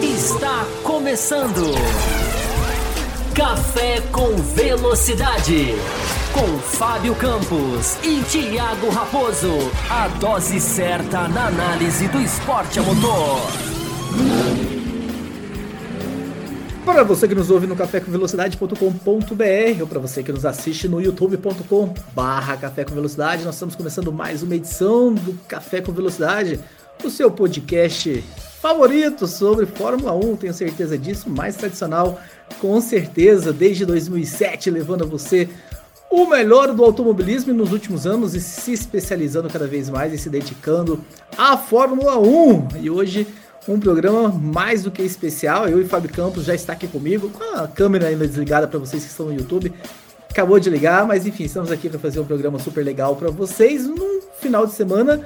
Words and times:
Está 0.00 0.64
começando. 0.84 1.74
Café 3.34 4.00
com 4.12 4.36
Velocidade. 4.54 5.74
Com 6.32 6.58
Fábio 6.60 7.16
Campos 7.16 7.96
e 8.04 8.22
Thiago 8.30 8.90
Raposo. 8.90 9.58
A 9.90 10.06
dose 10.06 10.60
certa 10.60 11.26
na 11.26 11.48
análise 11.48 12.06
do 12.06 12.20
esporte 12.20 12.78
a 12.78 12.82
motor. 12.82 13.67
Para 16.88 17.04
você 17.04 17.28
que 17.28 17.34
nos 17.34 17.50
ouve 17.50 17.66
no 17.66 17.76
cafécomvelocidade.com.br 17.76 19.82
ou 19.82 19.86
para 19.86 19.98
você 19.98 20.22
que 20.22 20.32
nos 20.32 20.46
assiste 20.46 20.88
no 20.88 21.02
youtube.com 21.02 21.92
barra 22.14 22.56
Café 22.56 22.82
com 22.82 22.94
Velocidade, 22.94 23.44
nós 23.44 23.56
estamos 23.56 23.76
começando 23.76 24.10
mais 24.10 24.42
uma 24.42 24.56
edição 24.56 25.12
do 25.12 25.34
Café 25.46 25.82
com 25.82 25.92
Velocidade, 25.92 26.58
o 27.04 27.10
seu 27.10 27.30
podcast 27.30 28.24
favorito 28.62 29.26
sobre 29.26 29.66
Fórmula 29.66 30.14
1, 30.14 30.36
tenho 30.36 30.54
certeza 30.54 30.96
disso, 30.96 31.28
mais 31.28 31.56
tradicional, 31.56 32.18
com 32.58 32.80
certeza, 32.80 33.52
desde 33.52 33.84
2007, 33.84 34.70
levando 34.70 35.04
a 35.04 35.06
você 35.06 35.46
o 36.10 36.26
melhor 36.26 36.72
do 36.72 36.82
automobilismo 36.82 37.52
nos 37.52 37.70
últimos 37.70 38.06
anos 38.06 38.34
e 38.34 38.40
se 38.40 38.72
especializando 38.72 39.50
cada 39.50 39.66
vez 39.66 39.90
mais 39.90 40.14
e 40.14 40.18
se 40.18 40.30
dedicando 40.30 41.04
à 41.36 41.54
Fórmula 41.58 42.18
1. 42.18 42.68
E 42.80 42.88
hoje 42.88 43.26
um 43.68 43.78
programa 43.78 44.28
mais 44.28 44.82
do 44.82 44.90
que 44.90 45.02
especial. 45.02 45.68
Eu 45.68 45.80
e 45.80 45.84
Fábio 45.84 46.10
Campos 46.10 46.44
já 46.44 46.54
está 46.54 46.72
aqui 46.72 46.88
comigo, 46.88 47.28
com 47.28 47.56
a 47.56 47.68
câmera 47.68 48.08
ainda 48.08 48.26
desligada 48.26 48.66
para 48.66 48.78
vocês 48.78 49.04
que 49.04 49.10
estão 49.10 49.26
no 49.26 49.34
YouTube. 49.34 49.72
Acabou 50.30 50.58
de 50.58 50.70
ligar, 50.70 51.06
mas 51.06 51.26
enfim, 51.26 51.44
estamos 51.44 51.70
aqui 51.70 51.88
para 51.88 51.98
fazer 51.98 52.18
um 52.20 52.24
programa 52.24 52.58
super 52.58 52.84
legal 52.84 53.14
para 53.16 53.30
vocês 53.30 53.86
num 53.86 54.20
final 54.40 54.66
de 54.66 54.72
semana 54.72 55.24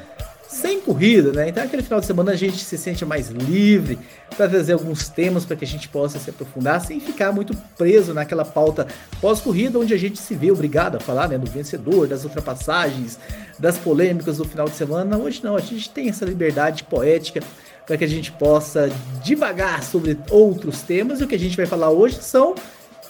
sem 0.53 0.81
corrida, 0.81 1.33
né? 1.33 1.49
Então, 1.49 1.65
aquele 1.65 1.83
final 1.83 1.99
de 1.99 2.05
semana 2.05 2.33
a 2.33 2.37
gente 2.37 2.59
se 2.59 2.77
sente 2.77 3.07
mais 3.07 3.29
livre 3.29 3.99
para 4.37 4.49
trazer 4.49 4.75
alguns 4.75 5.09
temas 5.09 5.47
para 5.47 5.57
que 5.57 5.65
a 5.65 5.69
gente 5.69 5.89
possa 5.89 6.19
se 6.19 6.29
aprofundar 6.29 6.79
sem 6.85 7.01
ficar 7.01 7.33
muito 7.33 7.57
preso 7.77 8.13
naquela 8.13 8.45
pauta 8.45 8.87
pós-corrida, 9.19 9.79
onde 9.79 9.95
a 9.95 9.97
gente 9.97 10.19
se 10.19 10.35
vê 10.35 10.51
obrigado 10.51 10.97
a 10.97 11.01
falar 11.01 11.29
né, 11.29 11.39
do 11.39 11.51
vencedor, 11.51 12.07
das 12.07 12.25
ultrapassagens, 12.25 13.19
das 13.59 13.79
polêmicas 13.79 14.37
do 14.37 14.45
final 14.45 14.69
de 14.69 14.75
semana. 14.75 15.17
Hoje 15.17 15.41
não, 15.43 15.57
a 15.57 15.61
gente 15.61 15.89
tem 15.89 16.11
essa 16.11 16.27
liberdade 16.27 16.85
poética 16.85 17.41
para 17.87 17.97
que 17.97 18.05
a 18.05 18.09
gente 18.09 18.31
possa 18.33 18.91
divagar 19.23 19.83
sobre 19.83 20.19
outros 20.31 20.83
temas. 20.83 21.21
E 21.21 21.25
o 21.25 21.29
que 21.29 21.35
a 21.35 21.39
gente 21.39 21.57
vai 21.57 21.67
falar 21.67 21.91
hoje 21.91 22.23
são 22.23 22.55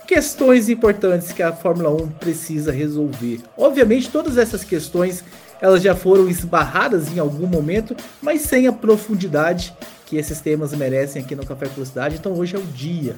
questões 0.06 0.68
importantes 0.68 1.32
que 1.32 1.42
a 1.42 1.52
Fórmula 1.52 1.90
1 1.90 2.08
precisa 2.12 2.72
resolver. 2.72 3.40
Obviamente, 3.56 4.10
todas 4.10 4.36
essas 4.36 4.64
questões 4.64 5.24
elas 5.60 5.80
já 5.80 5.94
foram 5.94 6.28
esbarradas 6.28 7.08
em 7.08 7.20
algum 7.20 7.46
momento, 7.46 7.96
mas 8.20 8.40
sem 8.40 8.66
a 8.66 8.72
profundidade 8.72 9.72
que 10.06 10.16
esses 10.16 10.40
temas 10.40 10.74
merecem 10.74 11.22
aqui 11.22 11.36
no 11.36 11.46
Café 11.46 11.66
Velocidade. 11.66 12.16
Então 12.16 12.32
hoje 12.32 12.56
é 12.56 12.58
o 12.58 12.62
dia. 12.62 13.16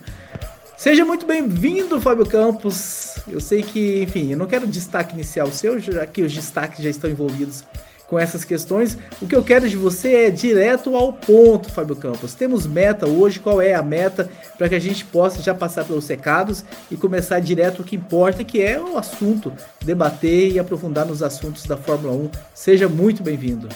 Seja 0.77 1.05
muito 1.05 1.25
bem-vindo, 1.25 1.99
Fábio 2.01 2.27
Campos. 2.27 3.15
Eu 3.27 3.41
sei 3.41 3.63
que, 3.63 4.03
enfim, 4.03 4.33
eu 4.33 4.37
não 4.37 4.47
quero 4.47 4.67
destaque 4.67 5.15
inicial 5.15 5.51
seu, 5.51 5.81
já 5.81 6.05
que 6.05 6.21
os 6.21 6.35
destaques 6.35 6.85
já 6.85 6.91
estão 6.91 7.09
envolvidos 7.09 7.65
com 8.07 8.19
essas 8.19 8.45
questões. 8.45 8.99
O 9.21 9.27
que 9.27 9.35
eu 9.35 9.43
quero 9.43 9.69
de 9.69 9.77
você 9.77 10.27
é 10.27 10.31
direto 10.31 10.95
ao 10.95 11.13
ponto, 11.13 11.71
Fábio 11.71 11.97
Campos. 11.97 12.35
Temos 12.35 12.67
meta 12.67 13.09
hoje, 13.09 13.41
qual 13.41 13.61
é 13.61 13.75
a 13.75 13.83
meta 13.83 14.31
para 14.57 14.69
que 14.69 14.75
a 14.75 14.81
gente 14.81 15.05
possa 15.05 15.43
já 15.43 15.55
passar 15.55 15.85
pelos 15.85 16.05
secados 16.05 16.65
e 16.91 16.97
começar 16.97 17.41
direto 17.41 17.81
o 17.81 17.85
que 17.85 17.97
importa, 17.97 18.45
que 18.45 18.63
é 18.63 18.81
o 18.81 18.99
assunto, 18.99 19.53
debater 19.83 20.53
e 20.53 20.59
aprofundar 20.59 21.07
nos 21.07 21.23
assuntos 21.23 21.65
da 21.65 21.77
Fórmula 21.77 22.15
1. 22.15 22.31
Seja 22.55 22.89
muito 22.89 23.23
bem-vindo. 23.23 23.69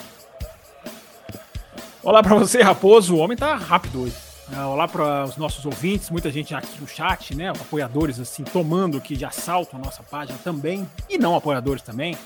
Olá 2.02 2.22
para 2.22 2.36
você, 2.36 2.62
Raposo. 2.62 3.14
O 3.14 3.18
homem 3.18 3.36
tá 3.36 3.54
rápido 3.54 4.02
hoje. 4.02 4.14
É, 4.50 4.60
olá 4.62 4.88
para 4.88 5.24
os 5.24 5.36
nossos 5.36 5.66
ouvintes, 5.66 6.08
muita 6.08 6.30
gente 6.30 6.54
aqui 6.54 6.80
no 6.80 6.88
chat, 6.88 7.34
né? 7.34 7.50
Apoiadores 7.50 8.18
assim, 8.18 8.44
tomando 8.44 8.96
aqui 8.96 9.14
de 9.14 9.26
assalto 9.26 9.76
a 9.76 9.78
nossa 9.78 10.02
página 10.02 10.38
também, 10.42 10.88
e 11.06 11.18
não 11.18 11.36
apoiadores 11.36 11.82
também. 11.82 12.16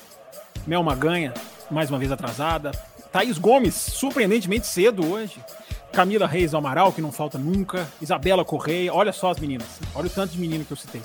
Mel 0.64 0.84
Maganha, 0.84 1.34
mais 1.72 1.90
uma 1.90 1.98
vez 1.98 2.12
atrasada. 2.12 2.70
Thaís 3.10 3.38
Gomes, 3.38 3.74
surpreendentemente 3.74 4.66
cedo 4.66 5.10
hoje. 5.10 5.42
Camila 5.92 6.26
Reis 6.26 6.54
Amaral, 6.54 6.92
que 6.92 7.02
não 7.02 7.12
falta 7.12 7.38
nunca. 7.38 7.86
Isabela 8.00 8.44
Correia, 8.44 8.92
olha 8.92 9.12
só 9.12 9.30
as 9.30 9.38
meninas. 9.38 9.68
Olha 9.94 10.06
o 10.06 10.10
tanto 10.10 10.32
de 10.32 10.40
menino 10.40 10.64
que 10.64 10.72
eu 10.72 10.76
citei. 10.76 11.02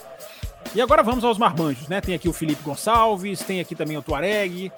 E 0.73 0.81
agora 0.81 1.03
vamos 1.03 1.23
aos 1.23 1.38
marmanjos, 1.38 1.88
né? 1.88 2.00
Tem 2.01 2.16
aqui 2.16 2.29
o 2.29 2.33
Felipe 2.33 2.61
Gonçalves, 2.63 3.39
tem 3.41 3.59
aqui 3.59 3.75
também 3.75 3.97
o 3.97 4.01
Tuareg, 4.01 4.72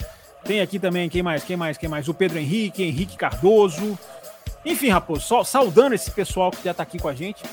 tem 0.43 0.61
aqui 0.61 0.79
também, 0.79 1.09
quem 1.09 1.21
mais, 1.21 1.43
quem 1.43 1.57
mais, 1.57 1.77
quem 1.77 1.89
mais? 1.89 2.07
O 2.07 2.13
Pedro 2.13 2.39
Henrique, 2.39 2.83
Henrique 2.83 3.17
Cardoso. 3.17 3.97
Enfim, 4.65 4.89
Raposo, 4.89 5.21
só 5.21 5.43
saudando 5.43 5.93
esse 5.93 6.11
pessoal 6.11 6.51
que 6.51 6.63
já 6.63 6.71
está 6.71 6.83
aqui 6.83 6.99
com 6.99 7.07
a 7.07 7.13
gente, 7.13 7.43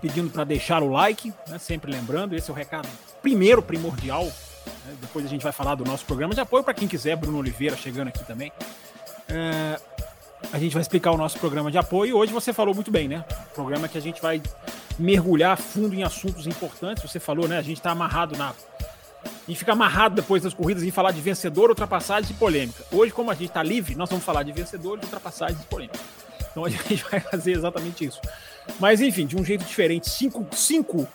pedindo 0.00 0.30
para 0.30 0.44
deixar 0.44 0.82
o 0.82 0.90
like, 0.90 1.32
né? 1.48 1.58
Sempre 1.58 1.90
lembrando, 1.92 2.34
esse 2.34 2.50
é 2.50 2.52
o 2.52 2.56
recado 2.56 2.88
primeiro 3.20 3.62
primordial? 3.62 4.30
Depois 5.00 5.24
a 5.24 5.28
gente 5.28 5.42
vai 5.42 5.52
falar 5.52 5.74
do 5.74 5.84
nosso 5.84 6.04
programa 6.04 6.34
de 6.34 6.40
apoio 6.40 6.64
para 6.64 6.74
quem 6.74 6.88
quiser. 6.88 7.16
Bruno 7.16 7.38
Oliveira 7.38 7.76
chegando 7.76 8.08
aqui 8.08 8.24
também. 8.24 8.52
É, 9.28 9.78
a 10.52 10.58
gente 10.58 10.72
vai 10.72 10.82
explicar 10.82 11.12
o 11.12 11.16
nosso 11.16 11.38
programa 11.38 11.70
de 11.70 11.78
apoio. 11.78 12.16
Hoje 12.16 12.32
você 12.32 12.52
falou 12.52 12.74
muito 12.74 12.90
bem, 12.90 13.08
né? 13.08 13.24
Programa 13.54 13.88
que 13.88 13.96
a 13.96 14.00
gente 14.00 14.20
vai 14.20 14.42
mergulhar 14.98 15.56
fundo 15.56 15.94
em 15.94 16.02
assuntos 16.02 16.46
importantes. 16.46 17.02
Você 17.02 17.20
falou, 17.20 17.46
né? 17.46 17.58
A 17.58 17.62
gente 17.62 17.78
está 17.78 17.92
amarrado 17.92 18.36
na. 18.36 18.50
A 18.50 19.46
gente 19.46 19.58
fica 19.58 19.72
amarrado 19.72 20.16
depois 20.16 20.42
das 20.42 20.54
corridas 20.54 20.82
em 20.82 20.90
falar 20.90 21.10
de 21.10 21.20
vencedor, 21.20 21.68
ultrapassagens 21.68 22.30
e 22.30 22.34
polêmica. 22.34 22.84
Hoje, 22.92 23.12
como 23.12 23.30
a 23.30 23.34
gente 23.34 23.48
está 23.48 23.62
livre, 23.62 23.94
nós 23.94 24.08
vamos 24.08 24.24
falar 24.24 24.42
de 24.42 24.52
vencedores, 24.52 25.04
ultrapassagens 25.04 25.60
e 25.60 25.66
polêmica. 25.66 25.98
Então 26.50 26.64
a 26.64 26.68
gente 26.70 27.04
vai 27.10 27.20
fazer 27.20 27.52
exatamente 27.52 28.04
isso. 28.04 28.20
Mas 28.78 29.00
enfim, 29.00 29.26
de 29.26 29.36
um 29.36 29.44
jeito 29.44 29.64
diferente. 29.64 30.08
Cinco, 30.10 30.46
cinco 30.52 31.08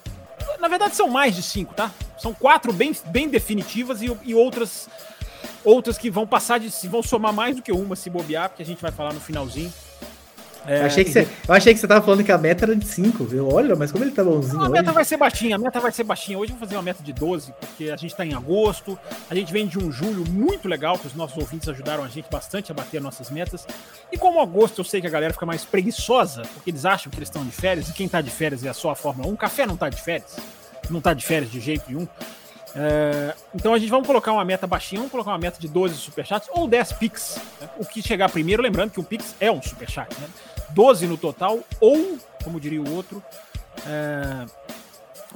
na 0.59 0.67
verdade, 0.67 0.95
são 0.95 1.07
mais 1.07 1.35
de 1.35 1.43
cinco, 1.43 1.73
tá? 1.73 1.91
São 2.17 2.33
quatro 2.33 2.73
bem, 2.73 2.95
bem 3.07 3.27
definitivas 3.29 4.01
e, 4.01 4.17
e 4.23 4.33
outras 4.33 4.89
outras 5.63 5.97
que 5.97 6.09
vão 6.09 6.25
passar 6.25 6.59
de. 6.59 6.69
vão 6.87 7.03
somar 7.03 7.33
mais 7.33 7.55
do 7.55 7.61
que 7.61 7.71
uma 7.71 7.95
se 7.95 8.09
bobear, 8.09 8.49
porque 8.49 8.63
a 8.63 8.65
gente 8.65 8.81
vai 8.81 8.91
falar 8.91 9.13
no 9.13 9.19
finalzinho. 9.19 9.71
É, 10.67 10.81
eu, 10.81 10.85
achei 10.85 11.03
que 11.05 11.11
você, 11.11 11.27
eu 11.47 11.53
achei 11.53 11.73
que 11.73 11.79
você 11.79 11.87
tava 11.87 12.03
falando 12.03 12.25
que 12.25 12.31
a 12.31 12.37
meta 12.37 12.65
era 12.65 12.75
de 12.75 12.85
5, 12.85 13.23
viu? 13.23 13.49
Olha, 13.49 13.73
mas 13.73 13.89
como 13.89 14.03
ele 14.03 14.11
tá 14.11 14.21
bonzinho. 14.21 14.61
a 14.61 14.67
meta 14.67 14.91
vai 14.91 15.05
ser 15.05 15.15
baixinha, 15.15 15.55
a 15.55 15.57
meta 15.57 15.79
vai 15.79 15.93
ser 15.93 16.03
baixinha. 16.03 16.37
Hoje 16.37 16.51
eu 16.51 16.57
vou 16.57 16.67
fazer 16.67 16.75
uma 16.75 16.81
meta 16.81 17.01
de 17.01 17.13
12, 17.13 17.53
porque 17.57 17.89
a 17.89 17.95
gente 17.95 18.13
tá 18.13 18.25
em 18.25 18.33
agosto, 18.33 18.99
a 19.29 19.33
gente 19.33 19.51
vem 19.53 19.65
de 19.65 19.79
um 19.79 19.89
julho 19.89 20.29
muito 20.29 20.67
legal, 20.67 20.99
que 20.99 21.07
os 21.07 21.15
nossos 21.15 21.37
ouvintes 21.37 21.69
ajudaram 21.69 22.03
a 22.03 22.09
gente 22.09 22.29
bastante 22.29 22.69
a 22.69 22.75
bater 22.75 22.99
nossas 22.99 23.29
metas. 23.29 23.65
E 24.11 24.17
como 24.17 24.41
agosto 24.41 24.79
eu 24.79 24.83
sei 24.83 24.99
que 24.99 25.07
a 25.07 25.09
galera 25.09 25.31
fica 25.31 25.45
mais 25.45 25.63
preguiçosa, 25.63 26.41
porque 26.53 26.69
eles 26.69 26.83
acham 26.83 27.09
que 27.09 27.17
eles 27.17 27.29
estão 27.29 27.45
de 27.45 27.51
férias, 27.51 27.87
e 27.87 27.93
quem 27.93 28.09
tá 28.09 28.19
de 28.19 28.29
férias 28.29 28.65
é 28.65 28.73
só 28.73 28.91
a 28.91 28.95
Fórmula 28.95 29.29
1. 29.29 29.33
O 29.33 29.37
café 29.37 29.65
não 29.65 29.77
tá 29.77 29.87
de 29.87 30.01
férias, 30.01 30.35
não 30.89 30.99
tá 30.99 31.13
de 31.13 31.23
férias 31.23 31.49
de 31.49 31.61
jeito 31.61 31.85
nenhum. 31.87 32.05
É, 32.75 33.33
então 33.55 33.73
a 33.73 33.79
gente 33.79 33.89
vamos 33.89 34.05
colocar 34.05 34.31
uma 34.31 34.45
meta 34.45 34.67
baixinha, 34.67 34.99
vamos 34.99 35.11
colocar 35.11 35.31
uma 35.31 35.37
meta 35.37 35.59
de 35.59 35.67
12 35.67 35.95
superchats 35.95 36.49
ou 36.51 36.67
10 36.67 36.93
Pix. 36.93 37.39
Né? 37.61 37.69
O 37.79 37.85
que 37.85 38.01
chegar 38.01 38.29
primeiro, 38.29 38.61
lembrando 38.61 38.91
que 38.91 38.99
o 38.99 39.03
Pix 39.03 39.33
é 39.39 39.51
um 39.51 39.61
superchat, 39.61 40.13
né? 40.19 40.27
12 40.71 41.07
no 41.07 41.17
total, 41.17 41.59
ou, 41.79 42.17
como 42.43 42.59
diria 42.59 42.81
o 42.81 42.95
outro, 42.95 43.23
é, 43.85 44.45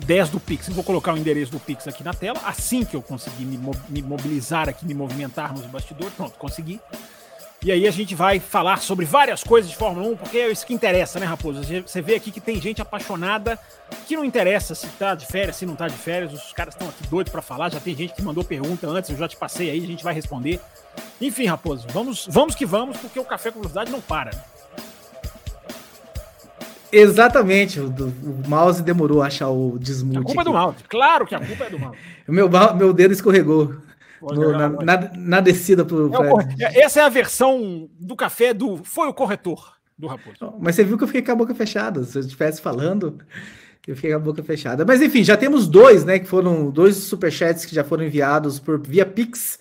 10 0.06 0.30
do 0.30 0.40
Pix. 0.40 0.68
Eu 0.68 0.74
vou 0.74 0.84
colocar 0.84 1.14
o 1.14 1.18
endereço 1.18 1.52
do 1.52 1.60
Pix 1.60 1.88
aqui 1.88 2.04
na 2.04 2.14
tela. 2.14 2.40
Assim 2.46 2.84
que 2.84 2.96
eu 2.96 3.02
conseguir 3.02 3.46
me, 3.46 3.60
me 3.90 4.02
mobilizar 4.02 4.70
aqui, 4.70 4.86
me 4.86 4.94
movimentar 4.94 5.54
nos 5.54 5.66
bastidores, 5.66 6.14
pronto, 6.14 6.38
consegui. 6.38 6.80
E 7.64 7.72
aí 7.72 7.88
a 7.88 7.92
gente 7.92 8.16
vai 8.16 8.40
falar 8.40 8.82
sobre 8.82 9.06
várias 9.06 9.44
coisas 9.44 9.70
de 9.70 9.78
Fórmula 9.78 10.08
1, 10.08 10.18
porque 10.18 10.40
é 10.40 10.50
isso 10.50 10.66
que 10.66 10.74
interessa, 10.74 11.20
né, 11.20 11.28
Raposo? 11.28 11.62
Você 11.86 12.02
vê 12.02 12.16
aqui 12.16 12.32
que 12.32 12.42
tem 12.42 12.60
gente 12.60 12.82
apaixonada 12.82 13.60
que 14.08 14.16
não 14.16 14.26
interessa 14.26 14.74
se 14.74 14.88
tá 14.88 15.14
de 15.14 15.28
férias, 15.28 15.58
se 15.58 15.66
não 15.68 15.76
tá 15.76 15.88
de 15.88 15.96
férias. 15.96 16.34
Os 16.34 16.52
caras 16.54 16.74
estão 16.74 16.90
aqui 16.90 17.06
doidos 17.08 17.32
para 17.32 17.42
falar. 17.42 17.70
Já 17.70 17.80
tem 17.80 17.96
gente 17.96 18.16
que 18.16 18.22
mandou 18.24 18.44
pergunta 18.44 18.88
antes, 18.88 19.12
eu 19.12 19.18
já 19.18 19.28
te 19.28 19.38
passei 19.38 19.70
aí, 19.70 19.84
a 19.84 19.88
gente 19.88 20.04
vai 20.04 20.12
responder. 20.12 20.60
Enfim, 21.22 21.46
Raposo, 21.46 21.86
vamos, 21.92 22.28
vamos 22.28 22.56
que 22.56 22.66
vamos, 22.66 22.98
porque 22.98 23.20
o 23.20 23.26
Café 23.26 23.52
com 23.52 23.60
Velocidade 23.60 23.92
não 23.92 24.02
para. 24.02 24.32
Exatamente, 26.92 27.80
o, 27.80 27.88
o, 27.88 28.50
mouse 28.50 28.84
demorou 28.84 29.22
a 29.22 29.28
achar 29.28 29.50
o 29.50 29.78
desmute. 29.80 30.18
A 30.18 30.24
culpa 30.24 30.42
aqui. 30.42 30.50
é 30.50 30.52
do 30.52 30.58
mouse, 30.58 30.84
claro 30.90 31.26
que 31.26 31.36
a 31.36 31.40
culpa 31.40 31.64
é 31.66 31.70
do 31.70 31.80
mouse. 31.80 31.98
meu, 32.28 32.50
meu 32.76 32.94
dedo 32.94 33.14
escorregou 33.14 33.76
no, 34.22 34.52
na, 34.52 34.70
na, 34.70 35.12
na, 35.16 35.40
descida 35.40 35.84
pro. 35.84 36.12
É 36.60 36.82
essa 36.82 37.00
é 37.00 37.04
a 37.04 37.10
versão 37.10 37.90
do 38.00 38.16
café 38.16 38.54
do. 38.54 38.78
Foi 38.84 39.08
o 39.08 39.14
corretor 39.14 39.78
do 39.98 40.08
Raposo. 40.08 40.54
Mas 40.60 40.76
você 40.76 40.84
viu 40.84 40.98
que 40.98 41.04
eu 41.04 41.08
fiquei 41.08 41.22
com 41.22 41.32
a 41.32 41.36
boca 41.36 41.56
fechada. 41.56 42.04
Se 42.04 42.18
eu 42.18 42.22
estivesse 42.22 42.62
falando, 42.62 43.18
eu 43.88 43.96
fiquei 43.96 44.12
com 44.12 44.18
a 44.18 44.20
boca 44.20 44.44
fechada. 44.44 44.86
Mas 44.86 45.02
enfim, 45.02 45.24
já 45.24 45.38
temos 45.38 45.68
dois, 45.68 46.06
né? 46.06 46.20
Que 46.20 46.28
foram 46.28 46.70
dois 46.70 46.98
superchats 46.98 47.66
que 47.66 47.74
já 47.74 47.84
foram 47.84 48.04
enviados 48.04 48.60
por 48.60 48.80
via 48.80 49.06
Pix 49.06 49.60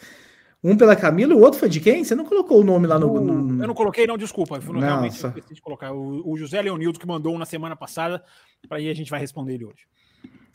um 0.62 0.76
pela 0.76 0.94
Camila 0.94 1.32
e 1.32 1.36
o 1.36 1.40
outro 1.40 1.58
foi 1.58 1.68
de 1.68 1.80
quem? 1.80 2.04
Você 2.04 2.14
não 2.14 2.24
colocou 2.24 2.60
o 2.60 2.64
nome 2.64 2.86
lá 2.86 2.98
no. 2.98 3.20
no... 3.20 3.62
Eu 3.62 3.68
não 3.68 3.74
coloquei, 3.74 4.06
não, 4.06 4.18
desculpa. 4.18 4.60
Eu 4.64 4.72
não, 4.72 4.80
realmente 4.80 5.14
esqueci 5.14 5.54
de 5.54 5.60
colocar. 5.60 5.92
O, 5.92 6.30
o, 6.30 6.36
José 6.36 6.60
Leonildo 6.60 6.98
que 6.98 7.06
mandou 7.06 7.34
um 7.34 7.38
na 7.38 7.46
semana 7.46 7.74
passada, 7.74 8.22
para 8.68 8.78
aí 8.78 8.90
a 8.90 8.94
gente 8.94 9.10
vai 9.10 9.18
responder 9.18 9.54
ele 9.54 9.64
hoje. 9.64 9.86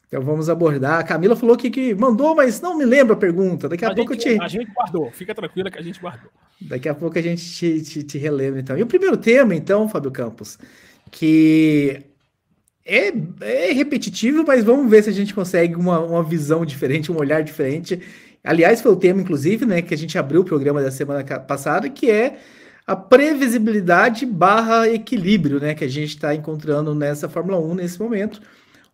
Então 0.08 0.22
vamos 0.22 0.48
abordar. 0.48 1.00
A 1.00 1.04
Camila 1.04 1.36
falou 1.36 1.58
que, 1.58 1.72
que 1.72 1.96
mandou, 1.96 2.36
mas 2.36 2.62
não 2.62 2.78
me 2.78 2.86
lembro 2.86 3.16
a 3.16 3.18
pergunta. 3.18 3.68
Daqui 3.68 3.84
a, 3.84 3.90
a 3.90 3.96
pouco 3.96 4.14
gente, 4.14 4.28
eu 4.28 4.36
te. 4.36 4.44
A 4.44 4.48
gente 4.48 4.72
guardou, 4.72 5.12
fica 5.12 5.34
tranquila 5.34 5.72
que 5.72 5.80
a 5.80 5.82
gente 5.82 6.00
guardou. 6.00 6.30
Daqui 6.62 6.88
a 6.88 6.94
pouco 6.94 7.18
a 7.18 7.22
gente 7.22 7.44
te, 7.44 7.82
te, 7.82 8.04
te 8.04 8.18
relembra, 8.20 8.60
então. 8.60 8.78
E 8.78 8.84
o 8.84 8.88
primeiro 8.88 9.18
tema, 9.18 9.56
então, 9.56 9.90
Fábio 9.90 10.12
Campos, 10.12 10.60
que 11.10 12.06
é, 12.86 13.12
é 13.42 13.72
repetitivo, 13.72 14.44
mas 14.46 14.64
vamos 14.64 14.90
ver 14.90 15.04
se 15.04 15.10
a 15.10 15.14
gente 15.14 15.34
consegue 15.34 15.76
uma, 15.76 16.00
uma 16.00 16.24
visão 16.24 16.64
diferente, 16.64 17.12
um 17.12 17.18
olhar 17.18 17.44
diferente. 17.44 18.00
Aliás, 18.46 18.82
foi 18.82 18.92
o 18.92 18.96
tema, 18.96 19.22
inclusive, 19.22 19.66
né, 19.66 19.82
que 19.82 19.94
a 19.94 19.98
gente 19.98 20.18
abriu 20.18 20.42
o 20.42 20.46
programa 20.46 20.82
da 20.82 20.92
semana 20.92 21.24
passada, 21.40 21.90
que 21.90 22.10
é 22.10 22.38
a 22.86 22.96
previsibilidade 22.96 24.26
barra 24.26 24.88
equilíbrio, 24.88 25.60
né, 25.60 25.74
que 25.74 25.84
a 25.84 25.88
gente 25.88 26.10
está 26.10 26.36
encontrando 26.36 26.94
nessa 26.94 27.28
Fórmula 27.28 27.60
1 27.60 27.76
nesse 27.76 28.00
momento, 28.00 28.40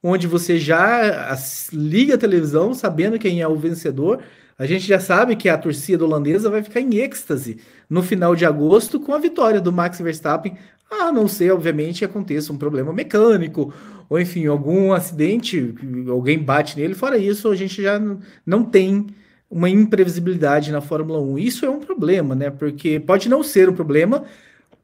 onde 0.01 0.25
você 0.27 0.57
já 0.57 1.35
liga 1.73 2.15
a 2.15 2.17
televisão 2.17 2.73
sabendo 2.73 3.19
quem 3.19 3.41
é 3.41 3.47
o 3.47 3.57
vencedor. 3.57 4.23
A 4.57 4.65
gente 4.65 4.87
já 4.87 4.99
sabe 4.99 5.35
que 5.35 5.49
a 5.49 5.57
torcida 5.57 6.05
holandesa 6.05 6.49
vai 6.49 6.63
ficar 6.63 6.79
em 6.79 6.95
êxtase 6.95 7.57
no 7.89 8.01
final 8.01 8.35
de 8.35 8.45
agosto 8.45 8.99
com 8.99 9.13
a 9.13 9.19
vitória 9.19 9.59
do 9.59 9.71
Max 9.71 9.99
Verstappen 9.99 10.55
a 10.91 11.11
não 11.11 11.27
ser, 11.27 11.51
obviamente, 11.51 12.03
aconteça 12.03 12.51
um 12.51 12.57
problema 12.57 12.91
mecânico, 12.91 13.73
ou 14.09 14.19
enfim, 14.19 14.45
algum 14.47 14.91
acidente, 14.91 15.73
alguém 16.09 16.37
bate 16.37 16.77
nele. 16.77 16.93
Fora 16.93 17.17
isso, 17.17 17.49
a 17.49 17.55
gente 17.55 17.81
já 17.81 17.99
não 18.45 18.63
tem 18.63 19.07
uma 19.51 19.69
imprevisibilidade 19.69 20.71
na 20.71 20.79
Fórmula 20.79 21.19
1. 21.19 21.37
Isso 21.37 21.65
é 21.65 21.69
um 21.69 21.81
problema, 21.81 22.33
né? 22.33 22.49
Porque 22.49 22.99
pode 22.99 23.27
não 23.27 23.43
ser 23.43 23.69
um 23.69 23.73
problema 23.73 24.23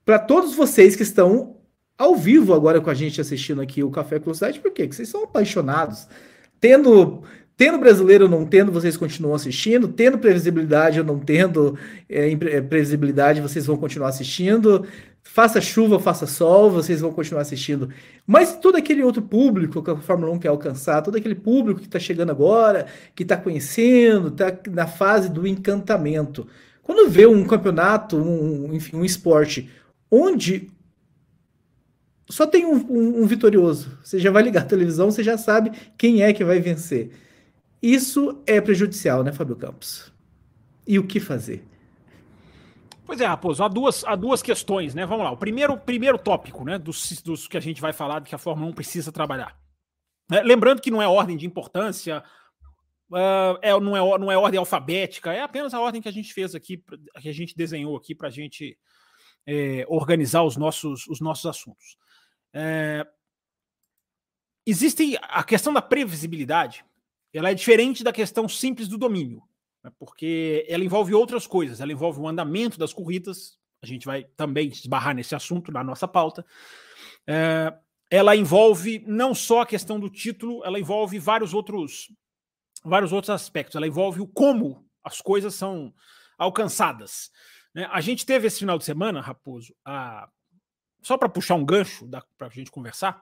para 0.05 0.19
todos 0.19 0.53
vocês 0.53 0.95
que 0.95 1.03
estão 1.03 1.55
ao 1.97 2.15
vivo 2.15 2.53
agora 2.53 2.81
com 2.81 2.89
a 2.89 2.93
gente 2.93 3.19
assistindo 3.19 3.61
aqui 3.61 3.81
o 3.81 3.89
Café 3.89 4.19
por 4.19 4.33
quê? 4.35 4.59
Porque 4.61 4.91
vocês 4.91 5.09
são 5.09 5.23
apaixonados. 5.23 6.07
Tendo 6.59 7.23
Tendo 7.57 7.79
brasileiro 7.79 8.25
ou 8.25 8.29
não 8.29 8.45
tendo, 8.45 8.71
vocês 8.71 8.95
continuam 8.95 9.33
assistindo. 9.33 9.87
Tendo 9.87 10.19
previsibilidade 10.19 10.99
ou 10.99 11.05
não 11.05 11.17
tendo 11.17 11.75
é, 12.07 12.31
é 12.31 12.61
previsibilidade, 12.61 13.41
vocês 13.41 13.65
vão 13.65 13.75
continuar 13.75 14.09
assistindo. 14.09 14.85
Faça 15.37 15.61
chuva, 15.61 15.99
faça 15.99 16.25
sol, 16.25 16.71
vocês 16.71 16.99
vão 16.99 17.13
continuar 17.13 17.43
assistindo. 17.43 17.89
Mas 18.25 18.55
todo 18.55 18.75
aquele 18.75 19.03
outro 19.03 19.21
público 19.21 19.83
que 19.83 19.91
a 19.91 19.95
Fórmula 19.95 20.31
1 20.33 20.39
quer 20.39 20.47
alcançar, 20.47 21.03
todo 21.03 21.15
aquele 21.15 21.35
público 21.35 21.79
que 21.79 21.85
está 21.85 21.99
chegando 21.99 22.31
agora, 22.31 22.87
que 23.13 23.21
está 23.21 23.37
conhecendo, 23.37 24.29
está 24.29 24.51
na 24.71 24.87
fase 24.87 25.29
do 25.29 25.45
encantamento. 25.45 26.47
Quando 26.81 27.07
vê 27.07 27.27
um 27.27 27.45
campeonato, 27.45 28.17
um, 28.17 28.73
enfim, 28.73 28.97
um 28.97 29.05
esporte, 29.05 29.69
onde 30.09 30.71
só 32.27 32.47
tem 32.47 32.65
um, 32.65 32.77
um, 32.89 33.21
um 33.21 33.27
vitorioso, 33.27 33.95
você 34.03 34.17
já 34.17 34.31
vai 34.31 34.41
ligar 34.41 34.63
a 34.63 34.65
televisão, 34.65 35.11
você 35.11 35.21
já 35.21 35.37
sabe 35.37 35.71
quem 35.95 36.23
é 36.23 36.33
que 36.33 36.43
vai 36.43 36.59
vencer 36.59 37.11
isso 37.79 38.41
é 38.47 38.59
prejudicial, 38.59 39.23
né, 39.23 39.31
Fábio 39.31 39.55
Campos? 39.55 40.11
E 40.87 40.97
o 40.97 41.05
que 41.05 41.19
fazer? 41.19 41.63
Pois 43.07 43.21
é, 43.21 43.25
Raposo, 43.25 43.63
há 43.63 43.69
duas, 43.69 44.03
há 44.03 44.17
duas 44.17 44.41
questões, 44.41 44.93
né? 44.93 45.05
Vamos 45.05 45.23
lá. 45.23 45.31
O 45.31 45.37
primeiro, 45.37 45.77
primeiro 45.77 46.19
tópico, 46.19 46.65
né, 46.65 46.77
dos, 46.77 47.21
dos 47.21 47.47
que 47.47 47.55
a 47.55 47.61
gente 47.61 47.79
vai 47.79 47.93
falar 47.93 48.21
que 48.21 48.35
a 48.35 48.37
Fórmula 48.37 48.69
1 48.69 48.73
precisa 48.73 49.13
trabalhar. 49.13 49.57
É, 50.29 50.43
lembrando 50.43 50.81
que 50.81 50.91
não 50.91 51.01
é 51.01 51.07
ordem 51.07 51.37
de 51.37 51.45
importância, 51.45 52.21
uh, 53.09 53.57
é, 53.61 53.71
não, 53.79 53.95
é, 53.95 54.19
não 54.19 54.29
é 54.29 54.37
ordem 54.37 54.59
alfabética, 54.59 55.31
é 55.31 55.41
apenas 55.41 55.73
a 55.73 55.79
ordem 55.79 56.01
que 56.01 56.09
a 56.09 56.11
gente 56.11 56.33
fez 56.33 56.53
aqui, 56.53 56.83
que 57.21 57.29
a 57.29 57.33
gente 57.33 57.55
desenhou 57.55 57.95
aqui 57.95 58.13
para 58.13 58.27
a 58.27 58.31
gente 58.31 58.77
é, 59.45 59.85
organizar 59.87 60.43
os 60.43 60.57
nossos, 60.57 61.07
os 61.07 61.21
nossos 61.21 61.45
assuntos. 61.45 61.95
É, 62.53 63.07
existe 64.65 65.17
a 65.21 65.45
questão 65.45 65.71
da 65.71 65.81
previsibilidade, 65.81 66.83
ela 67.33 67.51
é 67.51 67.53
diferente 67.53 68.03
da 68.03 68.11
questão 68.11 68.49
simples 68.49 68.89
do 68.89 68.97
domínio, 68.97 69.41
né, 69.41 69.46
porque 69.99 70.65
ela 70.67 70.83
envolve 70.83 71.13
outras 71.13 71.47
coisas, 71.47 71.81
ela 71.81 71.91
envolve 71.91 72.19
o 72.19 72.27
andamento 72.27 72.77
das 72.77 72.93
corridas, 72.93 73.57
a 73.81 73.85
gente 73.85 74.05
vai 74.05 74.23
também 74.35 74.69
esbarrar 74.69 75.15
nesse 75.15 75.35
assunto 75.35 75.71
na 75.71 75.83
nossa 75.83 76.07
pauta. 76.07 76.45
É, 77.25 77.73
ela 78.09 78.35
envolve 78.35 79.03
não 79.05 79.35
só 79.35 79.61
a 79.61 79.65
questão 79.65 79.99
do 79.99 80.09
título, 80.09 80.63
ela 80.63 80.79
envolve 80.79 81.19
vários 81.19 81.53
outros, 81.53 82.11
vários 82.83 83.11
outros 83.11 83.29
aspectos. 83.29 83.75
Ela 83.75 83.87
envolve 83.87 84.21
o 84.21 84.27
como 84.27 84.87
as 85.03 85.21
coisas 85.21 85.53
são 85.53 85.93
alcançadas. 86.37 87.31
Né? 87.73 87.87
A 87.91 88.01
gente 88.01 88.25
teve 88.25 88.47
esse 88.47 88.59
final 88.59 88.77
de 88.77 88.85
semana, 88.85 89.21
Raposo, 89.21 89.75
a... 89.85 90.29
só 91.03 91.17
para 91.17 91.29
puxar 91.29 91.55
um 91.55 91.65
gancho 91.65 92.07
para 92.37 92.47
a 92.47 92.49
gente 92.49 92.71
conversar, 92.71 93.21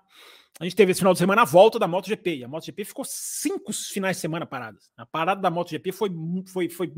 a 0.59 0.63
gente 0.63 0.75
teve 0.75 0.91
esse 0.91 1.01
final 1.01 1.13
de 1.13 1.19
semana 1.19 1.41
a 1.41 1.45
volta 1.45 1.77
da 1.77 1.87
MotoGP. 1.87 2.37
E 2.37 2.43
a 2.43 2.47
MotoGP 2.47 2.85
ficou 2.85 3.03
cinco 3.03 3.73
finais 3.73 4.17
de 4.17 4.21
semana 4.21 4.45
paradas. 4.45 4.89
A 4.95 5.05
parada 5.05 5.41
da 5.41 5.49
MotoGP 5.49 5.91
foi, 5.91 6.09
foi, 6.47 6.69
foi 6.69 6.93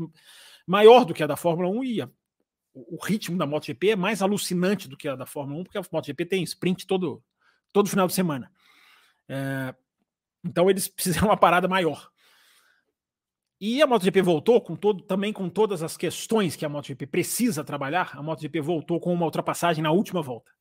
maior 0.66 1.04
do 1.04 1.12
que 1.12 1.22
a 1.22 1.26
da 1.26 1.36
Fórmula 1.36 1.68
1 1.68 1.84
e 1.84 2.02
a, 2.02 2.08
o 2.72 2.98
ritmo 3.02 3.36
da 3.36 3.46
MotoGP 3.46 3.90
é 3.90 3.96
mais 3.96 4.22
alucinante 4.22 4.88
do 4.88 4.96
que 4.96 5.08
a 5.08 5.16
da 5.16 5.26
Fórmula 5.26 5.60
1, 5.60 5.64
porque 5.64 5.78
a 5.78 5.82
MotoGP 5.90 6.24
tem 6.26 6.42
sprint 6.44 6.86
todo, 6.86 7.22
todo 7.72 7.88
final 7.88 8.06
de 8.06 8.14
semana. 8.14 8.52
É, 9.28 9.74
então 10.44 10.70
eles 10.70 10.92
fizeram 10.96 11.28
uma 11.28 11.36
parada 11.36 11.66
maior. 11.66 12.10
E 13.60 13.82
a 13.82 13.88
MotoGP 13.88 14.22
voltou 14.22 14.60
com 14.60 14.76
todo, 14.76 15.02
também 15.02 15.32
com 15.32 15.48
todas 15.48 15.82
as 15.82 15.96
questões 15.96 16.54
que 16.54 16.64
a 16.64 16.68
MotoGP 16.68 17.08
precisa 17.08 17.64
trabalhar. 17.64 18.16
A 18.16 18.22
MotoGP 18.22 18.60
voltou 18.60 19.00
com 19.00 19.12
uma 19.12 19.24
ultrapassagem 19.24 19.82
na 19.82 19.90
última 19.90 20.22
volta 20.22 20.52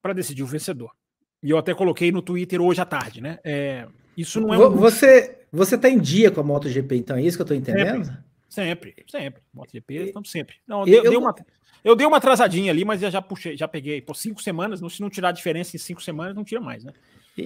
para 0.00 0.12
decidir 0.12 0.44
o 0.44 0.46
vencedor. 0.46 0.94
E 1.42 1.50
eu 1.50 1.58
até 1.58 1.74
coloquei 1.74 2.10
no 2.10 2.22
Twitter 2.22 2.60
hoje 2.60 2.80
à 2.80 2.84
tarde, 2.84 3.20
né? 3.20 3.38
É, 3.44 3.86
isso 4.16 4.40
não 4.40 4.52
é 4.52 4.58
um... 4.58 4.70
Você, 4.70 5.38
você 5.52 5.76
tá 5.76 5.88
em 5.88 5.98
dia 5.98 6.30
com 6.30 6.40
a 6.40 6.44
MotoGP, 6.44 6.96
então, 6.96 7.16
é 7.16 7.22
isso 7.22 7.36
que 7.36 7.42
eu 7.42 7.46
tô 7.46 7.54
entendendo? 7.54 8.04
Sempre, 8.48 8.94
sempre. 8.96 9.04
sempre. 9.08 9.42
MotoGP, 9.52 9.94
estamos 9.94 10.30
sempre. 10.30 10.56
Não, 10.66 10.86
eu, 10.86 11.02
dei, 11.02 11.14
eu, 11.14 11.20
uma, 11.20 11.34
eu 11.84 11.96
dei 11.96 12.06
uma 12.06 12.16
atrasadinha 12.16 12.72
ali, 12.72 12.84
mas 12.84 13.02
eu 13.02 13.10
já 13.10 13.20
puxei, 13.20 13.56
já 13.56 13.68
peguei. 13.68 14.00
Por 14.00 14.16
cinco 14.16 14.42
semanas, 14.42 14.80
se 14.92 15.00
não 15.00 15.10
tirar 15.10 15.28
a 15.28 15.32
diferença 15.32 15.76
em 15.76 15.78
cinco 15.78 16.02
semanas, 16.02 16.34
não 16.34 16.44
tira 16.44 16.60
mais, 16.60 16.82
né? 16.82 16.92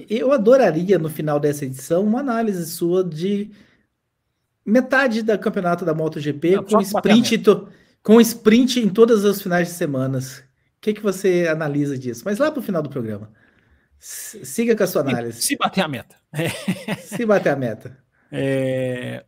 Eu 0.09 0.31
adoraria, 0.31 0.97
no 0.97 1.09
final 1.09 1.37
dessa 1.37 1.65
edição, 1.65 2.03
uma 2.03 2.21
análise 2.21 2.65
sua 2.71 3.03
de 3.03 3.51
metade 4.65 5.21
da 5.21 5.37
campeonato 5.37 5.83
da 5.83 5.93
MotoGP 5.93 6.55
não, 6.55 6.63
com 6.63 6.79
sprint, 6.79 7.37
to, 7.39 7.67
com 8.01 8.21
sprint 8.21 8.79
em 8.79 8.87
todas 8.87 9.25
as 9.25 9.41
finais 9.41 9.67
de 9.67 9.73
semanas. 9.73 10.37
O 10.37 10.43
que, 10.81 10.93
que 10.93 11.01
você 11.01 11.47
analisa 11.49 11.97
disso? 11.97 12.23
Mas 12.25 12.39
lá 12.39 12.49
para 12.49 12.59
o 12.59 12.63
final 12.63 12.81
do 12.81 12.89
programa. 12.89 13.31
Siga 14.03 14.75
com 14.75 14.83
a 14.83 14.87
sua 14.87 15.01
análise. 15.01 15.43
Se, 15.43 15.55
bater 15.55 15.81
a 15.81 15.87
meta. 15.87 16.15
Se 17.03 17.23
bater 17.23 17.49
a 17.49 17.55
meta. 17.55 18.03
É... 18.31 19.23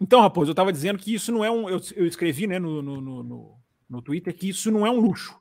Então, 0.00 0.22
Raposo, 0.22 0.48
eu 0.48 0.52
estava 0.52 0.72
dizendo 0.72 0.98
que 0.98 1.14
isso 1.14 1.30
não 1.30 1.44
é 1.44 1.50
um. 1.50 1.68
Eu, 1.68 1.78
eu 1.94 2.06
escrevi 2.06 2.46
né, 2.46 2.58
no, 2.58 2.80
no, 2.80 3.22
no, 3.22 3.60
no, 3.90 4.02
Twitter 4.02 4.34
que 4.34 4.48
isso 4.48 4.70
não 4.70 4.86
é 4.86 4.90
um 4.90 4.98
luxo. 4.98 5.38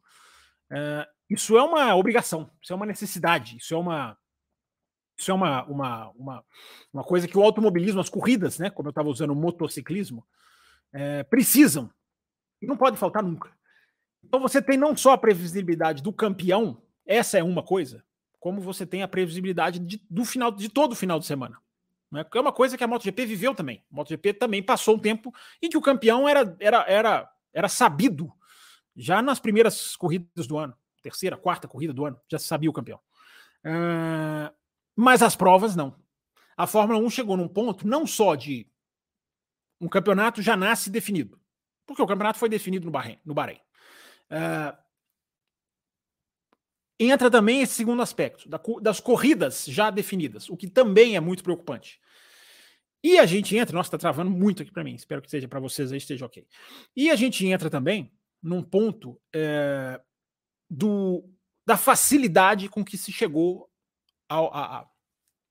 É, 0.69 1.07
isso 1.29 1.57
é 1.57 1.63
uma 1.63 1.95
obrigação, 1.95 2.51
isso 2.61 2.73
é 2.73 2.75
uma 2.75 2.85
necessidade, 2.85 3.55
isso 3.55 3.73
é 3.73 3.77
uma. 3.77 4.17
Isso 5.17 5.31
é 5.31 5.33
uma, 5.33 5.63
uma, 5.65 6.09
uma, 6.11 6.45
uma 6.91 7.03
coisa 7.03 7.27
que 7.27 7.37
o 7.37 7.43
automobilismo, 7.43 8.01
as 8.01 8.09
corridas, 8.09 8.59
né, 8.59 8.69
como 8.69 8.87
eu 8.87 8.91
estava 8.91 9.09
usando 9.09 9.31
o 9.31 9.35
motociclismo, 9.35 10.25
é, 10.91 11.23
precisam. 11.23 11.89
E 12.61 12.67
não 12.67 12.75
pode 12.75 12.97
faltar 12.97 13.23
nunca. 13.23 13.49
Então 14.23 14.41
você 14.41 14.61
tem 14.61 14.77
não 14.77 14.95
só 14.95 15.13
a 15.13 15.17
previsibilidade 15.17 16.03
do 16.03 16.11
campeão, 16.11 16.81
essa 17.05 17.37
é 17.37 17.43
uma 17.43 17.63
coisa, 17.63 18.03
como 18.41 18.59
você 18.59 18.87
tem 18.87 19.03
a 19.03 19.07
previsibilidade 19.07 19.77
de, 19.77 20.03
do 20.09 20.25
final 20.25 20.51
de 20.51 20.67
todo 20.67 20.93
o 20.93 20.95
final 20.95 21.19
de 21.19 21.27
semana. 21.27 21.57
Né? 22.11 22.25
É 22.33 22.39
uma 22.39 22.51
coisa 22.51 22.75
que 22.75 22.83
a 22.83 22.87
MotoGP 22.87 23.23
viveu 23.27 23.53
também. 23.53 23.85
A 23.91 23.95
MotoGP 23.95 24.33
também 24.33 24.63
passou 24.63 24.95
um 24.95 24.99
tempo 24.99 25.31
em 25.61 25.69
que 25.69 25.77
o 25.77 25.81
campeão 25.81 26.27
era, 26.27 26.57
era, 26.59 26.83
era, 26.87 27.31
era 27.53 27.69
sabido 27.69 28.33
já 28.95 29.21
nas 29.21 29.39
primeiras 29.39 29.95
corridas 29.95 30.47
do 30.47 30.57
ano, 30.57 30.75
terceira, 31.03 31.37
quarta 31.37 31.67
corrida 31.67 31.93
do 31.93 32.03
ano, 32.03 32.19
já 32.27 32.39
se 32.39 32.47
sabia 32.47 32.69
o 32.69 32.73
campeão. 32.73 32.99
Uh, 33.63 34.51
mas 34.95 35.21
as 35.21 35.35
provas 35.35 35.75
não. 35.75 35.95
A 36.57 36.65
Fórmula 36.65 36.99
1 36.99 37.09
chegou 37.11 37.37
num 37.37 37.47
ponto 37.47 37.87
não 37.87 38.07
só 38.07 38.33
de 38.33 38.67
um 39.79 39.87
campeonato 39.87 40.41
já 40.41 40.57
nasce 40.57 40.89
definido, 40.89 41.39
porque 41.85 42.01
o 42.01 42.07
campeonato 42.07 42.39
foi 42.39 42.49
definido 42.49 42.85
no 42.85 42.91
Bahrein. 42.91 43.19
No 43.23 43.35
Bahrein. 43.35 43.59
Uh, 44.31 44.75
entra 47.05 47.29
também 47.31 47.61
esse 47.61 47.73
segundo 47.73 48.01
aspecto, 48.01 48.49
das 48.81 48.99
corridas 48.99 49.65
já 49.65 49.89
definidas, 49.89 50.49
o 50.49 50.57
que 50.57 50.67
também 50.67 51.15
é 51.15 51.19
muito 51.19 51.43
preocupante. 51.43 51.99
E 53.03 53.17
a 53.17 53.25
gente 53.25 53.57
entra, 53.57 53.75
nossa, 53.75 53.87
está 53.87 53.97
travando 53.97 54.29
muito 54.29 54.61
aqui 54.61 54.71
para 54.71 54.83
mim, 54.83 54.93
espero 54.93 55.21
que 55.21 55.29
seja 55.29 55.47
para 55.47 55.59
vocês 55.59 55.91
aí, 55.91 55.97
esteja 55.97 56.25
ok. 56.25 56.45
E 56.95 57.09
a 57.09 57.15
gente 57.15 57.45
entra 57.47 57.69
também 57.69 58.11
num 58.41 58.61
ponto 58.61 59.19
é, 59.33 59.99
do, 60.69 61.27
da 61.65 61.77
facilidade 61.77 62.69
com 62.69 62.83
que 62.83 62.97
se 62.97 63.11
chegou 63.11 63.69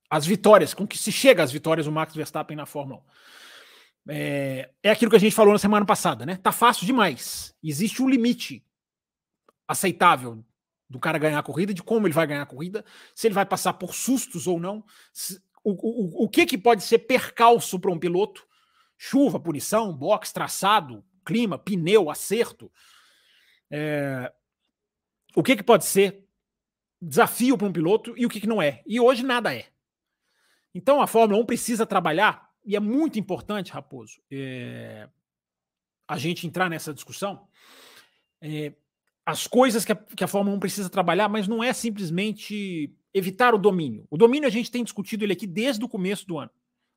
às 0.09 0.25
vitórias, 0.27 0.73
com 0.73 0.87
que 0.87 0.97
se 0.97 1.11
chega 1.11 1.43
às 1.43 1.51
vitórias 1.51 1.87
do 1.87 1.93
Max 1.93 2.15
Verstappen 2.15 2.57
na 2.57 2.67
Fórmula 2.67 3.01
1. 3.01 4.13
É, 4.13 4.71
é 4.83 4.91
aquilo 4.91 5.11
que 5.11 5.17
a 5.17 5.21
gente 5.21 5.35
falou 5.35 5.53
na 5.53 5.59
semana 5.59 5.85
passada, 5.85 6.25
né? 6.25 6.37
Tá 6.37 6.53
fácil 6.53 6.87
demais. 6.87 7.55
Existe 7.63 8.03
um 8.03 8.09
limite 8.09 8.65
aceitável 9.69 10.45
do 10.91 10.99
cara 10.99 11.19
ganhar 11.19 11.39
a 11.39 11.43
corrida, 11.43 11.73
de 11.73 11.83
como 11.83 12.07
ele 12.07 12.13
vai 12.15 12.27
ganhar 12.27 12.43
a 12.43 12.47
corrida, 12.47 12.85
se 13.15 13.29
ele 13.29 13.35
vai 13.35 13.47
passar 13.47 13.75
por 13.75 13.95
sustos 13.95 14.49
ou 14.49 14.59
não, 14.59 14.85
se, 15.13 15.41
o, 15.63 15.71
o, 15.71 16.25
o 16.25 16.29
que, 16.29 16.45
que 16.45 16.59
pode 16.59 16.83
ser 16.83 16.99
percalço 17.01 17.79
para 17.79 17.93
um 17.93 17.99
piloto? 17.99 18.45
Chuva, 18.99 19.39
punição, 19.39 19.97
box, 19.97 20.33
traçado, 20.33 21.05
clima, 21.25 21.57
pneu, 21.57 22.11
acerto. 22.11 22.71
É, 23.71 24.33
o 25.35 25.43
que, 25.43 25.57
que 25.57 25.63
pode 25.63 25.85
ser 25.85 26.27
desafio 27.01 27.57
para 27.57 27.69
um 27.69 27.73
piloto 27.73 28.13
e 28.17 28.27
o 28.27 28.29
que, 28.29 28.41
que 28.41 28.47
não 28.47 28.61
é. 28.61 28.83
E 28.85 29.01
hoje 29.01 29.23
nada 29.23 29.55
é. 29.55 29.69
Então 30.75 31.01
a 31.01 31.07
Fórmula 31.07 31.41
1 31.41 31.47
precisa 31.47 31.87
trabalhar, 31.87 32.51
e 32.65 32.77
é 32.77 32.81
muito 32.81 33.19
importante, 33.19 33.73
Raposo, 33.73 34.21
é, 34.31 35.09
a 36.07 36.19
gente 36.19 36.47
entrar 36.47 36.69
nessa 36.69 36.93
discussão. 36.93 37.49
É, 38.41 38.73
as 39.25 39.47
coisas 39.47 39.85
que 39.85 39.93
a, 39.93 39.97
que 39.97 40.25
a 40.25 40.29
Fórmula 40.29 40.57
1 40.57 40.61
precisa 40.61 40.91
trabalhar, 40.91 41.29
mas 41.29 41.47
não 41.47 41.63
é 41.63 41.73
simplesmente 41.73 42.93
evitar 43.13 43.55
o 43.55 43.59
domínio. 43.59 44.07
O 44.11 44.17
domínio 44.17 44.47
a 44.47 44.51
gente 44.51 44.71
tem 44.71 44.85
discutido 44.85 45.25
ele 45.25 45.33
aqui 45.33 45.47
desde 45.47 45.85
o 45.85 45.89
começo 45.89 46.27
do 46.27 46.39
ano. 46.39 46.51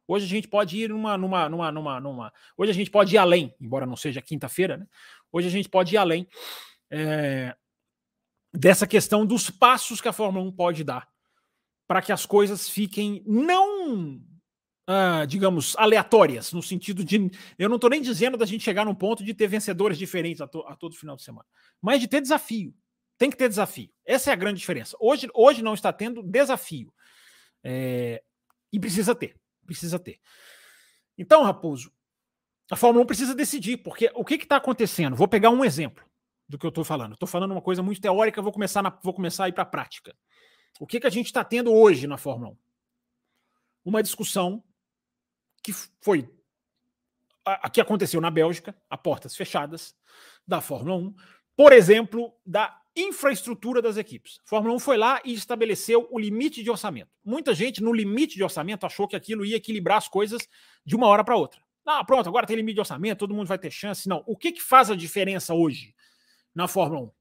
Hoje 0.08 0.25
a 0.25 0.30
gente 0.30 0.48
pode 0.48 0.77
ir 0.77 0.89
numa, 0.89 1.18
numa, 1.18 1.50
numa, 1.50 1.72
numa, 1.72 2.00
numa 2.00 2.34
hoje 2.58 2.72
a 2.72 2.75
gente 2.75 2.92
pode 2.92 3.15
ir 3.15 3.18
além, 3.18 3.53
embora 3.60 3.86
não 3.86 3.96
seja 3.96 4.22
quinta-feira, 4.22 4.77
né? 4.77 4.88
Hoje 5.32 5.48
a 5.48 5.51
gente 5.51 5.70
pode 5.70 5.96
ir 5.96 5.98
além 5.98 6.27
é, 6.92 7.56
dessa 8.53 8.86
questão 8.86 9.25
dos 9.25 9.50
passos 9.50 10.01
que 10.01 10.08
a 10.08 10.13
Fórmula 10.13 10.46
1 10.46 10.51
pode 10.51 10.84
dar 10.84 11.08
para 11.88 12.01
que 12.01 12.12
as 12.12 12.25
coisas 12.25 12.70
fiquem 12.70 13.24
não, 13.25 14.22
ah, 14.88 15.25
digamos, 15.25 15.75
aleatórias, 15.78 16.52
no 16.54 16.62
sentido 16.62 17.04
de. 17.04 17.30
Eu 17.58 17.70
não 17.70 17.75
estou 17.75 17.90
nem 17.90 18.02
dizendo 18.02 18.38
da 18.38 18.46
gente 18.46 18.63
chegar 18.63 18.86
num 18.86 18.96
ponto 18.96 19.24
de 19.24 19.34
ter 19.34 19.48
vencedores 19.48 19.98
diferentes 19.98 20.42
a, 20.42 20.48
to, 20.48 20.60
a 20.68 20.75
todo 20.75 20.96
final 20.96 21.16
de 21.16 21.24
semana, 21.24 21.46
mas 21.82 22.00
de 22.00 22.08
ter 22.08 22.22
desafio. 22.22 22.74
Tem 23.18 23.30
que 23.30 23.38
ter 23.38 23.48
desafio. 23.48 23.90
Essa 24.06 24.32
é 24.32 24.34
a 24.34 24.36
grande 24.36 24.60
diferença. 24.60 24.98
Hoje, 25.00 25.30
hoje 25.34 25.62
não 25.62 25.74
está 25.74 25.94
tendo 25.94 26.24
desafio. 26.24 26.92
É, 27.63 28.22
e 28.72 28.80
precisa 28.80 29.16
ter 29.16 29.36
precisa 29.66 29.98
ter. 29.98 30.20
Então, 31.18 31.44
Raposo, 31.44 31.92
a 32.72 32.75
Fórmula 32.75 33.04
1 33.04 33.08
precisa 33.08 33.36
decidir, 33.36 33.78
porque 33.78 34.12
o 34.16 34.24
que 34.24 34.36
está 34.36 34.58
acontecendo? 34.58 35.16
Vou 35.16 35.28
pegar 35.28 35.50
um 35.50 35.63
exemplo 35.63 36.06
do 36.48 36.58
que 36.58 36.66
eu 36.66 36.70
estou 36.70 36.84
falando. 36.84 37.13
Estou 37.13 37.28
falando 37.28 37.52
uma 37.52 37.62
coisa 37.62 37.82
muito 37.82 38.02
teórica, 38.02 38.42
vou 38.42 38.52
começar, 38.52 38.82
na, 38.82 38.90
vou 39.02 39.13
começar 39.13 39.46
a 39.46 39.50
ir 39.50 39.54
para 39.54 39.63
a 39.63 39.68
prática. 39.68 40.16
O 40.80 40.88
que, 40.88 41.00
que 41.00 41.08
a 41.08 41.10
gente 41.10 41.28
está 41.28 41.44
tendo 41.44 41.74
hoje 41.74 42.08
na 42.08 42.18
Fórmula 42.18 42.52
1? 42.52 42.58
Uma 43.86 44.04
discussão 44.04 44.63
que 45.63 45.74
foi 46.01 46.29
a, 47.46 47.67
a 47.67 47.70
que 47.70 47.82
aconteceu 47.82 48.22
na 48.22 48.29
Bélgica, 48.29 48.75
a 48.89 48.98
portas 48.98 49.36
fechadas, 49.36 49.96
da 50.46 50.62
Fórmula 50.62 50.98
1, 50.98 51.15
por 51.55 51.72
exemplo, 51.72 52.34
da 52.46 52.79
infraestrutura 52.96 53.82
das 53.82 53.98
equipes. 53.98 54.39
A 54.46 54.50
Fórmula 54.50 54.75
1 54.75 54.79
foi 54.79 54.98
lá 54.98 55.22
e 55.25 55.34
estabeleceu 55.34 56.08
o 56.12 56.20
limite 56.20 56.62
de 56.62 56.70
orçamento. 56.70 57.10
Muita 57.24 57.53
gente, 57.53 57.82
no 57.82 57.91
limite 57.91 58.36
de 58.36 58.43
orçamento, 58.43 58.86
achou 58.86 59.08
que 59.08 59.15
aquilo 59.15 59.46
ia 59.46 59.55
equilibrar 59.55 59.98
as 59.98 60.08
coisas 60.08 60.48
de 60.86 60.96
uma 60.96 61.08
hora 61.08 61.24
para 61.24 61.36
outra. 61.36 61.62
Ah, 61.86 62.03
pronto, 62.03 62.29
agora 62.29 62.46
tem 62.46 62.55
limite 62.55 62.75
de 62.75 62.82
orçamento, 62.82 63.20
todo 63.20 63.34
mundo 63.34 63.48
vai 63.48 63.58
ter 63.58 63.72
chance. 63.72 64.08
Não. 64.08 64.24
O 64.27 64.38
que, 64.38 64.51
que 64.51 64.62
faz 64.62 64.89
a 64.89 64.96
diferença 64.96 65.53
hoje 65.53 65.96
na 66.53 66.67
Fórmula 66.67 67.01
1? 67.01 67.12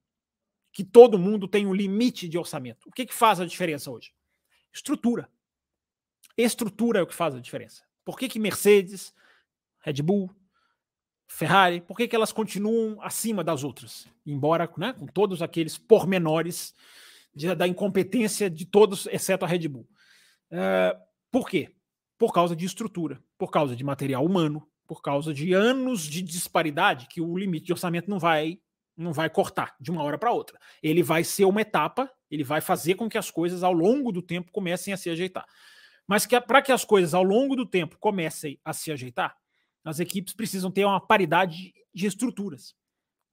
Que 0.73 0.85
todo 0.85 1.19
mundo 1.19 1.49
tem 1.49 1.67
um 1.67 1.75
limite 1.75 2.29
de 2.29 2.39
orçamento. 2.39 2.89
O 2.89 2.93
que, 2.93 3.07
que 3.07 3.15
faz 3.15 3.41
a 3.41 3.47
diferença 3.47 3.91
hoje? 3.91 4.13
Estrutura. 4.73 5.29
Estrutura 6.37 7.01
é 7.01 7.03
o 7.03 7.07
que 7.07 7.15
faz 7.15 7.35
a 7.35 7.41
diferença. 7.41 7.83
Por 8.05 8.19
que, 8.19 8.29
que 8.29 8.39
Mercedes, 8.39 9.15
Red 9.81 10.03
Bull, 10.03 10.31
Ferrari, 11.27 11.81
por 11.81 11.97
que, 11.97 12.07
que 12.07 12.15
elas 12.15 12.33
continuam 12.33 13.01
acima 13.01 13.43
das 13.43 13.65
outras? 13.65 14.07
Embora 14.27 14.71
né, 14.77 14.93
com 14.93 15.07
todos 15.07 15.41
aqueles 15.41 15.79
pormenores 15.79 16.75
de, 17.35 17.55
da 17.55 17.67
incompetência 17.67 18.51
de 18.51 18.67
todos, 18.67 19.07
exceto 19.07 19.45
a 19.45 19.49
Red 19.49 19.67
Bull. 19.69 19.89
Uh, 20.51 20.99
por 21.31 21.49
quê? 21.49 21.75
Por 22.19 22.33
causa 22.33 22.55
de 22.55 22.67
estrutura, 22.67 23.23
por 23.39 23.51
causa 23.51 23.75
de 23.75 23.83
material 23.83 24.25
humano, 24.25 24.69
por 24.87 25.01
causa 25.01 25.33
de 25.33 25.55
anos 25.55 26.03
de 26.03 26.21
disparidade 26.21 27.07
que 27.09 27.21
o 27.21 27.37
limite 27.37 27.67
de 27.67 27.73
orçamento 27.73 28.11
não 28.11 28.19
vai 28.19 28.61
não 28.95 29.11
vai 29.11 29.31
cortar 29.31 29.75
de 29.81 29.91
uma 29.91 30.03
hora 30.03 30.19
para 30.19 30.31
outra. 30.31 30.59
Ele 30.83 31.03
vai 31.03 31.25
ser 31.25 31.47
uma 31.47 31.63
etapa, 31.63 32.11
ele 32.31 32.45
vai 32.45 32.61
fazer 32.61 32.95
com 32.95 33.09
que 33.09 33.17
as 33.17 33.31
coisas 33.31 33.63
ao 33.63 33.73
longo 33.73 34.13
do 34.13 34.21
tempo 34.21 34.53
comecem 34.53 34.93
a 34.93 34.99
se 34.99 35.09
ajeitar. 35.09 35.47
Mas 36.13 36.27
para 36.27 36.61
que 36.61 36.71
as 36.71 36.85
coisas 36.85 37.15
ao 37.15 37.23
longo 37.23 37.57
do 37.57 37.65
tempo 37.65 37.97
comecem 37.99 38.61
a 38.63 38.75
se 38.75 38.93
ajeitar, 38.93 39.35
as 39.83 39.99
equipes 39.99 40.35
precisam 40.35 40.71
ter 40.71 40.85
uma 40.85 41.01
paridade 41.01 41.73
de 41.95 42.07
estruturas, 42.07 42.77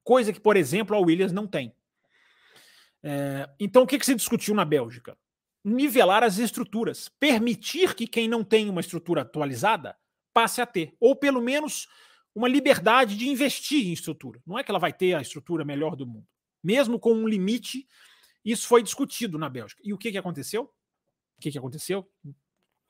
coisa 0.02 0.32
que, 0.32 0.40
por 0.40 0.56
exemplo, 0.56 0.96
a 0.96 1.00
Williams 1.00 1.34
não 1.34 1.46
tem. 1.46 1.76
É, 3.04 3.50
então, 3.60 3.84
o 3.84 3.86
que, 3.86 4.00
que 4.00 4.06
se 4.06 4.16
discutiu 4.16 4.56
na 4.56 4.64
Bélgica? 4.64 5.18
Nivelar 5.62 6.24
as 6.24 6.38
estruturas, 6.38 7.10
permitir 7.20 7.94
que 7.96 8.08
quem 8.08 8.30
não 8.30 8.46
tem 8.46 8.70
uma 8.70 8.80
estrutura 8.80 9.24
atualizada 9.24 9.98
passe 10.34 10.62
a 10.62 10.66
ter, 10.66 10.96
ou 11.02 11.18
pelo 11.18 11.42
menos 11.42 11.86
uma 12.34 12.48
liberdade 12.48 13.18
de 13.18 13.28
investir 13.28 13.90
em 13.90 13.92
estrutura. 13.92 14.42
Não 14.48 14.58
é 14.58 14.64
que 14.64 14.72
ela 14.72 14.80
vai 14.80 14.94
ter 14.94 15.16
a 15.16 15.22
estrutura 15.22 15.66
melhor 15.66 15.98
do 15.98 16.08
mundo. 16.08 16.26
Mesmo 16.64 16.98
com 16.98 17.12
um 17.12 17.28
limite, 17.28 17.86
isso 18.46 18.66
foi 18.70 18.82
discutido 18.82 19.38
na 19.38 19.50
Bélgica. 19.50 19.82
E 19.84 19.92
o 19.92 19.98
que, 19.98 20.14
que 20.14 20.18
aconteceu? 20.18 20.64
O 20.64 21.42
que, 21.42 21.52
que 21.52 21.58
aconteceu? 21.58 22.10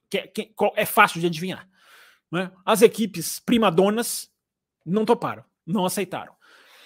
Que, 0.09 0.27
que, 0.27 0.53
é 0.75 0.85
fácil 0.85 1.19
de 1.19 1.27
adivinhar. 1.27 1.67
Né? 2.31 2.51
As 2.65 2.81
equipes 2.81 3.39
primadonas 3.39 4.29
não 4.85 5.05
toparam, 5.05 5.43
não 5.65 5.85
aceitaram. 5.85 6.33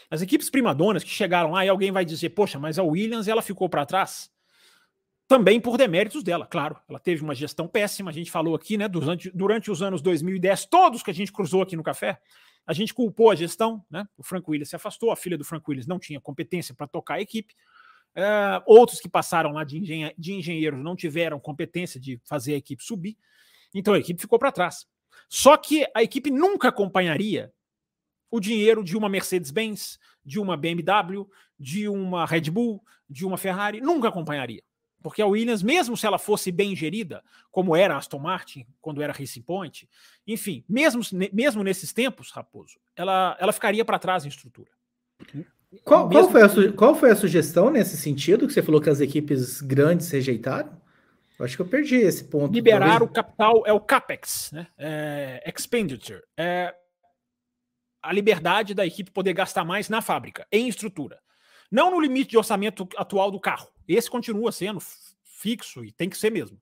As 0.10 0.22
equipes 0.22 0.50
primadonas 0.50 1.04
que 1.04 1.10
chegaram 1.10 1.52
lá 1.52 1.66
e 1.66 1.70
alguém 1.70 1.92
vai 1.92 2.06
dizer, 2.06 2.30
poxa, 2.30 2.60
mas 2.60 2.78
a 2.78 2.84
Williams 2.84 3.28
ela 3.28 3.42
ficou 3.42 3.68
para 3.68 3.86
trás, 3.86 4.32
também 5.28 5.60
por 5.60 5.78
deméritos 5.78 6.24
dela, 6.24 6.46
claro. 6.46 6.80
Ela 6.88 7.00
teve 7.00 7.24
uma 7.24 7.34
gestão 7.34 7.68
péssima, 7.68 8.12
a 8.12 8.14
gente 8.14 8.30
falou 8.30 8.54
aqui, 8.54 8.78
né, 8.78 8.88
durante, 8.88 9.32
durante 9.32 9.72
os 9.72 9.82
anos 9.82 10.02
2010, 10.02 10.66
todos 10.66 11.02
que 11.02 11.10
a 11.10 11.14
gente 11.14 11.32
cruzou 11.32 11.62
aqui 11.62 11.76
no 11.76 11.84
café, 11.84 12.20
a 12.66 12.74
gente 12.74 12.94
culpou 12.94 13.32
a 13.32 13.36
gestão, 13.36 13.84
né? 13.90 14.08
O 14.18 14.24
Frank 14.24 14.50
Williams 14.50 14.70
se 14.70 14.76
afastou, 14.76 15.12
a 15.12 15.16
filha 15.16 15.38
do 15.38 15.44
Frank 15.44 15.66
Williams 15.68 15.88
não 15.88 16.00
tinha 16.00 16.20
competência 16.22 16.74
para 16.74 16.88
tocar 16.88 17.16
a 17.16 17.22
equipe. 17.22 17.54
É, 18.16 18.62
outros 18.66 19.00
que 19.00 19.10
passaram 19.10 19.52
lá 19.52 19.64
de, 19.64 19.78
engenhe 19.78 20.14
de 20.18 20.34
engenheiros 20.34 20.84
não 20.84 20.96
tiveram 20.96 21.40
competência 21.40 22.00
de 22.00 22.22
fazer 22.26 22.54
a 22.54 22.58
equipe 22.58 22.84
subir. 22.84 23.18
Então 23.74 23.94
a 23.94 24.00
equipe 24.00 24.22
ficou 24.22 24.38
para 24.38 24.52
trás. 24.52 24.86
Só 25.28 25.58
que 25.58 25.86
a 25.96 26.04
equipe 26.04 26.30
nunca 26.30 26.70
acompanharia 26.70 27.52
o 28.30 28.40
dinheiro 28.40 28.84
de 28.84 28.98
uma 28.98 29.10
Mercedes-Benz, 29.10 30.00
de 30.26 30.40
uma 30.40 30.58
BMW, 30.58 31.28
de 31.60 31.88
uma 31.88 32.26
Red 32.26 32.50
Bull, 32.50 32.84
de 33.08 33.26
uma 33.26 33.38
Ferrari, 33.38 33.80
nunca 33.80 34.08
acompanharia. 34.08 34.64
Porque 35.04 35.22
a 35.22 35.28
Williams, 35.28 35.62
mesmo 35.62 35.98
se 35.98 36.08
ela 36.08 36.18
fosse 36.18 36.52
bem 36.52 36.76
gerida, 36.76 37.24
como 37.52 37.76
era 37.76 37.94
a 37.94 37.98
Aston 37.98 38.20
Martin, 38.20 38.66
quando 38.80 39.02
era 39.02 39.12
Racing 39.12 39.42
Point, 39.42 39.88
enfim, 40.26 40.64
mesmo, 40.68 41.02
mesmo 41.32 41.62
nesses 41.62 41.92
tempos, 41.92 42.32
Raposo, 42.32 42.80
ela, 42.96 43.38
ela 43.40 43.52
ficaria 43.52 43.84
para 43.84 44.00
trás 44.00 44.26
em 44.26 44.30
estrutura. 44.30 44.72
Qual, 45.84 46.10
qual, 46.10 46.30
foi 46.30 46.42
a, 46.42 46.74
qual 46.74 46.96
foi 46.96 47.12
a 47.12 47.16
sugestão 47.16 47.70
nesse 47.70 47.98
sentido 47.98 48.48
que 48.48 48.54
você 48.54 48.62
falou 48.62 48.82
que 48.82 48.90
as 48.90 49.00
equipes 49.00 49.62
grandes 49.62 50.10
rejeitaram? 50.12 50.82
acho 51.40 51.58
que 51.58 51.62
eu 51.62 51.68
perdi 51.68 51.96
esse 51.96 52.24
ponto. 52.24 52.54
Liberar 52.54 53.00
talvez. 53.00 53.10
o 53.10 53.14
capital 53.14 53.64
é 53.66 53.74
o 53.74 53.80
CAPEX, 53.80 54.52
né? 54.54 54.68
É, 54.78 55.44
expenditure. 55.46 56.22
É 56.38 56.74
a 58.02 58.12
liberdade 58.12 58.74
da 58.74 58.86
equipe 58.86 59.12
poder 59.12 59.34
gastar 59.34 59.64
mais 59.64 59.90
na 59.90 60.02
fábrica, 60.02 60.46
em 60.52 60.68
estrutura. 60.68 61.20
Não 61.72 61.92
no 61.92 62.00
limite 62.00 62.32
de 62.32 62.38
orçamento 62.38 62.88
atual 62.98 63.32
do 63.32 63.40
carro. 63.40 63.70
Esse 63.88 64.10
continua 64.10 64.52
sendo 64.52 64.80
fixo 65.24 65.84
e 65.84 65.92
tem 65.92 66.10
que 66.10 66.18
ser 66.18 66.30
mesmo. 66.30 66.62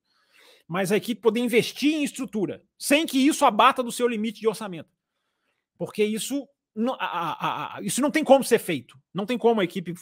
Mas 0.66 0.92
a 0.92 0.96
equipe 0.96 1.20
poder 1.20 1.40
investir 1.40 1.94
em 1.94 2.04
estrutura, 2.04 2.62
sem 2.78 3.04
que 3.04 3.18
isso 3.18 3.44
abata 3.44 3.82
do 3.82 3.92
seu 3.92 4.08
limite 4.08 4.40
de 4.40 4.48
orçamento. 4.48 4.88
Porque 5.76 6.04
isso 6.04 6.48
a, 6.98 7.04
a, 7.04 7.76
a, 7.76 7.82
isso 7.82 8.00
não 8.00 8.10
tem 8.10 8.24
como 8.24 8.44
ser 8.44 8.58
feito. 8.58 8.98
Não 9.12 9.26
tem 9.26 9.36
como 9.36 9.60
a 9.60 9.64
equipe 9.64 9.94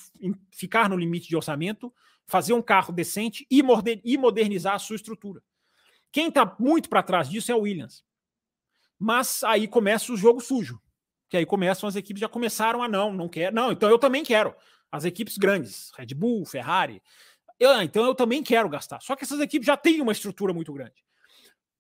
ficar 0.51 0.89
no 0.89 0.97
limite 0.97 1.29
de 1.29 1.37
orçamento 1.37 1.93
fazer 2.31 2.53
um 2.53 2.63
carro 2.63 2.93
decente 2.93 3.45
e, 3.51 3.61
e 4.05 4.17
modernizar 4.17 4.75
a 4.75 4.79
sua 4.79 4.95
estrutura. 4.95 5.43
Quem 6.13 6.29
está 6.29 6.57
muito 6.59 6.89
para 6.89 7.03
trás 7.03 7.29
disso 7.29 7.51
é 7.51 7.55
o 7.55 7.63
Williams. 7.63 8.05
Mas 8.99 9.43
aí 9.43 9.67
começa 9.67 10.13
o 10.13 10.17
jogo 10.17 10.41
sujo. 10.41 10.81
Que 11.29 11.37
aí 11.37 11.47
começam 11.47 11.89
as 11.89 11.97
equipes 11.97 12.21
já 12.21 12.29
começaram 12.29 12.83
a 12.83 12.89
não, 12.89 13.13
não 13.13 13.29
quer. 13.29 13.53
Não, 13.53 13.73
então 13.73 13.89
eu 13.89 13.99
também 13.99 14.23
quero. 14.23 14.55
As 14.93 15.05
equipes 15.05 15.39
grandes, 15.39 15.91
Red 15.97 16.15
Bull, 16.15 16.45
Ferrari. 16.45 17.03
Eu, 17.59 17.71
ah, 17.71 17.85
então 17.85 18.05
eu 18.05 18.15
também 18.15 18.43
quero 18.43 18.69
gastar. 18.69 19.01
Só 19.01 19.17
que 19.17 19.25
essas 19.25 19.41
equipes 19.41 19.67
já 19.67 19.77
têm 19.77 20.01
uma 20.01 20.13
estrutura 20.13 20.53
muito 20.53 20.73
grande. 20.73 21.05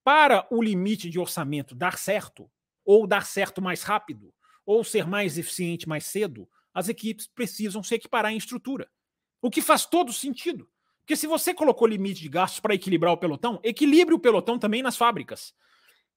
Para 0.02 0.46
o 0.50 0.62
limite 0.62 1.08
de 1.10 1.18
orçamento 1.18 1.74
dar 1.74 1.98
certo, 1.98 2.50
ou 2.84 3.06
dar 3.06 3.24
certo 3.26 3.60
mais 3.62 3.82
rápido, 3.82 4.32
ou 4.64 4.84
ser 4.84 5.06
mais 5.06 5.38
eficiente 5.38 5.88
mais 5.88 6.04
cedo, 6.06 6.48
as 6.72 6.88
equipes 6.88 7.26
precisam 7.26 7.82
se 7.82 7.94
equiparar 7.94 8.32
em 8.32 8.36
estrutura. 8.36 8.88
O 9.42 9.50
que 9.50 9.62
faz 9.62 9.86
todo 9.86 10.12
sentido. 10.12 10.68
Porque 11.00 11.16
se 11.16 11.26
você 11.26 11.52
colocou 11.52 11.88
limite 11.88 12.20
de 12.20 12.28
gastos 12.28 12.60
para 12.60 12.74
equilibrar 12.74 13.12
o 13.12 13.16
pelotão, 13.16 13.58
equilibre 13.64 14.14
o 14.14 14.18
pelotão 14.18 14.58
também 14.58 14.82
nas 14.82 14.96
fábricas. 14.96 15.52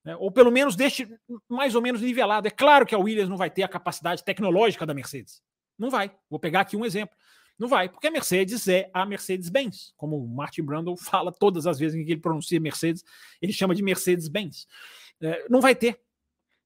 Né? 0.03 0.15
Ou 0.17 0.31
pelo 0.31 0.51
menos 0.51 0.75
deixe 0.75 1.07
mais 1.50 1.73
ou 1.73 1.81
menos 1.81 2.01
nivelado. 2.01 2.47
É 2.47 2.51
claro 2.51 2.85
que 2.85 2.93
a 2.93 3.00
Williams 3.00 3.29
não 3.29 3.38
vai 3.38 3.50
ter 3.50 3.63
a 3.63 3.67
capacidade 3.67 4.23
tecnológica 4.23 4.85
da 4.85 4.93
Mercedes. 4.93 5.41
Não 5.79 5.89
vai. 5.89 6.15
Vou 6.29 6.39
pegar 6.39 6.62
aqui 6.62 6.77
um 6.77 6.85
exemplo. 6.85 7.15
Não 7.57 7.67
vai, 7.67 7.88
porque 7.88 8.07
a 8.07 8.12
Mercedes 8.12 8.67
é 8.67 8.89
a 8.93 9.05
Mercedes-Benz. 9.05 9.93
Como 9.95 10.17
o 10.17 10.27
Martin 10.27 10.63
Brundle 10.63 10.97
fala 11.01 11.31
todas 11.31 11.65
as 11.65 11.79
vezes 11.79 12.00
em 12.00 12.05
que 12.05 12.12
ele 12.12 12.21
pronuncia 12.21 12.59
Mercedes, 12.59 13.03
ele 13.41 13.53
chama 13.53 13.75
de 13.75 13.83
Mercedes-Benz. 13.83 14.67
É, 15.21 15.47
não 15.50 15.62
vai 15.62 15.75
ter. 15.75 16.00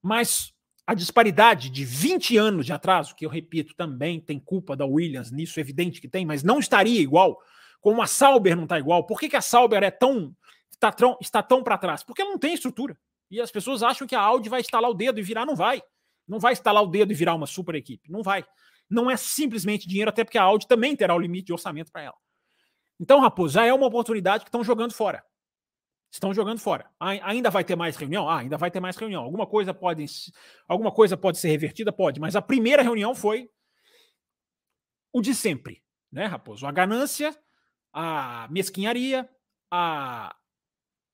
Mas 0.01 0.53
a 0.87 0.93
disparidade 0.93 1.69
de 1.69 1.83
20 1.83 2.37
anos 2.37 2.65
de 2.65 2.71
atraso, 2.71 3.13
que 3.13 3.25
eu 3.25 3.29
repito, 3.29 3.75
também 3.75 4.21
tem 4.21 4.39
culpa 4.39 4.73
da 4.73 4.85
Williams 4.85 5.31
nisso, 5.31 5.59
é 5.59 5.61
evidente 5.61 5.99
que 5.99 6.07
tem, 6.07 6.25
mas 6.25 6.43
não 6.43 6.59
estaria 6.59 7.01
igual, 7.01 7.37
como 7.81 8.01
a 8.01 8.07
Sauber 8.07 8.55
não 8.55 8.63
está 8.63 8.79
igual. 8.79 9.05
Por 9.05 9.19
que, 9.19 9.27
que 9.27 9.35
a 9.35 9.41
Sauber 9.41 9.83
é 9.83 9.91
tão 9.91 10.33
está 10.71 10.89
tão, 10.91 11.17
está 11.19 11.43
tão 11.43 11.61
para 11.61 11.77
trás? 11.77 12.03
Porque 12.03 12.23
não 12.23 12.37
tem 12.37 12.53
estrutura. 12.53 12.97
E 13.29 13.41
as 13.41 13.51
pessoas 13.51 13.83
acham 13.83 14.07
que 14.07 14.15
a 14.15 14.21
Audi 14.21 14.47
vai 14.47 14.61
estalar 14.61 14.89
o 14.89 14.93
dedo 14.93 15.19
e 15.19 15.23
virar, 15.23 15.45
não 15.45 15.57
vai. 15.57 15.83
Não 16.25 16.39
vai 16.39 16.53
estalar 16.53 16.81
o 16.81 16.87
dedo 16.87 17.11
e 17.11 17.15
virar 17.15 17.35
uma 17.35 17.47
super 17.47 17.75
equipe. 17.75 18.09
Não 18.09 18.23
vai. 18.23 18.45
Não 18.89 19.11
é 19.11 19.17
simplesmente 19.17 19.87
dinheiro, 19.87 20.09
até 20.09 20.23
porque 20.23 20.37
a 20.37 20.43
Audi 20.43 20.65
também 20.67 20.95
terá 20.95 21.13
o 21.13 21.19
limite 21.19 21.47
de 21.47 21.53
orçamento 21.53 21.91
para 21.91 22.03
ela. 22.03 22.15
Então, 22.97 23.19
Raposo, 23.19 23.55
já 23.55 23.65
é 23.65 23.73
uma 23.73 23.87
oportunidade 23.87 24.45
que 24.45 24.47
estão 24.47 24.63
jogando 24.63 24.93
fora. 24.93 25.21
Estão 26.17 26.33
jogando 26.33 26.57
fora. 26.57 26.89
Ainda 26.99 27.51
vai 27.51 27.63
ter 27.63 27.75
mais 27.75 27.95
reunião? 27.95 28.27
Ah, 28.27 28.39
ainda 28.39 28.57
vai 28.57 28.71
ter 28.71 28.79
mais 28.79 28.97
reunião. 28.97 29.21
Alguma 29.21 29.45
coisa 29.45 29.71
pode, 29.71 30.03
alguma 30.67 30.91
coisa 30.91 31.15
pode 31.15 31.37
ser 31.37 31.49
revertida? 31.49 31.91
Pode. 31.91 32.19
Mas 32.19 32.35
a 32.35 32.41
primeira 32.41 32.81
reunião 32.81 33.13
foi 33.13 33.51
o 35.13 35.21
de 35.21 35.35
sempre, 35.35 35.83
né, 36.11 36.25
Raposo? 36.25 36.65
A 36.65 36.71
ganância, 36.71 37.37
a 37.93 38.47
mesquinharia, 38.49 39.29
a 39.69 40.35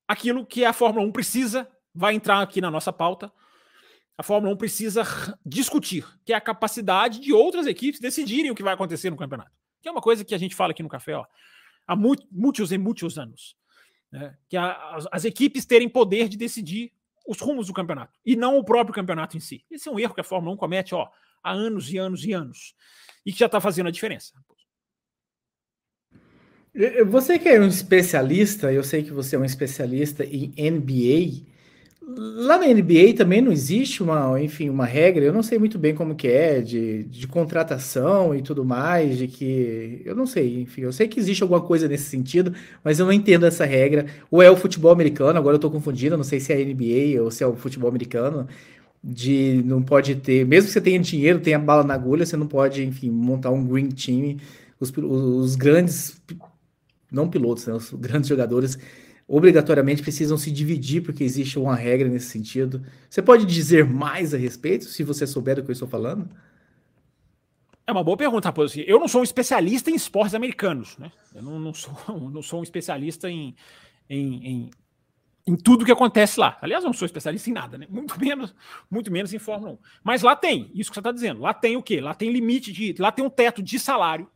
aquilo 0.08 0.46
que 0.46 0.64
a 0.64 0.72
Fórmula 0.72 1.06
1 1.06 1.12
precisa, 1.12 1.70
vai 1.94 2.16
entrar 2.16 2.42
aqui 2.42 2.62
na 2.62 2.72
nossa 2.72 2.94
pauta. 2.94 3.30
A 4.18 4.24
Fórmula 4.24 4.54
1 4.54 4.58
precisa 4.58 5.04
discutir, 5.46 6.08
que 6.24 6.32
é 6.32 6.36
a 6.38 6.42
capacidade 6.42 7.20
de 7.20 7.34
outras 7.34 7.68
equipes 7.68 8.00
decidirem 8.00 8.52
o 8.52 8.56
que 8.56 8.64
vai 8.64 8.74
acontecer 8.74 9.10
no 9.10 9.18
campeonato. 9.18 9.52
Que 9.82 9.90
é 9.90 9.92
uma 9.92 10.02
coisa 10.02 10.24
que 10.24 10.34
a 10.34 10.38
gente 10.38 10.56
fala 10.56 10.72
aqui 10.72 10.82
no 10.82 10.88
café 10.88 11.14
ó, 11.18 11.26
há 11.86 11.94
muitos 11.94 12.72
e 12.72 12.78
muitos 12.78 13.18
anos 13.18 13.62
né? 14.14 14.38
que 14.48 14.56
a, 14.56 14.96
as, 14.96 15.08
as, 15.12 15.26
equipes 15.26 15.66
terem 15.66 15.90
poder 15.90 16.30
de 16.30 16.38
decidir 16.38 16.94
os 17.28 17.40
rumos 17.40 17.68
do 17.68 17.74
campeonato 17.74 18.14
e 18.24 18.36
não 18.36 18.60
o 18.60 18.64
próprio 18.64 18.94
campeonato 18.94 19.36
em 19.36 19.40
si. 19.40 19.66
Esse 19.72 19.90
é 19.90 19.92
um 19.92 20.00
erro 20.00 20.14
que 20.14 20.22
a 20.22 20.24
Fórmula 20.24 20.54
1 20.54 20.58
comete 20.58 20.94
ó, 20.94 21.10
há 21.44 21.52
anos 21.52 21.92
e 21.92 21.98
anos 21.98 22.24
e 22.24 22.32
anos 22.32 22.76
e 23.26 23.34
que 23.34 23.40
já 23.40 23.48
está 23.48 23.60
fazendo 23.60 23.88
a 23.88 23.92
diferença. 23.92 24.34
Você 27.08 27.40
que 27.40 27.50
é 27.50 27.60
um 27.60 27.68
especialista, 27.68 28.72
eu 28.72 28.84
sei 28.84 29.04
que 29.04 29.12
você 29.12 29.36
é 29.36 29.40
um 29.40 29.46
especialista 29.46 30.24
em 30.24 30.54
NBA. 30.58 31.52
Lá 32.06 32.58
na 32.58 32.68
NBA 32.68 33.14
também 33.16 33.42
não 33.42 33.52
existe 33.52 34.04
uma, 34.04 34.40
enfim, 34.42 34.70
uma 34.70 34.86
regra, 34.86 35.24
eu 35.24 35.32
não 35.32 35.42
sei 35.42 35.58
muito 35.58 35.80
bem 35.80 35.96
como 35.96 36.16
que 36.16 36.28
é, 36.28 36.60
de, 36.62 37.06
de 37.06 37.28
contratação 37.28 38.36
e 38.36 38.42
tudo 38.42 38.66
mais, 38.66 39.18
de 39.18 39.28
que. 39.28 40.02
Eu 40.04 40.14
não 40.14 40.26
sei, 40.26 40.62
enfim, 40.62 40.82
eu 40.82 40.92
sei 40.92 41.08
que 41.08 41.18
existe 41.18 41.42
alguma 41.44 41.62
coisa 41.62 41.88
nesse 41.88 42.06
sentido, 42.06 42.54
mas 42.84 43.00
eu 43.00 43.06
não 43.06 43.14
entendo 43.14 43.46
essa 43.46 43.64
regra. 43.66 44.06
Ou 44.30 44.42
é 44.42 44.52
o 44.52 44.58
futebol 44.58 44.92
americano, 44.92 45.40
agora 45.40 45.56
eu 45.56 45.60
tô 45.60 45.72
confundindo, 45.72 46.18
não 46.18 46.26
sei 46.26 46.42
se 46.42 46.52
é 46.52 46.58
a 46.58 46.66
NBA 46.66 47.22
ou 47.24 47.32
se 47.32 47.42
é 47.44 47.48
o 47.48 47.56
futebol 47.56 47.90
americano, 47.90 48.48
de 49.04 49.62
não 49.66 49.82
pode 49.82 50.16
ter, 50.16 50.46
mesmo 50.46 50.68
que 50.68 50.74
você 50.74 50.82
tenha 50.82 51.00
dinheiro, 51.00 51.40
tenha 51.40 51.60
bala 51.60 51.84
na 51.84 51.94
agulha, 51.94 52.26
você 52.26 52.36
não 52.38 52.48
pode, 52.48 52.84
enfim, 52.84 53.10
montar 53.12 53.52
um 53.52 53.66
green 53.66 53.90
team. 53.90 54.38
Os, 54.80 54.92
os 54.98 55.56
grandes, 55.56 56.22
não 57.12 57.30
pilotos, 57.30 57.68
né, 57.68 57.74
os 57.74 57.92
grandes 57.94 58.28
jogadores 58.30 58.78
obrigatoriamente 59.36 60.04
precisam 60.04 60.38
se 60.38 60.52
dividir 60.52 61.02
porque 61.02 61.24
existe 61.24 61.58
uma 61.58 61.76
regra 61.76 62.08
nesse 62.08 62.28
sentido. 62.28 62.86
Você 63.10 63.20
pode 63.20 63.48
dizer 63.48 63.84
mais 63.84 64.32
a 64.32 64.38
respeito, 64.38 64.86
se 64.86 65.02
você 65.04 65.26
souber 65.26 65.56
do 65.56 65.64
que 65.64 65.72
eu 65.72 65.74
estou 65.74 65.88
falando? 65.88 66.30
É 67.88 67.92
uma 67.92 68.04
boa 68.04 68.16
pergunta, 68.16 68.50
Raposo. 68.50 68.80
Eu 68.82 69.00
não 69.00 69.08
sou 69.08 69.22
um 69.22 69.24
especialista 69.24 69.90
em 69.90 69.96
esportes 69.96 70.36
americanos, 70.36 70.96
né? 71.00 71.12
Eu 71.34 71.42
não, 71.42 71.60
não 71.60 71.74
sou, 71.74 71.96
não 72.30 72.44
sou 72.44 72.60
um 72.60 72.64
especialista 72.64 73.28
em, 73.28 73.56
em, 74.08 74.48
em, 74.48 74.72
em 75.48 75.56
tudo 75.56 75.84
que 75.84 75.92
acontece 75.92 76.40
lá. 76.40 76.60
Aliás, 76.62 76.84
eu 76.84 76.90
não 76.90 76.94
sou 76.94 77.08
especialista 77.08 77.50
em 77.50 77.54
nada, 77.54 77.76
né? 77.76 77.88
Muito 77.90 78.20
menos, 78.20 78.54
muito 78.88 79.12
menos 79.12 79.34
em 79.34 79.40
Fórmula 79.40 79.74
1. 79.74 79.78
Mas 80.04 80.22
lá 80.22 80.36
tem, 80.36 80.70
isso 80.76 80.92
que 80.92 80.96
você 80.96 81.00
está 81.00 81.12
dizendo. 81.12 81.42
Lá 81.42 81.56
tem 81.56 81.76
o 81.76 81.82
quê? 81.82 82.00
Lá 82.00 82.14
tem 82.14 82.32
limite 82.32 82.72
de. 82.72 82.94
Lá 83.00 83.12
tem 83.12 83.26
um 83.26 83.32
teto 83.32 83.64
de 83.64 83.80
salário 83.80 84.30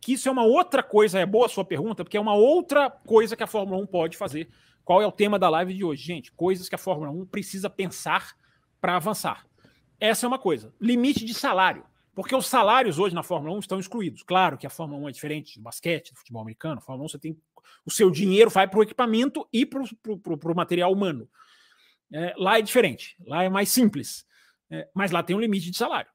que 0.00 0.14
isso 0.14 0.28
é 0.28 0.32
uma 0.32 0.44
outra 0.44 0.82
coisa, 0.82 1.18
é 1.18 1.26
boa 1.26 1.46
a 1.46 1.48
sua 1.48 1.64
pergunta, 1.64 2.02
porque 2.04 2.16
é 2.16 2.20
uma 2.20 2.34
outra 2.34 2.90
coisa 2.90 3.36
que 3.36 3.42
a 3.42 3.46
Fórmula 3.46 3.82
1 3.82 3.86
pode 3.86 4.16
fazer. 4.16 4.48
Qual 4.84 5.02
é 5.02 5.06
o 5.06 5.12
tema 5.12 5.38
da 5.38 5.48
live 5.48 5.74
de 5.74 5.84
hoje? 5.84 6.02
Gente, 6.02 6.32
coisas 6.32 6.68
que 6.68 6.74
a 6.74 6.78
Fórmula 6.78 7.10
1 7.10 7.26
precisa 7.26 7.68
pensar 7.68 8.34
para 8.80 8.96
avançar. 8.96 9.46
Essa 10.00 10.24
é 10.24 10.28
uma 10.28 10.38
coisa. 10.38 10.74
Limite 10.80 11.24
de 11.24 11.34
salário. 11.34 11.84
Porque 12.14 12.34
os 12.34 12.46
salários 12.46 12.98
hoje 12.98 13.14
na 13.14 13.22
Fórmula 13.22 13.54
1 13.56 13.60
estão 13.60 13.78
excluídos. 13.78 14.22
Claro 14.22 14.58
que 14.58 14.66
a 14.66 14.70
Fórmula 14.70 15.00
1 15.04 15.08
é 15.08 15.12
diferente 15.12 15.58
do 15.58 15.62
basquete, 15.62 16.12
do 16.12 16.18
futebol 16.18 16.42
americano. 16.42 16.78
A 16.78 16.80
Fórmula 16.80 17.04
1 17.04 17.08
você 17.08 17.18
tem. 17.18 17.38
O 17.84 17.90
seu 17.90 18.10
dinheiro 18.10 18.50
vai 18.50 18.66
para 18.66 18.78
o 18.78 18.82
equipamento 18.82 19.46
e 19.52 19.64
para 19.64 19.82
o 19.82 20.54
material 20.54 20.92
humano. 20.92 21.28
É, 22.12 22.34
lá 22.36 22.58
é 22.58 22.62
diferente. 22.62 23.16
Lá 23.26 23.44
é 23.44 23.48
mais 23.48 23.68
simples. 23.68 24.26
É, 24.70 24.88
mas 24.94 25.10
lá 25.10 25.22
tem 25.22 25.36
um 25.36 25.40
limite 25.40 25.70
de 25.70 25.76
salário. 25.76 26.10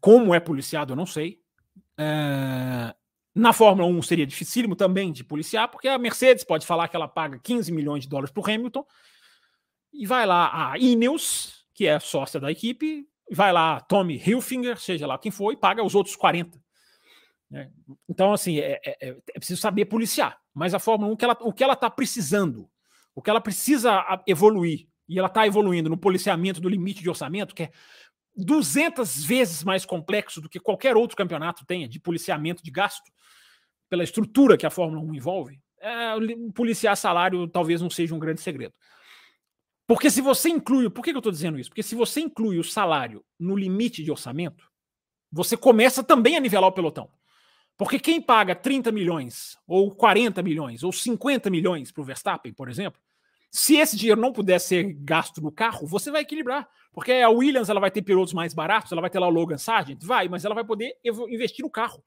Como 0.00 0.34
é 0.34 0.40
policiado, 0.40 0.92
eu 0.92 0.96
não 0.96 1.06
sei. 1.06 1.40
É... 2.00 2.94
Na 3.34 3.52
Fórmula 3.52 3.86
1 3.86 4.02
seria 4.02 4.26
dificílimo 4.26 4.74
também 4.74 5.12
de 5.12 5.22
policiar, 5.22 5.68
porque 5.68 5.86
a 5.86 5.98
Mercedes 5.98 6.42
pode 6.42 6.66
falar 6.66 6.88
que 6.88 6.96
ela 6.96 7.06
paga 7.06 7.38
15 7.38 7.70
milhões 7.70 8.02
de 8.02 8.08
dólares 8.08 8.32
para 8.32 8.40
o 8.40 8.44
Hamilton, 8.44 8.84
e 9.92 10.06
vai 10.06 10.26
lá 10.26 10.72
a 10.72 10.78
Ineos, 10.78 11.64
que 11.74 11.86
é 11.86 11.98
sócia 12.00 12.40
da 12.40 12.50
equipe, 12.50 13.06
vai 13.30 13.52
lá 13.52 13.80
Tommy 13.80 14.20
Hilfinger, 14.24 14.78
seja 14.78 15.06
lá 15.06 15.18
quem 15.18 15.30
for, 15.30 15.52
e 15.52 15.56
paga 15.56 15.82
os 15.84 15.94
outros 15.94 16.16
40. 16.16 16.58
Né? 17.50 17.70
Então, 18.08 18.32
assim, 18.32 18.58
é, 18.58 18.80
é, 18.84 19.08
é, 19.08 19.08
é, 19.08 19.38
preciso 19.38 19.60
saber 19.60 19.84
policiar. 19.86 20.38
Mas 20.54 20.74
a 20.74 20.78
Fórmula 20.78 21.12
1, 21.12 21.16
que 21.16 21.24
ela, 21.24 21.36
o 21.40 21.52
que 21.52 21.64
ela 21.64 21.74
está 21.74 21.90
precisando, 21.90 22.68
o 23.14 23.22
que 23.22 23.30
ela 23.30 23.40
precisa 23.40 24.04
evoluir, 24.26 24.88
e 25.08 25.18
ela 25.18 25.28
está 25.28 25.46
evoluindo 25.46 25.90
no 25.90 25.96
policiamento 25.96 26.60
do 26.60 26.68
limite 26.68 27.02
de 27.02 27.08
orçamento, 27.08 27.54
que 27.54 27.64
é 27.64 27.72
200 28.36 29.24
vezes 29.24 29.64
mais 29.64 29.84
complexo 29.84 30.40
do 30.40 30.48
que 30.48 30.60
qualquer 30.60 30.96
outro 30.96 31.16
campeonato 31.16 31.64
tenha 31.66 31.88
de 31.88 32.00
policiamento 32.00 32.62
de 32.62 32.70
gasto, 32.70 33.10
pela 33.88 34.04
estrutura 34.04 34.56
que 34.56 34.66
a 34.66 34.70
Fórmula 34.70 35.02
1 35.02 35.14
envolve, 35.14 35.60
é, 35.80 36.14
policiar 36.54 36.96
salário 36.96 37.48
talvez 37.48 37.80
não 37.80 37.90
seja 37.90 38.14
um 38.14 38.18
grande 38.18 38.40
segredo. 38.40 38.72
Porque 39.86 40.08
se 40.08 40.20
você 40.20 40.48
inclui, 40.48 40.88
por 40.88 41.02
que 41.02 41.10
eu 41.10 41.18
estou 41.18 41.32
dizendo 41.32 41.58
isso? 41.58 41.68
Porque 41.68 41.82
se 41.82 41.96
você 41.96 42.20
inclui 42.20 42.58
o 42.58 42.64
salário 42.64 43.24
no 43.38 43.56
limite 43.56 44.04
de 44.04 44.10
orçamento, 44.10 44.70
você 45.32 45.56
começa 45.56 46.04
também 46.04 46.36
a 46.36 46.40
nivelar 46.40 46.68
o 46.68 46.72
pelotão. 46.72 47.10
Porque 47.76 47.98
quem 47.98 48.20
paga 48.20 48.54
30 48.54 48.92
milhões, 48.92 49.56
ou 49.66 49.90
40 49.92 50.42
milhões, 50.42 50.84
ou 50.84 50.92
50 50.92 51.50
milhões 51.50 51.90
para 51.90 52.02
o 52.02 52.04
Verstappen, 52.04 52.52
por 52.52 52.68
exemplo, 52.68 53.00
se 53.50 53.76
esse 53.76 53.96
dinheiro 53.96 54.20
não 54.20 54.32
puder 54.32 54.60
ser 54.60 54.92
gasto 54.92 55.40
no 55.40 55.50
carro, 55.50 55.86
você 55.86 56.10
vai 56.10 56.22
equilibrar. 56.22 56.68
Porque 56.92 57.12
a 57.12 57.28
Williams 57.28 57.68
ela 57.68 57.80
vai 57.80 57.90
ter 57.90 58.02
pilotos 58.02 58.32
mais 58.32 58.54
baratos, 58.54 58.92
ela 58.92 59.00
vai 59.00 59.10
ter 59.10 59.18
lá 59.18 59.26
o 59.26 59.30
Logan 59.30 59.58
Sargent, 59.58 60.02
vai, 60.02 60.28
mas 60.28 60.44
ela 60.44 60.54
vai 60.54 60.64
poder 60.64 60.96
investir 61.28 61.64
no 61.64 61.70
carro. 61.70 62.02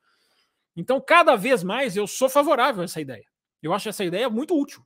Então, 0.75 0.99
cada 0.99 1.35
vez 1.35 1.63
mais 1.63 1.95
eu 1.95 2.07
sou 2.07 2.29
favorável 2.29 2.81
a 2.81 2.85
essa 2.85 2.99
ideia. 2.99 3.25
Eu 3.61 3.73
acho 3.73 3.87
essa 3.89 4.03
ideia 4.03 4.29
muito 4.29 4.59
útil. 4.59 4.85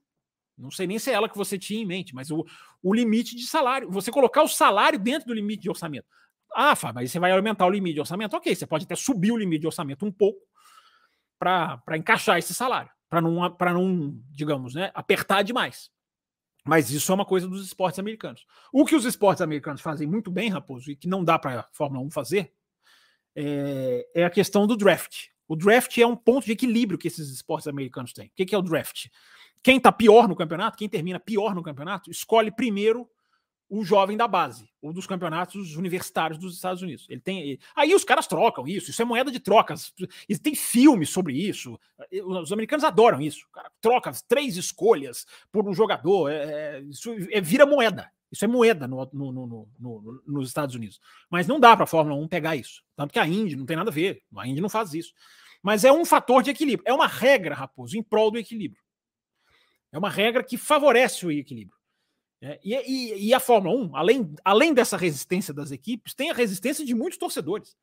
Não 0.57 0.71
sei 0.71 0.87
nem 0.87 0.97
se 0.97 1.11
é 1.11 1.13
ela 1.13 1.29
que 1.29 1.37
você 1.37 1.57
tinha 1.57 1.81
em 1.81 1.85
mente, 1.85 2.15
mas 2.15 2.31
o, 2.31 2.43
o 2.81 2.93
limite 2.93 3.35
de 3.35 3.45
salário, 3.45 3.89
você 3.91 4.11
colocar 4.11 4.41
o 4.41 4.47
salário 4.47 4.97
dentro 4.97 5.27
do 5.27 5.33
limite 5.33 5.61
de 5.61 5.69
orçamento. 5.69 6.07
Ah, 6.53 6.75
Fábio, 6.75 6.95
mas 6.95 7.11
você 7.11 7.19
vai 7.19 7.31
aumentar 7.31 7.67
o 7.67 7.69
limite 7.69 7.95
de 7.95 7.99
orçamento? 7.99 8.35
Ok, 8.35 8.55
você 8.55 8.65
pode 8.65 8.85
até 8.85 8.95
subir 8.95 9.31
o 9.31 9.37
limite 9.37 9.61
de 9.61 9.67
orçamento 9.67 10.05
um 10.05 10.11
pouco 10.11 10.39
para 11.37 11.95
encaixar 11.95 12.39
esse 12.39 12.53
salário, 12.53 12.89
para 13.07 13.21
não, 13.21 13.55
não, 13.59 14.19
digamos, 14.31 14.73
né, 14.73 14.89
apertar 14.95 15.43
demais. 15.43 15.91
Mas 16.67 16.91
isso 16.91 17.11
é 17.11 17.15
uma 17.15 17.25
coisa 17.25 17.47
dos 17.47 17.65
esportes 17.65 17.97
americanos. 17.97 18.45
O 18.73 18.85
que 18.85 18.95
os 18.95 19.05
esportes 19.05 19.41
americanos 19.41 19.81
fazem 19.81 20.05
muito 20.05 20.29
bem, 20.29 20.49
Raposo, 20.49 20.91
e 20.91 20.95
que 20.95 21.07
não 21.07 21.23
dá 21.23 21.39
para 21.39 21.61
a 21.61 21.65
Fórmula 21.71 22.05
1 22.05 22.11
fazer, 22.11 22.51
é, 23.35 24.05
é, 24.13 24.25
a 24.25 24.29
questão 24.29 24.67
do 24.67 24.75
draft. 24.75 25.27
O 25.47 25.55
draft 25.55 25.97
é 25.97 26.05
um 26.05 26.15
ponto 26.15 26.45
de 26.45 26.51
equilíbrio 26.51 26.97
que 26.97 27.07
esses 27.07 27.29
esportes 27.29 27.67
americanos 27.67 28.11
têm. 28.11 28.27
O 28.27 28.31
que, 28.35 28.45
que 28.45 28.53
é 28.53 28.57
o 28.57 28.61
draft? 28.61 29.07
Quem 29.63 29.77
está 29.77 29.91
pior 29.91 30.27
no 30.27 30.35
campeonato, 30.35 30.77
quem 30.77 30.89
termina 30.89 31.19
pior 31.19 31.55
no 31.55 31.63
campeonato, 31.63 32.11
escolhe 32.11 32.51
primeiro 32.51 33.09
o 33.69 33.83
jovem 33.83 34.15
da 34.15 34.27
base, 34.27 34.69
ou 34.81 34.93
dos 34.93 35.05
campeonatos 35.05 35.75
universitários 35.75 36.39
dos 36.39 36.55
Estados 36.55 36.81
Unidos. 36.81 37.05
Ele 37.09 37.19
tem. 37.19 37.59
Aí 37.75 37.93
os 37.93 38.03
caras 38.03 38.27
trocam 38.27 38.67
isso, 38.67 38.89
isso 38.89 39.01
é 39.01 39.05
moeda 39.05 39.29
de 39.29 39.39
trocas. 39.39 39.93
E 40.27 40.37
tem 40.37 40.55
filmes 40.55 41.09
sobre 41.09 41.33
isso. 41.33 41.77
Os 42.25 42.51
americanos 42.51 42.85
adoram 42.85 43.21
isso. 43.21 43.45
Cara 43.51 43.71
troca 43.81 44.11
três 44.27 44.55
escolhas 44.55 45.25
por 45.51 45.67
um 45.67 45.73
jogador. 45.73 46.29
É, 46.29 46.77
é 46.77 46.79
isso 46.81 47.13
é, 47.31 47.41
vira 47.41 47.65
moeda. 47.65 48.09
Isso 48.31 48.43
é 48.43 48.47
moeda 48.47 48.87
no, 48.87 49.09
no, 49.13 49.69
no, 49.79 50.23
nos 50.25 50.47
Estados 50.47 50.75
Unidos. 50.75 50.99
Mas 51.29 51.47
não 51.47 51.59
dá 51.59 51.75
para 51.75 51.85
a 51.85 51.87
Fórmula 51.87 52.19
1 52.19 52.27
pegar 52.27 52.55
isso. 52.55 52.83
Tanto 52.95 53.13
que 53.13 53.19
a 53.19 53.27
Indy 53.27 53.55
não 53.55 53.65
tem 53.65 53.77
nada 53.77 53.89
a 53.89 53.93
ver. 53.93 54.21
A 54.35 54.47
Indy 54.47 54.61
não 54.61 54.69
faz 54.69 54.93
isso. 54.93 55.13
Mas 55.61 55.83
é 55.83 55.91
um 55.91 56.05
fator 56.05 56.43
de 56.43 56.49
equilíbrio. 56.49 56.87
É 56.87 56.93
uma 56.93 57.07
regra, 57.07 57.55
Raposo, 57.55 57.97
em 57.97 58.03
prol 58.03 58.31
do 58.31 58.37
equilíbrio. 58.37 58.81
É 59.91 59.97
uma 59.97 60.09
regra 60.09 60.43
que 60.43 60.57
favorece 60.57 61.25
o 61.25 61.31
equilíbrio. 61.31 61.76
É, 62.41 62.59
e, 62.63 62.75
e, 62.75 63.27
e, 63.29 63.33
a 63.33 63.39
Fórmula 63.39 63.75
1, 63.75 63.95
além, 63.95 64.35
além 64.45 64.73
dessa 64.73 64.95
resistência 64.95 65.53
das 65.53 65.71
equipes, 65.71 66.13
tem 66.13 66.29
a 66.29 66.33
resistência 66.33 66.85
de 66.85 66.93
muitos 66.93 67.17
torcedores. 67.17 67.75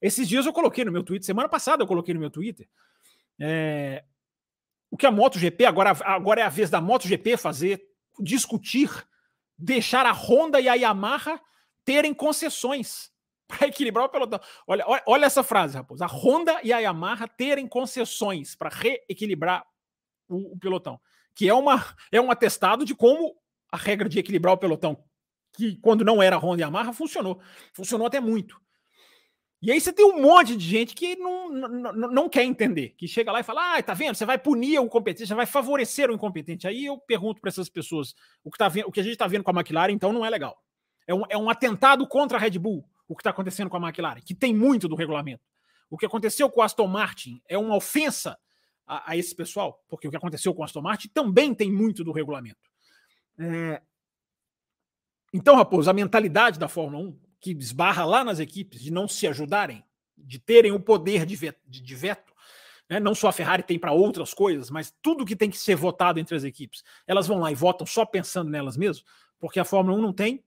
Esses 0.00 0.28
dias 0.28 0.44
eu 0.44 0.52
coloquei 0.52 0.84
no 0.84 0.92
meu 0.92 1.02
Twitter, 1.02 1.24
semana 1.24 1.48
passada 1.48 1.82
eu 1.82 1.86
coloquei 1.86 2.12
no 2.12 2.20
meu 2.20 2.30
Twitter. 2.30 2.68
É, 3.40 4.04
o 4.90 4.96
que 4.96 5.06
a 5.06 5.10
MotoGP, 5.10 5.64
agora, 5.64 5.96
agora 6.04 6.40
é 6.40 6.44
a 6.44 6.48
vez 6.48 6.68
da 6.68 6.80
MotoGP 6.80 7.36
fazer, 7.36 7.82
discutir, 8.20 8.90
deixar 9.58 10.04
a 10.04 10.12
Honda 10.12 10.60
e 10.60 10.68
a 10.68 10.74
Yamaha 10.74 11.40
terem 11.84 12.12
concessões 12.12 13.10
para 13.48 13.68
equilibrar 13.68 14.04
o 14.04 14.08
pelotão. 14.08 14.40
Olha, 14.66 14.84
olha, 14.86 15.02
olha, 15.06 15.26
essa 15.26 15.42
frase, 15.42 15.76
Raposo. 15.76 16.04
A 16.04 16.06
Honda 16.06 16.60
e 16.62 16.72
a 16.72 16.80
Yamaha 16.80 17.26
terem 17.28 17.66
concessões 17.66 18.54
para 18.54 18.68
reequilibrar 18.68 19.66
o, 20.28 20.52
o, 20.52 20.58
pelotão. 20.58 21.00
Que 21.34 21.48
é, 21.48 21.54
uma, 21.54 21.84
é 22.10 22.20
um 22.20 22.30
atestado 22.30 22.84
de 22.84 22.94
como 22.94 23.36
a 23.70 23.76
regra 23.76 24.08
de 24.08 24.18
equilibrar 24.18 24.54
o 24.54 24.58
pelotão, 24.58 25.02
que 25.52 25.76
quando 25.76 26.04
não 26.04 26.22
era 26.22 26.36
Honda 26.36 26.62
e 26.62 26.64
Yamaha, 26.64 26.92
funcionou. 26.92 27.40
Funcionou 27.72 28.06
até 28.06 28.20
muito. 28.20 28.60
E 29.62 29.72
aí 29.72 29.80
você 29.80 29.92
tem 29.92 30.04
um 30.04 30.20
monte 30.20 30.54
de 30.54 30.64
gente 30.64 30.94
que 30.94 31.16
não, 31.16 31.48
não, 31.48 31.92
não 31.92 32.28
quer 32.28 32.44
entender, 32.44 32.90
que 32.90 33.08
chega 33.08 33.32
lá 33.32 33.40
e 33.40 33.42
fala: 33.42 33.76
ah, 33.76 33.82
tá 33.82 33.94
vendo? 33.94 34.14
Você 34.14 34.26
vai 34.26 34.38
punir 34.38 34.78
o 34.78 34.88
competente, 34.88 35.26
você 35.26 35.34
vai 35.34 35.46
favorecer 35.46 36.10
o 36.10 36.14
incompetente. 36.14 36.68
Aí 36.68 36.84
eu 36.84 36.98
pergunto 36.98 37.40
para 37.40 37.48
essas 37.48 37.68
pessoas: 37.68 38.14
o 38.44 38.50
que, 38.50 38.58
tá 38.58 38.68
vendo, 38.68 38.86
o 38.86 38.92
que 38.92 39.00
a 39.00 39.02
gente 39.02 39.14
está 39.14 39.26
vendo 39.26 39.42
com 39.42 39.50
a 39.50 39.54
McLaren, 39.54 39.92
então, 39.92 40.12
não 40.12 40.24
é 40.24 40.30
legal. 40.30 40.56
É 41.06 41.14
um, 41.14 41.22
é 41.30 41.38
um 41.38 41.48
atentado 41.48 42.06
contra 42.06 42.36
a 42.36 42.40
Red 42.40 42.58
Bull, 42.58 42.84
o 43.08 43.16
que 43.16 43.20
está 43.20 43.30
acontecendo 43.30 43.70
com 43.70 43.76
a 43.76 43.80
McLaren, 43.80 44.20
que 44.20 44.34
tem 44.34 44.54
muito 44.54 44.88
do 44.88 44.94
regulamento. 44.94 45.42
O 45.88 45.96
que 45.96 46.04
aconteceu 46.04 46.50
com 46.50 46.60
o 46.60 46.62
Aston 46.62 46.86
Martin 46.86 47.40
é 47.48 47.56
uma 47.56 47.76
ofensa 47.76 48.36
a, 48.86 49.12
a 49.12 49.16
esse 49.16 49.34
pessoal, 49.34 49.82
porque 49.88 50.06
o 50.06 50.10
que 50.10 50.16
aconteceu 50.16 50.52
com 50.54 50.62
o 50.62 50.64
Aston 50.64 50.82
Martin 50.82 51.08
também 51.08 51.54
tem 51.54 51.72
muito 51.72 52.04
do 52.04 52.12
regulamento. 52.12 52.58
É... 53.38 53.82
Então, 55.32 55.56
Raposo, 55.56 55.90
a 55.90 55.92
mentalidade 55.92 56.58
da 56.58 56.68
Fórmula 56.68 57.04
1 57.04 57.26
que 57.40 57.52
esbarra 57.52 58.04
lá 58.04 58.24
nas 58.24 58.40
equipes 58.40 58.80
de 58.80 58.90
não 58.90 59.06
se 59.06 59.26
ajudarem, 59.26 59.84
de 60.16 60.38
terem 60.38 60.72
o 60.72 60.80
poder 60.80 61.26
de 61.26 61.36
veto, 61.36 61.60
de 61.64 61.94
veto 61.94 62.34
né? 62.88 63.00
não 63.00 63.14
só 63.14 63.28
a 63.28 63.32
Ferrari 63.32 63.62
tem 63.62 63.78
para 63.78 63.92
outras 63.92 64.32
coisas, 64.32 64.70
mas 64.70 64.94
tudo 65.02 65.24
que 65.24 65.36
tem 65.36 65.50
que 65.50 65.58
ser 65.58 65.76
votado 65.76 66.18
entre 66.18 66.34
as 66.34 66.44
equipes, 66.44 66.82
elas 67.06 67.26
vão 67.26 67.38
lá 67.38 67.50
e 67.50 67.54
votam 67.54 67.86
só 67.86 68.04
pensando 68.04 68.50
nelas 68.50 68.76
mesmas, 68.76 69.04
porque 69.38 69.60
a 69.60 69.64
Fórmula 69.64 69.98
1 69.98 70.02
não 70.02 70.12
tem 70.12 70.44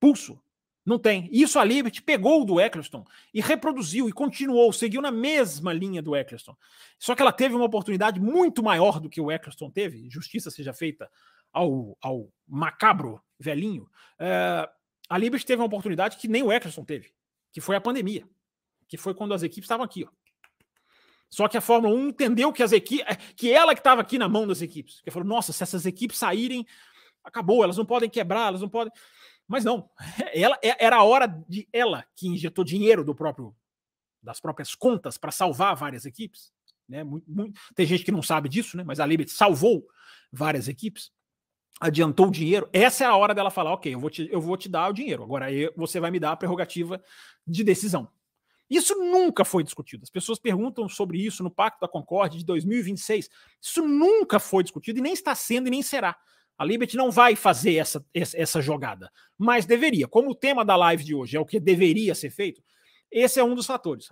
pulso. 0.00 0.40
Não 0.84 1.00
tem. 1.00 1.28
Isso 1.32 1.58
a 1.58 1.64
Liberty 1.64 2.00
pegou 2.00 2.44
do 2.44 2.60
Eccleston 2.60 3.04
e 3.34 3.40
reproduziu 3.40 4.08
e 4.08 4.12
continuou, 4.12 4.72
seguiu 4.72 5.02
na 5.02 5.10
mesma 5.10 5.72
linha 5.72 6.00
do 6.00 6.14
Eccleston. 6.14 6.56
Só 6.96 7.16
que 7.16 7.22
ela 7.22 7.32
teve 7.32 7.56
uma 7.56 7.64
oportunidade 7.64 8.20
muito 8.20 8.62
maior 8.62 9.00
do 9.00 9.10
que 9.10 9.20
o 9.20 9.32
Eccleston 9.32 9.68
teve, 9.68 10.08
justiça 10.08 10.48
seja 10.48 10.72
feita 10.72 11.10
ao, 11.56 11.96
ao 12.02 12.30
macabro 12.46 13.20
velhinho. 13.40 13.88
É, 14.18 14.68
a 15.08 15.18
Liberty 15.18 15.46
teve 15.46 15.62
uma 15.62 15.66
oportunidade 15.66 16.18
que 16.18 16.28
nem 16.28 16.42
o 16.42 16.52
Eccleston 16.52 16.84
teve, 16.84 17.10
que 17.50 17.62
foi 17.62 17.76
a 17.76 17.80
pandemia, 17.80 18.28
que 18.86 18.98
foi 18.98 19.14
quando 19.14 19.32
as 19.32 19.42
equipes 19.42 19.64
estavam 19.64 19.84
aqui. 19.84 20.04
Ó. 20.04 20.10
Só 21.30 21.48
que 21.48 21.56
a 21.56 21.60
Fórmula 21.60 21.94
1 21.94 22.08
entendeu 22.08 22.52
que 22.52 22.62
as 22.62 22.72
equipes, 22.72 23.06
é, 23.08 23.16
que 23.16 23.50
ela 23.50 23.74
que 23.74 23.80
estava 23.80 24.02
aqui 24.02 24.18
na 24.18 24.28
mão 24.28 24.46
das 24.46 24.60
equipes, 24.60 25.00
que 25.00 25.10
falou: 25.10 25.26
nossa, 25.26 25.52
se 25.52 25.62
essas 25.62 25.86
equipes 25.86 26.18
saírem, 26.18 26.66
acabou, 27.24 27.64
elas 27.64 27.78
não 27.78 27.86
podem 27.86 28.10
quebrar, 28.10 28.48
elas 28.48 28.60
não 28.60 28.68
podem. 28.68 28.92
Mas 29.48 29.64
não, 29.64 29.88
ela 30.34 30.58
era 30.62 30.96
a 30.96 31.04
hora 31.04 31.26
de 31.48 31.66
ela 31.72 32.04
que 32.14 32.28
injetou 32.28 32.64
dinheiro 32.64 33.02
do 33.02 33.14
próprio 33.14 33.56
das 34.22 34.40
próprias 34.40 34.74
contas 34.74 35.16
para 35.16 35.30
salvar 35.30 35.76
várias 35.76 36.04
equipes, 36.04 36.52
né? 36.88 37.02
Muito, 37.04 37.30
muito, 37.30 37.60
tem 37.74 37.86
gente 37.86 38.04
que 38.04 38.10
não 38.12 38.22
sabe 38.22 38.48
disso, 38.48 38.76
né? 38.76 38.84
Mas 38.84 39.00
a 39.00 39.06
Liberty 39.06 39.30
salvou 39.30 39.86
várias 40.32 40.68
equipes 40.68 41.12
adiantou 41.80 42.28
o 42.28 42.30
dinheiro, 42.30 42.68
essa 42.72 43.04
é 43.04 43.06
a 43.06 43.16
hora 43.16 43.34
dela 43.34 43.50
falar: 43.50 43.72
ok, 43.72 43.94
eu 43.94 44.00
vou 44.00 44.10
te, 44.10 44.28
eu 44.30 44.40
vou 44.40 44.56
te 44.56 44.68
dar 44.68 44.88
o 44.88 44.92
dinheiro, 44.92 45.22
agora 45.22 45.46
aí 45.46 45.70
você 45.76 46.00
vai 46.00 46.10
me 46.10 46.20
dar 46.20 46.32
a 46.32 46.36
prerrogativa 46.36 47.02
de 47.46 47.62
decisão. 47.62 48.08
Isso 48.68 48.96
nunca 48.96 49.44
foi 49.44 49.62
discutido. 49.62 50.02
As 50.02 50.10
pessoas 50.10 50.40
perguntam 50.40 50.88
sobre 50.88 51.24
isso 51.24 51.42
no 51.42 51.50
Pacto 51.50 51.80
da 51.80 51.88
Concórdia 51.88 52.38
de 52.38 52.44
2026. 52.44 53.30
Isso 53.62 53.86
nunca 53.86 54.40
foi 54.40 54.64
discutido 54.64 54.98
e 54.98 55.02
nem 55.02 55.12
está 55.12 55.36
sendo 55.36 55.68
e 55.68 55.70
nem 55.70 55.82
será. 55.82 56.16
A 56.58 56.64
Liberty 56.64 56.96
não 56.96 57.10
vai 57.10 57.36
fazer 57.36 57.76
essa, 57.76 58.04
essa 58.12 58.60
jogada, 58.60 59.12
mas 59.38 59.66
deveria. 59.66 60.08
Como 60.08 60.30
o 60.30 60.34
tema 60.34 60.64
da 60.64 60.74
live 60.74 61.04
de 61.04 61.14
hoje 61.14 61.36
é 61.36 61.40
o 61.40 61.46
que 61.46 61.60
deveria 61.60 62.14
ser 62.14 62.30
feito, 62.30 62.60
esse 63.10 63.38
é 63.38 63.44
um 63.44 63.54
dos 63.54 63.66
fatores, 63.66 64.08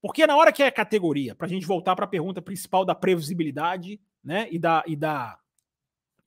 Porque 0.00 0.26
na 0.26 0.34
hora 0.34 0.50
que 0.50 0.62
é 0.62 0.70
categoria, 0.70 1.34
para 1.34 1.46
a 1.46 1.50
gente 1.50 1.66
voltar 1.66 1.94
para 1.94 2.06
a 2.06 2.08
pergunta 2.08 2.42
principal 2.42 2.84
da 2.84 2.94
previsibilidade 2.94 4.00
né, 4.24 4.48
e, 4.50 4.58
da, 4.58 4.82
e 4.86 4.96
da 4.96 5.38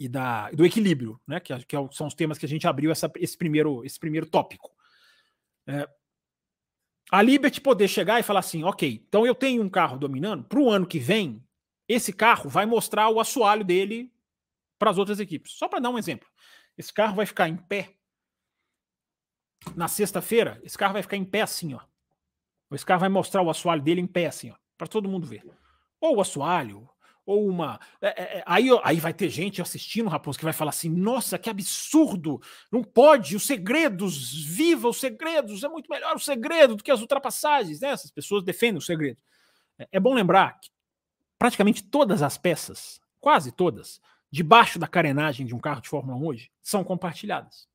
e 0.02 0.08
da, 0.10 0.50
do 0.50 0.66
equilíbrio, 0.66 1.22
né? 1.28 1.40
Que, 1.40 1.56
que, 1.64 1.76
é 1.76 1.88
são 1.92 2.08
os 2.08 2.16
temas 2.16 2.40
que 2.40 2.46
a 2.46 2.50
gente 2.50 2.68
abriu 2.68 2.92
essa, 2.92 3.12
esse, 3.18 3.38
primeiro, 3.38 3.86
esse 3.86 4.00
primeiro 4.00 4.26
tópico. 4.26 4.72
É, 5.68 5.88
a 7.12 7.22
Liberty 7.22 7.62
poder 7.62 7.88
chegar 7.88 8.20
e 8.20 8.24
falar 8.24 8.40
assim: 8.40 8.64
ok, 8.64 9.06
então 9.08 9.28
eu 9.28 9.36
tenho 9.36 9.62
um 9.62 9.70
carro 9.70 10.00
dominando, 10.00 10.44
para 10.44 10.60
o 10.60 10.72
ano 10.72 10.88
que 10.88 10.98
vem, 10.98 11.46
esse 11.88 12.12
carro 12.12 12.50
vai 12.50 12.66
mostrar 12.66 13.10
o 13.10 13.20
assoalho 13.20 13.64
dele 13.64 14.12
para 14.80 14.90
as 14.90 14.98
outras 14.98 15.20
equipes. 15.20 15.52
Só 15.52 15.68
para 15.68 15.80
dar 15.80 15.92
um 15.92 16.00
exemplo. 16.00 16.28
Esse 16.76 16.92
carro 16.92 17.16
vai 17.16 17.28
ficar 17.28 17.48
em 17.48 17.56
pé 17.56 17.96
na 19.76 19.88
sexta-feira, 19.88 20.60
esse 20.64 20.76
carro 20.76 20.94
vai 20.94 21.04
ficar 21.04 21.18
em 21.18 21.26
pé 21.26 21.42
assim, 21.42 21.76
ó. 21.76 21.82
Esse 22.72 22.86
carro 22.86 23.02
vai 23.02 23.10
mostrar 23.10 23.44
o 23.44 23.52
assoalho 23.52 23.84
dele 23.84 24.02
em 24.02 24.08
pé 24.08 24.26
assim, 24.26 24.50
ó, 24.50 24.56
para 24.76 24.88
todo 24.88 25.08
mundo 25.08 25.28
ver. 25.28 25.46
Ou 26.00 26.16
o 26.16 26.22
assoalho, 26.22 26.90
ou 27.26 27.48
uma. 27.48 27.80
É, 28.02 28.08
é, 28.08 28.38
é, 28.38 28.44
aí, 28.46 28.68
aí 28.84 29.00
vai 29.00 29.14
ter 29.14 29.30
gente 29.30 29.62
assistindo, 29.62 30.10
Raposo, 30.10 30.38
que 30.38 30.46
vai 30.46 30.54
falar 30.54 30.70
assim: 30.70 30.90
nossa, 30.90 31.38
que 31.38 31.50
absurdo! 31.50 32.42
Não 32.72 32.84
pode, 32.84 33.36
os 33.36 33.44
segredos, 33.44 34.34
viva 34.46 34.90
os 34.90 35.00
segredos, 35.00 35.64
é 35.64 35.70
muito 35.70 35.90
melhor 35.90 36.16
o 36.16 36.20
segredo 36.20 36.76
do 36.76 36.84
que 36.84 36.92
as 36.92 37.02
ultrapassagens, 37.02 37.82
né? 37.82 37.90
Essas 37.90 38.12
pessoas 38.12 38.44
defendem 38.44 38.78
o 38.78 38.82
segredo. 38.82 39.20
É, 39.78 39.88
é 39.94 40.00
bom 40.00 40.14
lembrar 40.14 40.60
que 40.60 40.70
praticamente 41.38 41.84
todas 41.84 42.22
as 42.22 42.38
peças, 42.38 43.00
quase 43.20 43.52
todas, 43.52 44.00
debaixo 44.32 44.80
da 44.80 44.88
carenagem 44.88 45.46
de 45.46 45.54
um 45.54 45.60
carro 45.60 45.82
de 45.82 45.90
Fórmula 45.90 46.18
1 46.18 46.26
hoje, 46.26 46.52
são 46.62 46.84
compartilhadas. 46.84 47.68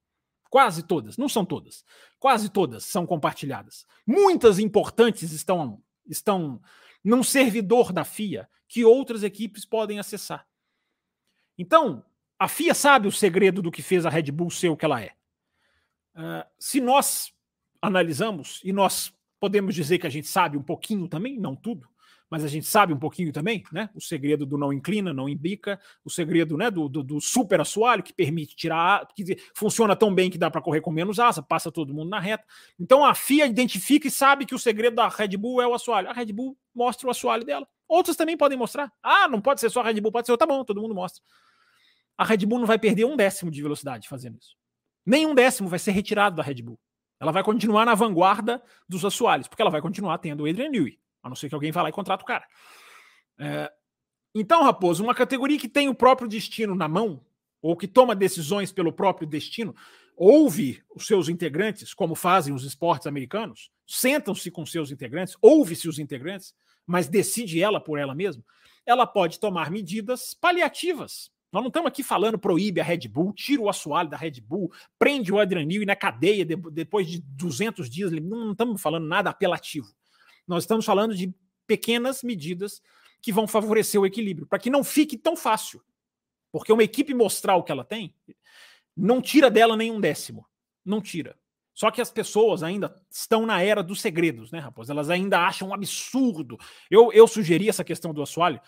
Quase 0.49 0.85
todas, 0.85 1.17
não 1.17 1.29
são 1.29 1.45
todas, 1.45 1.85
quase 2.19 2.49
todas 2.49 2.85
são 2.85 3.05
compartilhadas. 3.05 3.85
Muitas 4.07 4.59
importantes 4.59 5.33
estão, 5.33 5.83
estão 6.07 6.61
num 7.07 7.23
servidor 7.23 7.93
da 7.93 8.05
FIA 8.05 8.49
que 8.67 8.85
outras 8.85 9.23
equipes 9.23 9.65
podem 9.65 10.01
acessar. 10.01 10.45
Então, 11.57 12.05
a 12.37 12.49
FIA 12.49 12.75
sabe 12.75 13.07
o 13.07 13.13
segredo 13.13 13.63
do 13.63 13.71
que 13.71 13.81
fez 13.81 14.05
a 14.05 14.11
Red 14.11 14.33
Bull 14.33 14.51
ser 14.51 14.69
o 14.71 14.77
que 14.77 14.85
ela 14.85 15.01
é. 15.01 15.13
Uh, 16.17 16.45
se 16.59 16.81
nós 16.81 17.33
analisamos, 17.81 18.61
e 18.65 18.73
nós 18.73 19.15
podemos 19.39 19.73
dizer 19.75 19.99
que 19.99 20.07
a 20.07 20.11
gente 20.11 20.27
sabe 20.27 20.59
um 20.59 20.63
pouquinho 20.63 21.07
também, 21.07 21.39
não 21.39 21.55
tudo, 21.55 21.89
mas 22.31 22.45
a 22.45 22.49
gente 22.49 22.67
sabe 22.67 22.93
um 22.93 22.99
pouquinho 22.99 23.33
também, 23.33 23.63
né? 23.73 23.89
O 23.95 24.01
segredo 24.01 24.45
do 24.45 24.59
não 24.59 24.73
inclina, 24.73 25.13
não 25.13 25.29
imbica, 25.29 25.81
o 26.05 26.11
segredo 26.11 26.57
né, 26.57 26.71
do, 26.71 26.89
do, 26.89 27.03
do 27.03 27.21
super 27.21 27.61
assoalho, 27.61 28.03
que 28.03 28.13
permite 28.13 28.57
tirar, 28.57 29.07
que 29.15 29.37
funciona 29.55 29.95
tão 29.95 30.15
bem 30.15 30.31
que 30.31 30.39
dá 30.39 30.51
para 30.51 30.61
correr 30.61 30.81
com 30.81 30.91
menos 30.91 31.21
asa, 31.21 31.43
passa 31.43 31.71
todo 31.71 31.95
mundo 31.95 32.11
na 32.11 32.19
reta. 32.19 32.45
Então 32.79 33.05
a 33.05 33.15
FIA 33.15 33.47
identifica 33.47 34.09
e 34.09 34.11
sabe 34.11 34.45
que 34.45 34.55
o 34.55 34.59
segredo 34.59 34.97
da 34.97 35.09
Red 35.09 35.37
Bull 35.37 35.63
é 35.63 35.67
o 35.67 35.75
assoalho. 35.75 36.09
A 36.09 36.13
Red 36.13 36.33
Bull 36.33 36.57
mostra 36.75 37.07
o 37.07 37.11
assoalho 37.11 37.45
dela. 37.45 37.67
Outros 37.89 38.17
também 38.17 38.37
podem 38.37 38.59
mostrar. 38.59 38.93
Ah, 39.03 39.29
não 39.29 39.41
pode 39.41 39.61
ser 39.61 39.71
só 39.71 39.81
a 39.81 39.85
Red 39.85 40.01
Bull, 40.01 40.11
pode 40.11 40.27
ser. 40.27 40.37
Tá 40.37 40.47
bom, 40.47 40.65
todo 40.65 40.83
mundo 40.83 40.95
mostra. 40.95 41.23
A 42.19 42.25
Red 42.25 42.39
Bull 42.39 42.59
não 42.59 42.67
vai 42.67 42.79
perder 42.79 43.05
um 43.05 43.17
décimo 43.17 43.51
de 43.51 43.63
velocidade 43.63 44.09
fazendo 44.09 44.39
isso. 44.39 44.57
Nem 45.05 45.27
um 45.27 45.35
décimo 45.35 45.69
vai 45.69 45.79
ser 45.79 45.93
retirado 45.93 46.35
da 46.35 46.43
Red 46.43 46.63
Bull. 46.63 46.79
Ela 47.21 47.31
vai 47.31 47.45
continuar 47.45 47.87
na 47.87 47.95
vanguarda 47.95 48.63
dos 48.89 49.05
assoalhos, 49.05 49.47
porque 49.47 49.63
ela 49.63 49.71
vai 49.71 49.81
continuar 49.81 50.19
tendo 50.19 50.43
o 50.43 50.47
Adrian 50.47 50.69
Newey. 50.69 50.99
A 51.27 51.29
não 51.29 51.37
ser 51.37 51.49
que 51.49 51.55
alguém 51.55 51.73
vá 51.73 51.83
lá 51.83 51.89
e 51.89 51.93
contrate 51.93 52.23
o 52.23 52.27
cara. 52.27 52.45
É, 53.39 53.71
então, 54.35 54.63
Raposo, 54.63 55.03
uma 55.03 55.15
categoria 55.15 55.59
que 55.59 55.69
tem 55.69 55.89
o 55.89 55.95
próprio 55.95 56.29
destino 56.29 56.75
na 56.75 56.87
mão, 56.87 57.25
ou 57.61 57.77
que 57.77 57.89
toma 57.89 58.15
decisões 58.15 58.71
pelo 58.71 58.93
próprio 58.93 59.27
destino, 59.27 59.75
ouve 60.17 60.83
os 60.95 61.07
seus 61.07 61.29
integrantes, 61.29 61.93
como 61.93 62.15
fazem 62.15 62.55
os 62.55 62.65
esportes 62.65 63.07
americanos, 63.07 63.71
sentam-se 63.87 64.51
com 64.51 64.65
seus 64.65 64.91
integrantes, 64.91 65.37
ouve-se 65.43 65.89
os 65.89 65.99
integrantes, 65.99 66.55
mas 66.87 67.09
decide 67.09 67.61
ela 67.61 67.81
por 67.81 67.99
ela 67.99 68.15
mesma, 68.15 68.45
ela 68.87 69.07
pode 69.07 69.41
tomar 69.41 69.71
medidas 69.71 70.33
paliativas. 70.33 71.31
Nós 71.53 71.63
não 71.63 71.69
estamos 71.69 71.89
aqui 71.89 72.03
falando 72.03 72.39
proíbe 72.39 72.81
a 72.81 72.85
Red 72.85 73.09
Bull, 73.09 73.33
tira 73.33 73.63
o 73.63 73.69
assoalho 73.69 74.11
da 74.11 74.17
Red 74.17 74.41
Bull, 74.43 74.71
prende 74.99 75.33
o 75.33 75.41
Adrian 75.41 75.65
Newey 75.65 75.87
na 75.87 75.97
cadeia 75.97 76.45
de, 76.45 76.57
depois 76.57 77.09
de 77.09 77.21
200 77.21 77.89
dias. 77.89 78.13
Não 78.13 78.53
estamos 78.53 78.81
falando 78.81 79.07
nada 79.07 79.31
apelativo. 79.31 79.89
Nós 80.47 80.65
estamos 80.65 80.85
falando 80.85 81.15
de 81.15 81.35
pequenas 81.67 82.23
medidas 82.23 82.81
que 83.21 83.33
vão 83.33 83.47
favorecer 83.47 84.01
o 84.01 84.07
equilíbrio, 84.07 84.47
para 84.47 84.59
que 84.59 84.71
não 84.71 84.85
fique 84.85 85.17
tão 85.17 85.37
fácil. 85.37 85.83
Porque 86.53 86.73
uma 86.73 86.85
equipe 86.85 87.13
mostrar 87.13 87.57
o 87.57 87.63
que 87.63 87.73
ela 87.73 87.85
tem, 87.85 88.15
não 88.97 89.21
tira 89.21 89.51
dela 89.51 89.77
nenhum 89.77 90.01
décimo. 90.01 90.47
Não 90.85 91.01
tira. 91.01 91.37
Só 91.75 91.91
que 91.91 92.01
as 92.01 92.11
pessoas 92.11 92.63
ainda 92.63 92.95
estão 93.11 93.45
na 93.45 93.63
era 93.63 93.83
dos 93.83 94.01
segredos, 94.01 94.51
né, 94.51 94.59
rapaz? 94.59 94.89
Elas 94.89 95.11
ainda 95.11 95.41
acham 95.47 95.69
um 95.69 95.75
absurdo. 95.75 96.57
Eu, 96.91 97.13
eu 97.13 97.27
sugeri 97.29 97.69
essa 97.69 97.85
questão 97.85 98.15
do 98.15 98.23
assoalho 98.23 98.61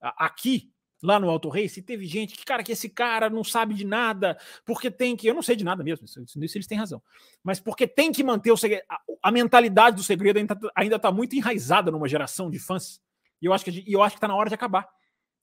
aqui 0.00 0.73
lá 1.04 1.20
no 1.20 1.28
Auto 1.28 1.50
Race, 1.50 1.82
teve 1.82 2.06
gente 2.06 2.34
que, 2.34 2.44
cara, 2.44 2.62
que 2.62 2.72
esse 2.72 2.88
cara 2.88 3.28
não 3.28 3.44
sabe 3.44 3.74
de 3.74 3.84
nada, 3.84 4.38
porque 4.64 4.90
tem 4.90 5.14
que. 5.14 5.26
Eu 5.26 5.34
não 5.34 5.42
sei 5.42 5.54
de 5.54 5.62
nada 5.62 5.84
mesmo, 5.84 6.06
nisso 6.36 6.56
eles 6.56 6.66
têm 6.66 6.78
razão. 6.78 7.02
Mas 7.42 7.60
porque 7.60 7.86
tem 7.86 8.10
que 8.10 8.24
manter 8.24 8.50
o 8.50 8.56
segredo. 8.56 8.84
A, 8.88 9.00
a 9.24 9.30
mentalidade 9.30 9.96
do 9.96 10.02
segredo 10.02 10.38
ainda, 10.38 10.58
ainda 10.74 10.98
tá 10.98 11.12
muito 11.12 11.36
enraizada 11.36 11.90
numa 11.90 12.08
geração 12.08 12.50
de 12.50 12.58
fãs. 12.58 13.02
E 13.40 13.46
eu 13.46 13.52
acho 13.52 13.64
que, 13.64 13.84
eu 13.86 14.02
acho 14.02 14.16
que 14.16 14.20
tá 14.20 14.28
na 14.28 14.34
hora 14.34 14.48
de 14.48 14.54
acabar. 14.54 14.88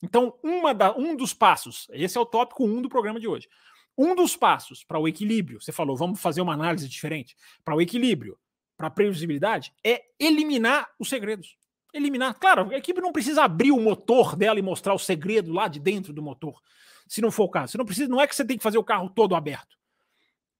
Então, 0.01 0.33
uma 0.43 0.73
da, 0.73 0.97
um 0.97 1.15
dos 1.15 1.33
passos, 1.33 1.87
esse 1.91 2.17
é 2.17 2.21
o 2.21 2.25
tópico 2.25 2.65
1 2.65 2.77
um 2.77 2.81
do 2.81 2.89
programa 2.89 3.19
de 3.19 3.27
hoje. 3.27 3.47
Um 3.95 4.15
dos 4.15 4.35
passos 4.35 4.83
para 4.83 4.97
o 4.97 5.07
equilíbrio, 5.07 5.61
você 5.61 5.71
falou, 5.71 5.95
vamos 5.95 6.19
fazer 6.19 6.41
uma 6.41 6.53
análise 6.53 6.89
diferente, 6.89 7.35
para 7.63 7.75
o 7.75 7.81
equilíbrio, 7.81 8.39
para 8.75 8.87
a 8.87 8.89
previsibilidade, 8.89 9.71
é 9.83 10.01
eliminar 10.19 10.89
os 10.97 11.07
segredos. 11.07 11.55
Eliminar. 11.93 12.33
Claro, 12.39 12.71
a 12.71 12.77
equipe 12.77 13.01
não 13.01 13.11
precisa 13.11 13.43
abrir 13.43 13.71
o 13.71 13.79
motor 13.79 14.35
dela 14.35 14.57
e 14.57 14.61
mostrar 14.61 14.93
o 14.93 14.99
segredo 14.99 15.51
lá 15.51 15.67
de 15.67 15.79
dentro 15.79 16.13
do 16.13 16.21
motor, 16.21 16.61
se 17.07 17.21
não 17.21 17.31
for 17.31 17.43
o 17.43 17.49
caso. 17.49 17.71
Você 17.71 17.77
não 17.77 17.85
precisa, 17.85 18.09
não 18.09 18.21
é 18.21 18.27
que 18.27 18.35
você 18.35 18.45
tem 18.45 18.57
que 18.57 18.63
fazer 18.63 18.77
o 18.77 18.83
carro 18.83 19.09
todo 19.09 19.35
aberto. 19.35 19.77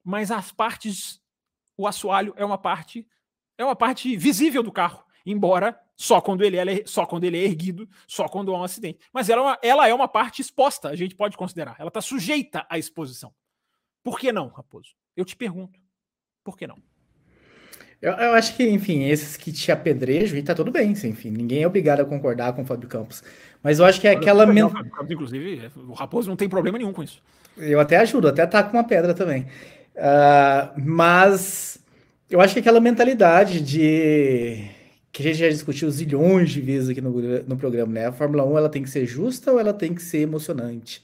Mas 0.04 0.32
as 0.32 0.52
partes, 0.52 1.22
o 1.78 1.88
assoalho 1.88 2.34
é 2.36 2.44
uma 2.44 2.58
parte, 2.58 3.08
é 3.58 3.64
uma 3.64 3.76
parte 3.76 4.16
visível 4.18 4.62
do 4.62 4.72
carro, 4.72 5.06
embora 5.26 5.80
só 5.96 6.20
quando 6.20 6.44
ele 6.44 6.58
é, 6.58 6.86
só 6.86 7.06
quando 7.06 7.24
ele 7.24 7.38
é 7.38 7.44
erguido, 7.44 7.88
só 8.08 8.28
quando 8.28 8.54
há 8.54 8.60
um 8.60 8.64
acidente. 8.64 9.00
Mas 9.14 9.30
ela, 9.30 9.42
é 9.42 9.46
uma, 9.46 9.60
ela 9.62 9.88
é 9.88 9.94
uma 9.94 10.08
parte 10.08 10.42
exposta, 10.42 10.90
a 10.90 10.96
gente 10.96 11.16
pode 11.16 11.38
considerar. 11.38 11.76
Ela 11.80 11.90
está 11.90 12.02
sujeita 12.02 12.66
à 12.70 12.78
exposição. 12.78 13.34
Por 14.04 14.20
que 14.20 14.32
não, 14.32 14.48
Raposo? 14.48 14.96
Eu 15.16 15.24
te 15.24 15.36
pergunto. 15.36 15.80
Por 16.44 16.58
que 16.58 16.66
não? 16.66 16.82
Eu, 18.02 18.14
eu 18.14 18.34
acho 18.34 18.56
que, 18.56 18.68
enfim, 18.68 19.04
esses 19.04 19.38
que 19.38 19.52
te 19.52 19.72
apedrejam, 19.72 20.38
e 20.38 20.42
tá 20.42 20.56
tudo 20.56 20.72
bem, 20.72 20.92
enfim, 20.92 21.30
ninguém 21.30 21.62
é 21.62 21.68
obrigado 21.68 22.00
a 22.00 22.06
concordar 22.06 22.54
com 22.54 22.64
o 22.64 22.66
Fábio 22.66 22.90
Campos. 22.90 23.24
Mas 23.62 23.78
eu 23.78 23.86
acho 23.86 24.02
que 24.02 24.08
é 24.08 24.12
aquela. 24.12 24.46
Men... 24.46 24.70
Campos, 24.70 25.12
inclusive, 25.12 25.70
o 25.88 25.94
Raposo 25.94 26.28
não 26.28 26.36
tem 26.36 26.50
problema 26.50 26.80
nenhum 26.80 26.94
com 26.94 27.04
isso. 27.04 27.22
Eu 27.58 27.80
até 27.80 27.98
ajudo, 27.98 28.28
até 28.28 28.46
tá 28.48 28.64
com 28.64 28.76
uma 28.76 28.84
pedra 28.84 29.14
também. 29.14 29.44
Uh, 29.96 30.82
mas 30.84 31.80
eu 32.30 32.42
acho 32.42 32.54
que 32.54 32.60
aquela 32.60 32.80
mentalidade 32.80 33.62
de 33.62 34.68
que 35.12 35.22
a 35.22 35.26
gente 35.26 35.40
já 35.40 35.50
discutiu 35.50 35.92
zilhões 35.92 36.50
de 36.50 36.62
vezes 36.62 36.90
aqui 36.90 37.02
no, 37.02 37.12
no 37.44 37.58
programa, 37.58 37.92
né? 37.92 38.08
A 38.08 38.12
Fórmula 38.12 38.46
1 38.46 38.58
ela 38.58 38.70
tem 38.70 38.82
que 38.82 38.90
ser 38.90 39.06
justa 39.06 39.52
ou 39.52 39.60
ela 39.60 39.74
tem 39.74 39.94
que 39.94 40.02
ser 40.02 40.20
emocionante? 40.20 41.04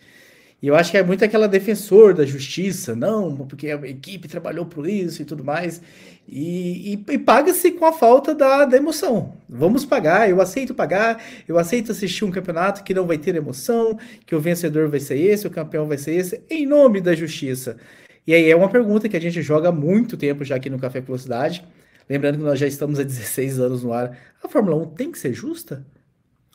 E 0.62 0.68
eu 0.68 0.76
acho 0.76 0.90
que 0.90 0.98
é 0.98 1.04
muito 1.04 1.24
aquela 1.24 1.48
defensor 1.48 2.16
da 2.16 2.26
justiça, 2.26 2.96
não, 2.96 3.46
porque 3.46 3.70
a 3.70 3.76
equipe 3.88 4.28
trabalhou 4.28 4.66
por 4.66 4.90
isso 4.90 5.22
e 5.22 5.26
tudo 5.26 5.44
mais. 5.44 5.82
E, 6.28 6.94
e, 6.94 7.14
e 7.14 7.18
paga-se 7.20 7.72
com 7.72 7.86
a 7.86 7.94
falta 7.94 8.34
da, 8.34 8.66
da 8.66 8.76
emoção. 8.76 9.38
Vamos 9.48 9.86
pagar, 9.86 10.28
eu 10.30 10.42
aceito 10.42 10.74
pagar, 10.74 11.24
eu 11.48 11.60
aceito 11.60 11.92
assistir 11.92 12.26
um 12.26 12.32
campeonato 12.32 12.84
que 12.84 12.94
não 12.94 13.06
vai 13.06 13.20
ter 13.20 13.36
emoção, 13.36 13.98
que 14.26 14.36
o 14.36 14.40
vencedor 14.40 14.90
vai 14.90 15.00
ser 15.00 15.18
esse, 15.20 15.46
o 15.46 15.52
campeão 15.52 15.88
vai 15.88 15.98
ser 15.98 16.16
esse, 16.16 16.42
em 16.50 16.66
nome 16.66 17.02
da 17.02 17.14
justiça. 17.14 17.78
E 18.26 18.34
aí 18.34 18.50
é 18.50 18.56
uma 18.56 18.70
pergunta 18.70 19.08
que 19.08 19.16
a 19.16 19.22
gente 19.22 19.42
joga 19.44 19.70
há 19.70 19.72
muito 19.72 20.18
tempo 20.18 20.44
já 20.44 20.56
aqui 20.56 20.70
no 20.70 20.80
Café 20.80 21.00
Velocidade. 21.00 21.64
Lembrando 22.10 22.40
que 22.40 22.44
nós 22.44 22.60
já 22.60 22.68
estamos 22.68 23.00
há 23.00 23.04
16 23.04 23.60
anos 23.60 23.84
no 23.84 23.94
ar. 23.94 24.18
A 24.44 24.50
Fórmula 24.50 24.76
1 24.78 24.88
tem 24.96 25.12
que 25.12 25.20
ser 25.20 25.34
justa? 25.34 25.86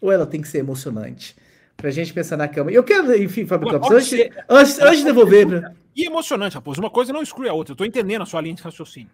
Ou 0.00 0.10
ela 0.10 0.26
tem 0.26 0.40
que 0.40 0.48
ser 0.48 0.58
emocionante? 0.58 1.36
Pra 1.76 1.90
gente 1.90 2.12
pensar 2.12 2.36
na 2.36 2.46
cama. 2.46 2.70
Eu 2.70 2.84
quero, 2.84 3.14
enfim, 3.20 3.44
Fábio 3.44 3.68
Campos, 3.70 3.90
antes, 3.90 4.08
ser... 4.08 4.44
antes, 4.48 4.78
antes 4.78 4.98
de 4.98 5.04
devolver. 5.04 5.46
Né? 5.46 5.74
E 5.96 6.06
emocionante, 6.06 6.54
Raposo. 6.54 6.80
Uma 6.80 6.90
coisa 6.90 7.12
não 7.12 7.22
exclui 7.22 7.48
a 7.48 7.52
outra. 7.52 7.72
Eu 7.72 7.76
tô 7.76 7.84
entendendo 7.84 8.22
a 8.22 8.26
sua 8.26 8.40
linha 8.40 8.54
de 8.54 8.62
raciocínio. 8.62 9.10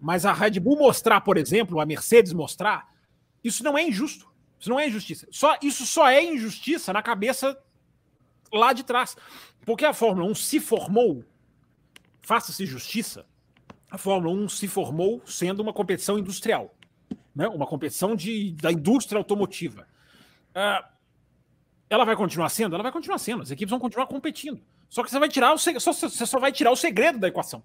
Mas 0.00 0.24
a 0.24 0.32
Red 0.32 0.60
Bull 0.60 0.78
mostrar, 0.78 1.20
por 1.22 1.36
exemplo, 1.36 1.80
a 1.80 1.86
Mercedes 1.86 2.32
mostrar, 2.32 2.88
isso 3.42 3.64
não 3.64 3.76
é 3.76 3.82
injusto. 3.82 4.28
Isso 4.58 4.70
não 4.70 4.78
é 4.78 4.88
injustiça. 4.88 5.26
Só, 5.30 5.56
isso 5.62 5.86
só 5.86 6.08
é 6.08 6.22
injustiça 6.22 6.92
na 6.92 7.02
cabeça 7.02 7.58
lá 8.52 8.72
de 8.72 8.84
trás. 8.84 9.16
Porque 9.64 9.84
a 9.84 9.92
Fórmula 9.92 10.28
1 10.30 10.34
se 10.34 10.60
formou, 10.60 11.24
faça-se 12.20 12.64
justiça, 12.64 13.26
a 13.90 13.98
Fórmula 13.98 14.34
1 14.44 14.48
se 14.48 14.68
formou 14.68 15.22
sendo 15.26 15.60
uma 15.60 15.72
competição 15.72 16.18
industrial, 16.18 16.74
né? 17.34 17.48
uma 17.48 17.66
competição 17.66 18.16
de, 18.16 18.52
da 18.52 18.72
indústria 18.72 19.18
automotiva. 19.18 19.86
Uh, 20.50 20.95
ela 21.88 22.04
vai 22.04 22.16
continuar 22.16 22.48
sendo? 22.48 22.74
Ela 22.74 22.82
vai 22.82 22.92
continuar 22.92 23.18
sendo. 23.18 23.42
As 23.42 23.50
equipes 23.50 23.70
vão 23.70 23.78
continuar 23.78 24.06
competindo. 24.06 24.60
Só 24.88 25.02
que 25.02 25.10
você 25.10 25.18
vai 25.18 25.28
tirar 25.28 25.52
o 25.52 25.58
só, 25.58 25.72
você 25.92 26.26
só 26.26 26.38
vai 26.38 26.52
tirar 26.52 26.70
o 26.70 26.76
segredo 26.76 27.18
da 27.18 27.28
equação. 27.28 27.62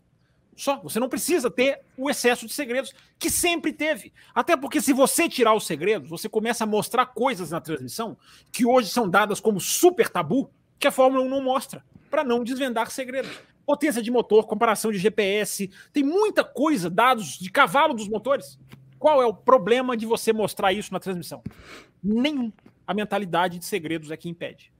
Só. 0.56 0.78
Você 0.82 1.00
não 1.00 1.10
precisa 1.10 1.50
ter 1.50 1.80
o 1.98 2.10
excesso 2.10 2.46
de 2.46 2.54
segredos 2.54 2.94
que 3.18 3.30
sempre 3.30 3.74
teve. 3.74 4.14
Até 4.34 4.56
porque 4.56 4.82
se 4.82 4.94
você 4.94 5.28
tirar 5.28 5.54
os 5.54 5.66
segredos, 5.66 6.10
você 6.10 6.28
começa 6.30 6.64
a 6.64 6.68
mostrar 6.68 7.06
coisas 7.08 7.52
na 7.52 7.62
transmissão 7.62 8.18
que 8.52 8.66
hoje 8.66 8.90
são 8.90 9.10
dadas 9.10 9.40
como 9.40 9.60
super 9.60 10.10
tabu, 10.10 10.52
que 10.78 10.88
a 10.88 10.92
Fórmula 10.92 11.24
1 11.26 11.30
não 11.30 11.42
mostra, 11.42 11.84
para 12.10 12.24
não 12.24 12.44
desvendar 12.44 12.92
segredos 12.92 13.32
potência 13.66 14.02
de 14.02 14.12
motor, 14.12 14.46
comparação 14.48 14.92
de 14.92 14.98
GPS, 14.98 15.70
tem 15.94 16.04
muita 16.04 16.44
coisa, 16.44 16.90
dados 16.90 17.40
de 17.40 17.50
cavalo 17.50 17.94
dos 17.94 18.08
motores. 18.10 18.60
Qual 19.00 19.22
é 19.22 19.26
o 19.26 19.34
problema 19.34 19.96
de 19.96 20.06
você 20.06 20.34
mostrar 20.34 20.74
isso 20.74 20.92
na 20.92 21.00
transmissão? 21.00 21.42
Nenhum. 22.04 22.52
A 22.86 22.94
mentalidade 22.94 23.60
de 23.60 23.65
segredos 23.65 24.12
é 24.12 24.17
que 24.17 24.30
impede. 24.30 24.72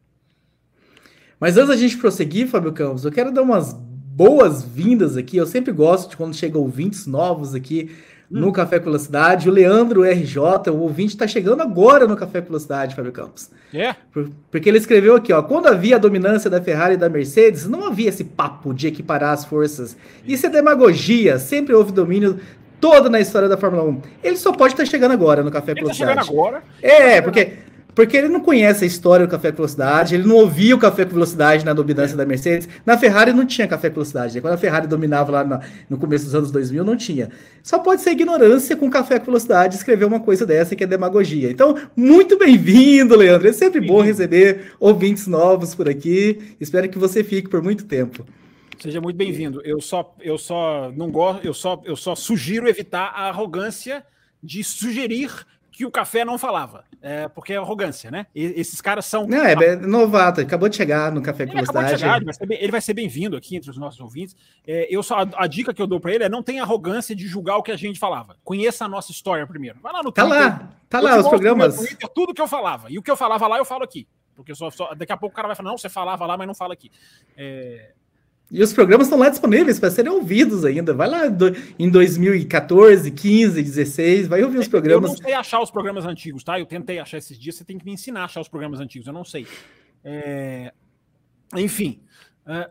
Mas 1.40 1.58
antes 1.58 1.70
da 1.70 1.76
gente 1.76 1.98
prosseguir, 1.98 2.48
Fábio 2.48 2.72
Campos, 2.72 3.04
eu 3.04 3.12
quero 3.12 3.32
dar 3.32 3.42
umas 3.42 3.74
boas-vindas 3.74 5.18
aqui. 5.18 5.38
Eu 5.38 5.48
sempre 5.48 5.72
gosto 5.72 6.12
de 6.12 6.18
quando 6.18 6.36
chegam 6.36 6.62
ouvintes 6.62 7.08
novos 7.08 7.56
aqui 7.56 7.90
no 8.30 8.48
hum. 8.48 8.52
Café 8.52 8.80
com 8.80 8.86
Velocidade. 8.86 9.50
O 9.50 9.52
Leandro 9.52 10.04
RJ, 10.04 10.70
o 10.70 10.78
ouvinte, 10.78 11.14
está 11.14 11.28
chegando 11.28 11.62
agora 11.62 12.08
no 12.08 12.16
Café 12.16 12.42
com 12.42 12.48
Velocidade, 12.48 12.96
Fábio 12.96 13.12
Campos. 13.12 13.50
É? 13.74 13.96
porque 14.52 14.70
ele 14.70 14.78
escreveu 14.78 15.16
aqui, 15.16 15.34
ó. 15.34 15.42
Quando 15.42 15.68
havia 15.68 15.96
a 15.96 16.00
dominância 16.00 16.50
da 16.50 16.62
Ferrari 16.62 16.94
e 16.94 16.98
da 16.98 17.10
Mercedes, 17.10 17.68
não 17.68 17.86
havia 17.86 18.10
esse 18.10 18.24
papo 18.24 18.74
de 18.74 18.88
equiparar 18.88 19.34
as 19.34 19.44
forças. 19.44 19.98
Isso 20.26 20.46
é 20.46 20.50
demagogia. 20.50 21.40
Sempre 21.40 21.74
houve 21.74 21.92
domínio 21.92 22.40
todo 22.80 23.10
na 23.10 23.20
história 23.20 23.50
da 23.50 23.58
Fórmula 23.58 23.84
1. 23.84 24.02
Ele 24.24 24.38
só 24.38 24.52
pode 24.52 24.74
estar 24.74 24.86
chegando 24.86 25.12
agora 25.12 25.44
no 25.44 25.52
Café 25.52 25.74
Velocidade. 25.74 26.12
Ele 26.12 26.20
tá 26.20 26.24
chegando 26.24 26.40
agora? 26.40 26.64
É, 26.82 27.22
porque 27.22 27.54
porque 27.94 28.16
ele 28.16 28.30
não 28.30 28.40
conhece 28.40 28.84
a 28.84 28.88
história 28.88 29.26
do 29.26 29.30
café 29.30 29.52
com 29.52 29.58
velocidade, 29.58 30.16
ele 30.16 30.28
não 30.28 30.36
ouvia 30.38 30.76
o 30.76 30.80
café 30.80 31.04
com 31.04 31.12
velocidade 31.12 31.66
na 31.66 31.74
dominância 31.74 32.14
é. 32.14 32.18
da 32.18 32.26
Mercedes. 32.26 32.70
Na 32.86 32.98
Ferrari 32.98 33.34
não 33.34 33.46
tinha 33.46 33.68
café 33.68 33.90
com 33.90 33.96
velocidade. 33.96 34.36
Né? 34.36 34.42
Quando 34.42 34.54
a 34.54 34.58
Ferrari 34.58 34.88
dominava 34.88 35.32
lá 35.32 35.44
no, 35.44 35.60
no 35.90 35.98
começo 35.98 36.26
dos 36.26 36.36
anos 36.36 36.52
2000, 36.52 36.84
não 36.84 36.96
tinha. 36.96 37.30
Só 37.62 37.80
pode 37.80 38.02
ser 38.02 38.12
ignorância 38.12 38.76
com 38.76 38.90
café 38.90 39.20
com 39.20 39.26
velocidade 39.26 39.76
escrever 39.76 40.06
uma 40.06 40.20
coisa 40.20 40.46
dessa 40.46 40.76
que 40.76 40.84
é 40.84 40.88
demagogia. 40.88 41.52
Então, 41.52 41.78
muito 41.96 42.38
bem-vindo, 42.38 43.16
Leandro. 43.16 43.48
É 43.48 43.54
sempre 43.54 43.82
bom 43.82 44.02
receber 44.02 44.74
ouvintes 44.80 45.28
novos 45.28 45.76
por 45.76 45.90
aqui. 45.90 46.56
Espero 46.60 46.88
que 46.90 46.98
você 46.98 47.24
fique 47.24 47.50
por 47.50 47.62
muito 47.62 47.86
tempo. 47.86 48.26
Seja 48.80 49.00
muito 49.00 49.16
bem-vindo. 49.16 49.62
Eu 49.64 49.80
só, 49.80 50.16
eu 50.22 50.38
só 50.38 50.92
não 50.96 51.12
gosto, 51.12 51.46
eu 51.46 51.54
só, 51.54 51.80
eu 51.86 51.96
só 51.96 52.16
sugiro 52.16 52.68
evitar 52.68 53.12
a 53.16 53.28
arrogância 53.28 54.04
de 54.42 54.64
sugerir 54.64 55.30
que 55.82 55.86
o 55.86 55.92
café 55.92 56.24
não 56.24 56.38
falava. 56.38 56.84
É, 57.02 57.28
porque 57.28 57.54
é 57.54 57.58
arrogância, 57.58 58.12
né? 58.12 58.28
E, 58.36 58.44
esses 58.60 58.80
caras 58.80 59.06
são. 59.06 59.26
Não, 59.26 59.44
é 59.44 59.76
novato, 59.76 60.40
acabou 60.40 60.70
de 60.70 60.76
chegar 60.76 61.12
no 61.12 61.22
Café 61.22 61.48
com 61.48 61.54
Velocidade. 61.54 62.04
Ele, 62.52 62.72
vai 62.72 62.82
ser 62.82 62.94
bem-vindo 62.94 63.36
aqui 63.36 63.56
entre 63.56 63.72
os 63.72 63.78
nossos 63.78 64.00
ouvintes. 64.00 64.36
É, 64.68 64.88
eu 64.90 65.02
só, 65.02 65.22
a, 65.22 65.28
a, 65.36 65.48
dica 65.48 65.74
que 65.74 65.82
eu 65.82 65.88
dou 65.88 66.00
para 66.00 66.14
ele 66.14 66.24
é 66.26 66.30
não 66.30 66.44
tenha 66.44 66.62
arrogância 66.62 67.16
de 67.16 67.28
julgar 67.28 67.58
o 67.58 67.64
que 67.64 67.72
a 67.72 67.76
gente 67.76 68.00
falava. 68.00 68.38
Conheça 68.44 68.86
a 68.86 68.88
nossa 68.88 69.12
história 69.12 69.48
primeiro. 69.48 69.80
Vai 69.82 69.92
lá 69.92 70.04
no 70.04 70.12
Twitter. 70.12 70.40
Tá 70.40 70.40
lá, 70.40 70.70
tá 70.88 71.00
lá 71.00 71.20
os 71.20 71.28
programas. 71.28 71.76
Twitter, 71.76 72.10
tudo 72.10 72.34
que 72.34 72.42
eu 72.42 72.48
falava. 72.48 72.88
E 72.92 73.00
o 73.00 73.02
que 73.02 73.10
eu 73.10 73.18
falava 73.18 73.48
lá, 73.48 73.58
eu 73.58 73.66
falo 73.66 73.84
aqui. 73.84 74.08
Porque 74.36 74.54
só, 74.54 74.70
só, 74.70 74.94
daqui 74.94 75.12
a 75.12 75.18
pouco 75.18 75.34
o 75.34 75.36
cara 75.36 75.48
vai 75.48 75.56
falar, 75.56 75.70
não, 75.70 75.78
você 75.78 75.90
falava 75.90 76.26
lá, 76.26 76.38
mas 76.38 76.48
não 76.48 76.56
fala 76.56 76.74
aqui. 76.74 76.92
É, 77.36 77.94
e 78.52 78.62
os 78.62 78.74
programas 78.74 79.08
estão 79.08 79.18
lá 79.18 79.30
disponíveis 79.30 79.80
para 79.80 79.90
serem 79.90 80.12
ouvidos 80.12 80.66
ainda. 80.66 80.94
Vai 80.94 81.10
lá 81.10 81.28
do, 81.28 81.56
em 81.80 81.90
2014, 81.90 83.10
15, 83.10 83.64
16, 83.64 84.28
vai 84.28 84.44
ouvir 84.44 84.58
os 84.58 84.68
programas. 84.68 85.12
Eu 85.12 85.16
não 85.16 85.24
sei 85.24 85.34
achar 85.34 85.62
os 85.62 85.72
programas 85.72 86.06
antigos, 86.06 86.44
tá? 86.44 86.60
Eu 86.60 86.66
tentei 86.66 87.00
achar 87.00 87.18
esses 87.18 87.40
dias, 87.40 87.56
você 87.56 87.64
tem 87.64 87.78
que 87.78 87.86
me 87.86 87.94
ensinar 87.94 88.22
a 88.22 88.26
achar 88.26 88.42
os 88.42 88.50
programas 88.50 88.82
antigos, 88.82 89.08
eu 89.08 89.14
não 89.14 89.24
sei. 89.24 89.48
É... 90.04 90.74
Enfim. 91.56 92.02
É... 92.46 92.70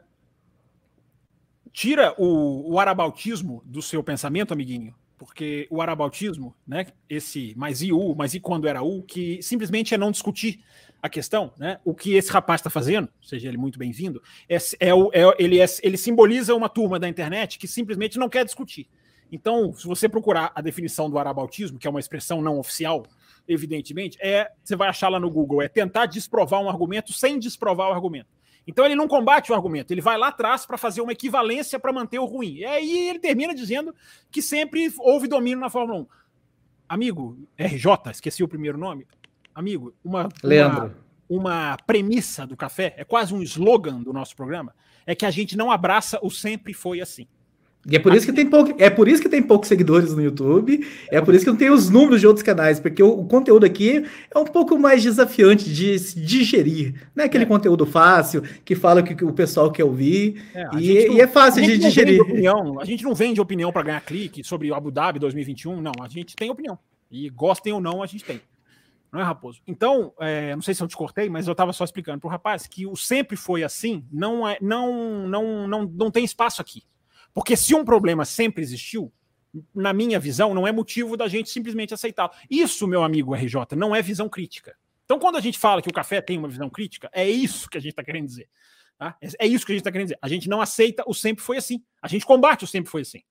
Tira 1.72 2.14
o, 2.18 2.74
o 2.74 2.78
arabautismo 2.78 3.62
do 3.64 3.80
seu 3.80 4.02
pensamento, 4.02 4.52
amiguinho, 4.52 4.94
porque 5.16 5.66
o 5.70 5.80
arabautismo, 5.80 6.54
né? 6.66 6.88
Esse 7.08 7.54
mais 7.56 7.80
i 7.80 7.90
u, 7.90 8.14
mais 8.14 8.34
i 8.34 8.40
quando 8.40 8.68
era 8.68 8.82
u, 8.82 9.02
que 9.02 9.42
simplesmente 9.42 9.94
é 9.94 9.98
não 9.98 10.10
discutir 10.10 10.60
a 11.02 11.08
questão, 11.08 11.52
né? 11.56 11.78
O 11.84 11.94
que 11.94 12.14
esse 12.14 12.30
rapaz 12.30 12.60
está 12.60 12.70
fazendo, 12.70 13.08
seja 13.22 13.48
ele 13.48 13.56
muito 13.56 13.78
bem-vindo, 13.78 14.22
é, 14.48 14.56
é, 14.56 14.90
é, 14.90 15.34
ele, 15.38 15.60
é, 15.60 15.66
ele 15.82 15.96
simboliza 15.96 16.54
uma 16.54 16.68
turma 16.68 16.98
da 16.98 17.08
internet 17.08 17.58
que 17.58 17.66
simplesmente 17.66 18.18
não 18.18 18.28
quer 18.28 18.44
discutir. 18.44 18.88
Então, 19.32 19.72
se 19.72 19.86
você 19.86 20.08
procurar 20.08 20.52
a 20.54 20.60
definição 20.60 21.08
do 21.08 21.18
arabautismo, 21.18 21.78
que 21.78 21.86
é 21.86 21.90
uma 21.90 22.00
expressão 22.00 22.42
não 22.42 22.58
oficial, 22.58 23.04
evidentemente, 23.46 24.18
é 24.20 24.50
você 24.62 24.74
vai 24.76 24.88
achar 24.88 25.08
lá 25.08 25.20
no 25.20 25.30
Google, 25.30 25.62
é 25.62 25.68
tentar 25.68 26.06
desprovar 26.06 26.60
um 26.60 26.68
argumento 26.68 27.12
sem 27.12 27.38
desprovar 27.38 27.88
o 27.88 27.92
argumento. 27.92 28.28
Então 28.66 28.84
ele 28.84 28.94
não 28.94 29.08
combate 29.08 29.50
o 29.50 29.54
argumento, 29.54 29.92
ele 29.92 30.00
vai 30.00 30.18
lá 30.18 30.28
atrás 30.28 30.66
para 30.66 30.76
fazer 30.76 31.00
uma 31.00 31.12
equivalência 31.12 31.78
para 31.78 31.92
manter 31.92 32.18
o 32.18 32.24
ruim. 32.24 32.56
E 32.56 32.64
aí 32.64 33.08
ele 33.08 33.18
termina 33.18 33.54
dizendo 33.54 33.94
que 34.30 34.42
sempre 34.42 34.92
houve 34.98 35.26
domínio 35.26 35.60
na 35.60 35.70
Fórmula 35.70 36.00
1. 36.00 36.06
Amigo, 36.88 37.38
RJ, 37.56 38.10
esqueci 38.10 38.42
o 38.42 38.48
primeiro 38.48 38.76
nome, 38.76 39.06
amigo, 39.54 39.94
uma. 40.04 40.28
Uma, 40.42 40.94
uma 41.30 41.76
premissa 41.86 42.44
do 42.44 42.56
café, 42.56 42.92
é 42.96 43.04
quase 43.04 43.32
um 43.32 43.40
slogan 43.42 44.02
do 44.02 44.12
nosso 44.12 44.34
programa, 44.34 44.74
é 45.06 45.14
que 45.14 45.24
a 45.24 45.30
gente 45.30 45.56
não 45.56 45.70
abraça 45.70 46.18
o 46.22 46.28
sempre 46.28 46.74
foi 46.74 47.00
assim. 47.00 47.26
E 47.86 47.96
é 47.96 47.98
por 47.98 48.12
isso 48.12 48.26
que 48.26 48.32
tem 48.32 48.44
pouco, 48.44 48.74
é 48.78 48.90
por 48.90 49.08
isso 49.08 49.22
que 49.22 49.28
tem 49.28 49.42
poucos 49.42 49.66
seguidores 49.66 50.14
no 50.14 50.22
YouTube, 50.22 50.86
é 51.10 51.18
por 51.20 51.34
isso 51.34 51.44
que 51.44 51.50
não 51.50 51.56
tem 51.56 51.70
os 51.70 51.88
números 51.88 52.20
de 52.20 52.26
outros 52.26 52.42
canais, 52.42 52.78
porque 52.78 53.02
o, 53.02 53.08
o 53.20 53.24
conteúdo 53.24 53.64
aqui 53.64 54.04
é 54.34 54.38
um 54.38 54.44
pouco 54.44 54.78
mais 54.78 55.02
desafiante 55.02 55.72
de 55.72 55.96
digerir, 56.14 56.94
não 57.14 57.22
é 57.22 57.26
aquele 57.26 57.44
é. 57.44 57.46
conteúdo 57.46 57.86
fácil 57.86 58.42
que 58.66 58.74
fala 58.74 59.02
que, 59.02 59.14
que 59.14 59.24
o 59.24 59.32
pessoal 59.32 59.72
quer 59.72 59.84
ouvir 59.84 60.42
é, 60.54 60.60
e, 60.78 61.08
não, 61.08 61.16
e, 61.16 61.20
é 61.22 61.26
fácil 61.26 61.62
de 61.62 61.78
digerir. 61.78 62.20
Opinião, 62.20 62.78
a 62.78 62.84
gente 62.84 63.02
não 63.02 63.14
vende 63.14 63.40
opinião 63.40 63.72
para 63.72 63.82
ganhar 63.82 64.00
clique 64.02 64.44
sobre 64.44 64.74
Abu 64.74 64.90
Dhabi 64.90 65.18
2021, 65.18 65.80
não, 65.80 65.92
a 66.02 66.08
gente 66.08 66.36
tem 66.36 66.50
opinião 66.50 66.78
e 67.10 67.28
gostem 67.30 67.72
ou 67.72 67.80
não 67.80 68.02
a 68.02 68.06
gente 68.06 68.24
tem, 68.24 68.40
não 69.12 69.20
é 69.20 69.24
Raposo? 69.24 69.60
Então, 69.66 70.14
é, 70.20 70.54
não 70.54 70.62
sei 70.62 70.74
se 70.74 70.82
eu 70.82 70.88
te 70.88 70.96
cortei, 70.96 71.28
mas 71.28 71.46
eu 71.46 71.52
estava 71.52 71.72
só 71.72 71.84
explicando 71.84 72.20
para 72.20 72.28
o 72.28 72.30
rapaz 72.30 72.66
que 72.66 72.86
o 72.86 72.96
sempre 72.96 73.36
foi 73.36 73.64
assim, 73.64 74.06
não 74.10 74.48
é, 74.48 74.56
não, 74.60 75.26
não, 75.26 75.68
não, 75.68 75.84
não 75.84 76.10
tem 76.10 76.24
espaço 76.24 76.60
aqui. 76.60 76.84
Porque 77.34 77.56
se 77.56 77.74
um 77.74 77.84
problema 77.84 78.24
sempre 78.24 78.62
existiu, 78.62 79.12
na 79.74 79.92
minha 79.92 80.18
visão, 80.20 80.54
não 80.54 80.66
é 80.66 80.72
motivo 80.72 81.16
da 81.16 81.28
gente 81.28 81.50
simplesmente 81.50 81.92
aceitá-lo. 81.92 82.30
Isso, 82.48 82.86
meu 82.86 83.02
amigo 83.02 83.34
RJ, 83.34 83.76
não 83.76 83.94
é 83.94 84.00
visão 84.00 84.28
crítica. 84.28 84.76
Então, 85.04 85.18
quando 85.18 85.36
a 85.36 85.40
gente 85.40 85.58
fala 85.58 85.82
que 85.82 85.88
o 85.88 85.92
café 85.92 86.20
tem 86.20 86.38
uma 86.38 86.48
visão 86.48 86.70
crítica, 86.70 87.10
é 87.12 87.28
isso 87.28 87.68
que 87.68 87.76
a 87.76 87.80
gente 87.80 87.90
está 87.90 88.04
querendo 88.04 88.26
dizer. 88.26 88.48
Tá? 88.96 89.16
É 89.38 89.46
isso 89.46 89.66
que 89.66 89.72
a 89.72 89.74
gente 89.74 89.80
está 89.80 89.90
querendo 89.90 90.08
dizer. 90.08 90.18
A 90.22 90.28
gente 90.28 90.48
não 90.48 90.60
aceita 90.60 91.02
o 91.06 91.14
sempre 91.14 91.42
foi 91.42 91.56
assim. 91.56 91.82
A 92.00 92.06
gente 92.06 92.24
combate 92.24 92.64
o 92.64 92.66
sempre 92.66 92.90
foi 92.90 93.02
assim. 93.02 93.22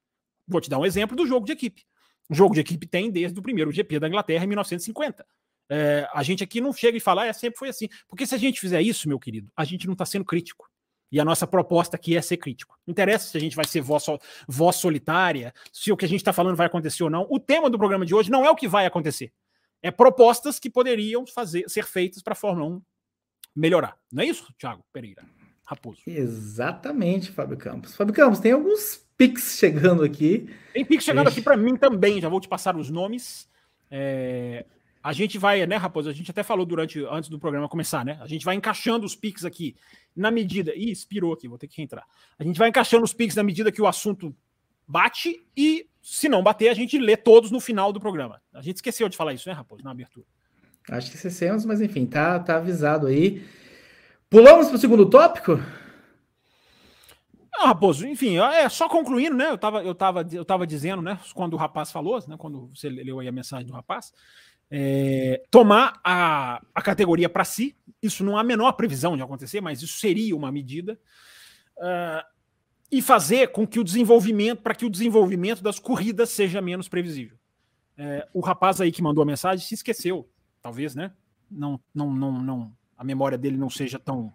Vou 0.48 0.60
te 0.60 0.70
dar 0.70 0.78
um 0.78 0.86
exemplo 0.86 1.16
do 1.16 1.26
jogo 1.26 1.46
de 1.46 1.54
equipe. 1.54 1.86
O 2.28 2.36
jogo 2.36 2.54
de 2.54 2.60
equipe 2.60 2.86
tem 2.86 3.10
desde 3.10 3.40
o 3.40 3.42
primeiro 3.42 3.72
GP 3.72 4.00
da 4.00 4.08
Inglaterra 4.08 4.44
em 4.44 4.48
1950. 4.48 5.26
É, 5.70 6.08
a 6.14 6.24
gente 6.24 6.44
aqui 6.44 6.60
não 6.60 6.74
chega 6.74 6.98
e 6.98 7.02
fala, 7.02 7.24
ah, 7.24 7.28
é, 7.28 7.34
sempre 7.34 7.60
foi 7.60 7.70
assim. 7.70 7.88
Porque 8.08 8.26
se 8.26 8.34
a 8.34 8.38
gente 8.38 8.60
fizer 8.60 8.82
isso, 8.82 9.08
meu 9.08 9.20
querido, 9.20 9.52
a 9.56 9.64
gente 9.64 9.86
não 9.86 9.94
está 9.94 10.06
sendo 10.06 10.26
crítico. 10.26 10.70
E 11.12 11.20
a 11.20 11.26
nossa 11.26 11.48
proposta 11.48 11.96
aqui 11.96 12.16
é 12.16 12.22
ser 12.22 12.38
crítico. 12.38 12.78
Não 12.86 12.92
interessa 12.92 13.30
se 13.30 13.38
a 13.38 13.40
gente 13.40 13.56
vai 13.56 13.66
ser 13.66 13.82
voz, 13.82 14.06
voz 14.48 14.76
solitária, 14.76 15.54
se 15.72 15.92
o 15.92 15.98
que 15.98 16.06
a 16.06 16.08
gente 16.08 16.22
está 16.22 16.34
falando 16.34 16.56
vai 16.56 16.68
acontecer 16.68 17.04
ou 17.04 17.10
não. 17.10 17.26
O 17.30 17.40
tema 17.40 17.70
do 17.70 17.78
programa 17.78 18.06
de 18.06 18.14
hoje 18.14 18.30
não 18.30 18.46
é 18.46 18.50
o 18.50 18.56
que 18.56 18.68
vai 18.68 18.86
acontecer. 18.86 19.32
É 19.82 19.90
propostas 19.90 20.60
que 20.60 20.70
poderiam 20.70 21.26
fazer, 21.26 21.68
ser 21.68 21.86
feitas 21.86 22.22
para 22.22 22.34
a 22.34 22.36
Fórmula 22.36 22.76
1 22.76 22.82
melhorar. 23.56 23.98
Não 24.12 24.24
é 24.24 24.28
isso, 24.28 24.54
Thiago 24.58 24.84
Pereira? 24.92 25.24
Raposo. 25.66 26.02
Exatamente, 26.06 27.32
Fábio 27.32 27.58
Campos. 27.58 27.96
Fábio 27.96 28.14
Campos, 28.14 28.40
tem 28.40 28.52
alguns 28.52 29.08
pics 29.18 29.58
chegando 29.58 30.04
aqui. 30.04 30.50
Tem 30.74 30.86
pics 30.86 31.06
chegando 31.06 31.28
aqui 31.28 31.42
para 31.42 31.58
mim 31.58 31.76
também. 31.76 32.20
Já 32.20 32.30
vou 32.30 32.40
te 32.40 32.48
passar 32.48 32.76
os 32.76 32.90
nomes. 32.90 33.48
É, 33.90 34.66
a 35.02 35.14
gente 35.14 35.38
vai, 35.38 35.66
né, 35.66 35.78
Raposo? 35.78 36.10
A 36.10 36.14
gente 36.14 36.30
até 36.30 36.44
falou 36.44 36.66
durante 36.66 37.04
antes 37.06 37.30
do 37.30 37.40
programa 37.40 37.70
começar, 37.70 38.04
né? 38.04 38.18
A 38.22 38.28
gente 38.28 38.44
vai 38.44 38.56
encaixando 38.56 39.06
os 39.06 39.16
pics 39.16 39.46
aqui 39.46 39.76
na 40.16 40.30
medida. 40.30 40.76
Ih, 40.76 40.92
expirou 40.92 41.34
aqui, 41.34 41.48
vou 41.48 41.58
ter 41.58 41.68
que 41.68 41.82
entrar. 41.82 42.06
A 42.38 42.44
gente 42.44 42.60
vai 42.60 42.70
encaixando 42.70 43.04
os 43.04 43.14
pics 43.14 43.36
na 43.36 43.44
medida 43.44 43.72
que 43.72 43.82
o 43.82 43.88
assunto 43.88 44.36
bate 44.86 45.46
e, 45.56 45.88
se 46.02 46.28
não 46.28 46.44
bater, 46.44 46.70
a 46.70 46.74
gente 46.74 46.98
lê 46.98 47.16
todos 47.16 47.50
no 47.50 47.60
final 47.60 47.94
do 47.94 48.00
programa. 48.00 48.42
A 48.54 48.62
gente 48.62 48.78
esqueceu 48.78 49.08
de 49.08 49.16
falar 49.16 49.34
isso, 49.34 49.48
né, 49.48 49.56
Raposo, 49.56 49.84
na 49.84 49.92
abertura. 49.92 50.26
Acho 50.90 51.12
que 51.12 51.16
esquecemos, 51.16 51.64
mas 51.66 51.80
enfim, 51.80 52.06
tá, 52.06 52.40
tá 52.40 52.58
avisado 52.58 53.08
aí. 53.08 53.46
Pulamos 54.30 54.68
para 54.68 54.76
o 54.76 54.80
segundo 54.80 55.10
tópico? 55.10 55.60
Ah, 57.56 57.68
Raposo, 57.68 58.08
enfim, 58.08 58.38
é 58.38 58.68
só 58.70 58.90
concluindo, 58.90 59.36
né? 59.36 59.50
Eu 59.50 59.58
tava, 59.58 59.84
eu 59.84 59.94
tava, 59.94 60.28
eu 60.32 60.46
tava 60.46 60.66
dizendo, 60.66 61.02
né? 61.02 61.20
Quando 61.34 61.54
o 61.54 61.58
rapaz 61.58 61.92
falou, 61.92 62.24
né? 62.28 62.36
Quando 62.38 62.70
você 62.74 62.90
leu 62.90 63.20
aí 63.20 63.28
a 63.28 63.32
mensagem 63.32 63.68
do 63.68 63.74
rapaz, 63.74 64.14
é, 64.72 65.44
tomar 65.50 66.00
a, 66.04 66.62
a 66.74 66.82
categoria 66.82 67.30
para 67.30 67.44
si. 67.44 67.76
Isso 68.02 68.24
não 68.24 68.38
há 68.38 68.42
a 68.42 68.44
menor 68.44 68.74
previsão 68.74 69.16
de 69.16 69.24
acontecer, 69.24 69.62
mas 69.62 69.82
isso 69.82 70.00
seria 70.00 70.36
uma 70.36 70.52
medida. 70.52 71.00
Uh, 71.78 72.24
e 72.92 73.02
fazer 73.02 73.52
com 73.52 73.68
que 73.68 73.80
o 73.80 73.84
desenvolvimento, 73.84 74.62
para 74.62 74.74
que 74.74 74.86
o 74.86 74.90
desenvolvimento 74.90 75.62
das 75.62 75.80
corridas 75.80 76.30
seja 76.30 76.62
menos 76.62 76.88
previsível. 76.88 77.38
É, 77.98 78.28
o 78.34 78.40
rapaz 78.40 78.82
aí 78.82 78.92
que 78.92 79.02
mandou 79.02 79.22
a 79.22 79.26
mensagem 79.26 79.66
se 79.66 79.76
esqueceu, 79.76 80.28
talvez, 80.62 80.96
né? 80.96 81.12
Não, 81.52 81.80
não, 81.94 82.14
não, 82.14 82.32
não, 82.42 82.74
a 82.98 83.04
memória 83.04 83.38
dele 83.38 83.58
não 83.58 83.70
seja 83.70 84.00
tão 84.00 84.34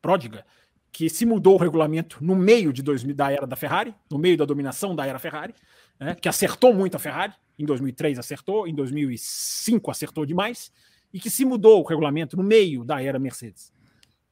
pródiga, 0.00 0.46
que 0.92 1.08
se 1.08 1.26
mudou 1.26 1.54
o 1.54 1.58
regulamento 1.58 2.18
no 2.24 2.34
meio 2.34 2.72
de 2.72 2.82
2000, 2.82 3.14
da 3.14 3.30
era 3.30 3.46
da 3.46 3.56
Ferrari, 3.56 3.94
no 4.10 4.18
meio 4.18 4.36
da 4.36 4.44
dominação 4.44 4.94
da 4.94 5.06
era 5.06 5.18
Ferrari, 5.18 5.54
né, 5.98 6.14
que 6.14 6.28
acertou 6.28 6.74
muito 6.74 6.96
a 6.96 6.98
Ferrari, 6.98 7.34
em 7.62 7.66
2003 7.66 8.18
acertou, 8.18 8.66
em 8.66 8.74
2005 8.74 9.90
acertou 9.90 10.24
demais, 10.24 10.72
e 11.12 11.18
que 11.18 11.30
se 11.30 11.44
mudou 11.44 11.80
o 11.80 11.86
regulamento 11.86 12.36
no 12.36 12.42
meio 12.42 12.84
da 12.84 13.02
era 13.02 13.18
Mercedes. 13.18 13.72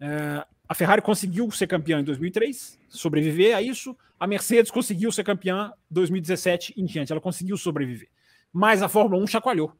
É, 0.00 0.46
a 0.68 0.74
Ferrari 0.74 1.02
conseguiu 1.02 1.50
ser 1.50 1.66
campeã 1.66 2.00
em 2.00 2.04
2003, 2.04 2.78
sobreviver 2.88 3.56
a 3.56 3.62
isso. 3.62 3.96
A 4.20 4.26
Mercedes 4.26 4.70
conseguiu 4.70 5.10
ser 5.10 5.24
campeã 5.24 5.72
em 5.90 5.94
2017 5.94 6.74
em 6.76 6.84
diante, 6.84 7.10
ela 7.10 7.20
conseguiu 7.20 7.56
sobreviver. 7.56 8.08
Mas 8.52 8.82
a 8.82 8.88
Fórmula 8.88 9.22
1 9.22 9.26
chacoalhou. 9.26 9.72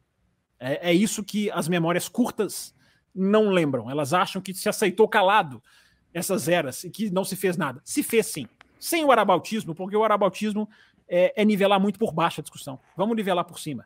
É, 0.59 0.89
é 0.89 0.93
isso 0.93 1.23
que 1.23 1.49
as 1.51 1.67
memórias 1.67 2.09
curtas 2.09 2.75
não 3.15 3.49
lembram. 3.49 3.89
Elas 3.89 4.13
acham 4.13 4.41
que 4.41 4.53
se 4.53 4.67
aceitou 4.67 5.07
calado 5.07 5.61
essas 6.13 6.47
eras 6.47 6.83
e 6.83 6.89
que 6.89 7.09
não 7.09 7.23
se 7.23 7.35
fez 7.35 7.55
nada. 7.55 7.81
Se 7.83 8.03
fez 8.03 8.25
sim. 8.27 8.47
Sem 8.79 9.03
o 9.03 9.11
arabautismo, 9.11 9.75
porque 9.75 9.95
o 9.95 10.03
arabautismo 10.03 10.69
é, 11.09 11.41
é 11.41 11.43
nivelar 11.43 11.79
muito 11.79 11.97
por 11.97 12.13
baixo 12.13 12.39
a 12.39 12.43
discussão. 12.43 12.79
Vamos 12.95 13.15
nivelar 13.15 13.43
por 13.43 13.59
cima. 13.59 13.85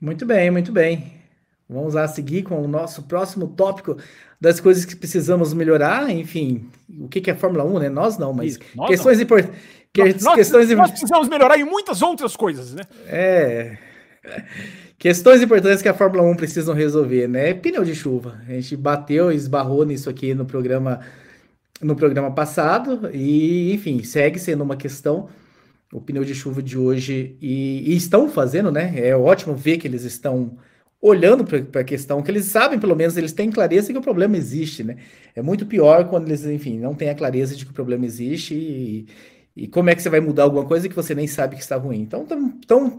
Muito 0.00 0.26
bem, 0.26 0.50
muito 0.50 0.70
bem. 0.70 1.14
Vamos 1.68 1.94
lá 1.94 2.06
seguir 2.06 2.42
com 2.42 2.62
o 2.62 2.68
nosso 2.68 3.04
próximo 3.04 3.48
tópico 3.48 3.96
das 4.38 4.60
coisas 4.60 4.84
que 4.84 4.94
precisamos 4.94 5.54
melhorar. 5.54 6.10
Enfim, 6.10 6.70
o 7.00 7.08
que, 7.08 7.30
é 7.30 7.34
Fórmula 7.34 7.64
1, 7.64 7.78
né? 7.78 7.88
Nós 7.88 8.18
não, 8.18 8.32
mas 8.32 8.58
nós 8.76 8.88
questões 8.88 9.18
importantes. 9.18 9.58
Nós, 10.22 10.34
questões... 10.34 10.68
nós 10.70 10.90
precisamos 10.90 11.28
melhorar 11.28 11.58
em 11.58 11.64
muitas 11.64 12.02
outras 12.02 12.36
coisas, 12.36 12.74
né? 12.74 12.82
É. 13.06 13.78
Questões 14.98 15.40
importantes 15.40 15.80
que 15.80 15.88
a 15.88 15.94
Fórmula 15.94 16.22
1 16.22 16.36
precisam 16.36 16.74
resolver, 16.74 17.26
né? 17.26 17.54
Pneu 17.54 17.84
de 17.84 17.94
chuva. 17.94 18.40
A 18.46 18.52
gente 18.52 18.76
bateu 18.76 19.32
e 19.32 19.36
esbarrou 19.36 19.84
nisso 19.84 20.10
aqui 20.10 20.34
no 20.34 20.44
programa 20.44 21.00
no 21.80 21.96
programa 21.96 22.30
passado 22.30 23.10
e, 23.12 23.72
enfim, 23.74 24.02
segue 24.02 24.38
sendo 24.38 24.62
uma 24.62 24.76
questão 24.76 25.28
o 25.92 26.00
pneu 26.00 26.24
de 26.24 26.34
chuva 26.34 26.60
de 26.60 26.76
hoje 26.76 27.36
e, 27.40 27.92
e 27.92 27.96
estão 27.96 28.28
fazendo, 28.28 28.72
né? 28.72 28.92
É 28.96 29.16
ótimo 29.16 29.54
ver 29.54 29.78
que 29.78 29.86
eles 29.86 30.02
estão 30.02 30.58
olhando 31.00 31.44
para 31.44 31.82
a 31.82 31.84
questão, 31.84 32.20
que 32.20 32.30
eles 32.30 32.46
sabem, 32.46 32.80
pelo 32.80 32.96
menos, 32.96 33.16
eles 33.16 33.32
têm 33.32 33.50
clareza 33.50 33.92
que 33.92 33.98
o 33.98 34.02
problema 34.02 34.36
existe, 34.36 34.82
né? 34.82 34.96
É 35.36 35.42
muito 35.42 35.66
pior 35.66 36.08
quando 36.08 36.26
eles, 36.26 36.44
enfim, 36.46 36.78
não 36.80 36.94
têm 36.94 37.10
a 37.10 37.14
clareza 37.14 37.54
de 37.54 37.64
que 37.64 37.70
o 37.70 37.74
problema 37.74 38.04
existe 38.06 38.54
e, 38.54 39.06
e 39.54 39.68
como 39.68 39.88
é 39.88 39.94
que 39.94 40.02
você 40.02 40.08
vai 40.08 40.18
mudar 40.18 40.44
alguma 40.44 40.64
coisa 40.64 40.88
que 40.88 40.96
você 40.96 41.14
nem 41.14 41.28
sabe 41.28 41.54
que 41.54 41.62
está 41.62 41.76
ruim. 41.76 42.00
Então, 42.00 42.26
estão 42.60 42.98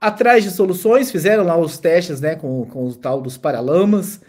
atrás 0.00 0.44
de 0.44 0.50
soluções, 0.50 1.10
fizeram 1.10 1.42
lá 1.42 1.56
os 1.56 1.78
testes, 1.78 2.20
né, 2.20 2.36
com, 2.36 2.66
com 2.66 2.86
o 2.86 2.94
tal 2.94 3.20
dos 3.20 3.36
paralamas, 3.36 4.20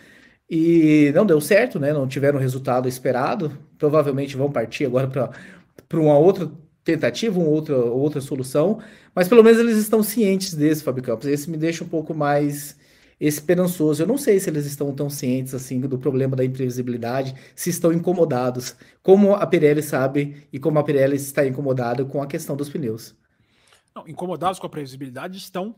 e 0.55 1.11
não 1.13 1.25
deu 1.25 1.41
certo, 1.41 1.79
né? 1.79 1.91
Não 1.91 2.07
tiveram 2.07 2.37
o 2.37 2.41
resultado 2.41 2.87
esperado. 2.87 3.57
Provavelmente 3.75 4.37
vão 4.37 4.51
partir 4.51 4.85
agora 4.85 5.07
para 5.07 5.99
uma 5.99 6.15
outra 6.15 6.51
tentativa, 6.83 7.39
uma 7.39 7.49
outra, 7.49 7.75
outra 7.75 8.21
solução. 8.21 8.79
Mas 9.15 9.27
pelo 9.27 9.43
menos 9.43 9.59
eles 9.59 9.77
estão 9.77 10.03
cientes 10.03 10.53
desse, 10.53 10.83
Fábio 10.83 11.01
Campos. 11.01 11.25
Esse 11.25 11.49
me 11.49 11.57
deixa 11.57 11.83
um 11.83 11.87
pouco 11.87 12.13
mais 12.13 12.77
esperançoso. 13.19 14.03
Eu 14.03 14.07
não 14.07 14.15
sei 14.15 14.39
se 14.39 14.47
eles 14.47 14.67
estão 14.67 14.93
tão 14.93 15.09
cientes 15.09 15.55
assim 15.55 15.79
do 15.79 15.97
problema 15.97 16.35
da 16.35 16.45
imprevisibilidade, 16.45 17.33
se 17.55 17.71
estão 17.71 17.91
incomodados, 17.91 18.75
como 19.01 19.33
a 19.33 19.47
Pirelli 19.47 19.81
sabe 19.81 20.47
e 20.53 20.59
como 20.59 20.77
a 20.77 20.83
Pirelli 20.83 21.15
está 21.15 21.47
incomodada 21.47 22.05
com 22.05 22.21
a 22.21 22.27
questão 22.27 22.55
dos 22.55 22.69
pneus. 22.69 23.15
Não, 23.95 24.07
incomodados 24.07 24.59
com 24.59 24.67
a 24.67 24.69
previsibilidade 24.69 25.35
estão. 25.39 25.75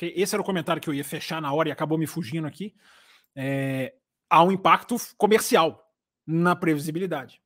Esse 0.00 0.34
era 0.34 0.42
o 0.42 0.44
comentário 0.44 0.82
que 0.82 0.90
eu 0.90 0.94
ia 0.94 1.04
fechar 1.04 1.40
na 1.40 1.52
hora 1.52 1.68
e 1.68 1.72
acabou 1.72 1.96
me 1.96 2.06
fugindo 2.06 2.48
aqui. 2.48 2.74
É, 3.36 3.92
há 4.28 4.42
um 4.42 4.52
impacto 4.52 4.96
comercial 5.16 5.92
na 6.26 6.54
previsibilidade. 6.54 7.40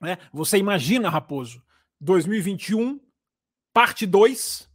Né? 0.00 0.18
Você 0.32 0.58
imagina, 0.58 1.08
Raposo, 1.08 1.62
2021, 2.00 3.00
parte 3.72 4.06
2 4.06 4.70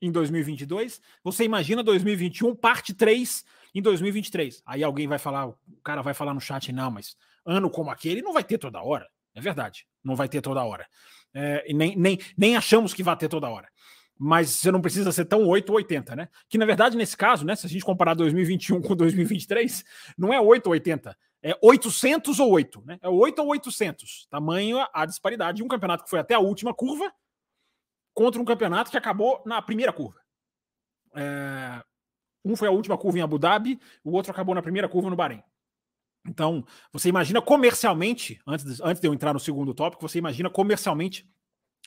em 0.00 0.10
2022, 0.10 1.00
você 1.22 1.44
imagina 1.44 1.82
2021, 1.82 2.54
parte 2.54 2.92
3 2.92 3.44
em 3.74 3.80
2023. 3.80 4.62
Aí 4.66 4.82
alguém 4.82 5.06
vai 5.06 5.18
falar, 5.18 5.48
o 5.48 5.56
cara 5.82 6.02
vai 6.02 6.14
falar 6.14 6.34
no 6.34 6.40
chat, 6.40 6.72
não, 6.72 6.90
mas 6.90 7.16
ano 7.44 7.70
como 7.70 7.90
aquele 7.90 8.22
não 8.22 8.32
vai 8.32 8.44
ter 8.44 8.58
toda 8.58 8.82
hora. 8.82 9.08
É 9.34 9.40
verdade, 9.40 9.86
não 10.04 10.14
vai 10.14 10.28
ter 10.28 10.42
toda 10.42 10.62
hora. 10.62 10.86
É, 11.32 11.72
nem, 11.72 11.96
nem, 11.96 12.18
nem 12.36 12.56
achamos 12.56 12.92
que 12.92 13.02
vai 13.02 13.16
ter 13.16 13.28
toda 13.28 13.48
hora 13.48 13.68
mas 14.18 14.50
você 14.50 14.70
não 14.70 14.80
precisa 14.80 15.10
ser 15.10 15.24
tão 15.24 15.46
8 15.46 15.70
ou 15.70 15.76
80, 15.76 16.16
né? 16.16 16.28
Que 16.48 16.58
na 16.58 16.66
verdade, 16.66 16.96
nesse 16.96 17.16
caso, 17.16 17.44
né, 17.44 17.56
se 17.56 17.66
a 17.66 17.68
gente 17.68 17.84
comparar 17.84 18.14
2021 18.14 18.80
com 18.80 18.94
2023, 18.94 19.84
não 20.16 20.32
é 20.32 20.40
8 20.40 20.66
ou 20.66 20.72
80, 20.72 21.16
é 21.42 21.58
800 21.60 22.38
ou 22.38 22.50
8, 22.50 22.82
né? 22.86 22.98
É 23.02 23.08
8 23.08 23.38
ou 23.40 23.48
800. 23.48 24.28
Tamanho 24.30 24.78
a 24.92 25.04
disparidade 25.06 25.56
de 25.56 25.62
um 25.62 25.68
campeonato 25.68 26.04
que 26.04 26.10
foi 26.10 26.20
até 26.20 26.34
a 26.34 26.38
última 26.38 26.72
curva 26.72 27.12
contra 28.14 28.40
um 28.40 28.44
campeonato 28.44 28.90
que 28.90 28.96
acabou 28.96 29.42
na 29.44 29.60
primeira 29.60 29.92
curva. 29.92 30.20
É... 31.14 31.82
Um 32.44 32.56
foi 32.56 32.68
a 32.68 32.72
última 32.72 32.98
curva 32.98 33.18
em 33.18 33.22
Abu 33.22 33.38
Dhabi, 33.38 33.78
o 34.02 34.12
outro 34.12 34.32
acabou 34.32 34.54
na 34.54 34.62
primeira 34.62 34.88
curva 34.88 35.08
no 35.08 35.16
Bahrein. 35.16 35.42
Então, 36.26 36.64
você 36.92 37.08
imagina 37.08 37.42
comercialmente, 37.42 38.40
antes 38.46 38.64
de, 38.64 38.82
antes 38.82 39.00
de 39.00 39.08
eu 39.08 39.14
entrar 39.14 39.32
no 39.32 39.40
segundo 39.40 39.74
tópico, 39.74 40.06
você 40.08 40.18
imagina 40.18 40.48
comercialmente 40.48 41.28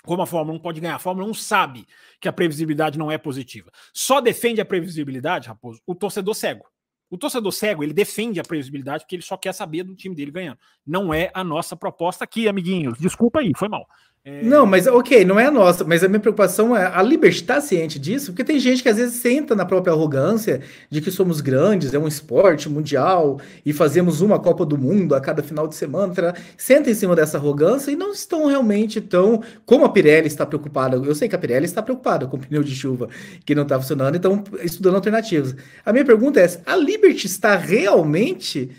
como 0.05 0.21
a 0.21 0.27
Fórmula 0.27 0.57
1 0.57 0.61
pode 0.61 0.79
ganhar. 0.79 0.95
A 0.95 0.99
Fórmula 0.99 1.27
1 1.29 1.33
sabe 1.33 1.85
que 2.19 2.27
a 2.27 2.33
previsibilidade 2.33 2.97
não 2.97 3.11
é 3.11 3.17
positiva. 3.17 3.71
Só 3.93 4.21
defende 4.21 4.61
a 4.61 4.65
previsibilidade, 4.65 5.47
Raposo, 5.47 5.81
o 5.85 5.95
torcedor 5.95 6.33
cego. 6.33 6.65
O 7.09 7.17
torcedor 7.17 7.51
cego, 7.51 7.83
ele 7.83 7.93
defende 7.93 8.39
a 8.39 8.43
previsibilidade 8.43 9.03
porque 9.03 9.15
ele 9.15 9.23
só 9.23 9.37
quer 9.37 9.53
saber 9.53 9.83
do 9.83 9.95
time 9.95 10.15
dele 10.15 10.31
ganhando. 10.31 10.57
Não 10.85 11.13
é 11.13 11.29
a 11.33 11.43
nossa 11.43 11.75
proposta 11.75 12.23
aqui, 12.23 12.47
amiguinhos. 12.47 12.97
Desculpa 12.97 13.39
aí, 13.39 13.51
foi 13.55 13.69
mal. 13.69 13.85
É... 14.27 14.41
Não, 14.41 14.65
mas 14.65 14.87
ok, 14.87 15.23
não 15.23 15.39
é 15.39 15.45
a 15.45 15.51
nossa, 15.51 15.83
mas 15.83 16.03
a 16.03 16.07
minha 16.07 16.19
preocupação 16.19 16.75
é 16.75 16.87
a 16.91 17.03
Liberty 17.03 17.41
está 17.41 17.61
ciente 17.61 17.99
disso, 17.99 18.31
porque 18.31 18.43
tem 18.43 18.59
gente 18.59 18.81
que 18.81 18.89
às 18.89 18.97
vezes 18.97 19.17
senta 19.17 19.53
na 19.53 19.63
própria 19.63 19.93
arrogância 19.93 20.61
de 20.89 20.99
que 20.99 21.11
somos 21.11 21.41
grandes, 21.41 21.93
é 21.93 21.99
um 21.99 22.07
esporte 22.07 22.67
mundial 22.67 23.39
e 23.63 23.71
fazemos 23.71 24.21
uma 24.21 24.39
Copa 24.39 24.65
do 24.65 24.79
Mundo 24.79 25.13
a 25.13 25.21
cada 25.21 25.43
final 25.43 25.67
de 25.67 25.75
semana, 25.75 26.11
tá? 26.11 26.33
senta 26.57 26.89
em 26.89 26.95
cima 26.95 27.15
dessa 27.15 27.37
arrogância 27.37 27.91
e 27.91 27.95
não 27.95 28.13
estão 28.13 28.47
realmente 28.47 28.99
tão. 28.99 29.43
Como 29.63 29.85
a 29.85 29.89
Pirelli 29.89 30.25
está 30.25 30.43
preocupada, 30.43 30.97
eu 30.97 31.13
sei 31.13 31.29
que 31.29 31.35
a 31.35 31.37
Pirelli 31.39 31.65
está 31.65 31.83
preocupada 31.83 32.25
com 32.25 32.35
o 32.35 32.39
pneu 32.39 32.63
de 32.63 32.73
chuva 32.73 33.07
que 33.45 33.53
não 33.53 33.61
está 33.61 33.79
funcionando, 33.79 34.15
então 34.15 34.43
estudando 34.63 34.95
alternativas. 34.95 35.55
A 35.85 35.93
minha 35.93 36.03
pergunta 36.03 36.39
é: 36.39 36.49
a 36.65 36.75
Liberty 36.75 37.27
está 37.27 37.55
realmente 37.55 38.71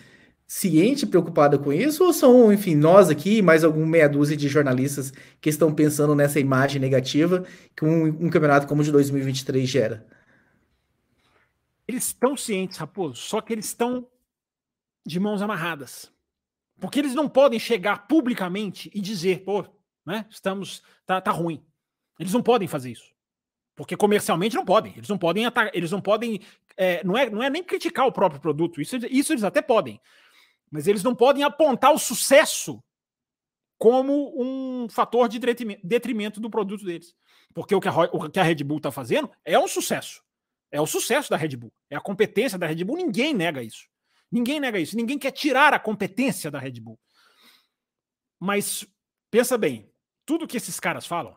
ciente, 0.46 1.06
preocupada 1.06 1.58
com 1.58 1.72
isso, 1.72 2.04
ou 2.04 2.12
são, 2.12 2.52
enfim, 2.52 2.76
nós 2.76 3.10
aqui, 3.10 3.42
mais 3.42 3.64
alguma 3.64 3.86
meia 3.86 4.08
dúzia 4.08 4.36
de 4.36 4.48
jornalistas 4.48 5.12
que 5.40 5.50
estão 5.50 5.74
pensando 5.74 6.14
nessa 6.14 6.38
imagem 6.38 6.80
negativa 6.80 7.44
que 7.74 7.84
um, 7.84 8.06
um 8.06 8.30
campeonato 8.30 8.66
como 8.66 8.80
o 8.80 8.84
de 8.84 8.92
2023 8.92 9.68
gera? 9.68 10.06
Eles 11.88 12.06
estão 12.06 12.36
cientes, 12.36 12.78
Raposo, 12.78 13.16
só 13.16 13.40
que 13.40 13.52
eles 13.52 13.66
estão 13.66 14.06
de 15.04 15.18
mãos 15.18 15.42
amarradas. 15.42 16.12
Porque 16.78 16.98
eles 16.98 17.14
não 17.14 17.28
podem 17.28 17.58
chegar 17.58 18.06
publicamente 18.06 18.90
e 18.94 19.00
dizer, 19.00 19.44
pô, 19.44 19.64
né, 20.04 20.26
estamos, 20.28 20.82
tá, 21.06 21.20
tá 21.20 21.30
ruim. 21.30 21.64
Eles 22.18 22.32
não 22.32 22.42
podem 22.42 22.68
fazer 22.68 22.90
isso. 22.90 23.14
Porque 23.74 23.96
comercialmente 23.96 24.56
não 24.56 24.64
podem. 24.64 24.92
Eles 24.96 25.08
não 25.08 25.18
podem 25.18 25.44
eles 25.72 25.90
não 25.90 26.00
podem. 26.00 26.40
É, 26.76 27.04
não, 27.04 27.16
é, 27.16 27.28
não 27.28 27.42
é 27.42 27.50
nem 27.50 27.62
criticar 27.62 28.06
o 28.06 28.12
próprio 28.12 28.40
produto. 28.40 28.80
Isso, 28.80 28.96
isso 29.10 29.32
eles 29.32 29.44
até 29.44 29.60
podem. 29.60 30.00
Mas 30.70 30.86
eles 30.86 31.02
não 31.02 31.14
podem 31.14 31.42
apontar 31.42 31.92
o 31.92 31.98
sucesso 31.98 32.82
como 33.78 34.34
um 34.40 34.88
fator 34.88 35.28
de 35.28 35.38
detrimento 35.38 36.40
do 36.40 36.50
produto 36.50 36.84
deles. 36.84 37.14
Porque 37.54 37.74
o 37.74 37.80
que 37.80 37.88
a, 37.88 37.92
o 37.92 38.30
que 38.30 38.40
a 38.40 38.42
Red 38.42 38.64
Bull 38.64 38.78
está 38.78 38.90
fazendo 38.90 39.30
é 39.44 39.58
um 39.58 39.68
sucesso. 39.68 40.22
É 40.70 40.80
o 40.80 40.86
sucesso 40.86 41.30
da 41.30 41.36
Red 41.36 41.56
Bull. 41.56 41.72
É 41.88 41.96
a 41.96 42.00
competência 42.00 42.58
da 42.58 42.66
Red 42.66 42.84
Bull. 42.84 42.96
Ninguém 42.96 43.32
nega 43.32 43.62
isso. 43.62 43.86
Ninguém 44.30 44.60
nega 44.60 44.78
isso. 44.78 44.96
Ninguém 44.96 45.18
quer 45.18 45.30
tirar 45.30 45.72
a 45.72 45.78
competência 45.78 46.50
da 46.50 46.58
Red 46.58 46.80
Bull. 46.80 46.98
Mas 48.38 48.86
pensa 49.30 49.56
bem: 49.56 49.90
tudo 50.24 50.46
que 50.46 50.56
esses 50.56 50.80
caras 50.80 51.06
falam, 51.06 51.36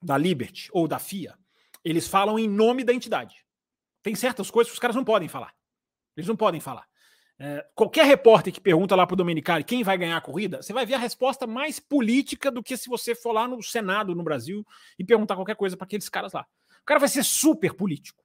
da 0.00 0.16
Liberty 0.16 0.68
ou 0.72 0.88
da 0.88 0.98
FIA, 0.98 1.38
eles 1.84 2.08
falam 2.08 2.38
em 2.38 2.48
nome 2.48 2.82
da 2.82 2.92
entidade. 2.92 3.44
Tem 4.02 4.14
certas 4.14 4.50
coisas 4.50 4.70
que 4.70 4.74
os 4.74 4.80
caras 4.80 4.96
não 4.96 5.04
podem 5.04 5.28
falar. 5.28 5.54
Eles 6.16 6.28
não 6.28 6.36
podem 6.36 6.60
falar. 6.60 6.88
É, 7.38 7.66
qualquer 7.74 8.06
repórter 8.06 8.50
que 8.50 8.60
pergunta 8.60 8.96
lá 8.96 9.06
para 9.06 9.12
o 9.12 9.16
Domenicali 9.16 9.62
quem 9.62 9.82
vai 9.82 9.98
ganhar 9.98 10.16
a 10.16 10.22
corrida, 10.22 10.62
você 10.62 10.72
vai 10.72 10.86
ver 10.86 10.94
a 10.94 10.98
resposta 10.98 11.46
mais 11.46 11.78
política 11.78 12.50
do 12.50 12.62
que 12.62 12.78
se 12.78 12.88
você 12.88 13.14
for 13.14 13.32
lá 13.32 13.46
no 13.46 13.62
Senado 13.62 14.14
no 14.14 14.22
Brasil 14.22 14.66
e 14.98 15.04
perguntar 15.04 15.36
qualquer 15.36 15.56
coisa 15.56 15.76
para 15.76 15.84
aqueles 15.84 16.08
caras 16.08 16.32
lá. 16.32 16.46
O 16.80 16.84
cara 16.86 16.98
vai 16.98 17.08
ser 17.08 17.22
super 17.22 17.74
político. 17.74 18.22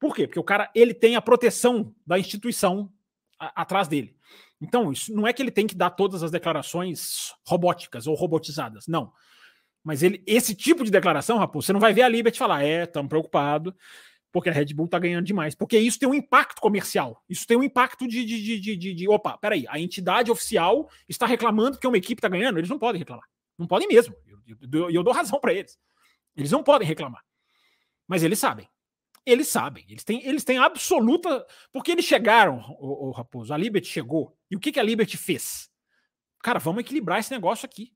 Por 0.00 0.14
quê? 0.14 0.26
Porque 0.26 0.40
o 0.40 0.44
cara 0.44 0.70
ele 0.74 0.94
tem 0.94 1.14
a 1.14 1.20
proteção 1.20 1.94
da 2.06 2.18
instituição 2.18 2.90
a, 3.38 3.62
atrás 3.62 3.86
dele. 3.86 4.16
Então, 4.60 4.90
isso 4.90 5.14
não 5.14 5.26
é 5.26 5.32
que 5.32 5.42
ele 5.42 5.50
tem 5.50 5.66
que 5.66 5.74
dar 5.74 5.90
todas 5.90 6.22
as 6.22 6.30
declarações 6.30 7.34
robóticas 7.46 8.06
ou 8.06 8.14
robotizadas, 8.14 8.86
não. 8.86 9.12
Mas 9.82 10.02
ele, 10.02 10.22
esse 10.26 10.54
tipo 10.54 10.82
de 10.84 10.90
declaração, 10.90 11.36
Raposo, 11.36 11.66
você 11.66 11.72
não 11.74 11.80
vai 11.80 11.92
ver 11.92 12.02
a 12.02 12.08
Liberty 12.08 12.38
falar, 12.38 12.64
é, 12.64 12.84
estamos 12.84 13.10
preocupados 13.10 13.74
porque 14.34 14.48
a 14.48 14.52
Red 14.52 14.74
Bull 14.74 14.86
está 14.86 14.98
ganhando 14.98 15.24
demais. 15.24 15.54
Porque 15.54 15.78
isso 15.78 15.96
tem 15.96 16.08
um 16.08 16.12
impacto 16.12 16.60
comercial. 16.60 17.22
Isso 17.28 17.46
tem 17.46 17.56
um 17.56 17.62
impacto 17.62 18.08
de, 18.08 18.24
de, 18.24 18.42
de, 18.42 18.60
de, 18.60 18.76
de, 18.76 18.92
de 18.92 19.08
opa, 19.08 19.38
peraí, 19.38 19.64
a 19.68 19.78
entidade 19.78 20.28
oficial 20.28 20.90
está 21.08 21.24
reclamando 21.24 21.78
que 21.78 21.86
uma 21.86 21.96
equipe 21.96 22.18
está 22.18 22.28
ganhando. 22.28 22.58
Eles 22.58 22.68
não 22.68 22.76
podem 22.76 22.98
reclamar. 22.98 23.28
Não 23.56 23.68
podem 23.68 23.86
mesmo. 23.86 24.12
E 24.26 24.50
eu, 24.50 24.58
eu, 24.72 24.90
eu, 24.90 25.02
dou 25.04 25.14
razão 25.14 25.38
para 25.38 25.54
eles. 25.54 25.78
Eles 26.36 26.50
não 26.50 26.64
podem 26.64 26.86
reclamar. 26.86 27.24
Mas 28.08 28.24
eles 28.24 28.40
sabem. 28.40 28.68
Eles 29.24 29.46
sabem. 29.46 29.84
Eles 29.88 30.02
têm, 30.02 30.26
eles 30.26 30.42
têm 30.42 30.58
absoluta. 30.58 31.46
Porque 31.72 31.92
eles 31.92 32.04
chegaram, 32.04 32.58
o, 32.80 33.10
o 33.10 33.10
Raposo, 33.12 33.54
a 33.54 33.56
Liberty 33.56 33.86
chegou. 33.86 34.36
E 34.50 34.56
o 34.56 34.58
que, 34.58 34.72
que 34.72 34.80
a 34.80 34.82
Liberty 34.82 35.16
fez? 35.16 35.70
Cara, 36.42 36.58
vamos 36.58 36.80
equilibrar 36.80 37.20
esse 37.20 37.30
negócio 37.30 37.66
aqui. 37.66 37.92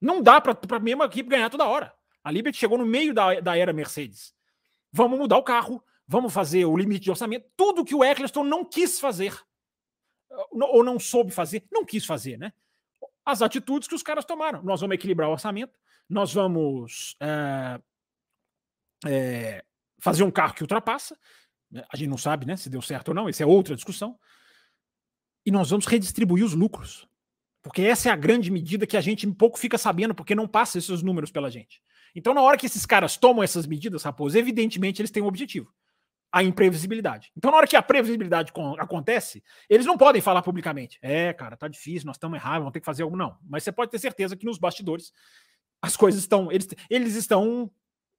Não 0.00 0.22
dá 0.22 0.40
para 0.40 0.58
a 0.76 0.80
mesma 0.80 1.04
equipe 1.04 1.28
ganhar 1.28 1.50
toda 1.50 1.68
hora. 1.68 1.92
A 2.22 2.30
Liberty 2.30 2.56
chegou 2.56 2.78
no 2.78 2.86
meio 2.86 3.12
da, 3.12 3.38
da 3.38 3.54
era 3.54 3.70
Mercedes. 3.70 4.34
Vamos 4.96 5.18
mudar 5.18 5.38
o 5.38 5.42
carro, 5.42 5.82
vamos 6.06 6.32
fazer 6.32 6.64
o 6.64 6.76
limite 6.76 7.02
de 7.02 7.10
orçamento, 7.10 7.50
tudo 7.56 7.84
que 7.84 7.96
o 7.96 8.04
Eccleston 8.04 8.44
não 8.44 8.64
quis 8.64 9.00
fazer, 9.00 9.36
ou 10.52 10.84
não 10.84 11.00
soube 11.00 11.32
fazer, 11.32 11.66
não 11.72 11.84
quis 11.84 12.06
fazer, 12.06 12.38
né? 12.38 12.52
As 13.24 13.42
atitudes 13.42 13.88
que 13.88 13.94
os 13.96 14.04
caras 14.04 14.24
tomaram. 14.24 14.62
Nós 14.62 14.82
vamos 14.82 14.94
equilibrar 14.94 15.28
o 15.28 15.32
orçamento, 15.32 15.76
nós 16.08 16.32
vamos 16.32 17.16
é, 17.20 17.80
é, 19.04 19.64
fazer 19.98 20.22
um 20.22 20.30
carro 20.30 20.54
que 20.54 20.62
ultrapassa. 20.62 21.18
Né? 21.68 21.84
A 21.92 21.96
gente 21.96 22.08
não 22.08 22.18
sabe 22.18 22.46
né, 22.46 22.56
se 22.56 22.70
deu 22.70 22.80
certo 22.80 23.08
ou 23.08 23.14
não, 23.14 23.28
essa 23.28 23.42
é 23.42 23.46
outra 23.46 23.74
discussão. 23.74 24.16
E 25.44 25.50
nós 25.50 25.70
vamos 25.70 25.86
redistribuir 25.86 26.44
os 26.44 26.54
lucros. 26.54 27.08
Porque 27.64 27.82
essa 27.82 28.10
é 28.10 28.12
a 28.12 28.16
grande 28.16 28.48
medida 28.48 28.86
que 28.86 28.96
a 28.96 29.00
gente 29.00 29.26
pouco 29.32 29.58
fica 29.58 29.76
sabendo, 29.76 30.14
porque 30.14 30.36
não 30.36 30.46
passa 30.46 30.78
esses 30.78 31.02
números 31.02 31.32
pela 31.32 31.50
gente. 31.50 31.82
Então, 32.14 32.32
na 32.32 32.40
hora 32.40 32.56
que 32.56 32.66
esses 32.66 32.86
caras 32.86 33.16
tomam 33.16 33.42
essas 33.42 33.66
medidas, 33.66 34.02
Raposo, 34.02 34.38
evidentemente 34.38 35.00
eles 35.00 35.10
têm 35.10 35.22
um 35.22 35.26
objetivo: 35.26 35.72
a 36.32 36.42
imprevisibilidade. 36.42 37.32
Então, 37.36 37.50
na 37.50 37.56
hora 37.56 37.66
que 37.66 37.76
a 37.76 37.82
previsibilidade 37.82 38.52
acontece, 38.78 39.42
eles 39.68 39.86
não 39.86 39.98
podem 39.98 40.22
falar 40.22 40.42
publicamente: 40.42 40.98
é, 41.02 41.32
cara, 41.32 41.56
tá 41.56 41.68
difícil, 41.68 42.06
nós 42.06 42.16
estamos 42.16 42.36
errados, 42.36 42.60
vamos 42.60 42.72
ter 42.72 42.80
que 42.80 42.86
fazer 42.86 43.02
algo. 43.02 43.16
Não. 43.16 43.36
Mas 43.42 43.64
você 43.64 43.72
pode 43.72 43.90
ter 43.90 43.98
certeza 43.98 44.36
que 44.36 44.46
nos 44.46 44.58
bastidores 44.58 45.12
as 45.82 45.96
coisas 45.96 46.20
estão. 46.20 46.50
Eles, 46.50 46.68
eles 46.88 47.14
estão 47.14 47.70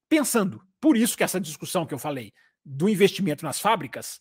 pensando. 0.10 0.62
Por 0.80 0.98
isso 0.98 1.18
que 1.18 1.24
essa 1.24 1.39
discussão 1.39 1.86
que 1.86 1.93
eu 1.93 2.00
falei 2.00 2.34
do 2.64 2.89
investimento 2.89 3.46
nas 3.46 3.60
fábricas, 3.60 4.20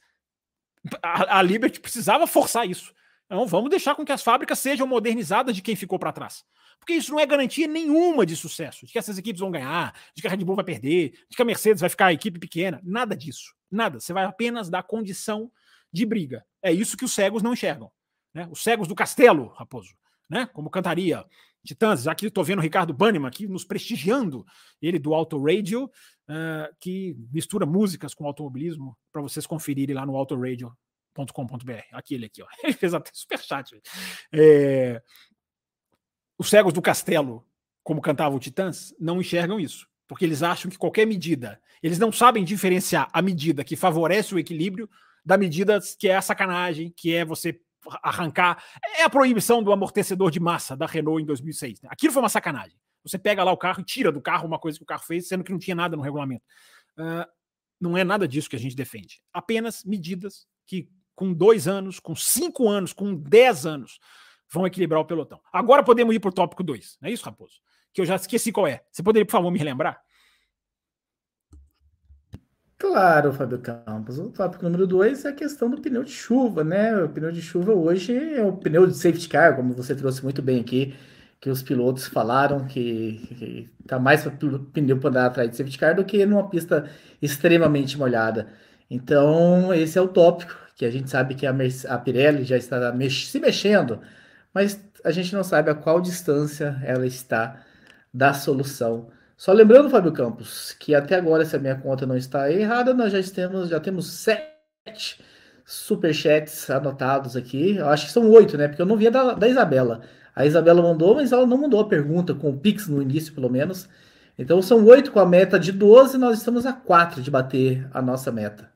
a, 1.02 1.38
a 1.38 1.42
Liberty 1.42 1.80
precisava 1.80 2.26
forçar 2.26 2.68
isso. 2.68 2.92
Então, 3.26 3.46
vamos 3.46 3.70
deixar 3.70 3.94
com 3.94 4.04
que 4.04 4.12
as 4.12 4.22
fábricas 4.22 4.58
sejam 4.58 4.86
modernizadas 4.86 5.56
de 5.56 5.62
quem 5.62 5.74
ficou 5.74 5.98
para 5.98 6.12
trás. 6.12 6.44
Porque 6.78 6.94
isso 6.94 7.12
não 7.12 7.20
é 7.20 7.26
garantia 7.26 7.66
nenhuma 7.66 8.26
de 8.26 8.36
sucesso, 8.36 8.86
de 8.86 8.92
que 8.92 8.98
essas 8.98 9.18
equipes 9.18 9.40
vão 9.40 9.50
ganhar, 9.50 9.94
de 10.14 10.22
que 10.22 10.28
a 10.28 10.30
Red 10.30 10.44
Bull 10.44 10.56
vai 10.56 10.64
perder, 10.64 11.12
de 11.28 11.36
que 11.36 11.42
a 11.42 11.44
Mercedes 11.44 11.80
vai 11.80 11.90
ficar 11.90 12.06
a 12.06 12.12
equipe 12.12 12.38
pequena. 12.38 12.80
Nada 12.84 13.16
disso. 13.16 13.54
Nada. 13.70 14.00
Você 14.00 14.12
vai 14.12 14.24
apenas 14.24 14.68
dar 14.68 14.82
condição 14.82 15.50
de 15.92 16.04
briga. 16.04 16.44
É 16.62 16.72
isso 16.72 16.96
que 16.96 17.04
os 17.04 17.12
cegos 17.12 17.42
não 17.42 17.52
enxergam. 17.52 17.90
Né? 18.32 18.48
Os 18.50 18.62
cegos 18.62 18.88
do 18.88 18.94
castelo, 18.94 19.48
Raposo, 19.48 19.94
né? 20.28 20.46
como 20.46 20.68
cantaria 20.68 21.24
Titãs. 21.64 22.06
Aqui 22.06 22.26
estou 22.26 22.44
vendo 22.44 22.58
o 22.58 22.62
Ricardo 22.62 22.92
Banniman 22.92 23.28
aqui 23.28 23.46
nos 23.46 23.64
prestigiando, 23.64 24.44
ele 24.80 24.98
do 24.98 25.14
Auto 25.14 25.42
Radio, 25.42 25.84
uh, 25.84 26.74
que 26.78 27.16
mistura 27.32 27.64
músicas 27.64 28.12
com 28.14 28.26
automobilismo, 28.26 28.96
para 29.10 29.22
vocês 29.22 29.46
conferirem 29.46 29.94
lá 29.94 30.04
no 30.04 30.16
autoradio.com.br. 30.16 31.72
Aqui 31.92 32.14
ele 32.14 32.26
aqui, 32.26 32.42
ó. 32.42 32.46
Ele 32.62 32.74
fez 32.74 32.92
até 32.92 33.10
superchat. 33.14 33.80
É, 34.32 35.02
os 36.44 36.50
cegos 36.50 36.74
do 36.74 36.82
castelo, 36.82 37.42
como 37.82 38.02
cantava 38.02 38.36
o 38.36 38.38
Titãs, 38.38 38.94
não 39.00 39.20
enxergam 39.20 39.58
isso, 39.58 39.88
porque 40.06 40.24
eles 40.24 40.42
acham 40.42 40.70
que 40.70 40.76
qualquer 40.76 41.06
medida, 41.06 41.58
eles 41.82 41.98
não 41.98 42.12
sabem 42.12 42.44
diferenciar 42.44 43.08
a 43.12 43.22
medida 43.22 43.64
que 43.64 43.76
favorece 43.76 44.34
o 44.34 44.38
equilíbrio 44.38 44.88
da 45.24 45.38
medida 45.38 45.80
que 45.98 46.06
é 46.06 46.16
a 46.16 46.22
sacanagem, 46.22 46.92
que 46.94 47.14
é 47.14 47.24
você 47.24 47.58
arrancar. 48.02 48.62
É 48.98 49.04
a 49.04 49.10
proibição 49.10 49.62
do 49.62 49.72
amortecedor 49.72 50.30
de 50.30 50.38
massa 50.38 50.76
da 50.76 50.86
Renault 50.86 51.22
em 51.22 51.26
2006. 51.26 51.80
Né? 51.80 51.88
Aquilo 51.90 52.12
foi 52.12 52.22
uma 52.22 52.28
sacanagem. 52.28 52.76
Você 53.02 53.18
pega 53.18 53.42
lá 53.42 53.50
o 53.50 53.56
carro 53.56 53.80
e 53.80 53.84
tira 53.84 54.12
do 54.12 54.20
carro 54.20 54.46
uma 54.46 54.58
coisa 54.58 54.78
que 54.78 54.84
o 54.84 54.86
carro 54.86 55.04
fez, 55.04 55.28
sendo 55.28 55.44
que 55.44 55.52
não 55.52 55.58
tinha 55.58 55.74
nada 55.74 55.96
no 55.96 56.02
regulamento. 56.02 56.44
Uh, 56.98 57.26
não 57.80 57.96
é 57.96 58.04
nada 58.04 58.28
disso 58.28 58.50
que 58.50 58.56
a 58.56 58.58
gente 58.58 58.76
defende. 58.76 59.22
Apenas 59.32 59.82
medidas 59.82 60.46
que, 60.66 60.90
com 61.14 61.32
dois 61.32 61.66
anos, 61.66 61.98
com 61.98 62.14
cinco 62.14 62.68
anos, 62.68 62.92
com 62.92 63.14
dez 63.14 63.64
anos, 63.64 63.98
vão 64.52 64.66
equilibrar 64.66 65.00
o 65.00 65.04
pelotão. 65.04 65.40
Agora 65.52 65.82
podemos 65.82 66.14
ir 66.14 66.20
para 66.20 66.30
o 66.30 66.32
tópico 66.32 66.62
2, 66.62 66.98
não 67.00 67.08
é 67.08 67.12
isso, 67.12 67.24
Raposo? 67.24 67.54
Que 67.92 68.00
eu 68.00 68.06
já 68.06 68.16
esqueci 68.16 68.52
qual 68.52 68.66
é. 68.66 68.82
Você 68.90 69.02
poderia, 69.02 69.24
por 69.24 69.32
favor, 69.32 69.50
me 69.50 69.58
relembrar? 69.58 70.00
Claro, 72.76 73.32
Fábio 73.32 73.58
Campos. 73.60 74.18
O 74.18 74.30
tópico 74.30 74.64
número 74.64 74.86
2 74.86 75.24
é 75.24 75.28
a 75.28 75.32
questão 75.32 75.70
do 75.70 75.80
pneu 75.80 76.04
de 76.04 76.10
chuva, 76.10 76.62
né? 76.62 76.94
O 77.02 77.08
pneu 77.08 77.32
de 77.32 77.40
chuva 77.40 77.72
hoje 77.72 78.14
é 78.16 78.44
o 78.44 78.52
pneu 78.52 78.86
de 78.86 78.94
safety 78.94 79.28
car, 79.28 79.56
como 79.56 79.72
você 79.72 79.94
trouxe 79.94 80.22
muito 80.22 80.42
bem 80.42 80.60
aqui, 80.60 80.94
que 81.40 81.48
os 81.48 81.62
pilotos 81.62 82.06
falaram 82.06 82.66
que, 82.66 83.70
está 83.80 83.98
mais 83.98 84.22
para 84.22 84.32
pneu 84.72 84.98
para 84.98 85.10
andar 85.10 85.26
atrás 85.26 85.50
de 85.50 85.56
safety 85.56 85.78
car 85.78 85.96
do 85.96 86.04
que 86.04 86.26
numa 86.26 86.48
pista 86.48 86.90
extremamente 87.22 87.96
molhada. 87.96 88.48
Então, 88.90 89.72
esse 89.72 89.98
é 89.98 90.02
o 90.02 90.08
tópico, 90.08 90.54
que 90.76 90.84
a 90.84 90.90
gente 90.90 91.08
sabe 91.08 91.34
que 91.34 91.46
a, 91.46 91.54
a 91.88 91.98
Pirelli 91.98 92.44
já 92.44 92.56
está 92.56 92.92
mex 92.92 93.28
se 93.28 93.40
mexendo, 93.40 94.00
mas 94.54 94.80
a 95.04 95.10
gente 95.10 95.34
não 95.34 95.42
sabe 95.42 95.70
a 95.70 95.74
qual 95.74 96.00
distância 96.00 96.80
ela 96.84 97.06
está 97.06 97.60
da 98.12 98.32
solução. 98.32 99.08
Só 99.36 99.52
lembrando, 99.52 99.90
Fábio 99.90 100.12
Campos, 100.12 100.72
que 100.78 100.94
até 100.94 101.16
agora, 101.16 101.44
se 101.44 101.56
a 101.56 101.58
minha 101.58 101.74
conta 101.74 102.06
não 102.06 102.16
está 102.16 102.50
errada, 102.50 102.94
nós 102.94 103.12
já 103.12 103.20
temos, 103.34 103.68
já 103.68 103.80
temos 103.80 104.12
sete 104.12 105.20
superchats 105.66 106.70
anotados 106.70 107.36
aqui. 107.36 107.76
Eu 107.76 107.88
acho 107.88 108.06
que 108.06 108.12
são 108.12 108.30
oito, 108.30 108.56
né? 108.56 108.68
Porque 108.68 108.80
eu 108.80 108.86
não 108.86 108.96
via 108.96 109.10
da, 109.10 109.34
da 109.34 109.48
Isabela. 109.48 110.02
A 110.34 110.46
Isabela 110.46 110.82
mandou, 110.82 111.16
mas 111.16 111.32
ela 111.32 111.46
não 111.46 111.58
mandou 111.58 111.80
a 111.80 111.88
pergunta 111.88 112.34
com 112.34 112.50
o 112.50 112.58
Pix 112.58 112.86
no 112.88 113.02
início, 113.02 113.34
pelo 113.34 113.50
menos. 113.50 113.88
Então 114.38 114.62
são 114.62 114.84
oito 114.84 115.12
com 115.12 115.20
a 115.20 115.26
meta 115.26 115.58
de 115.58 115.72
12, 115.72 116.18
nós 116.18 116.38
estamos 116.38 116.66
a 116.66 116.72
quatro 116.72 117.22
de 117.22 117.30
bater 117.30 117.88
a 117.92 118.02
nossa 118.02 118.32
meta. 118.32 118.73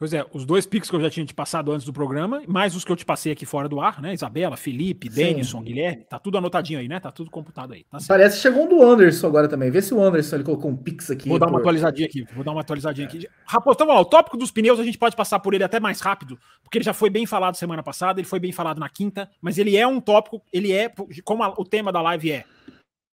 Pois 0.00 0.14
é, 0.14 0.24
os 0.32 0.46
dois 0.46 0.64
pics 0.64 0.88
que 0.88 0.96
eu 0.96 1.00
já 1.02 1.10
tinha 1.10 1.26
te 1.26 1.34
passado 1.34 1.70
antes 1.70 1.84
do 1.84 1.92
programa, 1.92 2.42
mais 2.48 2.74
os 2.74 2.86
que 2.86 2.90
eu 2.90 2.96
te 2.96 3.04
passei 3.04 3.32
aqui 3.32 3.44
fora 3.44 3.68
do 3.68 3.82
ar, 3.82 4.00
né? 4.00 4.14
Isabela, 4.14 4.56
Felipe, 4.56 5.10
Denison, 5.10 5.60
Guilherme, 5.60 6.04
tá 6.04 6.18
tudo 6.18 6.38
anotadinho 6.38 6.80
aí, 6.80 6.88
né? 6.88 6.98
Tá 6.98 7.12
tudo 7.12 7.30
computado 7.30 7.74
aí. 7.74 7.84
Tá 7.84 7.98
Parece 8.08 8.36
que 8.36 8.42
chegou 8.42 8.64
um 8.64 8.68
do 8.70 8.82
Anderson 8.82 9.26
agora 9.26 9.46
também. 9.46 9.70
Vê 9.70 9.82
se 9.82 9.92
o 9.92 10.02
Anderson 10.02 10.36
ele 10.36 10.44
colocou 10.44 10.70
um 10.70 10.76
pix 10.76 11.10
aqui. 11.10 11.28
Vou 11.28 11.38
dar 11.38 11.48
uma 11.48 11.58
atualizadinha 11.58 12.08
aqui, 12.08 12.26
vou 12.34 12.42
dar 12.42 12.52
uma 12.52 12.62
atualizadinha 12.62 13.06
aqui. 13.06 13.28
Raposo, 13.44 13.74
então, 13.74 13.88
ó, 13.88 14.00
o 14.00 14.04
tópico 14.06 14.38
dos 14.38 14.50
pneus 14.50 14.80
a 14.80 14.84
gente 14.84 14.96
pode 14.96 15.14
passar 15.14 15.38
por 15.38 15.52
ele 15.52 15.64
até 15.64 15.78
mais 15.78 16.00
rápido, 16.00 16.38
porque 16.62 16.78
ele 16.78 16.84
já 16.84 16.94
foi 16.94 17.10
bem 17.10 17.26
falado 17.26 17.56
semana 17.56 17.82
passada, 17.82 18.20
ele 18.20 18.26
foi 18.26 18.40
bem 18.40 18.52
falado 18.52 18.78
na 18.78 18.88
quinta, 18.88 19.28
mas 19.38 19.58
ele 19.58 19.76
é 19.76 19.86
um 19.86 20.00
tópico, 20.00 20.40
ele 20.50 20.72
é, 20.72 20.90
como 21.22 21.42
a, 21.42 21.50
o 21.58 21.64
tema 21.66 21.92
da 21.92 22.00
live 22.00 22.32
é 22.32 22.46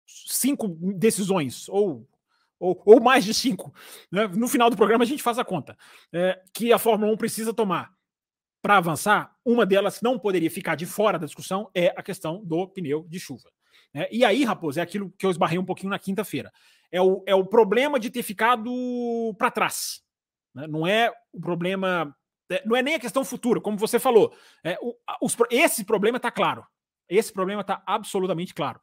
cinco 0.05 0.67
decisões 0.95 1.67
ou 1.67 2.05
ou, 2.59 2.81
ou 2.85 3.01
mais 3.01 3.23
de 3.25 3.33
cinco. 3.33 3.73
Né? 4.11 4.27
No 4.27 4.47
final 4.47 4.69
do 4.69 4.77
programa 4.77 5.03
a 5.03 5.07
gente 5.07 5.23
faz 5.23 5.37
a 5.37 5.45
conta. 5.45 5.77
É, 6.13 6.41
que 6.53 6.71
a 6.71 6.79
Fórmula 6.79 7.11
1 7.13 7.17
precisa 7.17 7.53
tomar 7.53 7.93
para 8.61 8.77
avançar. 8.77 9.35
Uma 9.45 9.65
delas 9.65 10.01
não 10.01 10.17
poderia 10.17 10.49
ficar 10.49 10.75
de 10.75 10.85
fora 10.85 11.19
da 11.19 11.25
discussão 11.25 11.69
é 11.73 11.93
a 11.95 12.01
questão 12.01 12.43
do 12.43 12.67
pneu 12.67 13.05
de 13.07 13.19
chuva. 13.19 13.49
Né? 13.93 14.07
E 14.11 14.25
aí, 14.25 14.43
Raposo, 14.43 14.79
é 14.79 14.81
aquilo 14.81 15.13
que 15.17 15.25
eu 15.25 15.29
esbarrei 15.29 15.59
um 15.59 15.65
pouquinho 15.65 15.91
na 15.91 15.99
quinta-feira. 15.99 16.51
É 16.91 17.01
o, 17.01 17.23
é 17.25 17.35
o 17.35 17.45
problema 17.45 17.99
de 17.99 18.09
ter 18.09 18.23
ficado 18.23 18.71
para 19.37 19.51
trás. 19.51 20.01
Né? 20.53 20.67
Não 20.67 20.87
é 20.87 21.11
o 21.31 21.39
problema. 21.39 22.15
É, 22.49 22.63
não 22.65 22.75
é 22.75 22.81
nem 22.81 22.95
a 22.95 22.99
questão 22.99 23.23
futura, 23.23 23.61
como 23.61 23.77
você 23.77 23.99
falou. 23.99 24.33
É, 24.63 24.77
o, 24.81 24.95
os, 25.21 25.35
esse 25.49 25.83
problema 25.83 26.17
está 26.17 26.31
claro. 26.31 26.65
Esse 27.07 27.31
problema 27.31 27.61
está 27.61 27.83
absolutamente 27.85 28.53
claro. 28.53 28.79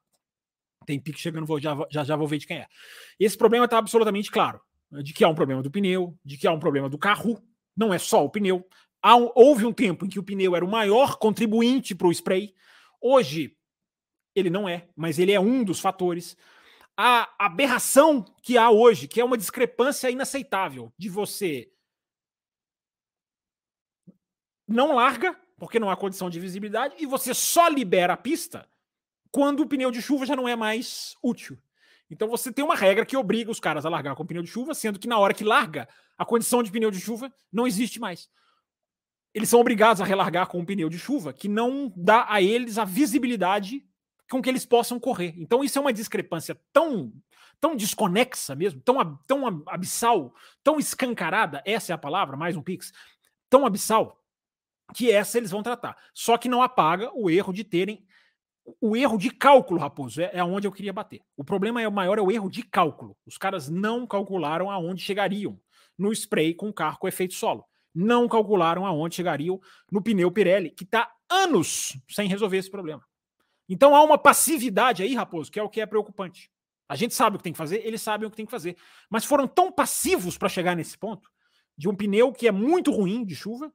Tem 0.85 1.01
pique 1.01 1.21
chegando, 1.21 1.47
vou, 1.47 1.61
já, 1.61 1.77
já, 1.91 2.05
já 2.05 2.17
vou 2.17 2.27
ver 2.27 2.39
de 2.39 2.47
quem 2.47 2.59
é. 2.59 2.67
Esse 3.19 3.37
problema 3.37 3.65
está 3.65 3.79
absolutamente 3.79 4.31
claro. 4.31 4.61
De 4.91 5.13
que 5.13 5.25
há 5.25 5.29
um 5.29 5.35
problema 5.35 5.63
do 5.63 5.71
pneu, 5.71 6.19
de 6.25 6.37
que 6.37 6.47
há 6.47 6.53
um 6.53 6.59
problema 6.59 6.89
do 6.89 6.99
carro, 6.99 7.43
não 7.77 7.93
é 7.93 7.99
só 7.99 8.25
o 8.25 8.31
pneu. 8.31 8.67
Um, 9.05 9.31
houve 9.35 9.65
um 9.65 9.73
tempo 9.73 10.05
em 10.05 10.09
que 10.09 10.19
o 10.19 10.23
pneu 10.23 10.55
era 10.55 10.65
o 10.65 10.71
maior 10.71 11.17
contribuinte 11.17 11.95
para 11.95 12.07
o 12.07 12.13
spray. 12.13 12.55
Hoje, 13.01 13.57
ele 14.35 14.51
não 14.51 14.69
é, 14.69 14.89
mas 14.95 15.19
ele 15.19 15.33
é 15.33 15.41
um 15.41 15.65
dos 15.65 15.81
fatores. 15.81 16.37
A 16.97 17.33
aberração 17.39 18.25
que 18.43 18.59
há 18.59 18.71
hoje, 18.71 19.09
que 19.09 19.21
é 19.21 19.25
uma 19.25 19.39
discrepância 19.39 20.11
inaceitável 20.11 20.93
de 20.99 21.09
você 21.09 21.73
não 24.69 24.95
larga, 24.95 25.39
porque 25.57 25.79
não 25.79 25.91
há 25.91 25.97
condição 25.97 26.31
de 26.31 26.41
visibilidade, 26.41 26.95
e 26.99 27.07
você 27.07 27.35
só 27.35 27.69
libera 27.69 28.13
a 28.15 28.17
pista 28.17 28.69
quando 29.33 29.61
o 29.61 29.67
pneu 29.67 29.91
de 29.91 30.03
chuva 30.03 30.27
já 30.27 30.37
não 30.37 30.47
é 30.47 30.55
mais 30.55 31.17
útil. 31.23 31.59
Então 32.11 32.29
você 32.29 32.53
tem 32.53 32.63
uma 32.63 32.77
regra 32.77 33.07
que 33.07 33.17
obriga 33.17 33.51
os 33.51 33.59
caras 33.59 33.87
a 33.87 33.89
largar 33.89 34.15
com 34.15 34.27
pneu 34.27 34.43
de 34.43 34.51
chuva, 34.51 34.75
sendo 34.75 34.99
que 34.99 35.09
na 35.09 35.19
hora 35.19 35.33
que 35.33 35.43
larga, 35.43 35.89
a 36.19 36.27
condição 36.27 36.63
de 36.63 36.71
pneu 36.71 36.91
de 36.91 37.01
chuva 37.01 37.33
não 37.51 37.67
existe 37.67 37.99
mais. 37.99 38.29
Eles 39.33 39.49
são 39.49 39.59
obrigados 39.59 40.03
a 40.03 40.05
relargar 40.05 40.47
com 40.47 40.59
um 40.59 40.65
pneu 40.65 40.91
de 40.91 40.99
chuva 40.99 41.33
que 41.33 41.49
não 41.49 41.91
dá 41.97 42.27
a 42.29 42.43
eles 42.43 42.77
a 42.77 42.85
visibilidade 42.85 43.83
com 44.31 44.43
que 44.43 44.51
eles 44.51 44.67
possam 44.67 45.01
correr. 45.01 45.35
Então 45.39 45.65
isso 45.65 45.79
é 45.79 45.81
uma 45.81 45.93
discrepância 45.93 46.55
tão 46.71 47.11
tão 47.59 47.77
desconexa 47.77 48.57
mesmo, 48.57 48.81
tão, 48.81 49.17
tão 49.25 49.47
abissal, 49.69 50.35
tão 50.65 50.81
escancarada, 50.81 51.63
essa 51.65 51.93
é 51.93 51.95
a 51.95 51.99
palavra, 51.99 52.37
mais 52.37 52.57
um 52.57 52.63
pix, 52.63 52.93
tão 53.49 53.65
abissal, 53.65 54.21
que 54.93 55.13
essa 55.13 55.39
eles 55.39 55.53
vão 55.53 55.63
tratar. 55.63 55.97
Só 56.13 56.37
que 56.37 56.49
não 56.49 56.61
apaga 56.61 57.13
o 57.15 57.31
erro 57.31 57.53
de 57.53 57.63
terem 57.63 58.05
o 58.81 58.97
erro 58.97 59.19
de 59.19 59.31
cálculo, 59.31 59.81
Raposo, 59.81 60.21
é, 60.21 60.31
é 60.35 60.45
onde 60.45 60.67
eu 60.67 60.73
queria 60.73 60.93
bater. 60.93 61.21
O 61.37 61.45
problema 61.45 61.83
é 61.83 61.89
o 61.89 61.93
maior 61.93 62.19
é 62.19 62.23
o 62.23 62.31
erro 62.31 62.51
de 62.51 62.63
cálculo. 62.63 63.17
Os 63.27 63.37
caras 63.37 63.69
não 63.69 64.07
calcularam 64.07 64.71
aonde 64.71 65.03
chegariam 65.03 65.59
no 65.99 66.13
spray 66.13 66.55
com 66.55 66.73
carro 66.73 66.99
com 66.99 67.09
efeito 67.09 67.35
solo. 67.35 67.65
Não 67.95 68.29
calcularam 68.29 68.87
aonde 68.87 69.17
chegariam 69.17 69.61
no 69.91 70.03
pneu 70.03 70.31
Pirelli, 70.31 70.71
que 70.71 70.85
está 70.85 71.11
anos 71.29 71.97
sem 72.09 72.29
resolver 72.29 72.57
esse 72.57 72.71
problema. 72.71 73.03
Então 73.69 73.95
há 73.95 74.03
uma 74.03 74.19
passividade 74.19 75.03
aí, 75.03 75.15
Raposo, 75.15 75.51
que 75.51 75.59
é 75.59 75.63
o 75.63 75.69
que 75.69 75.81
é 75.81 75.87
preocupante. 75.87 76.51
A 76.89 76.97
gente 76.97 77.15
sabe 77.15 77.37
o 77.37 77.39
que 77.39 77.45
tem 77.45 77.53
que 77.53 77.59
fazer, 77.59 77.87
eles 77.87 78.03
sabem 78.03 78.27
o 78.27 78.31
que 78.31 78.37
tem 78.37 78.45
que 78.45 78.51
fazer. 78.51 78.77
Mas 79.09 79.25
foram 79.25 79.47
tão 79.47 79.73
passivos 79.73 80.37
para 80.37 80.49
chegar 80.49 80.77
nesse 80.77 80.97
ponto 80.97 81.31
de 81.77 81.89
um 81.89 81.95
pneu 81.95 82.33
que 82.33 82.47
é 82.47 82.53
muito 82.53 82.91
ruim 82.91 83.25
de 83.25 83.35
chuva, 83.35 83.73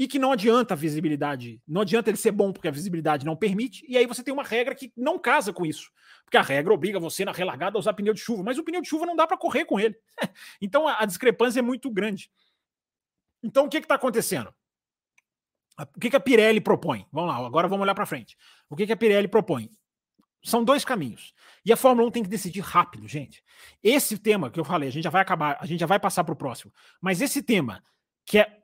e 0.00 0.08
que 0.08 0.18
não 0.18 0.32
adianta 0.32 0.72
a 0.72 0.76
visibilidade, 0.76 1.60
não 1.68 1.82
adianta 1.82 2.08
ele 2.08 2.16
ser 2.16 2.32
bom 2.32 2.54
porque 2.54 2.66
a 2.66 2.70
visibilidade 2.70 3.26
não 3.26 3.36
permite, 3.36 3.84
e 3.86 3.98
aí 3.98 4.06
você 4.06 4.24
tem 4.24 4.32
uma 4.32 4.42
regra 4.42 4.74
que 4.74 4.90
não 4.96 5.18
casa 5.18 5.52
com 5.52 5.66
isso. 5.66 5.90
Porque 6.24 6.38
a 6.38 6.42
regra 6.42 6.72
obriga 6.72 6.98
você 6.98 7.22
na 7.22 7.32
relargada 7.32 7.76
a 7.76 7.80
usar 7.80 7.92
pneu 7.92 8.14
de 8.14 8.20
chuva, 8.20 8.42
mas 8.42 8.56
o 8.56 8.64
pneu 8.64 8.80
de 8.80 8.88
chuva 8.88 9.04
não 9.04 9.14
dá 9.14 9.26
para 9.26 9.36
correr 9.36 9.66
com 9.66 9.78
ele. 9.78 9.94
então 10.58 10.88
a, 10.88 11.04
discrepância 11.04 11.58
é 11.58 11.62
muito 11.62 11.90
grande. 11.90 12.30
Então 13.42 13.66
o 13.66 13.68
que 13.68 13.76
está 13.76 13.96
acontecendo? 13.96 14.54
O 15.78 16.00
que, 16.00 16.08
que 16.08 16.16
a 16.16 16.20
Pirelli 16.20 16.62
propõe? 16.62 17.06
Vamos 17.12 17.28
lá, 17.28 17.46
agora 17.46 17.68
vamos 17.68 17.82
olhar 17.82 17.94
para 17.94 18.06
frente. 18.06 18.38
O 18.70 18.76
que, 18.76 18.86
que 18.86 18.92
a 18.94 18.96
Pirelli 18.96 19.28
propõe? 19.28 19.68
São 20.42 20.64
dois 20.64 20.82
caminhos. 20.82 21.34
E 21.62 21.74
a 21.74 21.76
Fórmula 21.76 22.08
1 22.08 22.10
tem 22.10 22.22
que 22.22 22.28
decidir 22.30 22.60
rápido, 22.60 23.06
gente. 23.06 23.44
Esse 23.82 24.16
tema 24.16 24.50
que 24.50 24.58
eu 24.58 24.64
falei, 24.64 24.88
a 24.88 24.92
gente 24.92 25.04
já 25.04 25.10
vai 25.10 25.20
acabar, 25.20 25.58
a 25.60 25.66
gente 25.66 25.80
já 25.80 25.86
vai 25.86 26.00
passar 26.00 26.24
para 26.24 26.32
o 26.32 26.36
próximo. 26.36 26.72
Mas 27.02 27.20
esse 27.20 27.42
tema, 27.42 27.84
que 28.24 28.38
é 28.38 28.59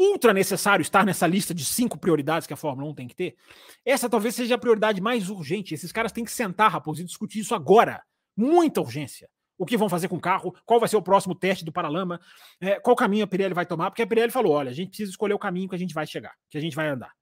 ultra 0.00 0.32
necessário 0.32 0.82
estar 0.82 1.04
nessa 1.04 1.26
lista 1.26 1.52
de 1.52 1.64
cinco 1.64 1.98
prioridades 1.98 2.46
que 2.46 2.54
a 2.54 2.56
Fórmula 2.56 2.90
1 2.90 2.94
tem 2.94 3.06
que 3.06 3.14
ter, 3.14 3.36
essa 3.84 4.08
talvez 4.08 4.34
seja 4.34 4.54
a 4.54 4.58
prioridade 4.58 5.00
mais 5.00 5.28
urgente. 5.28 5.74
Esses 5.74 5.92
caras 5.92 6.10
têm 6.10 6.24
que 6.24 6.32
sentar, 6.32 6.70
Raposo, 6.70 7.02
e 7.02 7.04
discutir 7.04 7.40
isso 7.40 7.54
agora. 7.54 8.02
Muita 8.34 8.80
urgência. 8.80 9.28
O 9.58 9.66
que 9.66 9.76
vão 9.76 9.90
fazer 9.90 10.08
com 10.08 10.16
o 10.16 10.20
carro, 10.20 10.56
qual 10.64 10.80
vai 10.80 10.88
ser 10.88 10.96
o 10.96 11.02
próximo 11.02 11.34
teste 11.34 11.66
do 11.66 11.72
Paralama, 11.72 12.18
é, 12.58 12.80
qual 12.80 12.96
caminho 12.96 13.24
a 13.24 13.26
Pirelli 13.26 13.52
vai 13.52 13.66
tomar, 13.66 13.90
porque 13.90 14.00
a 14.00 14.06
Pirelli 14.06 14.32
falou: 14.32 14.54
olha, 14.54 14.70
a 14.70 14.74
gente 14.74 14.88
precisa 14.88 15.10
escolher 15.10 15.34
o 15.34 15.38
caminho 15.38 15.68
que 15.68 15.74
a 15.74 15.78
gente 15.78 15.92
vai 15.92 16.06
chegar, 16.06 16.34
que 16.48 16.56
a 16.56 16.60
gente 16.60 16.74
vai 16.74 16.88
andar. 16.88 17.12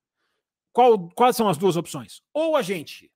Qual, 0.73 1.09
quais 1.17 1.35
são 1.35 1.49
as 1.49 1.59
duas 1.59 1.77
opções? 1.77 2.23
Ou 2.33 2.55
a 2.55 2.63
gente 2.63 3.11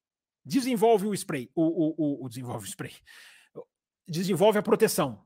desenvolve 0.44 1.06
o 1.06 1.14
spray, 1.14 1.48
o, 1.54 1.62
o, 1.62 1.94
o, 1.96 2.24
o 2.24 2.28
desenvolve 2.28 2.64
o 2.64 2.68
spray, 2.68 2.94
desenvolve 4.08 4.58
a 4.58 4.62
proteção 4.62 5.24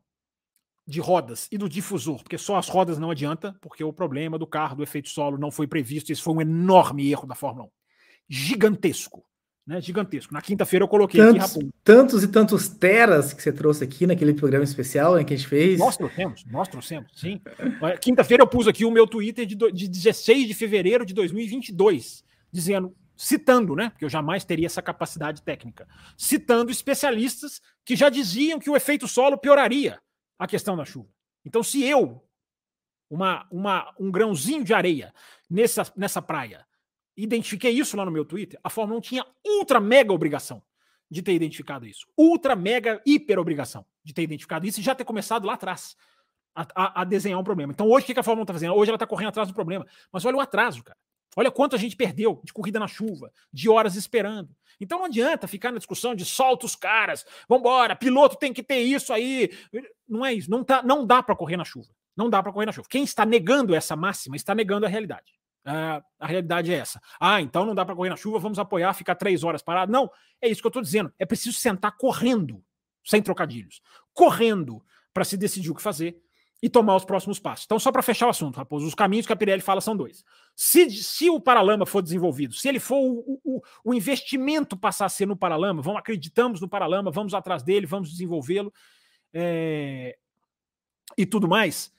de 0.86 1.00
rodas 1.00 1.48
e 1.50 1.58
do 1.58 1.68
difusor, 1.68 2.22
porque 2.22 2.38
só 2.38 2.56
as 2.56 2.68
rodas 2.68 2.98
não 2.98 3.10
adianta, 3.10 3.56
porque 3.60 3.82
o 3.82 3.92
problema 3.92 4.38
do 4.38 4.46
carro, 4.46 4.76
do 4.76 4.82
efeito 4.82 5.08
solo, 5.08 5.36
não 5.36 5.50
foi 5.50 5.66
previsto. 5.66 6.12
Isso 6.12 6.22
foi 6.22 6.34
um 6.34 6.40
enorme 6.40 7.10
erro 7.10 7.26
da 7.26 7.34
Fórmula 7.34 7.66
1. 7.66 7.70
Gigantesco. 8.28 9.24
Né, 9.66 9.80
gigantesco. 9.80 10.32
Na 10.32 10.40
quinta-feira 10.40 10.84
eu 10.84 10.88
coloquei 10.88 11.20
tantos, 11.20 11.56
aqui, 11.56 11.70
Tantos 11.82 12.22
e 12.22 12.28
tantos 12.28 12.68
teras 12.68 13.32
que 13.32 13.42
você 13.42 13.52
trouxe 13.52 13.82
aqui 13.82 14.06
naquele 14.06 14.32
programa 14.32 14.62
especial 14.62 15.16
né, 15.16 15.24
que 15.24 15.34
a 15.34 15.36
gente 15.36 15.48
fez. 15.48 15.76
Nós 15.80 15.96
trouxemos, 15.96 16.44
nós 16.46 16.68
trouxemos, 16.68 17.10
sim. 17.16 17.40
Quinta-feira 18.00 18.44
eu 18.44 18.46
pus 18.46 18.68
aqui 18.68 18.84
o 18.84 18.92
meu 18.92 19.08
Twitter 19.08 19.44
de, 19.44 19.56
de 19.56 19.88
16 19.88 20.46
de 20.46 20.54
fevereiro 20.54 21.04
de 21.04 21.12
2022, 21.12 22.22
dizendo, 22.52 22.94
citando, 23.16 23.74
né, 23.74 23.90
porque 23.90 24.04
eu 24.04 24.08
jamais 24.08 24.44
teria 24.44 24.66
essa 24.66 24.80
capacidade 24.80 25.42
técnica, 25.42 25.88
citando 26.16 26.70
especialistas 26.70 27.60
que 27.84 27.96
já 27.96 28.08
diziam 28.08 28.60
que 28.60 28.70
o 28.70 28.76
efeito 28.76 29.08
solo 29.08 29.36
pioraria 29.36 29.98
a 30.38 30.46
questão 30.46 30.76
da 30.76 30.84
chuva. 30.84 31.08
Então, 31.44 31.62
se 31.62 31.82
eu, 31.84 32.22
uma, 33.08 33.46
uma, 33.50 33.94
um 33.98 34.10
grãozinho 34.10 34.64
de 34.64 34.74
areia 34.74 35.14
nessa, 35.48 35.92
nessa 35.96 36.20
praia, 36.20 36.66
identifiquei 37.16 37.70
isso 37.70 37.96
lá 37.96 38.04
no 38.04 38.10
meu 38.10 38.24
Twitter, 38.24 38.58
a 38.62 38.68
Fórmula 38.68 38.98
1 38.98 39.00
tinha 39.02 39.26
ultra 39.44 39.80
mega 39.80 40.12
obrigação 40.12 40.62
de 41.10 41.22
ter 41.22 41.32
identificado 41.32 41.86
isso. 41.86 42.06
Ultra 42.16 42.56
mega 42.56 43.00
hiper 43.06 43.38
obrigação 43.38 43.86
de 44.02 44.12
ter 44.12 44.22
identificado 44.22 44.66
isso 44.66 44.80
e 44.80 44.82
já 44.82 44.94
ter 44.94 45.04
começado 45.04 45.46
lá 45.46 45.54
atrás 45.54 45.96
a, 46.54 46.66
a, 46.74 47.00
a 47.02 47.04
desenhar 47.04 47.38
um 47.38 47.44
problema. 47.44 47.72
Então, 47.72 47.88
hoje, 47.88 48.04
o 48.04 48.14
que 48.14 48.18
a 48.18 48.22
Fórmula 48.22 48.42
1 48.42 48.44
está 48.44 48.54
fazendo? 48.54 48.74
Hoje 48.74 48.90
ela 48.90 48.96
está 48.96 49.06
correndo 49.06 49.28
atrás 49.28 49.48
do 49.48 49.54
problema. 49.54 49.86
Mas 50.10 50.24
olha 50.24 50.36
o 50.36 50.40
atraso, 50.40 50.82
cara. 50.82 50.98
Olha 51.36 51.50
quanto 51.50 51.76
a 51.76 51.78
gente 51.78 51.94
perdeu 51.94 52.40
de 52.42 52.52
corrida 52.52 52.80
na 52.80 52.88
chuva, 52.88 53.30
de 53.52 53.68
horas 53.68 53.94
esperando. 53.94 54.48
Então 54.80 54.98
não 54.98 55.04
adianta 55.04 55.46
ficar 55.46 55.70
na 55.70 55.78
discussão 55.78 56.14
de 56.14 56.24
solta 56.24 56.64
os 56.64 56.74
caras, 56.74 57.26
vambora, 57.46 57.94
piloto 57.94 58.36
tem 58.36 58.52
que 58.52 58.62
ter 58.62 58.80
isso 58.80 59.12
aí. 59.12 59.50
Não 60.08 60.24
é 60.24 60.32
isso, 60.32 60.50
não, 60.50 60.64
tá, 60.64 60.82
não 60.82 61.06
dá 61.06 61.22
para 61.22 61.36
correr 61.36 61.58
na 61.58 61.64
chuva. 61.64 61.94
Não 62.16 62.30
dá 62.30 62.42
para 62.42 62.50
correr 62.50 62.64
na 62.64 62.72
chuva. 62.72 62.88
Quem 62.88 63.04
está 63.04 63.26
negando 63.26 63.74
essa 63.74 63.94
máxima 63.94 64.36
está 64.36 64.54
negando 64.54 64.86
a 64.86 64.88
realidade. 64.88 65.34
Uh, 65.66 66.02
a 66.18 66.26
realidade 66.26 66.72
é 66.72 66.76
essa. 66.76 67.00
Ah, 67.20 67.42
então 67.42 67.66
não 67.66 67.74
dá 67.74 67.84
para 67.84 67.94
correr 67.94 68.08
na 68.08 68.16
chuva, 68.16 68.38
vamos 68.38 68.58
apoiar, 68.58 68.94
ficar 68.94 69.16
três 69.16 69.44
horas 69.44 69.62
parado. 69.62 69.92
Não, 69.92 70.10
é 70.40 70.48
isso 70.48 70.62
que 70.62 70.66
eu 70.66 70.70
estou 70.70 70.82
dizendo. 70.82 71.12
É 71.18 71.26
preciso 71.26 71.58
sentar 71.58 71.94
correndo, 71.96 72.64
sem 73.04 73.20
trocadilhos, 73.20 73.82
correndo 74.14 74.82
para 75.12 75.24
se 75.24 75.36
decidir 75.36 75.70
o 75.70 75.74
que 75.74 75.82
fazer 75.82 76.16
e 76.62 76.70
tomar 76.70 76.96
os 76.96 77.04
próximos 77.04 77.38
passos. 77.38 77.64
Então, 77.66 77.78
só 77.78 77.92
para 77.92 78.02
fechar 78.02 78.26
o 78.26 78.30
assunto, 78.30 78.56
Raposo, 78.56 78.86
os 78.86 78.94
caminhos 78.94 79.26
que 79.26 79.32
a 79.32 79.36
Pirelli 79.36 79.60
fala 79.60 79.80
são 79.80 79.96
dois. 79.96 80.24
Se, 80.54 80.90
se 80.90 81.28
o 81.28 81.38
Paralama 81.38 81.84
for 81.84 82.02
desenvolvido, 82.02 82.54
se 82.54 82.68
ele 82.68 82.80
for 82.80 82.96
o, 82.96 83.40
o, 83.44 83.62
o 83.84 83.94
investimento 83.94 84.76
passar 84.76 85.06
a 85.06 85.10
ser 85.10 85.26
no 85.26 85.36
Paralama, 85.36 85.82
vamos 85.82 86.00
acreditamos 86.00 86.60
no 86.60 86.68
Paralama, 86.68 87.10
vamos 87.10 87.34
atrás 87.34 87.62
dele, 87.62 87.86
vamos 87.86 88.10
desenvolvê-lo 88.10 88.72
é, 89.32 90.16
e 91.16 91.26
tudo 91.26 91.46
mais, 91.46 91.92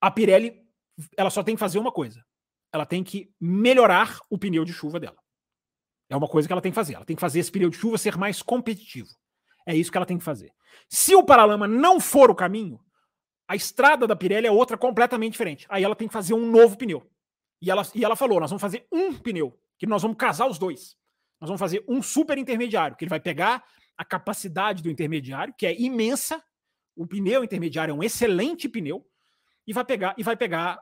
a 0.00 0.10
Pirelli 0.10 0.62
ela 1.16 1.30
só 1.30 1.42
tem 1.42 1.54
que 1.54 1.60
fazer 1.60 1.78
uma 1.78 1.90
coisa. 1.90 2.24
Ela 2.72 2.84
tem 2.84 3.02
que 3.02 3.32
melhorar 3.40 4.18
o 4.28 4.38
pneu 4.38 4.64
de 4.64 4.72
chuva 4.72 5.00
dela. 5.00 5.16
É 6.08 6.16
uma 6.16 6.28
coisa 6.28 6.46
que 6.46 6.52
ela 6.52 6.60
tem 6.60 6.72
que 6.72 6.76
fazer. 6.76 6.94
Ela 6.94 7.04
tem 7.04 7.16
que 7.16 7.20
fazer 7.20 7.40
esse 7.40 7.50
pneu 7.50 7.70
de 7.70 7.76
chuva 7.76 7.96
ser 7.96 8.16
mais 8.16 8.42
competitivo. 8.42 9.08
É 9.66 9.74
isso 9.74 9.90
que 9.90 9.96
ela 9.96 10.06
tem 10.06 10.18
que 10.18 10.24
fazer. 10.24 10.52
Se 10.88 11.14
o 11.14 11.24
Paralama 11.24 11.66
não 11.66 11.98
for 11.98 12.30
o 12.30 12.34
caminho, 12.34 12.78
a 13.46 13.54
estrada 13.54 14.06
da 14.06 14.16
Pirelli 14.16 14.46
é 14.46 14.50
outra 14.50 14.76
completamente 14.76 15.32
diferente. 15.32 15.66
Aí 15.68 15.84
ela 15.84 15.94
tem 15.94 16.08
que 16.08 16.14
fazer 16.14 16.34
um 16.34 16.50
novo 16.50 16.76
pneu. 16.76 17.08
E 17.60 17.70
ela, 17.70 17.86
e 17.94 18.04
ela 18.04 18.16
falou: 18.16 18.40
nós 18.40 18.50
vamos 18.50 18.60
fazer 18.60 18.86
um 18.90 19.14
pneu, 19.14 19.58
que 19.78 19.86
nós 19.86 20.02
vamos 20.02 20.16
casar 20.16 20.46
os 20.46 20.58
dois. 20.58 20.96
Nós 21.40 21.48
vamos 21.48 21.60
fazer 21.60 21.84
um 21.88 22.02
super 22.02 22.38
intermediário, 22.38 22.96
que 22.96 23.04
ele 23.04 23.10
vai 23.10 23.20
pegar 23.20 23.62
a 23.96 24.04
capacidade 24.04 24.82
do 24.82 24.90
intermediário, 24.90 25.54
que 25.56 25.66
é 25.66 25.78
imensa. 25.78 26.42
O 26.96 27.06
pneu 27.06 27.42
intermediário 27.42 27.92
é 27.92 27.94
um 27.94 28.02
excelente 28.02 28.68
pneu, 28.68 29.04
e 29.66 29.72
vai 29.72 29.84
pegar 29.84 30.14
e 30.16 30.22
vai 30.22 30.36
pegar 30.36 30.80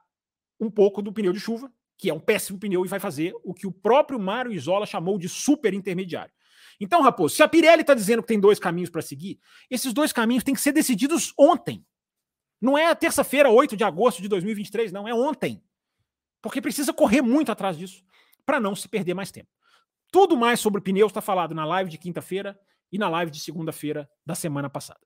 um 0.60 0.70
pouco 0.70 1.02
do 1.02 1.12
pneu 1.12 1.32
de 1.32 1.40
chuva, 1.40 1.72
que 1.98 2.10
é 2.10 2.14
um 2.14 2.20
péssimo 2.20 2.58
pneu, 2.58 2.84
e 2.84 2.88
vai 2.88 3.00
fazer 3.00 3.32
o 3.42 3.54
que 3.54 3.66
o 3.66 3.72
próprio 3.72 4.18
Mário 4.18 4.52
Isola 4.52 4.86
chamou 4.86 5.18
de 5.18 5.28
super 5.28 5.72
intermediário. 5.74 6.32
Então, 6.80 7.00
Raposo, 7.02 7.34
se 7.34 7.42
a 7.42 7.48
Pirelli 7.48 7.82
está 7.82 7.94
dizendo 7.94 8.22
que 8.22 8.28
tem 8.28 8.40
dois 8.40 8.58
caminhos 8.58 8.90
para 8.90 9.02
seguir, 9.02 9.38
esses 9.70 9.92
dois 9.92 10.12
caminhos 10.12 10.42
têm 10.42 10.54
que 10.54 10.60
ser 10.60 10.72
decididos 10.72 11.32
ontem. 11.38 11.84
Não 12.62 12.78
é 12.78 12.94
terça-feira, 12.94 13.50
8 13.50 13.76
de 13.76 13.82
agosto 13.82 14.22
de 14.22 14.28
2023, 14.28 14.92
não, 14.92 15.08
é 15.08 15.12
ontem. 15.12 15.60
Porque 16.40 16.62
precisa 16.62 16.92
correr 16.92 17.20
muito 17.20 17.50
atrás 17.50 17.76
disso 17.76 18.04
para 18.46 18.60
não 18.60 18.76
se 18.76 18.88
perder 18.88 19.14
mais 19.14 19.32
tempo. 19.32 19.48
Tudo 20.12 20.36
mais 20.36 20.60
sobre 20.60 20.80
pneus 20.80 21.10
está 21.10 21.20
falado 21.20 21.56
na 21.56 21.64
live 21.64 21.90
de 21.90 21.98
quinta-feira 21.98 22.56
e 22.92 22.98
na 22.98 23.08
live 23.08 23.32
de 23.32 23.40
segunda-feira 23.40 24.08
da 24.24 24.36
semana 24.36 24.70
passada. 24.70 25.00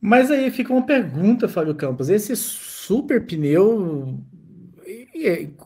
Mas 0.00 0.30
aí 0.30 0.50
fica 0.52 0.72
uma 0.72 0.86
pergunta, 0.86 1.48
Fábio 1.48 1.74
Campos. 1.74 2.08
Esse 2.08 2.36
super 2.36 3.26
pneu, 3.26 4.22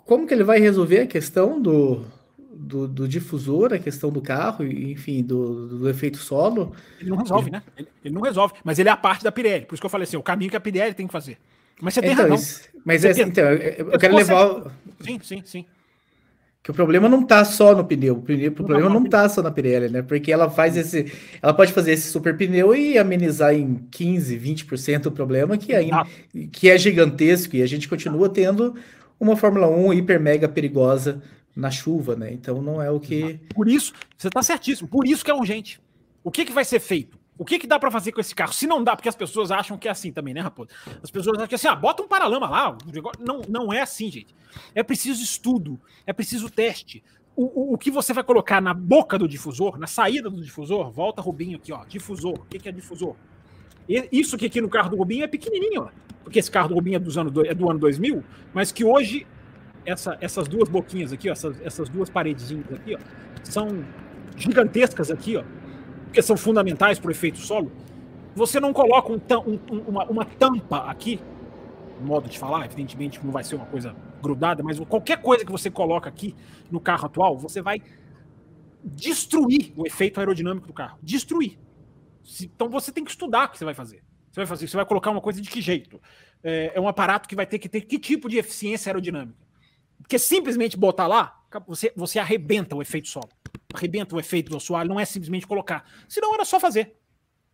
como 0.07 0.27
que 0.27 0.33
ele 0.33 0.45
vai 0.45 0.59
resolver 0.59 1.01
a 1.01 1.07
questão 1.07 1.61
do, 1.61 2.07
do, 2.65 2.89
do 2.89 3.09
difusor, 3.09 3.73
a 3.73 3.79
questão 3.79 4.11
do 4.11 4.21
carro, 4.21 4.65
enfim, 4.65 5.23
do, 5.23 5.67
do 5.79 5.89
efeito 5.89 6.19
solo? 6.19 6.73
Ele 7.01 7.11
não 7.11 7.19
resolve, 7.19 7.51
né? 7.51 7.63
Ele, 7.77 7.89
ele, 8.05 8.15
não 8.15 8.23
resolve, 8.23 8.55
mas 8.65 8.79
ele 8.79 8.89
é 8.89 8.93
a 8.93 8.97
parte 8.97 9.23
da 9.23 9.31
Pirelli. 9.31 9.67
Por 9.67 9.75
isso 9.75 9.81
que 9.81 9.87
eu 9.87 9.91
falei 9.91 10.05
assim, 10.05 10.17
o 10.17 10.23
caminho 10.23 10.51
que 10.51 10.57
a 10.57 10.61
Pirelli 10.61 10.95
tem 10.95 11.07
que 11.07 11.13
fazer. 11.13 11.39
Mas 11.81 11.95
você 11.95 12.01
tem 12.01 12.13
então, 12.13 12.23
razão. 12.23 12.37
Isso, 12.37 12.63
mas 12.85 13.03
você 13.03 13.09
é, 13.09 13.15
tem... 13.15 13.25
então, 13.25 13.45
eu, 13.45 13.91
eu 13.93 13.99
quero 13.99 14.17
levar... 14.17 14.73
Sim, 15.01 15.21
sim, 15.23 15.43
sim 15.45 15.67
que 16.65 16.71
o 16.71 16.75
problema 16.75 17.11
não 17.11 17.23
tá 17.23 17.45
só 17.45 17.77
no 17.77 17.85
pneu, 17.85 18.15
o, 18.15 18.23
pneu, 18.23 18.51
o 18.51 18.55
problema 18.55 18.89
não, 18.89 19.01
não 19.01 19.07
tá 19.07 19.29
só 19.29 19.43
na 19.43 19.51
Pirelli, 19.51 19.91
né? 19.91 20.01
Porque 20.01 20.33
ela 20.33 20.49
faz 20.49 20.79
esse, 20.79 21.13
ela 21.43 21.53
pode 21.53 21.75
fazer 21.75 21.93
esse 21.93 22.09
super 22.09 22.35
pneu 22.39 22.75
e 22.75 22.97
amenizar 22.97 23.55
em 23.55 23.87
15, 23.91 24.39
20% 24.39 25.07
o 25.07 25.13
problema 25.13 25.59
que 25.59 25.75
ainda 25.75 26.07
que 26.51 26.71
é 26.71 26.79
gigantesco 26.79 27.55
e 27.55 27.63
a 27.63 27.67
gente 27.67 27.87
continua 27.87 28.31
tendo 28.31 28.75
uma 29.21 29.37
Fórmula 29.37 29.69
1 29.69 29.93
hiper 29.93 30.19
mega 30.19 30.49
perigosa 30.49 31.23
na 31.55 31.71
chuva, 31.71 32.17
né? 32.17 32.33
Então 32.33 32.61
não 32.61 32.83
é 32.83 32.91
o 32.91 32.99
que 32.99 33.41
Por 33.55 33.69
isso, 33.69 33.93
você 34.17 34.29
tá 34.29 34.43
certíssimo, 34.43 34.89
por 34.89 35.07
isso 35.07 35.25
que 35.25 35.31
é 35.31 35.35
urgente. 35.35 35.81
O 36.23 36.31
que 36.31 36.45
que 36.45 36.53
vai 36.53 36.65
ser 36.65 36.81
feito? 36.81 37.19
O 37.37 37.45
que, 37.45 37.59
que 37.59 37.67
dá 37.67 37.79
para 37.79 37.91
fazer 37.91 38.13
com 38.13 38.21
esse 38.21 38.35
carro? 38.35 38.53
Se 38.53 38.67
não 38.67 38.83
dá, 38.83 38.95
porque 38.95 39.09
as 39.09 39.17
pessoas 39.17 39.51
acham 39.51 39.77
que 39.77 39.89
é 39.89 39.91
assim 39.91 40.13
também, 40.13 40.33
né, 40.33 40.41
Raposo? 40.41 40.71
As 41.03 41.11
pessoas 41.11 41.37
acham 41.37 41.49
que 41.49 41.55
é 41.55 41.57
assim, 41.57 41.67
ah, 41.67 41.75
bota 41.75 42.03
um 42.03 42.07
paralama 42.07 42.49
lá. 42.49 42.79
Não, 43.19 43.43
não 43.49 43.73
é 43.73 43.81
assim, 43.81 44.11
gente. 44.11 44.35
É 44.75 44.83
preciso 44.85 45.23
estudo, 45.23 45.81
é 46.07 46.13
preciso 46.13 46.49
teste. 46.49 47.03
O, 47.35 47.45
o, 47.45 47.75
o, 47.75 47.79
que 47.79 47.91
você 47.91 48.13
vai 48.13 48.23
colocar 48.23 48.63
na 48.63 48.73
boca 48.73 49.19
do 49.19 49.27
difusor, 49.27 49.77
na 49.79 49.89
saída 49.89 50.31
do 50.31 50.41
difusor, 50.41 50.93
volta 50.93 51.21
Rubinho 51.21 51.57
aqui, 51.57 51.73
ó, 51.73 51.85
difusor. 51.85 52.35
O 52.35 52.45
que, 52.45 52.61
que 52.61 52.69
é 52.69 52.73
difusor? 52.73 53.17
Isso 54.13 54.39
que 54.39 54.47
aqui 54.47 54.61
no 54.61 54.69
carro 54.69 54.91
do 54.91 54.97
Rubinho 54.97 55.25
é 55.25 55.27
pequenininho, 55.27 55.83
ó, 55.83 55.89
porque 56.23 56.39
esse 56.39 56.51
carro 56.51 56.69
do 56.69 56.75
Rubinho 56.77 56.97
é, 56.97 56.99
dos 57.01 57.19
anos, 57.19 57.33
é 57.45 57.53
do 57.53 57.69
ano 57.69 57.81
2000, 57.81 58.23
mas 58.55 58.71
que 58.71 58.85
hoje 58.85 59.27
essa, 59.87 60.17
essas 60.21 60.49
duas 60.49 60.69
boquinhas 60.69 61.13
aqui, 61.13 61.29
ó, 61.29 61.33
essas, 61.33 61.61
essas 61.61 61.89
duas 61.89 62.09
paredezinhas 62.11 62.73
aqui, 62.73 62.95
ó, 62.95 62.99
são 63.43 63.85
gigantescas 64.37 65.11
aqui, 65.11 65.37
ó 65.37 65.45
porque 66.15 66.23
são 66.23 66.37
fundamentais 66.37 66.97
para 67.01 67.09
o 67.09 67.11
efeito 67.11 67.39
solo, 67.39 67.73
você 68.37 68.61
não 68.61 68.73
coloca 68.73 69.13
um, 69.13 69.21
um, 69.49 69.79
uma, 69.81 70.05
uma, 70.05 70.25
tampa 70.25 70.89
aqui, 70.89 71.21
modo 72.01 72.29
de 72.29 72.39
falar, 72.39 72.67
evidentemente 72.67 73.19
não 73.25 73.33
vai 73.33 73.43
ser 73.43 73.57
uma 73.57 73.67
coisa 73.67 73.97
grudada, 74.23 74.63
mas 74.63 74.79
qualquer 74.79 75.21
coisa 75.21 75.45
que 75.45 75.51
você 75.51 75.69
coloca 75.69 76.09
aqui 76.09 76.37
no 76.71 76.79
carro 76.79 77.07
atual, 77.07 77.37
você 77.37 77.61
vai 77.61 77.83
destruir 78.85 79.73
o 79.77 79.85
efeito 79.85 80.21
aerodinâmico 80.21 80.69
do 80.69 80.73
carro. 80.73 80.99
Destruir. 81.03 81.59
Então 82.43 82.69
você 82.69 82.93
tem 82.93 83.03
que 83.03 83.11
estudar 83.11 83.47
o 83.47 83.49
que 83.49 83.59
você 83.59 83.65
vai 83.65 83.75
fazer. 83.75 84.05
Você 84.31 84.39
vai 84.39 84.47
fazer, 84.47 84.69
você 84.69 84.77
vai 84.77 84.87
colocar 84.87 85.11
uma 85.11 85.21
coisa 85.21 85.41
de 85.41 85.51
que 85.51 85.61
jeito? 85.61 86.01
É, 86.45 86.73
é 86.77 86.81
um 86.81 86.87
aparato 86.87 87.29
que 87.29 87.35
vai 87.35 87.47
ter 87.47 87.59
que 87.59 87.69
ter 87.69 87.81
que 87.81 87.99
tipo 87.99 88.29
de 88.29 88.39
eficiência 88.39 88.91
aerodinâmica. 88.91 89.44
Porque 90.05 90.19
simplesmente 90.19 90.77
botar 90.77 91.07
lá, 91.07 91.43
você, 91.67 91.93
você 91.97 92.19
arrebenta 92.19 92.77
o 92.77 92.83
efeito 92.83 93.09
solo 93.09 93.31
arrebenta 93.77 94.15
o 94.15 94.21
efeito 94.21 94.51
do 94.51 94.57
assoalho, 94.57 94.89
não 94.89 95.01
é 95.01 95.05
simplesmente 95.05 95.47
colocar. 95.47 95.85
Senão 96.09 96.33
era 96.35 96.45
só 96.45 96.61
fazer. 96.61 96.97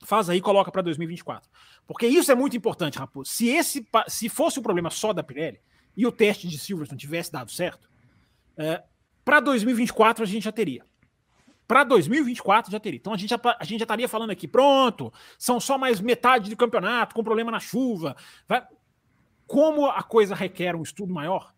Faz 0.03 0.31
aí 0.31 0.41
coloca 0.41 0.71
para 0.71 0.83
2024. 0.83 1.49
Porque 1.87 2.07
isso 2.07 2.31
é 2.31 2.35
muito 2.35 2.57
importante, 2.57 2.99
Raposo. 2.99 3.31
Se, 3.31 3.49
esse, 3.49 3.87
se 4.09 4.29
fosse 4.29 4.59
o 4.59 4.63
problema 4.63 4.91
só 4.91 5.13
da 5.13 5.23
Pirelli 5.23 5.61
e 5.97 6.07
o 6.07 6.13
teste 6.13 6.49
de 6.49 6.59
Silverstone 6.59 7.01
tivesse 7.01 7.33
dado 7.33 7.51
certo, 7.51 7.89
é, 8.57 8.83
para 9.25 9.41
2024 9.41 10.23
a 10.23 10.27
gente 10.27 10.45
já 10.45 10.53
teria. 10.53 10.85
Para 11.67 11.85
2024 11.85 12.73
já 12.73 12.81
teria. 12.81 12.99
Então 12.99 13.13
a 13.13 13.17
gente 13.17 13.31
já, 13.31 13.41
a 13.59 13.65
gente 13.65 13.79
já 13.79 13.85
estaria 13.85 14.09
falando 14.09 14.31
aqui, 14.31 14.49
pronto, 14.49 15.13
são 15.39 15.61
só 15.61 15.77
mais 15.79 16.01
metade 16.01 16.51
do 16.51 16.57
campeonato 16.57 17.15
com 17.15 17.23
problema 17.23 17.51
na 17.51 17.61
chuva. 17.61 18.17
Vai, 18.49 18.67
como 19.47 19.87
a 19.87 20.03
coisa 20.03 20.35
requer 20.35 20.75
um 20.75 20.83
estudo 20.83 21.13
maior, 21.13 21.53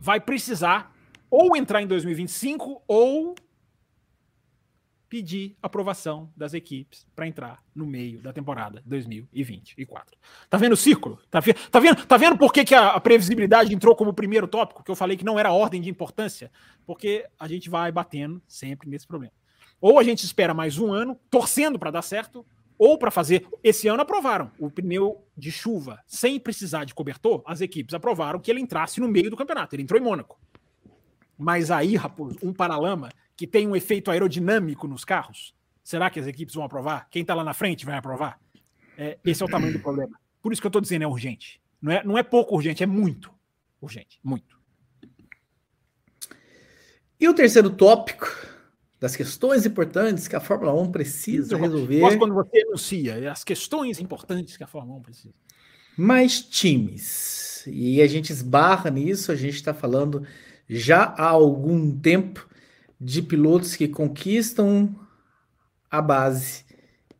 vai 0.00 0.18
precisar 0.18 0.94
ou 1.30 1.56
entrar 1.56 1.82
em 1.82 1.86
2025 1.86 2.82
ou 2.88 3.34
pedir 5.10 5.56
aprovação 5.60 6.32
das 6.36 6.54
equipes 6.54 7.04
para 7.16 7.26
entrar 7.26 7.58
no 7.74 7.84
meio 7.84 8.20
da 8.20 8.32
temporada 8.32 8.80
2024. 8.86 10.16
Tá 10.48 10.56
vendo 10.56 10.72
o 10.72 10.76
círculo? 10.76 11.18
Tá, 11.28 11.40
vendo, 11.40 11.58
tá 11.68 11.80
vendo, 11.80 12.06
tá 12.06 12.16
vendo 12.16 12.38
por 12.38 12.52
que, 12.52 12.64
que 12.64 12.74
a, 12.76 12.90
a, 12.90 13.00
previsibilidade 13.00 13.74
entrou 13.74 13.96
como 13.96 14.14
primeiro 14.14 14.46
tópico? 14.46 14.84
Que 14.84 14.90
eu 14.90 14.94
falei 14.94 15.16
que 15.16 15.24
não 15.24 15.36
era 15.36 15.52
ordem 15.52 15.80
de 15.80 15.90
importância? 15.90 16.50
Porque 16.86 17.26
a 17.38 17.48
gente 17.48 17.68
vai 17.68 17.90
batendo 17.90 18.40
sempre 18.46 18.88
nesse 18.88 19.06
problema. 19.06 19.34
Ou 19.80 19.98
a 19.98 20.04
gente 20.04 20.24
espera 20.24 20.54
mais 20.54 20.78
um 20.78 20.92
ano, 20.92 21.18
torcendo 21.28 21.76
para 21.76 21.90
dar 21.90 22.02
certo, 22.02 22.46
ou 22.80 22.96
para 22.96 23.10
fazer. 23.10 23.46
Esse 23.62 23.88
ano 23.88 24.00
aprovaram 24.00 24.50
o 24.58 24.70
pneu 24.70 25.22
de 25.36 25.52
chuva 25.52 26.00
sem 26.06 26.40
precisar 26.40 26.84
de 26.84 26.94
cobertor. 26.94 27.42
As 27.44 27.60
equipes 27.60 27.92
aprovaram 27.92 28.40
que 28.40 28.50
ele 28.50 28.58
entrasse 28.58 29.00
no 29.00 29.06
meio 29.06 29.28
do 29.28 29.36
campeonato. 29.36 29.76
Ele 29.76 29.82
entrou 29.82 30.00
em 30.00 30.02
Mônaco. 30.02 30.40
Mas 31.36 31.70
aí, 31.70 31.94
Raposo, 31.94 32.38
um 32.42 32.54
paralama 32.54 33.10
que 33.36 33.46
tem 33.46 33.68
um 33.68 33.76
efeito 33.76 34.10
aerodinâmico 34.10 34.88
nos 34.88 35.04
carros? 35.04 35.54
Será 35.84 36.08
que 36.08 36.18
as 36.18 36.26
equipes 36.26 36.54
vão 36.54 36.64
aprovar? 36.64 37.06
Quem 37.10 37.20
está 37.20 37.34
lá 37.34 37.44
na 37.44 37.52
frente 37.52 37.84
vai 37.84 37.98
aprovar? 37.98 38.40
É, 38.96 39.18
esse 39.26 39.42
é 39.42 39.46
o 39.46 39.48
tamanho 39.48 39.74
do 39.74 39.80
problema. 39.80 40.18
Por 40.40 40.50
isso 40.50 40.62
que 40.62 40.66
eu 40.66 40.70
estou 40.70 40.80
dizendo 40.80 41.02
é 41.02 41.06
urgente. 41.06 41.60
Não 41.82 41.92
é, 41.92 42.02
não 42.02 42.16
é 42.16 42.22
pouco 42.22 42.54
urgente, 42.54 42.82
é 42.82 42.86
muito 42.86 43.30
urgente. 43.78 44.18
Muito. 44.24 44.58
E 47.18 47.28
o 47.28 47.34
terceiro 47.34 47.68
tópico 47.68 48.26
das 49.00 49.16
questões 49.16 49.64
importantes 49.64 50.28
que 50.28 50.36
a 50.36 50.40
Fórmula 50.40 50.74
1 50.74 50.92
precisa 50.92 51.56
resolver. 51.56 52.00
Gosto 52.00 52.18
quando 52.18 52.34
você 52.34 52.62
anuncia 52.62 53.18
é 53.18 53.28
as 53.28 53.42
questões 53.42 53.98
importantes 53.98 54.58
que 54.58 54.62
a 54.62 54.66
Fórmula 54.66 54.98
1 54.98 55.02
precisa. 55.02 55.34
Mais 55.96 56.42
times. 56.42 57.64
E 57.66 58.02
a 58.02 58.06
gente 58.06 58.30
esbarra 58.30 58.90
nisso, 58.90 59.32
a 59.32 59.36
gente 59.36 59.54
está 59.54 59.72
falando 59.72 60.26
já 60.68 61.14
há 61.16 61.28
algum 61.28 61.98
tempo 61.98 62.46
de 63.00 63.22
pilotos 63.22 63.74
que 63.74 63.88
conquistam 63.88 64.94
a 65.90 66.02
base 66.02 66.64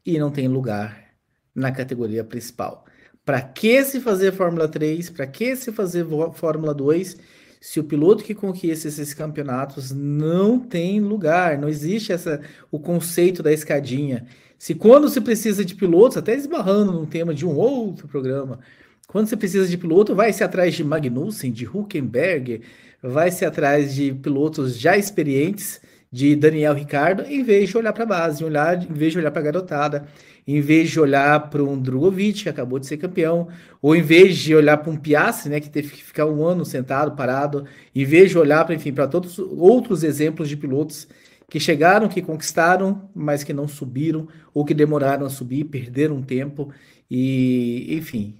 e 0.05 0.19
não 0.19 0.31
tem 0.31 0.47
lugar 0.47 1.15
na 1.55 1.73
categoria 1.73 2.23
principal. 2.23 2.85
Para 3.25 3.41
que 3.41 3.83
se 3.85 4.01
fazer 4.01 4.33
Fórmula 4.33 4.69
3? 4.69 5.11
Para 5.11 5.27
que 5.27 5.57
se 5.57 5.73
fazer 5.73 6.07
Fórmula 6.35 6.75
2 6.75 7.17
se 7.61 7.79
o 7.79 7.85
piloto 7.85 8.25
que 8.25 8.35
conquista 8.35 8.89
esses 8.89 9.13
campeonatos 9.13 9.91
não 9.91 10.59
tem 10.59 10.99
lugar? 10.99 11.59
Não 11.59 11.69
existe 11.69 12.11
essa 12.13 12.41
o 12.71 12.79
conceito 12.79 13.43
da 13.43 13.53
escadinha. 13.53 14.27
Se 14.59 14.75
quando 14.75 15.09
se 15.09 15.21
precisa 15.21 15.65
de 15.65 15.75
pilotos, 15.75 16.17
até 16.17 16.35
esbarrando 16.35 16.93
no 16.93 17.07
tema 17.07 17.35
de 17.35 17.47
um 17.47 17.55
outro 17.55 18.09
programa, 18.09 18.61
quando 19.07 19.27
você 19.27 19.37
precisa 19.37 19.69
de 19.69 19.77
piloto, 19.77 20.15
vai-se 20.15 20.43
atrás 20.43 20.75
de 20.75 20.83
Magnussen, 20.83 21.53
de 21.53 21.67
Huckenberg, 21.67 22.63
vai-se 23.03 23.45
atrás 23.45 23.95
de 23.95 24.15
pilotos 24.15 24.79
já 24.79 24.97
experientes 24.97 25.81
de 26.13 26.35
Daniel 26.35 26.75
Ricardo, 26.75 27.23
em 27.23 27.43
vez 27.45 27.71
de 27.71 27.79
olhar 27.79 27.93
para 27.93 28.03
a 28.03 28.07
base, 28.07 28.45
olhar, 28.45 28.83
em 28.83 28.93
vez 28.93 29.13
de 29.13 29.19
olhar 29.19 29.31
para 29.31 29.41
a 29.41 29.45
garotada, 29.45 30.09
em 30.47 30.61
vez 30.61 30.91
de 30.91 30.99
olhar 30.99 31.49
para 31.49 31.63
um 31.63 31.81
Drogovic, 31.81 32.43
que 32.43 32.49
acabou 32.49 32.81
de 32.81 32.87
ser 32.87 32.97
campeão, 32.97 33.49
ou 33.81 33.95
em 33.95 34.03
vez 34.03 34.37
de 34.37 34.55
olhar 34.55 34.79
para 34.79 34.91
um 34.91 34.97
Piastri, 34.97 35.51
né, 35.51 35.61
que 35.61 35.71
teve 35.71 35.91
que 35.91 36.03
ficar 36.03 36.27
um 36.27 36.45
ano 36.45 36.65
sentado, 36.65 37.15
parado, 37.15 37.65
em 37.95 38.05
vez 38.05 38.31
de 38.31 38.39
olhar 38.39 38.65
para, 38.65 38.75
enfim, 38.75 38.93
para 38.93 39.07
todos 39.07 39.39
outros 39.39 40.03
exemplos 40.03 40.49
de 40.49 40.57
pilotos 40.57 41.07
que 41.49 41.61
chegaram, 41.61 42.09
que 42.09 42.23
conquistaram, 42.23 43.09
mas 43.15 43.45
que 43.45 43.53
não 43.53 43.69
subiram, 43.69 44.27
ou 44.53 44.65
que 44.65 44.75
demoraram 44.75 45.27
a 45.27 45.31
subir, 45.31 45.65
perderam 45.65 46.23
tempo, 46.23 46.73
e, 47.09 47.87
enfim, 47.97 48.37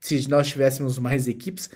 se 0.00 0.28
nós 0.28 0.48
tivéssemos 0.48 0.98
mais 0.98 1.28
equipes, 1.28 1.70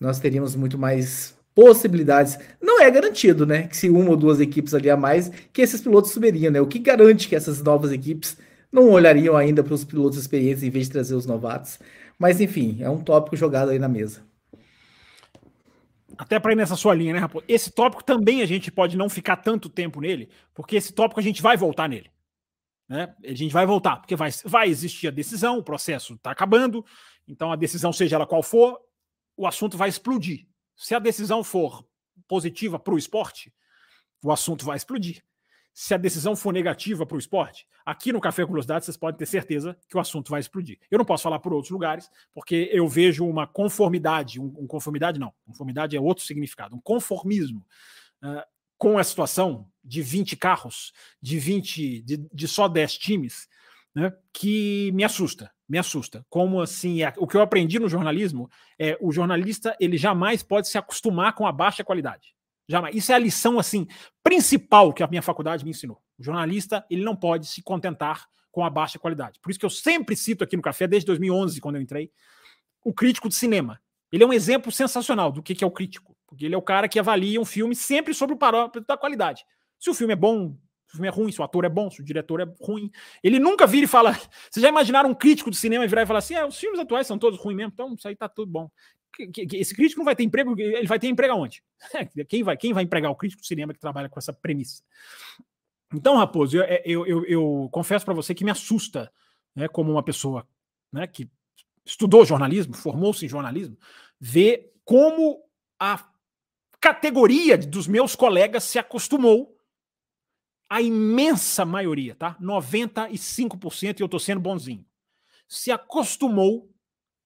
nós 0.00 0.18
teríamos 0.18 0.56
muito 0.56 0.78
mais 0.78 1.35
possibilidades. 1.56 2.38
Não 2.60 2.82
é 2.82 2.90
garantido, 2.90 3.46
né? 3.46 3.66
Que 3.66 3.74
se 3.74 3.88
uma 3.88 4.10
ou 4.10 4.16
duas 4.16 4.38
equipes 4.38 4.74
ali 4.74 4.90
a 4.90 4.96
mais, 4.96 5.30
que 5.52 5.62
esses 5.62 5.80
pilotos 5.80 6.12
subiriam, 6.12 6.52
né? 6.52 6.60
O 6.60 6.66
que 6.66 6.78
garante 6.78 7.26
que 7.26 7.34
essas 7.34 7.62
novas 7.62 7.90
equipes 7.90 8.36
não 8.70 8.90
olhariam 8.90 9.34
ainda 9.34 9.64
para 9.64 9.72
os 9.72 9.82
pilotos 9.82 10.18
experientes 10.18 10.62
em 10.62 10.68
vez 10.68 10.86
de 10.86 10.92
trazer 10.92 11.14
os 11.14 11.24
novatos. 11.24 11.78
Mas 12.18 12.42
enfim, 12.42 12.76
é 12.80 12.90
um 12.90 13.02
tópico 13.02 13.36
jogado 13.36 13.70
aí 13.70 13.78
na 13.78 13.88
mesa. 13.88 14.22
Até 16.18 16.38
para 16.38 16.52
ir 16.52 16.56
nessa 16.56 16.76
sua 16.76 16.94
linha, 16.94 17.14
né, 17.14 17.18
Rapo? 17.18 17.42
Esse 17.48 17.70
tópico 17.70 18.04
também 18.04 18.42
a 18.42 18.46
gente 18.46 18.70
pode 18.70 18.96
não 18.96 19.08
ficar 19.08 19.36
tanto 19.36 19.70
tempo 19.70 20.00
nele, 20.00 20.28
porque 20.54 20.76
esse 20.76 20.92
tópico 20.92 21.20
a 21.20 21.22
gente 21.22 21.40
vai 21.40 21.56
voltar 21.56 21.88
nele. 21.88 22.10
Né? 22.86 23.14
A 23.24 23.34
gente 23.34 23.52
vai 23.52 23.64
voltar, 23.64 23.96
porque 23.96 24.14
vai, 24.14 24.30
vai 24.44 24.68
existir 24.68 25.08
a 25.08 25.10
decisão, 25.10 25.58
o 25.58 25.62
processo 25.62 26.14
está 26.14 26.30
acabando, 26.30 26.84
então 27.26 27.50
a 27.50 27.56
decisão, 27.56 27.92
seja 27.92 28.16
ela 28.16 28.26
qual 28.26 28.42
for, 28.42 28.78
o 29.36 29.46
assunto 29.46 29.76
vai 29.76 29.88
explodir. 29.88 30.46
Se 30.76 30.94
a 30.94 30.98
decisão 30.98 31.42
for 31.42 31.84
positiva 32.28 32.78
para 32.78 32.94
o 32.94 32.98
esporte, 32.98 33.52
o 34.22 34.30
assunto 34.30 34.64
vai 34.64 34.76
explodir. 34.76 35.22
Se 35.72 35.92
a 35.92 35.98
decisão 35.98 36.34
for 36.34 36.52
negativa 36.52 37.04
para 37.04 37.16
o 37.16 37.18
esporte, 37.18 37.66
aqui 37.84 38.12
no 38.12 38.20
Café 38.20 38.44
com 38.44 38.52
Velocidade 38.52 38.84
vocês 38.84 38.96
podem 38.96 39.18
ter 39.18 39.26
certeza 39.26 39.76
que 39.88 39.96
o 39.96 40.00
assunto 40.00 40.30
vai 40.30 40.40
explodir. 40.40 40.78
Eu 40.90 40.98
não 40.98 41.04
posso 41.04 41.22
falar 41.22 41.38
por 41.38 41.52
outros 41.52 41.70
lugares, 41.70 42.10
porque 42.32 42.70
eu 42.72 42.88
vejo 42.88 43.26
uma 43.26 43.46
conformidade, 43.46 44.40
um, 44.40 44.54
um 44.58 44.66
conformidade 44.66 45.20
não, 45.20 45.34
conformidade 45.44 45.94
é 45.96 46.00
outro 46.00 46.24
significado, 46.24 46.74
um 46.74 46.80
conformismo 46.80 47.66
uh, 48.22 48.42
com 48.78 48.98
a 48.98 49.04
situação 49.04 49.70
de 49.84 50.00
20 50.00 50.36
carros, 50.36 50.92
de 51.20 51.38
20, 51.38 52.02
de, 52.02 52.16
de 52.32 52.48
só 52.48 52.68
10 52.68 52.96
times, 52.96 53.48
né, 53.96 54.12
que 54.32 54.92
me 54.92 55.02
assusta 55.02 55.50
me 55.68 55.78
assusta. 55.78 56.24
Como 56.28 56.60
assim, 56.60 57.02
é, 57.02 57.12
o 57.16 57.26
que 57.26 57.36
eu 57.36 57.42
aprendi 57.42 57.78
no 57.78 57.88
jornalismo 57.88 58.50
é 58.78 58.96
o 59.00 59.12
jornalista 59.12 59.76
ele 59.80 59.96
jamais 59.96 60.42
pode 60.42 60.68
se 60.68 60.78
acostumar 60.78 61.34
com 61.34 61.46
a 61.46 61.52
baixa 61.52 61.84
qualidade. 61.84 62.34
Jamais. 62.68 62.94
Isso 62.96 63.12
é 63.12 63.14
a 63.14 63.18
lição 63.18 63.58
assim 63.58 63.86
principal 64.22 64.92
que 64.92 65.02
a 65.02 65.06
minha 65.06 65.22
faculdade 65.22 65.64
me 65.64 65.70
ensinou. 65.70 66.00
O 66.18 66.22
jornalista 66.22 66.84
ele 66.90 67.04
não 67.04 67.14
pode 67.14 67.46
se 67.46 67.62
contentar 67.62 68.26
com 68.50 68.64
a 68.64 68.70
baixa 68.70 68.98
qualidade. 68.98 69.38
Por 69.40 69.50
isso 69.50 69.58
que 69.58 69.66
eu 69.66 69.70
sempre 69.70 70.16
cito 70.16 70.42
aqui 70.42 70.56
no 70.56 70.62
café 70.62 70.86
desde 70.86 71.06
2011 71.06 71.60
quando 71.60 71.76
eu 71.76 71.82
entrei 71.82 72.10
o 72.84 72.92
crítico 72.92 73.28
de 73.28 73.34
cinema. 73.34 73.80
Ele 74.10 74.22
é 74.22 74.26
um 74.26 74.32
exemplo 74.32 74.70
sensacional 74.70 75.30
do 75.32 75.42
que 75.42 75.62
é 75.62 75.66
o 75.66 75.70
crítico, 75.70 76.16
porque 76.26 76.46
ele 76.46 76.54
é 76.54 76.58
o 76.58 76.62
cara 76.62 76.88
que 76.88 76.98
avalia 76.98 77.40
um 77.40 77.44
filme 77.44 77.74
sempre 77.74 78.14
sobre 78.14 78.34
o 78.34 78.38
parâmetro 78.38 78.84
da 78.86 78.96
qualidade. 78.96 79.44
Se 79.78 79.90
o 79.90 79.94
filme 79.94 80.12
é 80.12 80.16
bom, 80.16 80.56
filme 80.96 81.08
é 81.08 81.10
ruim, 81.10 81.32
se 81.32 81.40
o 81.40 81.44
ator 81.44 81.64
é 81.64 81.68
bom, 81.68 81.90
se 81.90 82.00
o 82.00 82.04
diretor 82.04 82.40
é 82.40 82.46
ruim. 82.60 82.90
Ele 83.22 83.38
nunca 83.38 83.66
vira 83.66 83.84
e 83.84 83.88
fala. 83.88 84.12
Vocês 84.50 84.62
já 84.62 84.68
imaginaram 84.68 85.10
um 85.10 85.14
crítico 85.14 85.50
de 85.50 85.56
cinema 85.56 85.86
virar 85.86 86.02
e 86.02 86.06
falar 86.06 86.18
assim: 86.18 86.34
ah, 86.34 86.46
os 86.46 86.58
filmes 86.58 86.80
atuais 86.80 87.06
são 87.06 87.18
todos 87.18 87.38
ruins 87.38 87.56
mesmo, 87.56 87.72
então 87.72 87.94
isso 87.94 88.06
aí 88.08 88.16
tá 88.16 88.28
tudo 88.28 88.50
bom. 88.50 88.70
Esse 89.52 89.74
crítico 89.74 90.00
não 90.00 90.04
vai 90.04 90.14
ter 90.14 90.24
emprego, 90.24 90.54
ele 90.58 90.86
vai 90.86 90.98
ter 90.98 91.08
emprego 91.08 91.32
aonde? 91.32 91.62
Quem 92.28 92.42
vai, 92.42 92.56
quem 92.56 92.72
vai 92.74 92.84
empregar 92.84 93.10
o 93.10 93.16
crítico 93.16 93.40
de 93.40 93.48
cinema 93.48 93.72
que 93.72 93.80
trabalha 93.80 94.10
com 94.10 94.18
essa 94.18 94.32
premissa? 94.32 94.82
Então, 95.94 96.16
Raposo, 96.16 96.58
eu, 96.58 96.62
é, 96.62 96.82
eu, 96.84 97.06
eu, 97.06 97.24
eu 97.24 97.68
confesso 97.72 98.04
para 98.04 98.12
você 98.12 98.34
que 98.34 98.44
me 98.44 98.50
assusta, 98.50 99.10
né, 99.54 99.68
como 99.68 99.92
uma 99.92 100.02
pessoa 100.02 100.46
né, 100.92 101.06
que 101.06 101.30
estudou 101.84 102.24
jornalismo, 102.24 102.74
formou-se 102.74 103.24
em 103.24 103.28
jornalismo, 103.28 103.78
ver 104.20 104.74
como 104.84 105.40
a 105.78 106.04
categoria 106.80 107.56
dos 107.56 107.86
meus 107.86 108.14
colegas 108.14 108.64
se 108.64 108.78
acostumou 108.78 109.55
a 110.68 110.82
imensa 110.82 111.64
maioria, 111.64 112.14
tá? 112.14 112.36
95%, 112.40 114.00
e 114.00 114.02
eu 114.02 114.08
tô 114.08 114.18
sendo 114.18 114.40
bonzinho, 114.40 114.84
se 115.48 115.70
acostumou 115.70 116.70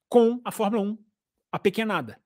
com 0.09 0.41
a 0.45 0.51
Fórmula 0.51 0.83
1 0.83 0.99
apequenada, 1.53 2.21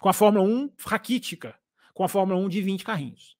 com 0.00 0.08
a 0.08 0.12
Fórmula 0.12 0.44
1 0.46 0.72
raquítica, 0.86 1.58
com 1.94 2.04
a 2.04 2.08
Fórmula 2.08 2.38
1 2.38 2.48
de 2.48 2.62
20 2.62 2.84
carrinhos. 2.84 3.36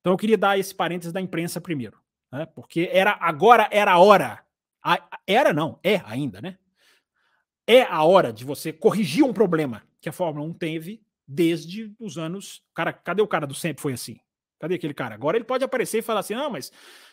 Então 0.00 0.12
eu 0.12 0.16
queria 0.16 0.38
dar 0.38 0.58
esse 0.58 0.74
parênteses 0.74 1.12
da 1.12 1.20
imprensa 1.20 1.60
primeiro, 1.60 1.98
né? 2.32 2.46
Porque 2.46 2.88
era 2.92 3.16
agora 3.20 3.68
era 3.70 3.92
a 3.92 3.98
hora. 3.98 4.44
A, 4.82 5.20
era 5.26 5.52
não, 5.52 5.78
é 5.82 6.02
ainda, 6.06 6.40
né? 6.40 6.58
É 7.66 7.82
a 7.82 8.02
hora 8.02 8.32
de 8.32 8.44
você 8.44 8.72
corrigir 8.72 9.24
um 9.24 9.32
problema 9.32 9.82
que 10.00 10.08
a 10.08 10.12
Fórmula 10.12 10.46
1 10.46 10.54
teve 10.54 11.02
desde 11.26 11.94
os 11.98 12.16
anos. 12.16 12.62
Cara, 12.74 12.92
cadê 12.92 13.22
o 13.22 13.28
cara 13.28 13.46
do 13.46 13.54
sempre 13.54 13.82
foi 13.82 13.92
assim? 13.92 14.18
Cadê 14.60 14.74
aquele 14.74 14.92
cara? 14.92 15.14
Agora 15.14 15.38
ele 15.38 15.44
pode 15.44 15.64
aparecer 15.64 15.98
e 15.98 16.02
falar 16.02 16.20
assim: 16.20 16.34
não, 16.34 16.50
mas 16.50 16.70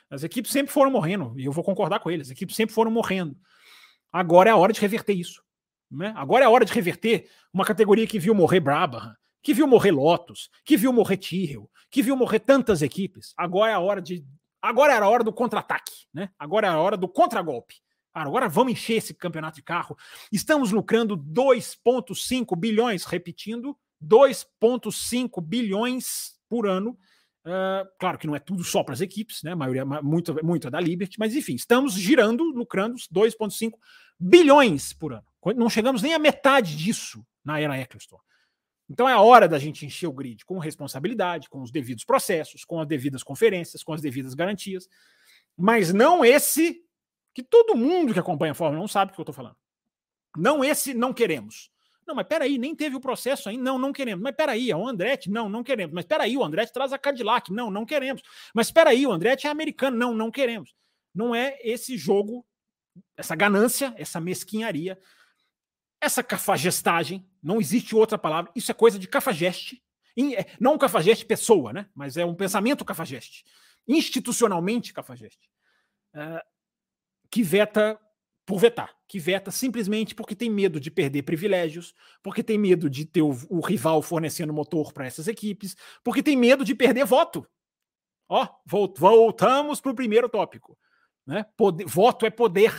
as 0.09 0.21
equipes 0.23 0.51
sempre 0.51 0.71
foram 0.71 0.91
morrendo, 0.91 1.33
e 1.39 1.45
eu 1.45 1.51
vou 1.51 1.63
concordar 1.63 1.99
com 1.99 2.11
ele, 2.11 2.21
as 2.21 2.29
equipes 2.29 2.55
sempre 2.55 2.75
foram 2.75 2.91
morrendo. 2.91 3.35
Agora 4.11 4.49
é 4.49 4.53
a 4.53 4.57
hora 4.57 4.73
de 4.73 4.81
reverter 4.81 5.13
isso. 5.13 5.41
Né? 5.89 6.13
Agora 6.17 6.43
é 6.43 6.47
a 6.47 6.49
hora 6.49 6.65
de 6.65 6.73
reverter 6.73 7.29
uma 7.53 7.63
categoria 7.63 8.05
que 8.05 8.19
viu 8.19 8.35
morrer 8.35 8.59
Brabham, 8.59 9.15
que 9.41 9.53
viu 9.53 9.65
morrer 9.65 9.91
Lotus, 9.91 10.49
que 10.65 10.75
viu 10.75 10.91
morrer 10.91 11.15
Tyrrell, 11.15 11.69
que 11.89 12.03
viu 12.03 12.17
morrer 12.17 12.39
tantas 12.39 12.81
equipes. 12.81 13.33
Agora 13.37 13.71
é 13.71 13.75
a 13.75 13.79
hora 13.79 14.01
de. 14.01 14.25
Agora 14.61 14.93
era 14.93 15.05
a 15.05 15.09
hora 15.09 15.23
do 15.23 15.31
contra-ataque, 15.31 16.05
né? 16.13 16.29
Agora 16.37 16.67
é 16.67 16.69
a 16.69 16.77
hora 16.77 16.97
do 16.97 17.07
contragolpe. 17.07 17.75
Agora 18.13 18.49
vamos 18.49 18.73
encher 18.73 18.97
esse 18.97 19.13
campeonato 19.13 19.55
de 19.55 19.61
carro. 19.61 19.95
Estamos 20.31 20.71
lucrando 20.71 21.15
2,5 21.15 22.57
bilhões, 22.57 23.05
repetindo, 23.05 23.77
2,5 24.03 25.41
bilhões 25.41 26.33
por 26.49 26.67
ano 26.67 26.97
Uh, 27.47 27.87
claro 27.97 28.17
que 28.17 28.27
não 28.27 28.35
é 28.35 28.39
tudo 28.39 28.61
só 28.61 28.83
para 28.83 28.93
as 28.93 28.99
equipes, 28.99 29.41
né? 29.41 29.53
A 29.53 29.55
maioria, 29.55 29.85
muito, 29.85 30.35
muito 30.43 30.67
é 30.67 30.69
da 30.69 30.81
Liberty, 30.81 31.17
mas 31.17 31.33
enfim, 31.33 31.55
estamos 31.55 31.93
girando, 31.93 32.43
lucrando 32.43 32.95
2,5 32.95 33.71
bilhões 34.19 34.91
por 34.91 35.13
ano. 35.13 35.25
Não 35.55 35.69
chegamos 35.69 36.01
nem 36.01 36.13
à 36.13 36.19
metade 36.19 36.75
disso 36.75 37.25
na 37.45 37.57
era 37.57 37.79
Eccleston. 37.79 38.19
Então 38.89 39.07
é 39.07 39.13
a 39.13 39.21
hora 39.21 39.47
da 39.47 39.57
gente 39.57 39.85
encher 39.85 40.07
o 40.07 40.11
grid 40.11 40.43
com 40.45 40.59
responsabilidade, 40.59 41.47
com 41.47 41.61
os 41.61 41.71
devidos 41.71 42.03
processos, 42.03 42.65
com 42.65 42.81
as 42.81 42.87
devidas 42.87 43.23
conferências, 43.23 43.81
com 43.81 43.93
as 43.93 44.01
devidas 44.01 44.33
garantias, 44.33 44.89
mas 45.55 45.93
não 45.93 46.25
esse 46.25 46.81
que 47.33 47.43
todo 47.43 47.77
mundo 47.77 48.11
que 48.11 48.19
acompanha 48.19 48.51
a 48.51 48.55
Fórmula 48.55 48.83
1 48.83 48.87
sabe 48.89 49.11
o 49.11 49.15
que 49.15 49.21
eu 49.21 49.23
estou 49.23 49.35
falando. 49.35 49.55
Não 50.35 50.65
esse 50.65 50.93
não 50.93 51.13
queremos. 51.13 51.71
Não, 52.07 52.15
mas 52.15 52.25
peraí, 52.25 52.57
nem 52.57 52.73
teve 52.73 52.95
o 52.95 53.01
processo 53.01 53.49
ainda. 53.49 53.61
Não, 53.61 53.77
não 53.77 53.91
queremos. 53.91 54.23
Mas 54.23 54.33
peraí, 54.33 54.71
é 54.71 54.75
o 54.75 54.87
Andretti? 54.87 55.29
Não, 55.29 55.49
não 55.49 55.61
queremos. 55.61 55.93
Mas 55.93 56.05
peraí, 56.05 56.37
o 56.37 56.43
Andretti 56.43 56.71
traz 56.71 56.93
a 56.93 56.97
Cadillac. 56.97 57.51
Não, 57.51 57.69
não 57.69 57.85
queremos. 57.85 58.21
Mas 58.53 58.71
peraí, 58.71 59.05
o 59.05 59.11
Andretti 59.11 59.45
é 59.45 59.49
americano. 59.49 59.97
Não, 59.97 60.13
não 60.15 60.31
queremos. 60.31 60.73
Não 61.13 61.35
é 61.35 61.59
esse 61.61 61.97
jogo, 61.97 62.45
essa 63.17 63.35
ganância, 63.35 63.93
essa 63.97 64.21
mesquinharia, 64.21 64.97
essa 65.99 66.23
cafagestagem. 66.23 67.27
Não 67.43 67.59
existe 67.59 67.93
outra 67.93 68.17
palavra. 68.17 68.51
Isso 68.55 68.71
é 68.71 68.73
coisa 68.73 68.97
de 68.97 69.07
cafajeste. 69.07 69.83
É, 70.17 70.45
não 70.59 70.75
um 70.75 70.77
cafajeste 70.77 71.25
pessoa, 71.25 71.73
né? 71.73 71.89
Mas 71.93 72.15
é 72.15 72.25
um 72.25 72.33
pensamento 72.33 72.85
cafajeste. 72.85 73.43
Institucionalmente 73.85 74.93
cafajeste. 74.93 75.49
Uh, 76.13 76.41
que 77.29 77.43
veta 77.43 77.99
por 78.47 78.59
vetar, 78.59 78.95
que 79.05 79.19
veta 79.19 79.51
simplesmente 79.51 80.15
porque 80.15 80.33
tem 80.33 80.49
medo 80.49 80.79
de 80.79 80.89
perder 80.89 81.23
privilégios, 81.23 81.93
porque 82.23 82.41
tem 82.41 82.57
medo 82.57 82.89
de 82.89 83.03
ter 83.03 83.21
o, 83.21 83.37
o 83.49 83.59
rival 83.59 84.01
fornecendo 84.01 84.53
motor 84.53 84.93
para 84.93 85.05
essas 85.05 85.27
equipes, 85.27 85.75
porque 86.01 86.23
tem 86.23 86.37
medo 86.37 86.63
de 86.63 86.73
perder 86.73 87.05
voto. 87.05 87.45
Ó, 88.29 88.47
voltamos 88.65 89.81
para 89.81 89.91
o 89.91 89.95
primeiro 89.95 90.29
tópico. 90.29 90.77
Né? 91.25 91.45
Poder, 91.57 91.85
voto 91.85 92.25
é 92.25 92.29
poder. 92.29 92.73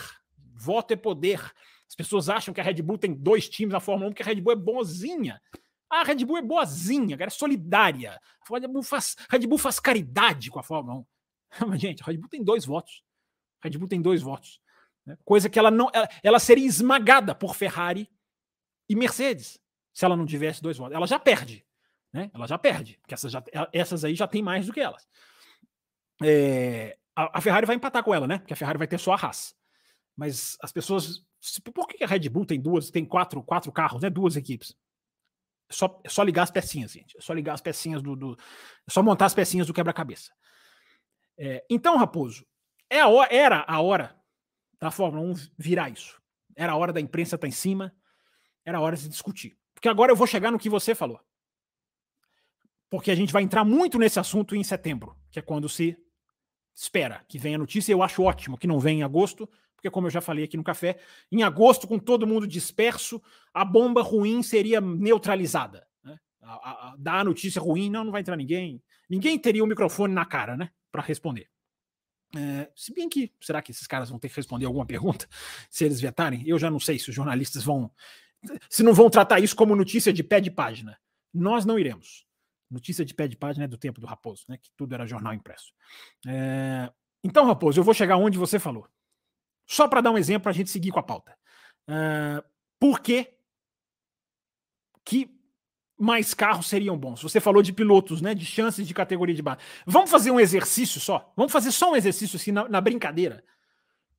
Voto 0.55 0.91
é 0.91 0.95
poder. 0.95 1.39
As 1.87 1.93
pessoas 1.93 2.29
acham 2.29 2.51
que 2.51 2.59
a 2.59 2.63
Red 2.63 2.81
Bull 2.81 2.97
tem 2.97 3.13
dois 3.13 3.47
times 3.47 3.71
na 3.71 3.79
Fórmula 3.79 4.09
1 4.09 4.13
porque 4.13 4.23
a 4.23 4.25
Red 4.25 4.41
Bull 4.41 4.53
é 4.53 4.55
bonzinha. 4.55 5.39
A 5.87 6.03
Red 6.03 6.25
Bull 6.25 6.39
é 6.39 6.41
boazinha, 6.41 7.15
cara, 7.15 7.29
é 7.29 7.31
solidária. 7.31 8.19
A 8.49 8.53
Red 8.55 8.67
Bull 8.67 8.81
faz, 8.81 9.15
Red 9.29 9.45
Bull 9.45 9.59
faz 9.59 9.79
caridade 9.79 10.49
com 10.49 10.59
a 10.59 10.63
Fórmula 10.63 10.99
1. 10.99 11.05
Mas, 11.69 11.79
gente, 11.79 12.01
a 12.01 12.07
Red 12.07 12.17
Bull 12.17 12.29
tem 12.29 12.43
dois 12.43 12.65
votos. 12.65 13.03
A 13.61 13.67
Red 13.67 13.77
Bull 13.77 13.87
tem 13.87 14.01
dois 14.01 14.23
votos. 14.23 14.59
Né? 15.09 15.17
Coisa 15.25 15.49
que 15.49 15.57
ela 15.57 15.71
não. 15.71 15.89
Ela, 15.91 16.07
ela 16.21 16.39
seria 16.39 16.67
esmagada 16.67 17.33
por 17.33 17.55
Ferrari 17.55 18.07
e 18.87 18.95
Mercedes 18.95 19.59
se 19.91 20.05
ela 20.05 20.15
não 20.15 20.25
tivesse 20.25 20.61
dois 20.61 20.77
votos. 20.77 20.95
Ela 20.95 21.07
já 21.07 21.17
perde. 21.17 21.65
Né? 22.13 22.29
Ela 22.33 22.47
já 22.47 22.57
perde, 22.57 22.97
porque 23.01 23.13
essas, 23.13 23.31
já, 23.31 23.43
essas 23.73 24.05
aí 24.05 24.15
já 24.15 24.27
tem 24.27 24.41
mais 24.41 24.67
do 24.67 24.73
que 24.73 24.79
elas. 24.79 25.07
É, 26.23 26.97
a, 27.15 27.39
a, 27.39 27.41
Ferrari 27.41 27.65
vai 27.65 27.75
empatar 27.75 28.03
com 28.03 28.13
ela, 28.13 28.27
né? 28.27 28.37
Porque 28.37 28.53
a 28.53 28.55
Ferrari 28.55 28.77
vai 28.77 28.87
ter 28.87 28.99
só 28.99 29.13
a 29.13 29.15
Haas. 29.15 29.55
Mas 30.15 30.57
as 30.61 30.71
pessoas. 30.71 31.25
Por 31.73 31.87
que 31.87 32.03
a 32.03 32.07
Red 32.07 32.29
Bull 32.29 32.45
tem 32.45 32.61
duas, 32.61 32.91
tem 32.91 33.05
quatro, 33.05 33.41
quatro 33.41 33.71
carros, 33.71 34.01
né? 34.01 34.09
Duas 34.09 34.35
equipes. 34.35 34.75
É 35.69 35.73
só, 35.73 35.99
é 36.03 36.09
só 36.09 36.21
ligar 36.21 36.43
as 36.43 36.51
pecinhas, 36.51 36.91
gente. 36.91 37.17
É 37.17 37.21
só 37.21 37.33
ligar 37.33 37.53
as 37.53 37.61
pecinhas 37.61 38.01
do. 38.01 38.15
do 38.15 38.37
é 38.87 38.91
só 38.91 39.01
montar 39.01 39.25
as 39.25 39.33
pecinhas 39.33 39.65
do 39.65 39.73
quebra-cabeça. 39.73 40.31
É, 41.37 41.65
então, 41.69 41.97
Raposo, 41.97 42.45
é 42.89 43.01
a 43.01 43.07
era 43.31 43.65
a 43.67 43.81
hora 43.81 44.18
da 44.79 44.91
Fórmula 44.91 45.25
1 45.25 45.33
virar 45.57 45.89
isso. 45.89 46.21
Era 46.55 46.73
a 46.73 46.75
hora 46.75 46.93
da 46.93 47.01
imprensa 47.01 47.35
estar 47.35 47.45
tá 47.45 47.47
em 47.47 47.51
cima, 47.51 47.93
era 48.65 48.77
a 48.77 48.81
hora 48.81 48.95
de 48.95 49.07
discutir. 49.07 49.57
Porque 49.73 49.89
agora 49.89 50.11
eu 50.11 50.15
vou 50.15 50.27
chegar 50.27 50.51
no 50.51 50.59
que 50.59 50.69
você 50.69 50.93
falou. 50.93 51.19
Porque 52.89 53.11
a 53.11 53.15
gente 53.15 53.31
vai 53.31 53.43
entrar 53.43 53.63
muito 53.63 53.99
nesse 53.99 54.19
assunto 54.19 54.55
em 54.55 54.63
setembro, 54.63 55.15
que 55.31 55.39
é 55.39 55.41
quando 55.41 55.69
se 55.69 55.97
espera 56.73 57.23
que 57.27 57.37
venha 57.37 57.55
a 57.55 57.59
notícia. 57.59 57.91
Eu 57.91 58.01
acho 58.01 58.23
ótimo 58.23 58.57
que 58.57 58.67
não 58.67 58.79
venha 58.79 59.01
em 59.01 59.03
agosto, 59.03 59.47
porque, 59.75 59.89
como 59.89 60.07
eu 60.07 60.11
já 60.11 60.19
falei 60.19 60.43
aqui 60.43 60.57
no 60.57 60.63
café, 60.63 60.99
em 61.31 61.43
agosto, 61.43 61.87
com 61.87 61.97
todo 61.97 62.27
mundo 62.27 62.47
disperso, 62.47 63.21
a 63.53 63.63
bomba 63.63 64.01
ruim 64.01 64.43
seria 64.43 64.81
neutralizada. 64.81 65.87
Né? 66.03 66.19
A, 66.41 66.53
a, 66.53 66.71
a, 66.89 66.95
dá 66.97 67.19
a 67.19 67.23
notícia 67.23 67.61
ruim, 67.61 67.89
não, 67.89 68.03
não 68.03 68.11
vai 68.11 68.21
entrar 68.21 68.35
ninguém. 68.35 68.83
Ninguém 69.09 69.39
teria 69.39 69.63
o 69.63 69.67
microfone 69.67 70.13
na 70.13 70.25
cara, 70.25 70.57
né? 70.57 70.71
Para 70.91 71.01
responder. 71.01 71.49
É, 72.35 72.69
se 72.75 72.93
bem 72.93 73.09
que, 73.09 73.33
será 73.41 73.61
que 73.61 73.71
esses 73.71 73.87
caras 73.87 74.09
vão 74.09 74.19
ter 74.19 74.29
que 74.29 74.35
responder 74.35 74.65
alguma 74.65 74.85
pergunta 74.85 75.27
se 75.69 75.85
eles 75.85 75.99
vetarem? 75.99 76.47
Eu 76.47 76.59
já 76.59 76.69
não 76.69 76.79
sei 76.79 76.99
se 76.99 77.09
os 77.09 77.15
jornalistas 77.15 77.63
vão. 77.63 77.91
Se 78.69 78.83
não 78.83 78.93
vão 78.93 79.09
tratar 79.09 79.39
isso 79.39 79.55
como 79.55 79.75
notícia 79.75 80.13
de 80.13 80.23
pé 80.23 80.39
de 80.39 80.51
página. 80.51 80.97
Nós 81.33 81.65
não 81.65 81.77
iremos. 81.77 82.25
Notícia 82.69 83.03
de 83.03 83.13
pé 83.13 83.27
de 83.27 83.35
página 83.35 83.65
é 83.65 83.67
do 83.67 83.77
tempo 83.77 83.99
do 83.99 84.07
Raposo, 84.07 84.45
né? 84.47 84.57
Que 84.57 84.69
tudo 84.77 84.93
era 84.93 85.05
jornal 85.05 85.33
impresso. 85.33 85.73
É, 86.27 86.91
então, 87.23 87.45
Raposo, 87.45 87.79
eu 87.79 87.83
vou 87.83 87.93
chegar 87.93 88.17
onde 88.17 88.37
você 88.37 88.59
falou. 88.59 88.87
Só 89.67 89.87
para 89.87 90.01
dar 90.01 90.11
um 90.11 90.17
exemplo, 90.17 90.43
para 90.43 90.51
a 90.51 90.55
gente 90.55 90.69
seguir 90.69 90.91
com 90.91 90.99
a 90.99 91.03
pauta. 91.03 91.37
Uh, 91.87 92.43
por 92.79 93.01
que, 93.01 93.35
que 95.03 95.38
mais 95.99 96.33
carros 96.33 96.67
seriam 96.67 96.97
bons? 96.97 97.21
Você 97.21 97.39
falou 97.39 97.61
de 97.61 97.73
pilotos, 97.73 98.21
né? 98.21 98.33
De 98.33 98.45
chances 98.45 98.87
de 98.87 98.93
categoria 98.93 99.35
de 99.35 99.41
base. 99.41 99.59
Vamos 99.85 100.09
fazer 100.09 100.31
um 100.31 100.39
exercício 100.39 100.99
só? 100.99 101.31
Vamos 101.35 101.51
fazer 101.51 101.71
só 101.71 101.91
um 101.91 101.95
exercício 101.95 102.37
assim 102.37 102.51
na, 102.51 102.67
na 102.69 102.79
brincadeira, 102.79 103.43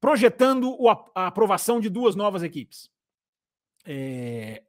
projetando 0.01 0.71
o, 0.79 0.89
a 0.91 1.27
aprovação 1.27 1.81
de 1.81 1.89
duas 1.89 2.15
novas 2.15 2.43
equipes. 2.43 2.91
É... 3.85 4.63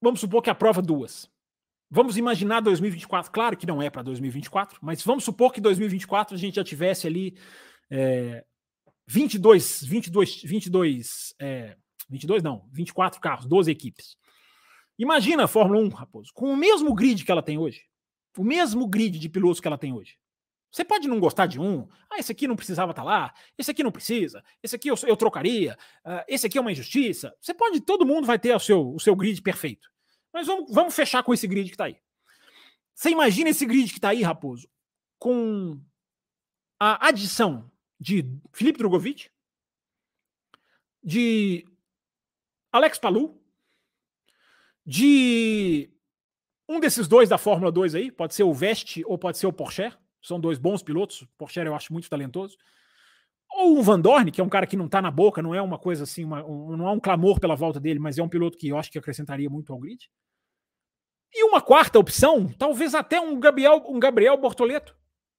Vamos 0.00 0.20
supor 0.20 0.42
que 0.42 0.50
aprova 0.50 0.82
duas. 0.82 1.30
Vamos 1.90 2.16
imaginar 2.16 2.60
2024. 2.60 3.30
Claro 3.30 3.56
que 3.56 3.66
não 3.66 3.82
é 3.82 3.90
para 3.90 4.02
2024, 4.02 4.78
mas 4.82 5.02
vamos 5.02 5.24
supor 5.24 5.52
que 5.52 5.60
2024 5.60 6.34
a 6.34 6.38
gente 6.38 6.56
já 6.56 6.64
tivesse 6.64 7.06
ali 7.06 7.36
é, 7.90 8.44
22, 9.06 9.84
22, 9.84 10.42
22, 10.42 11.34
é, 11.38 11.76
22 12.08 12.42
não, 12.42 12.66
24 12.72 13.20
carros, 13.20 13.46
12 13.46 13.70
equipes. 13.70 14.16
Imagina 14.98 15.44
a 15.44 15.48
Fórmula 15.48 15.80
1, 15.80 15.88
Raposo, 15.88 16.32
com 16.34 16.52
o 16.52 16.56
mesmo 16.56 16.94
grid 16.94 17.24
que 17.24 17.32
ela 17.32 17.42
tem 17.42 17.58
hoje, 17.58 17.82
o 18.36 18.44
mesmo 18.44 18.86
grid 18.86 19.18
de 19.18 19.28
pilotos 19.28 19.60
que 19.60 19.66
ela 19.66 19.78
tem 19.78 19.92
hoje. 19.92 20.16
Você 20.70 20.84
pode 20.84 21.06
não 21.06 21.20
gostar 21.20 21.46
de 21.46 21.60
um, 21.60 21.86
ah, 22.08 22.18
esse 22.18 22.32
aqui 22.32 22.48
não 22.48 22.56
precisava 22.56 22.92
estar 22.92 23.02
tá 23.02 23.06
lá, 23.06 23.34
esse 23.58 23.70
aqui 23.70 23.82
não 23.82 23.92
precisa, 23.92 24.42
esse 24.62 24.74
aqui 24.74 24.88
eu, 24.88 24.94
eu 25.06 25.16
trocaria, 25.16 25.76
uh, 26.04 26.24
esse 26.26 26.46
aqui 26.46 26.56
é 26.56 26.60
uma 26.60 26.72
injustiça. 26.72 27.34
Você 27.38 27.52
pode, 27.52 27.80
todo 27.82 28.06
mundo 28.06 28.26
vai 28.26 28.38
ter 28.38 28.54
o 28.56 28.60
seu, 28.60 28.94
o 28.94 28.98
seu 28.98 29.14
grid 29.14 29.42
perfeito. 29.42 29.90
Mas 30.32 30.46
vamos, 30.46 30.72
vamos 30.72 30.94
fechar 30.94 31.22
com 31.22 31.34
esse 31.34 31.46
grid 31.46 31.68
que 31.68 31.74
está 31.74 31.84
aí. 31.84 31.98
Você 32.94 33.10
imagina 33.10 33.50
esse 33.50 33.66
grid 33.66 33.90
que 33.90 33.98
está 33.98 34.10
aí, 34.10 34.22
Raposo, 34.22 34.66
com 35.18 35.78
a 36.80 37.08
adição 37.08 37.70
de 38.00 38.26
Felipe 38.52 38.78
Drogovic, 38.78 39.30
de 41.02 41.66
Alex 42.72 42.98
Palu, 42.98 43.41
de 44.84 45.90
um 46.68 46.80
desses 46.80 47.06
dois 47.06 47.28
da 47.28 47.38
Fórmula 47.38 47.70
2 47.70 47.94
aí, 47.94 48.10
pode 48.10 48.34
ser 48.34 48.42
o 48.42 48.52
Veste 48.52 49.04
ou 49.06 49.18
pode 49.18 49.38
ser 49.38 49.46
o 49.46 49.52
Porsche, 49.52 49.92
são 50.22 50.40
dois 50.40 50.58
bons 50.58 50.82
pilotos, 50.82 51.22
o 51.22 51.28
Porsche 51.36 51.60
eu 51.60 51.74
acho 51.74 51.92
muito 51.92 52.08
talentoso. 52.08 52.56
Ou 53.54 53.78
o 53.78 53.82
Van 53.82 54.00
Dorn, 54.00 54.30
que 54.30 54.40
é 54.40 54.44
um 54.44 54.48
cara 54.48 54.66
que 54.66 54.76
não 54.76 54.86
está 54.86 55.02
na 55.02 55.10
boca, 55.10 55.42
não 55.42 55.54
é 55.54 55.60
uma 55.60 55.78
coisa 55.78 56.04
assim, 56.04 56.24
uma, 56.24 56.42
um, 56.44 56.76
não 56.76 56.88
há 56.88 56.92
um 56.92 57.00
clamor 57.00 57.38
pela 57.38 57.54
volta 57.54 57.78
dele, 57.78 57.98
mas 57.98 58.16
é 58.16 58.22
um 58.22 58.28
piloto 58.28 58.56
que 58.56 58.68
eu 58.68 58.78
acho 58.78 58.90
que 58.90 58.98
acrescentaria 58.98 59.50
muito 59.50 59.72
ao 59.72 59.78
grid. 59.78 60.10
E 61.34 61.44
uma 61.44 61.60
quarta 61.60 61.98
opção, 61.98 62.46
talvez 62.58 62.94
até 62.94 63.20
um 63.20 63.38
Gabriel, 63.38 63.84
um 63.86 63.98
Gabriel 63.98 64.36
Bortoleto, 64.38 64.96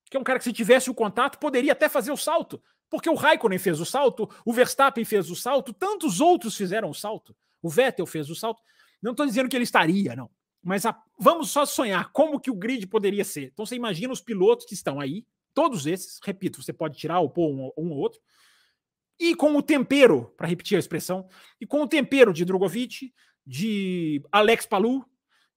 que 0.10 0.18
é 0.18 0.20
um 0.20 0.24
cara 0.24 0.38
que 0.38 0.46
se 0.46 0.54
tivesse 0.54 0.92
o 0.92 0.94
contato 0.94 1.40
poderia 1.40 1.72
até 1.72 1.90
fazer 1.90 2.12
o 2.12 2.18
salto, 2.18 2.62
porque 2.90 3.10
o 3.10 3.16
Raikkonen 3.16 3.58
fez 3.58 3.80
o 3.80 3.86
salto, 3.86 4.30
o 4.46 4.54
Verstappen 4.54 5.04
fez 5.04 5.32
o 5.32 5.36
salto, 5.36 5.74
tantos 5.74 6.22
outros 6.22 6.56
fizeram 6.56 6.92
o 6.92 6.94
salto, 6.94 7.36
o 7.64 7.70
Vettel 7.70 8.06
fez 8.06 8.30
o 8.30 8.36
salto. 8.36 8.62
Não 9.04 9.12
estou 9.12 9.26
dizendo 9.26 9.50
que 9.50 9.56
ele 9.56 9.66
estaria, 9.66 10.16
não. 10.16 10.30
Mas 10.64 10.86
a, 10.86 10.98
vamos 11.20 11.52
só 11.52 11.66
sonhar 11.66 12.12
como 12.14 12.40
que 12.40 12.50
o 12.50 12.56
grid 12.56 12.88
poderia 12.88 13.26
ser. 13.26 13.52
Então 13.52 13.66
você 13.66 13.76
imagina 13.76 14.14
os 14.14 14.22
pilotos 14.22 14.66
que 14.66 14.74
estão 14.74 15.00
aí, 15.00 15.26
todos 15.54 15.86
esses, 15.86 16.20
repito, 16.24 16.64
você 16.64 16.72
pode 16.72 16.98
tirar 16.98 17.20
ou 17.20 17.30
pôr 17.30 17.50
um, 17.50 17.70
um 17.78 17.92
ou 17.92 17.98
outro, 17.98 18.22
e 19.20 19.36
com 19.36 19.56
o 19.56 19.62
tempero, 19.62 20.34
para 20.38 20.48
repetir 20.48 20.78
a 20.78 20.80
expressão, 20.80 21.28
e 21.60 21.68
com 21.68 21.82
o 21.82 21.88
tempero 21.88 22.34
de 22.34 22.46
Drogovic, 22.46 23.14
de 23.46 24.24
Alex 24.32 24.66
Palu, 24.66 25.06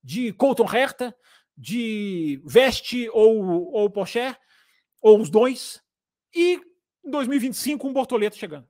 de 0.02 0.32
Colton 0.32 0.66
Herta, 0.72 1.16
de 1.56 2.42
Veste 2.44 3.08
ou, 3.10 3.72
ou 3.72 3.88
Porsche, 3.88 4.36
ou 5.00 5.20
os 5.20 5.30
dois, 5.30 5.80
e 6.34 6.60
em 7.04 7.10
2025 7.10 7.86
um 7.86 7.92
Bortoleto 7.92 8.36
chegando. 8.36 8.68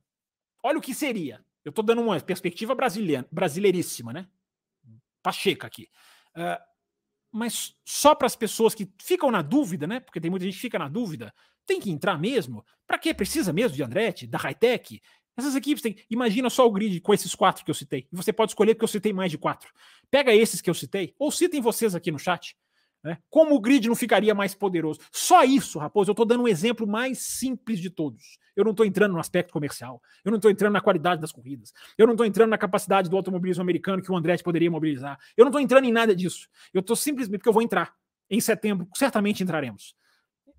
Olha 0.63 0.79
o 0.79 0.83
que 0.83 0.95
seria. 0.95 1.45
Eu 1.65 1.71
estou 1.71 1.85
dando 1.85 2.03
uma 2.03 2.21
perspectiva 2.21 2.75
brasileira, 2.75 3.27
brasileiríssima, 3.33 4.13
né? 4.13 4.29
Pacheca 5.27 5.67
aqui. 5.67 5.89
Uh, 6.37 6.63
mas 7.33 7.75
só 7.85 8.15
para 8.15 8.29
as 8.29 8.37
pessoas 8.37 8.77
que 8.77 8.89
ficam 9.03 9.29
na 9.29 9.43
dúvida, 9.43 9.85
né? 9.85 9.99
Porque 9.99 10.21
tem 10.21 10.31
muita 10.31 10.47
gente 10.47 10.55
que 10.55 10.61
fica 10.61 10.79
na 10.79 10.89
dúvida. 10.89 11.35
Tem 11.67 11.81
que 11.81 11.91
entrar 11.91 12.17
mesmo? 12.17 12.65
Para 12.87 12.97
quê? 12.97 13.13
Precisa 13.13 13.53
mesmo 13.53 13.77
de 13.77 13.83
Andretti, 13.83 14.25
da 14.25 14.39
Hightech? 14.39 15.03
Essas 15.37 15.57
equipes 15.57 15.83
têm. 15.83 15.97
Imagina 16.09 16.49
só 16.49 16.65
o 16.65 16.71
grid 16.71 17.01
com 17.01 17.13
esses 17.13 17.35
quatro 17.35 17.65
que 17.65 17.71
eu 17.73 17.75
citei. 17.75 18.07
E 18.13 18.17
você 18.17 18.33
pode 18.33 18.53
escolher 18.53 18.77
porque 18.77 18.85
eu 18.85 18.89
citei 18.89 19.13
mais 19.13 19.33
de 19.33 19.37
quatro. 19.37 19.69
Pega 20.09 20.33
esses 20.33 20.61
que 20.61 20.71
eu 20.71 20.75
citei, 20.75 21.13
ou 21.19 21.33
citem 21.33 21.61
vocês 21.61 21.93
aqui 21.97 22.13
no 22.13 22.21
chat. 22.21 22.57
Né? 23.03 23.19
Como 23.31 23.55
o 23.55 23.61
grid 23.61 23.87
não 23.87 23.95
ficaria 23.95 24.35
mais 24.35 24.53
poderoso? 24.53 25.01
Só 25.13 25.45
isso, 25.45 25.79
Raposo, 25.79 26.11
eu 26.11 26.13
estou 26.13 26.27
dando 26.27 26.43
um 26.43 26.49
exemplo 26.49 26.87
mais 26.87 27.19
simples 27.19 27.79
de 27.79 27.89
todos. 27.89 28.39
Eu 28.57 28.65
não 28.65 28.73
estou 28.73 28.85
entrando 28.85 29.13
no 29.13 29.21
aspecto 29.21 29.53
comercial, 29.53 30.03
eu 30.25 30.31
não 30.31 30.37
estou 30.37 30.51
entrando 30.51 30.73
na 30.73 30.81
qualidade 30.81 31.21
das 31.21 31.31
corridas, 31.31 31.73
eu 31.97 32.07
não 32.07 32.15
estou 32.15 32.27
entrando 32.27 32.51
na 32.51 32.59
capacidade 32.59 33.09
do 33.09 33.17
automobilismo 33.17 33.63
americano 33.63 34.03
que 34.03 34.11
o 34.11 34.17
Andretti 34.17 34.43
poderia 34.43 34.71
mobilizar, 34.71 35.19
eu 35.37 35.45
não 35.45 35.51
estou 35.51 35.61
entrando 35.61 35.85
em 35.85 35.93
nada 35.93 36.17
disso. 36.17 36.49
Eu 36.75 36.81
estou 36.81 36.97
simplesmente 36.97 37.39
porque 37.39 37.49
eu 37.49 37.53
vou 37.53 37.63
entrar. 37.63 37.95
Em 38.29 38.41
setembro, 38.41 38.89
certamente 38.93 39.45
entraremos. 39.45 39.95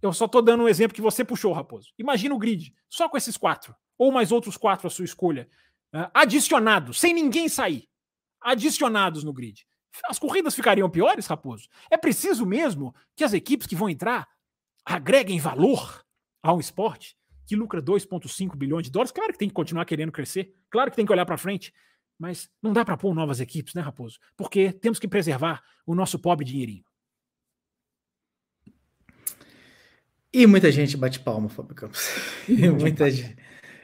Eu 0.01 0.13
só 0.13 0.23
estou 0.23 0.41
dando 0.41 0.63
um 0.63 0.69
exemplo 0.69 0.95
que 0.95 1.01
você 1.01 1.25
puxou, 1.25 1.51
Raposo. 1.51 1.91
Imagina 1.97 2.33
o 2.33 2.37
grid, 2.37 2.73
só 2.89 3.09
com 3.09 3.17
esses 3.17 3.35
quatro, 3.35 3.75
ou 3.97 4.09
mais 4.09 4.31
outros 4.31 4.55
quatro 4.55 4.87
à 4.87 4.89
sua 4.89 5.03
escolha, 5.03 5.49
uh, 5.93 6.09
adicionados, 6.13 6.97
sem 6.97 7.13
ninguém 7.13 7.49
sair, 7.49 7.89
adicionados 8.39 9.25
no 9.25 9.33
grid 9.33 9.66
as 10.05 10.19
corridas 10.19 10.55
ficariam 10.55 10.89
piores, 10.89 11.27
Raposo? 11.27 11.67
É 11.89 11.97
preciso 11.97 12.45
mesmo 12.45 12.93
que 13.15 13.23
as 13.23 13.33
equipes 13.33 13.67
que 13.67 13.75
vão 13.75 13.89
entrar 13.89 14.27
agreguem 14.85 15.39
valor 15.39 16.03
ao 16.41 16.59
esporte 16.59 17.17
que 17.47 17.55
lucra 17.55 17.81
2,5 17.81 18.55
bilhões 18.55 18.83
de 18.83 18.91
dólares. 18.91 19.11
Claro 19.11 19.31
que 19.31 19.39
tem 19.39 19.47
que 19.47 19.53
continuar 19.53 19.85
querendo 19.85 20.11
crescer, 20.11 20.53
claro 20.69 20.91
que 20.91 20.97
tem 20.97 21.05
que 21.05 21.11
olhar 21.11 21.25
para 21.25 21.37
frente, 21.37 21.73
mas 22.19 22.49
não 22.61 22.73
dá 22.73 22.83
para 22.83 22.97
pôr 22.97 23.15
novas 23.15 23.39
equipes, 23.39 23.73
né, 23.73 23.81
Raposo? 23.81 24.19
Porque 24.35 24.73
temos 24.73 24.99
que 24.99 25.07
preservar 25.07 25.63
o 25.85 25.95
nosso 25.95 26.19
pobre 26.19 26.45
dinheirinho. 26.45 26.83
E 30.33 30.45
muita 30.45 30.71
gente 30.71 30.97
bate 30.97 31.21
palma, 31.21 31.47
Fábio 31.47 31.73
Campos. 31.73 32.09
E 32.47 32.69
muita 32.69 33.09
gente. 33.09 33.37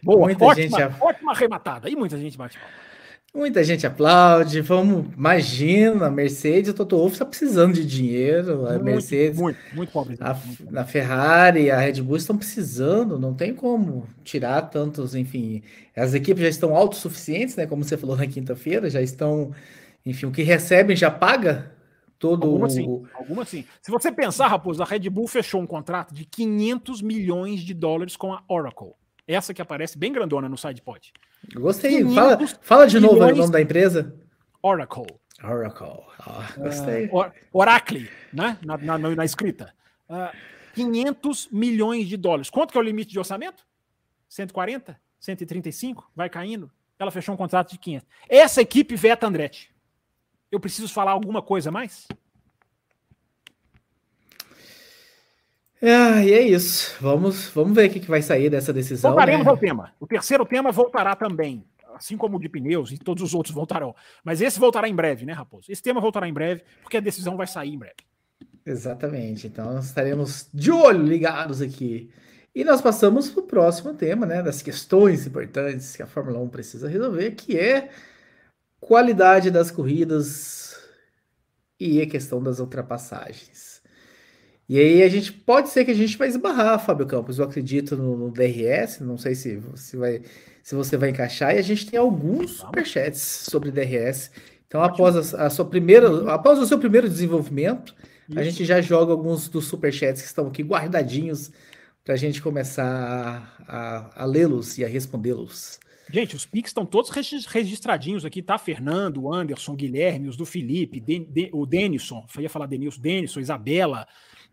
Boa, 0.04 0.20
muita 0.20 0.44
ótima, 0.44 0.80
gente... 0.80 1.02
ótima 1.02 1.32
arrematada. 1.32 1.90
E 1.90 1.96
muita 1.96 2.18
gente 2.18 2.38
bate 2.38 2.60
palma. 2.60 2.93
Muita 3.36 3.64
gente 3.64 3.88
aplaude, 3.88 4.62
vamos, 4.62 5.12
imagina, 5.18 6.06
a 6.06 6.12
Mercedes, 6.12 6.70
o 6.70 6.74
Toto 6.74 6.96
Wolff 6.96 7.16
está 7.16 7.26
precisando 7.26 7.74
de 7.74 7.84
dinheiro, 7.84 8.68
a 8.68 8.74
muito, 8.74 8.84
Mercedes, 8.84 9.40
muito, 9.40 9.58
muito 9.74 9.92
pobre. 9.92 10.18
A, 10.20 10.38
a 10.80 10.86
Ferrari, 10.86 11.72
a 11.72 11.80
Red 11.80 12.00
Bull 12.04 12.18
estão 12.18 12.38
precisando, 12.38 13.18
não 13.18 13.34
tem 13.34 13.56
como 13.56 14.08
tirar 14.24 14.62
tantos, 14.70 15.16
enfim, 15.16 15.64
as 15.96 16.14
equipes 16.14 16.44
já 16.44 16.50
estão 16.50 16.76
autossuficientes, 16.76 17.56
né, 17.56 17.66
como 17.66 17.84
você 17.84 17.98
falou 17.98 18.16
na 18.16 18.28
quinta-feira, 18.28 18.88
já 18.88 19.02
estão, 19.02 19.52
enfim, 20.06 20.28
o 20.28 20.32
que 20.32 20.44
recebem 20.44 20.96
já 20.96 21.10
paga 21.10 21.72
todo 22.20 22.44
alguma 22.44 22.70
sim, 22.70 23.04
alguma 23.16 23.46
sim. 23.46 23.66
Se 23.82 23.90
você 23.90 24.12
pensar, 24.12 24.48
Raposo, 24.48 24.84
a 24.84 24.86
Red 24.86 25.10
Bull 25.10 25.28
fechou 25.28 25.60
um 25.60 25.66
contrato 25.66 26.14
de 26.14 26.24
500 26.24 27.02
milhões 27.02 27.62
de 27.62 27.74
dólares 27.74 28.16
com 28.16 28.32
a 28.32 28.44
Oracle, 28.48 28.94
essa 29.28 29.54
que 29.54 29.62
aparece 29.62 29.98
bem 29.98 30.12
grandona 30.12 30.50
no 30.50 30.58
SidePod. 30.58 31.14
Gostei. 31.56 32.04
Fala, 32.14 32.38
fala 32.62 32.88
de 32.88 33.00
novo 33.00 33.16
o 33.16 33.36
nome 33.36 33.52
da 33.52 33.62
empresa. 33.62 34.16
Oracle. 34.62 35.06
Oracle. 35.44 36.04
Ah, 36.20 36.50
gostei. 36.58 37.08
Uh, 37.08 37.32
Oracle, 37.52 38.10
né? 38.32 38.58
Na, 38.64 38.78
na, 38.78 38.98
na 38.98 39.26
escrita. 39.26 39.74
Uh, 40.10 40.16
ah, 40.16 40.34
500 40.74 41.50
milhões 41.52 42.08
de 42.08 42.18
dólares. 42.18 42.50
Quanto 42.50 42.72
que 42.72 42.78
é 42.78 42.82
o 42.82 42.84
limite 42.84 43.12
de 43.12 43.20
orçamento? 43.20 43.66
140? 44.30 45.00
135? 45.20 46.12
Vai 46.16 46.30
caindo. 46.30 46.72
Ela 46.98 47.12
fechou 47.12 47.34
um 47.34 47.38
contrato 47.38 47.72
de 47.72 47.78
500. 47.78 48.08
Essa 48.30 48.62
equipe 48.62 48.96
veta 48.96 49.28
Andretti. 49.28 49.74
Eu 50.52 50.60
preciso 50.60 50.92
falar 50.94 51.12
alguma 51.12 51.42
coisa 51.42 51.72
mais? 51.72 52.08
Ah, 55.86 56.24
e 56.24 56.32
é 56.32 56.42
isso. 56.42 56.96
Vamos, 57.02 57.50
vamos 57.50 57.76
ver 57.76 57.90
o 57.90 57.92
que, 57.92 58.00
que 58.00 58.10
vai 58.10 58.22
sair 58.22 58.50
dessa 58.50 58.72
decisão. 58.72 59.12
Voltaremos 59.12 59.46
né? 59.46 59.52
ao 59.52 59.58
tema. 59.58 59.92
O 60.00 60.08
terceiro 60.08 60.46
tema 60.46 60.72
voltará 60.72 61.14
também, 61.14 61.66
assim 61.94 62.16
como 62.16 62.38
o 62.38 62.40
de 62.40 62.48
pneus 62.48 62.94
e 62.94 62.98
todos 62.98 63.22
os 63.22 63.34
outros 63.34 63.54
voltarão. 63.54 63.94
Mas 64.24 64.40
esse 64.40 64.58
voltará 64.58 64.88
em 64.88 64.96
breve, 64.96 65.26
né, 65.26 65.34
Raposo? 65.34 65.70
Esse 65.70 65.82
tema 65.82 66.00
voltará 66.00 66.26
em 66.26 66.34
breve, 66.34 66.64
porque 66.82 66.96
a 66.96 67.02
decisão 67.02 67.36
vai 67.36 67.48
sair 67.48 67.74
em 67.74 67.78
breve. 67.78 67.98
Exatamente. 68.66 69.48
Então 69.48 69.74
nós 69.74 69.88
estaremos 69.88 70.48
de 70.54 70.72
olho 70.72 71.04
ligados 71.04 71.62
aqui. 71.62 72.10
E 72.56 72.64
nós 72.64 72.82
passamos 72.82 73.30
para 73.30 73.42
o 73.42 73.48
próximo 73.48 73.94
tema, 73.94 74.26
né? 74.26 74.42
Das 74.42 74.62
questões 74.62 75.28
importantes 75.28 75.98
que 75.98 76.04
a 76.04 76.08
Fórmula 76.08 76.40
1 76.40 76.48
precisa 76.48 76.88
resolver, 76.88 77.32
que 77.32 77.60
é 77.60 77.90
qualidade 78.80 79.52
das 79.52 79.70
corridas 79.70 80.78
e 81.78 82.02
a 82.02 82.08
questão 82.08 82.42
das 82.42 82.60
ultrapassagens. 82.60 83.73
E 84.68 84.80
aí 84.80 85.04
a 85.04 85.10
gente 85.10 85.32
pode 85.32 85.70
ser 85.70 85.84
que 85.84 85.92
a 85.92 85.96
gente 85.96 86.18
vai 86.18 86.28
esbarrar, 86.28 86.84
Fábio 86.84 87.06
Campos. 87.06 87.38
Eu 87.38 87.46
acredito 87.46 87.98
no, 87.98 88.16
no 88.18 88.32
DRS, 88.32 89.02
não 89.02 89.18
sei 89.18 89.36
se, 89.36 89.62
se, 89.76 89.98
vai, 89.98 90.22
se 90.62 90.74
você 90.74 90.96
vai 90.96 91.10
encaixar, 91.10 91.56
e 91.56 91.60
a 91.60 91.62
gente 91.62 91.86
tem 91.86 92.00
alguns 92.00 92.52
superchats 92.52 93.20
sobre 93.22 93.72
DRS. 93.72 94.32
Então, 94.68 94.82
após 94.82 95.34
a, 95.34 95.46
a 95.46 95.50
sua 95.50 95.66
primeira, 95.66 96.34
após 96.34 96.58
o 96.60 96.66
seu 96.66 96.80
primeiro 96.80 97.10
desenvolvimento, 97.10 97.94
Isso. 98.28 98.40
a 98.40 98.44
gente 98.44 98.66
já 98.66 98.82
joga 98.82 99.12
alguns 99.12 99.50
dos 99.50 99.66
superchats 99.66 100.22
que 100.22 100.28
estão 100.28 100.48
aqui 100.48 100.64
guardadinhos 100.64 101.52
para 102.04 102.16
a 102.16 102.18
gente 102.18 102.42
começar 102.42 103.56
a, 103.68 103.78
a, 104.18 104.24
a 104.24 104.26
lê-los 104.26 104.78
e 104.78 104.86
a 104.86 104.88
respondê-los. 104.88 105.80
Gente, 106.12 106.36
os 106.36 106.46
Pix 106.46 106.70
estão 106.70 106.86
todos 106.86 107.10
registradinhos 107.10 108.26
aqui, 108.26 108.42
tá? 108.42 108.58
Fernando, 108.58 109.34
Anderson, 109.34 109.76
Guilherme, 109.76 110.28
os 110.28 110.36
do 110.36 110.46
Felipe, 110.46 111.04
o 111.52 111.66
Denison, 111.66 112.26
eu 112.36 112.42
ia 112.42 112.50
falar 112.50 112.66
Denilson, 112.66 113.02
Denison, 113.02 113.40
Isabela, 113.40 114.06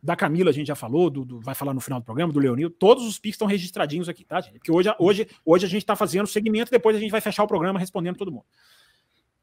da 0.02 0.16
Camila 0.16 0.50
a 0.50 0.52
gente 0.52 0.66
já 0.66 0.74
falou, 0.74 1.10
do, 1.10 1.24
do, 1.24 1.40
vai 1.40 1.54
falar 1.54 1.74
no 1.74 1.80
final 1.80 2.00
do 2.00 2.04
programa, 2.04 2.32
do 2.32 2.38
Leonil. 2.38 2.70
Todos 2.70 3.06
os 3.06 3.18
Pix 3.18 3.34
estão 3.34 3.46
registradinhos 3.46 4.08
aqui, 4.08 4.24
tá, 4.24 4.40
gente? 4.40 4.54
Porque 4.54 4.72
hoje, 4.72 4.94
hoje, 4.98 5.28
hoje 5.44 5.66
a 5.66 5.68
gente 5.68 5.82
está 5.82 5.94
fazendo 5.94 6.26
segmento, 6.26 6.70
depois 6.70 6.96
a 6.96 6.98
gente 6.98 7.10
vai 7.10 7.20
fechar 7.20 7.42
o 7.42 7.48
programa 7.48 7.78
respondendo 7.78 8.16
todo 8.16 8.32
mundo. 8.32 8.44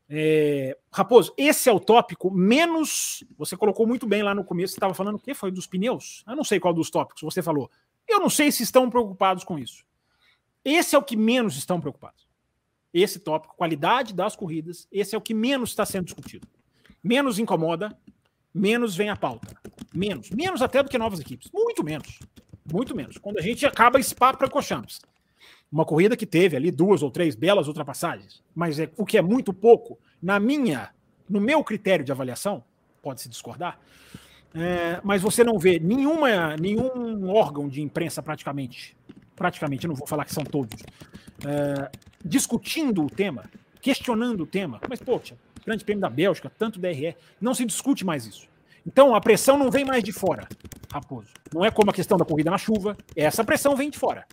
É, 0.09 0.77
Raposo, 0.91 1.33
esse 1.37 1.69
é 1.69 1.71
o 1.71 1.79
tópico 1.79 2.31
menos. 2.31 3.23
Você 3.37 3.55
colocou 3.57 3.85
muito 3.85 4.07
bem 4.07 4.23
lá 4.23 4.33
no 4.33 4.43
começo, 4.43 4.73
você 4.73 4.77
estava 4.77 4.93
falando 4.93 5.15
o 5.15 5.19
quê? 5.19 5.33
Foi 5.33 5.51
dos 5.51 5.67
pneus? 5.67 6.23
Eu 6.27 6.35
não 6.35 6.43
sei 6.43 6.59
qual 6.59 6.73
dos 6.73 6.89
tópicos 6.89 7.21
você 7.21 7.41
falou. 7.41 7.69
Eu 8.07 8.19
não 8.19 8.29
sei 8.29 8.51
se 8.51 8.63
estão 8.63 8.89
preocupados 8.89 9.43
com 9.43 9.59
isso. 9.59 9.85
Esse 10.63 10.95
é 10.95 10.99
o 10.99 11.03
que 11.03 11.15
menos 11.15 11.57
estão 11.57 11.79
preocupados. 11.79 12.27
Esse 12.93 13.19
tópico, 13.19 13.55
qualidade 13.55 14.13
das 14.13 14.35
corridas, 14.35 14.87
esse 14.91 15.13
é 15.13 15.17
o 15.17 15.21
que 15.21 15.33
menos 15.33 15.69
está 15.69 15.85
sendo 15.85 16.05
discutido. 16.05 16.47
Menos 17.03 17.37
incomoda, 17.37 17.95
menos 18.53 18.95
vem 18.95 19.09
a 19.09 19.15
pauta. 19.15 19.55
Menos. 19.93 20.29
Menos 20.29 20.61
até 20.61 20.83
do 20.83 20.89
que 20.89 20.97
novas 20.97 21.19
equipes. 21.19 21.49
Muito 21.53 21.83
menos. 21.83 22.19
Muito 22.71 22.95
menos. 22.95 23.17
Quando 23.17 23.37
a 23.37 23.41
gente 23.41 23.65
acaba 23.65 24.01
Spa 24.01 24.33
para 24.33 24.49
Cochamps. 24.49 24.99
Uma 25.71 25.85
corrida 25.85 26.15
que 26.15 26.25
teve 26.25 26.55
ali 26.55 26.71
duas 26.71 27.03
ou 27.03 27.11
três 27.11 27.35
belas 27.35 27.67
ultrapassagens, 27.67 28.41
mas 28.55 28.79
é, 28.79 28.89
o 28.95 29.05
que 29.05 29.17
é 29.17 29.21
muito 29.21 29.53
pouco, 29.53 29.99
na 30.21 30.39
minha, 30.39 30.91
no 31.29 31.41
meu 31.41 31.61
critério 31.61 32.05
de 32.05 32.11
avaliação, 32.11 32.63
pode 33.01 33.21
se 33.21 33.27
discordar, 33.27 33.77
é, 34.55 35.01
mas 35.03 35.21
você 35.21 35.43
não 35.43 35.59
vê 35.59 35.77
nenhuma, 35.77 36.55
nenhum 36.55 37.29
órgão 37.29 37.67
de 37.67 37.81
imprensa 37.81 38.23
praticamente, 38.23 38.95
praticamente, 39.35 39.85
eu 39.85 39.89
não 39.89 39.95
vou 39.95 40.07
falar 40.07 40.23
que 40.23 40.33
são 40.33 40.45
todos, 40.45 40.81
é, 41.45 41.91
discutindo 42.23 43.03
o 43.03 43.09
tema, 43.09 43.43
questionando 43.81 44.43
o 44.43 44.47
tema. 44.47 44.79
Mas, 44.89 45.01
poxa, 45.01 45.35
Grande 45.65 45.83
Prêmio 45.83 46.01
da 46.01 46.09
Bélgica, 46.09 46.49
tanto 46.57 46.79
DRE, 46.79 47.13
não 47.41 47.53
se 47.53 47.65
discute 47.65 48.05
mais 48.05 48.25
isso. 48.25 48.47
Então 48.87 49.13
a 49.13 49.19
pressão 49.19 49.57
não 49.57 49.69
vem 49.69 49.83
mais 49.83 50.01
de 50.01 50.13
fora, 50.13 50.47
Raposo. 50.91 51.27
Não 51.53 51.65
é 51.65 51.69
como 51.69 51.91
a 51.91 51.93
questão 51.93 52.17
da 52.17 52.23
corrida 52.23 52.49
na 52.49 52.57
chuva, 52.57 52.95
essa 53.15 53.43
pressão 53.43 53.75
vem 53.75 53.89
de 53.89 53.99
fora. 53.99 54.25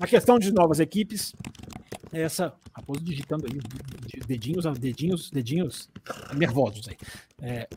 A 0.00 0.06
questão 0.06 0.36
de 0.36 0.52
novas 0.52 0.80
equipes, 0.80 1.32
essa. 2.12 2.52
Raposo 2.74 3.04
digitando 3.04 3.46
aí, 3.46 3.60
dedinhos, 4.26 4.64
dedinhos, 4.78 5.30
dedinhos 5.30 5.90
nervosos 6.34 6.88
aí. 6.88 6.96
É, 7.40 7.68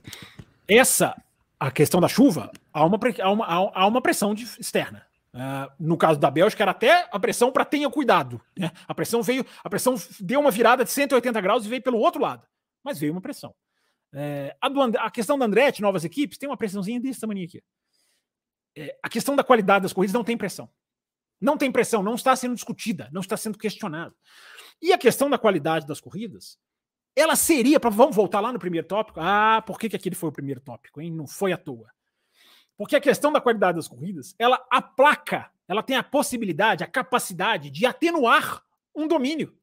essa, 0.67 1.21
a 1.59 1.69
questão 1.69 1.99
da 1.99 2.07
chuva, 2.07 2.49
há 2.73 2.85
uma, 2.85 2.97
há 3.21 3.31
uma, 3.31 3.45
há 3.45 3.87
uma 3.87 4.01
pressão 4.01 4.33
de, 4.33 4.43
externa. 4.59 5.05
Uh, 5.33 5.69
no 5.77 5.97
caso 5.97 6.17
da 6.17 6.31
Bélgica, 6.31 6.63
era 6.63 6.71
até 6.71 7.09
a 7.11 7.19
pressão 7.19 7.51
para 7.51 7.65
tenha 7.65 7.89
cuidado. 7.89 8.39
Né? 8.57 8.71
A 8.87 8.95
pressão 8.95 9.21
veio, 9.21 9.45
a 9.61 9.69
pressão 9.69 9.95
deu 10.21 10.39
uma 10.39 10.49
virada 10.49 10.85
de 10.85 10.91
180 10.91 11.41
graus 11.41 11.65
e 11.65 11.69
veio 11.69 11.83
pelo 11.83 11.99
outro 11.99 12.21
lado 12.21 12.47
mas 12.85 12.99
veio 12.99 13.11
uma 13.11 13.21
pressão. 13.21 13.51
É, 14.17 14.55
a, 14.61 14.69
do, 14.69 14.81
a, 14.81 15.11
questão 15.11 15.37
da 15.37 15.45
Andretti, 15.45 15.81
novas 15.81 16.05
equipes, 16.05 16.37
tem 16.37 16.47
uma 16.47 16.55
pressãozinha 16.55 17.01
desse 17.01 17.19
tamanho 17.19 17.45
aqui. 17.45 17.61
É, 18.73 18.97
a 19.03 19.09
questão 19.09 19.35
da 19.35 19.43
qualidade 19.43 19.83
das 19.83 19.91
corridas 19.91 20.13
não 20.13 20.23
tem 20.23 20.37
pressão. 20.37 20.69
Não 21.39 21.57
tem 21.57 21.69
pressão, 21.69 22.01
não 22.01 22.15
está 22.15 22.33
sendo 22.33 22.55
discutida, 22.55 23.09
não 23.11 23.19
está 23.19 23.35
sendo 23.35 23.57
questionada. 23.57 24.15
E 24.81 24.93
a 24.93 24.97
questão 24.97 25.29
da 25.29 25.37
qualidade 25.37 25.85
das 25.85 25.99
corridas, 25.99 26.57
ela 27.13 27.35
seria, 27.35 27.77
pra, 27.77 27.89
vamos 27.89 28.15
voltar 28.15 28.39
lá 28.39 28.53
no 28.53 28.59
primeiro 28.59 28.87
tópico. 28.87 29.19
Ah, 29.21 29.61
por 29.65 29.77
que, 29.77 29.89
que 29.89 29.97
aquele 29.97 30.15
foi 30.15 30.29
o 30.29 30.33
primeiro 30.33 30.61
tópico, 30.61 31.01
hein? 31.01 31.11
Não 31.11 31.27
foi 31.27 31.51
à 31.51 31.57
toa. 31.57 31.91
Porque 32.77 32.95
a 32.95 33.01
questão 33.01 33.33
da 33.33 33.41
qualidade 33.41 33.75
das 33.75 33.87
corridas, 33.87 34.33
ela 34.39 34.65
aplaca, 34.71 35.51
ela 35.67 35.83
tem 35.83 35.97
a 35.97 36.03
possibilidade, 36.03 36.85
a 36.85 36.87
capacidade 36.87 37.69
de 37.69 37.85
atenuar 37.85 38.63
um 38.95 39.07
domínio 39.07 39.57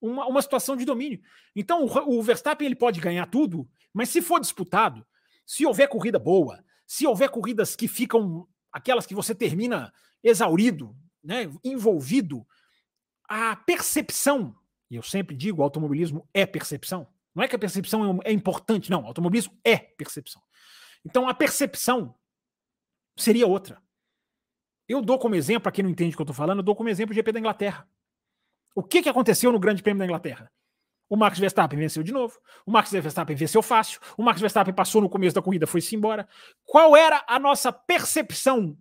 uma, 0.00 0.26
uma 0.26 0.42
situação 0.42 0.76
de 0.76 0.84
domínio. 0.84 1.20
Então, 1.54 1.84
o, 1.84 2.18
o 2.18 2.22
Verstappen 2.22 2.66
ele 2.66 2.76
pode 2.76 3.00
ganhar 3.00 3.26
tudo, 3.26 3.68
mas 3.92 4.08
se 4.08 4.22
for 4.22 4.40
disputado, 4.40 5.06
se 5.46 5.64
houver 5.64 5.88
corrida 5.88 6.18
boa, 6.18 6.64
se 6.86 7.06
houver 7.06 7.30
corridas 7.30 7.74
que 7.74 7.88
ficam 7.88 8.46
aquelas 8.72 9.06
que 9.06 9.14
você 9.14 9.34
termina 9.34 9.92
exaurido, 10.22 10.96
né, 11.22 11.50
envolvido, 11.64 12.46
a 13.28 13.56
percepção, 13.56 14.54
e 14.90 14.96
eu 14.96 15.02
sempre 15.02 15.36
digo, 15.36 15.62
automobilismo 15.62 16.28
é 16.32 16.46
percepção. 16.46 17.06
Não 17.34 17.42
é 17.44 17.48
que 17.48 17.54
a 17.54 17.58
percepção 17.58 18.20
é, 18.24 18.30
é 18.30 18.32
importante, 18.32 18.90
não. 18.90 19.06
Automobilismo 19.06 19.56
é 19.62 19.76
percepção. 19.76 20.42
Então 21.04 21.28
a 21.28 21.34
percepção 21.34 22.14
seria 23.16 23.46
outra. 23.46 23.80
Eu 24.88 25.02
dou 25.02 25.18
como 25.18 25.34
exemplo, 25.34 25.62
para 25.62 25.72
quem 25.72 25.84
não 25.84 25.90
entende 25.90 26.14
o 26.14 26.16
que 26.16 26.22
eu 26.22 26.24
estou 26.24 26.34
falando, 26.34 26.58
eu 26.58 26.64
dou 26.64 26.74
como 26.74 26.88
exemplo 26.88 27.12
o 27.12 27.14
GP 27.14 27.32
da 27.32 27.38
Inglaterra. 27.38 27.88
O 28.74 28.82
que, 28.82 29.02
que 29.02 29.08
aconteceu 29.08 29.52
no 29.52 29.58
Grande 29.58 29.82
Prêmio 29.82 29.98
da 29.98 30.04
Inglaterra? 30.06 30.50
O 31.08 31.16
Max 31.16 31.38
Verstappen 31.38 31.78
venceu 31.78 32.02
de 32.02 32.12
novo. 32.12 32.38
O 32.66 32.70
Max 32.70 32.90
Verstappen 32.90 33.34
venceu 33.34 33.62
fácil. 33.62 34.00
O 34.16 34.22
Max 34.22 34.40
Verstappen 34.40 34.74
passou 34.74 35.00
no 35.00 35.08
começo 35.08 35.34
da 35.34 35.42
corrida, 35.42 35.66
foi-se 35.66 35.96
embora. 35.96 36.28
Qual 36.64 36.96
era 36.96 37.24
a 37.26 37.38
nossa 37.38 37.72
percepção 37.72 38.76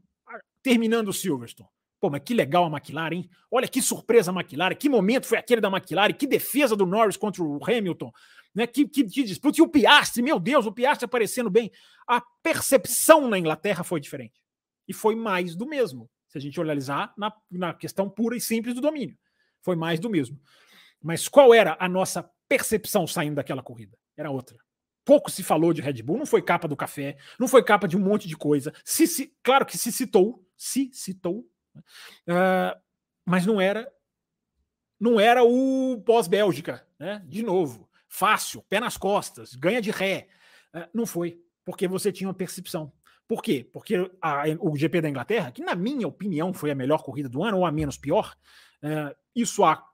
terminando 0.62 1.08
o 1.08 1.14
Silverstone? 1.14 1.70
Pô, 2.00 2.12
mas 2.12 2.22
que 2.24 2.34
legal 2.34 2.66
a 2.66 2.68
McLaren, 2.68 3.16
hein? 3.16 3.30
Olha 3.50 3.68
que 3.68 3.82
surpresa 3.82 4.32
a 4.32 4.34
McLaren, 4.34 4.76
que 4.76 4.88
momento 4.88 5.26
foi 5.26 5.38
aquele 5.38 5.60
da 5.60 5.68
McLaren, 5.68 6.14
que 6.14 6.28
defesa 6.28 6.76
do 6.76 6.86
Norris 6.86 7.18
contra 7.18 7.42
o 7.42 7.60
Hamilton, 7.64 8.12
né? 8.54 8.68
Que, 8.68 8.88
que, 8.88 9.04
que 9.06 9.24
disputa. 9.24 9.60
E 9.60 9.64
o 9.64 9.68
Piastri, 9.68 10.22
meu 10.22 10.40
Deus, 10.40 10.66
o 10.66 10.72
Piastri 10.72 11.06
aparecendo 11.06 11.50
bem. 11.50 11.72
A 12.08 12.22
percepção 12.44 13.28
na 13.28 13.40
Inglaterra 13.40 13.84
foi 13.84 14.00
diferente. 14.00 14.40
E 14.88 14.94
foi 14.94 15.16
mais 15.16 15.56
do 15.56 15.66
mesmo, 15.66 16.10
se 16.28 16.38
a 16.38 16.42
gente 16.42 16.60
analisar 16.62 17.14
na, 17.18 17.34
na 17.50 17.74
questão 17.74 18.08
pura 18.10 18.36
e 18.38 18.42
simples 18.42 18.76
do 18.76 18.82
domínio. 18.82 19.18
Foi 19.62 19.76
mais 19.76 20.00
do 20.00 20.10
mesmo. 20.10 20.40
Mas 21.02 21.28
qual 21.28 21.54
era 21.54 21.78
a 21.80 21.88
nossa 21.88 22.30
percepção 22.48 23.06
saindo 23.06 23.36
daquela 23.36 23.62
corrida? 23.64 23.98
Era 24.16 24.32
outra. 24.32 24.58
Pouco 25.06 25.32
se 25.32 25.43
falou 25.43 25.72
de 25.74 25.82
Red 25.82 26.02
Bull, 26.04 26.18
não 26.18 26.26
foi 26.26 26.41
capa 26.41 26.68
do 26.68 26.76
café, 26.76 27.18
não 27.39 27.48
foi 27.48 27.64
capa 27.64 27.88
de 27.88 27.95
um 27.95 28.00
monte 28.00 28.28
de 28.28 28.36
coisa. 28.36 28.74
Se, 28.84 29.08
se 29.08 29.34
claro 29.41 29.66
que 29.66 29.78
se 29.78 29.91
citou, 29.91 30.45
se 30.58 30.89
citou, 30.91 31.48
uh, 32.28 32.78
mas 33.26 33.45
não 33.45 33.62
era 33.62 33.89
não 35.00 35.20
era 35.20 35.43
o 35.43 36.02
pós-Bélgica, 36.06 36.86
né? 37.00 37.24
De 37.26 37.43
novo, 37.43 37.88
fácil, 38.10 38.64
pé 38.64 38.80
nas 38.80 38.98
costas, 38.98 39.56
ganha 39.56 39.80
de 39.80 39.91
ré. 39.91 40.28
Uh, 40.74 40.89
não 40.93 41.06
foi, 41.06 41.39
porque 41.64 41.88
você 41.88 42.12
tinha 42.12 42.28
uma 42.28 42.34
percepção. 42.34 42.91
Por 43.28 43.43
quê? 43.43 43.70
Porque 43.72 43.95
a, 44.22 44.43
o 44.60 44.76
GP 44.76 45.02
da 45.02 45.10
Inglaterra, 45.10 45.52
que 45.52 45.62
na 45.62 45.76
minha 45.76 46.08
opinião 46.08 46.54
foi 46.54 46.72
a 46.72 46.76
melhor 46.76 47.04
corrida 47.04 47.28
do 47.28 47.43
ano, 47.43 47.58
ou 47.58 47.66
a 47.66 47.72
menos 47.72 47.98
pior, 47.98 48.36
é, 48.82 49.16
isso 49.36 49.66
há 49.66 49.86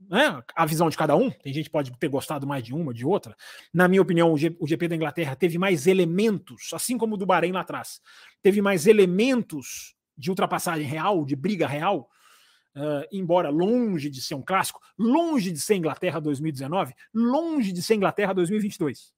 né, 0.00 0.42
a 0.54 0.66
visão 0.66 0.88
de 0.88 0.96
cada 0.96 1.16
um, 1.16 1.30
tem 1.30 1.52
gente 1.52 1.66
que 1.66 1.70
pode 1.70 1.90
ter 1.98 2.08
gostado 2.08 2.46
mais 2.46 2.62
de 2.62 2.74
uma, 2.74 2.92
de 2.92 3.04
outra. 3.04 3.34
Na 3.72 3.88
minha 3.88 4.02
opinião, 4.02 4.32
o, 4.32 4.36
G, 4.36 4.54
o 4.60 4.66
GP 4.66 4.88
da 4.88 4.96
Inglaterra 4.96 5.34
teve 5.34 5.58
mais 5.58 5.86
elementos, 5.86 6.70
assim 6.72 6.98
como 6.98 7.14
o 7.14 7.18
do 7.18 7.26
Bahrein 7.26 7.52
lá 7.52 7.60
atrás, 7.60 8.00
teve 8.42 8.60
mais 8.60 8.86
elementos 8.86 9.94
de 10.16 10.30
ultrapassagem 10.30 10.86
real, 10.86 11.24
de 11.24 11.34
briga 11.34 11.66
real, 11.66 12.10
uh, 12.76 13.06
embora 13.10 13.48
longe 13.48 14.10
de 14.10 14.20
ser 14.22 14.34
um 14.34 14.42
clássico, 14.42 14.80
longe 14.98 15.50
de 15.50 15.60
ser 15.60 15.74
Inglaterra 15.74 16.20
2019, 16.20 16.94
longe 17.12 17.72
de 17.72 17.82
ser 17.82 17.94
Inglaterra 17.94 18.32
2022. 18.34 19.12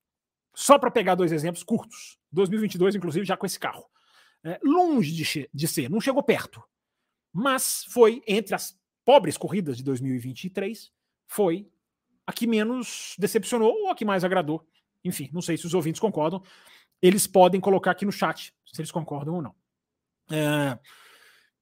Só 0.55 0.79
para 0.79 0.91
pegar 0.91 1.15
dois 1.15 1.33
exemplos 1.33 1.63
curtos, 1.63 2.19
2022, 2.33 2.97
inclusive, 2.97 3.27
já 3.27 3.37
com 3.37 3.47
esse 3.47 3.59
carro. 3.59 3.85
É, 4.45 4.59
longe 4.63 5.13
de, 5.13 5.51
de 5.53 5.69
ser, 5.69 5.91
não 5.91 6.01
chegou 6.01 6.23
perto, 6.23 6.63
mas 7.33 7.85
foi 7.91 8.23
entre 8.27 8.55
as 8.55 8.78
pobres 9.09 9.39
corridas 9.39 9.79
de 9.79 9.83
2023 9.85 10.93
foi 11.27 11.67
a 12.27 12.33
que 12.33 12.47
menos 12.47 13.15
decepcionou 13.19 13.73
ou 13.73 13.89
a 13.89 13.95
que 13.95 14.05
mais 14.05 14.23
agradou. 14.23 14.69
Enfim, 15.03 15.31
não 15.33 15.41
sei 15.41 15.57
se 15.57 15.65
os 15.65 15.73
ouvintes 15.73 15.99
concordam. 15.99 16.43
Eles 17.01 17.27
podem 17.27 17.59
colocar 17.59 17.93
aqui 17.93 18.05
no 18.05 18.13
chat 18.13 18.53
se 18.67 18.79
eles 18.83 18.93
concordam 18.93 19.37
ou 19.37 19.41
não. 19.41 19.55
É, 20.31 20.79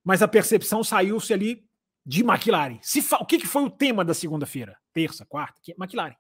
mas 0.03 0.23
a 0.23 0.27
percepção 0.27 0.83
saiu-se 0.83 1.33
ali 1.33 1.65
de 2.05 2.25
McLaren. 2.25 2.81
Se 2.83 2.99
o 3.15 3.25
que, 3.25 3.39
que 3.39 3.47
foi 3.47 3.63
o 3.63 3.71
tema 3.71 4.05
da 4.05 4.13
segunda-feira? 4.13 4.77
Terça, 4.93 5.25
quarta? 5.25 5.61
Que... 5.63 5.71
McLaren. 5.79 6.17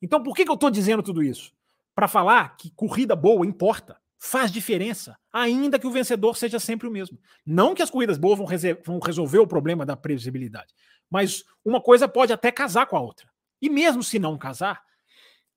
Então, 0.00 0.22
por 0.22 0.34
que, 0.34 0.46
que 0.46 0.50
eu 0.50 0.54
estou 0.54 0.70
dizendo 0.70 1.02
tudo 1.02 1.22
isso? 1.22 1.52
Para 1.94 2.08
falar 2.08 2.56
que 2.56 2.70
corrida 2.70 3.14
boa 3.14 3.44
importa, 3.44 4.00
faz 4.24 4.52
diferença, 4.52 5.18
ainda 5.32 5.80
que 5.80 5.86
o 5.86 5.90
vencedor 5.90 6.36
seja 6.36 6.60
sempre 6.60 6.86
o 6.86 6.90
mesmo. 6.92 7.18
Não 7.44 7.74
que 7.74 7.82
as 7.82 7.90
corridas 7.90 8.16
boas 8.16 8.38
vão, 8.38 8.46
vão 8.84 9.00
resolver 9.00 9.40
o 9.40 9.48
problema 9.48 9.84
da 9.84 9.96
previsibilidade, 9.96 10.72
mas 11.10 11.42
uma 11.64 11.80
coisa 11.80 12.06
pode 12.06 12.32
até 12.32 12.52
casar 12.52 12.86
com 12.86 12.96
a 12.96 13.00
outra. 13.00 13.28
E 13.60 13.68
mesmo 13.68 14.00
se 14.00 14.20
não 14.20 14.38
casar, 14.38 14.80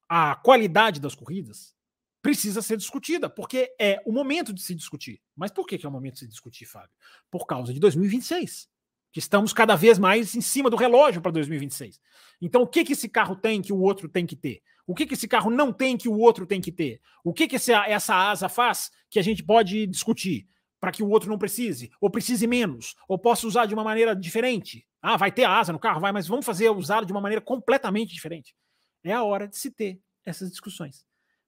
a 0.09 0.35
qualidade 0.35 0.99
das 0.99 1.13
corridas 1.13 1.75
precisa 2.23 2.59
ser 2.59 2.75
discutida, 2.75 3.29
porque 3.29 3.71
é 3.79 4.01
o 4.03 4.11
momento 4.11 4.51
de 4.51 4.63
se 4.63 4.73
discutir. 4.73 5.21
Mas 5.35 5.51
por 5.51 5.67
que, 5.67 5.79
é 5.85 5.87
o 5.87 5.91
momento 5.91 6.15
de 6.15 6.19
se 6.21 6.27
discutir, 6.27 6.65
Fábio? 6.65 6.89
Por 7.29 7.45
causa 7.45 7.71
de 7.71 7.79
2026, 7.79 8.67
que 9.11 9.19
estamos 9.19 9.53
cada 9.53 9.75
vez 9.75 9.99
mais 9.99 10.33
em 10.33 10.41
cima 10.41 10.71
do 10.71 10.75
relógio 10.75 11.21
para 11.21 11.31
2026. 11.31 12.01
Então, 12.41 12.63
o 12.63 12.67
que, 12.67 12.83
que 12.83 12.93
esse 12.93 13.07
carro 13.09 13.35
tem 13.35 13.61
que 13.61 13.71
o 13.71 13.79
outro 13.79 14.09
tem 14.09 14.25
que 14.25 14.35
ter? 14.35 14.63
O 14.87 14.93
que, 14.93 15.05
que 15.05 15.13
esse 15.13 15.27
carro 15.27 15.49
não 15.49 15.73
tem 15.73 15.97
que 15.97 16.07
o 16.07 16.17
outro 16.17 16.45
tem 16.45 16.61
que 16.61 16.71
ter? 16.71 17.01
O 17.23 17.33
que, 17.33 17.47
que 17.47 17.55
essa, 17.55 17.85
essa 17.87 18.15
asa 18.15 18.47
faz 18.47 18.91
que 19.09 19.19
a 19.19 19.23
gente 19.23 19.43
pode 19.43 19.87
discutir 19.87 20.47
para 20.79 20.91
que 20.91 21.01
o 21.01 21.09
outro 21.09 21.29
não 21.29 21.37
precise? 21.37 21.91
Ou 21.99 22.09
precise 22.09 22.45
menos? 22.45 22.95
Ou 23.07 23.17
possa 23.17 23.47
usar 23.47 23.65
de 23.65 23.73
uma 23.73 23.83
maneira 23.83 24.15
diferente? 24.15 24.85
Ah, 25.01 25.17
vai 25.17 25.31
ter 25.31 25.45
asa 25.45 25.73
no 25.73 25.79
carro? 25.79 26.01
Vai, 26.01 26.11
mas 26.11 26.27
vamos 26.27 26.45
fazer 26.45 26.69
usá-lo 26.69 27.05
de 27.05 27.11
uma 27.11 27.21
maneira 27.21 27.41
completamente 27.41 28.13
diferente. 28.13 28.55
É 29.03 29.13
a 29.13 29.23
hora 29.23 29.47
de 29.47 29.57
se 29.57 29.71
ter 29.71 29.99
essas 30.23 30.49
discussões 30.49 31.05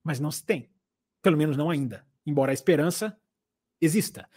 mas 0.07 0.21
não 0.21 0.31
se 0.31 0.41
tem. 0.41 0.69
Pelo 1.21 1.35
menos 1.35 1.57
não 1.57 1.69
ainda, 1.69 2.07
embora 2.25 2.51
a 2.51 2.53
esperança 2.53 3.19
exista. 3.81 4.29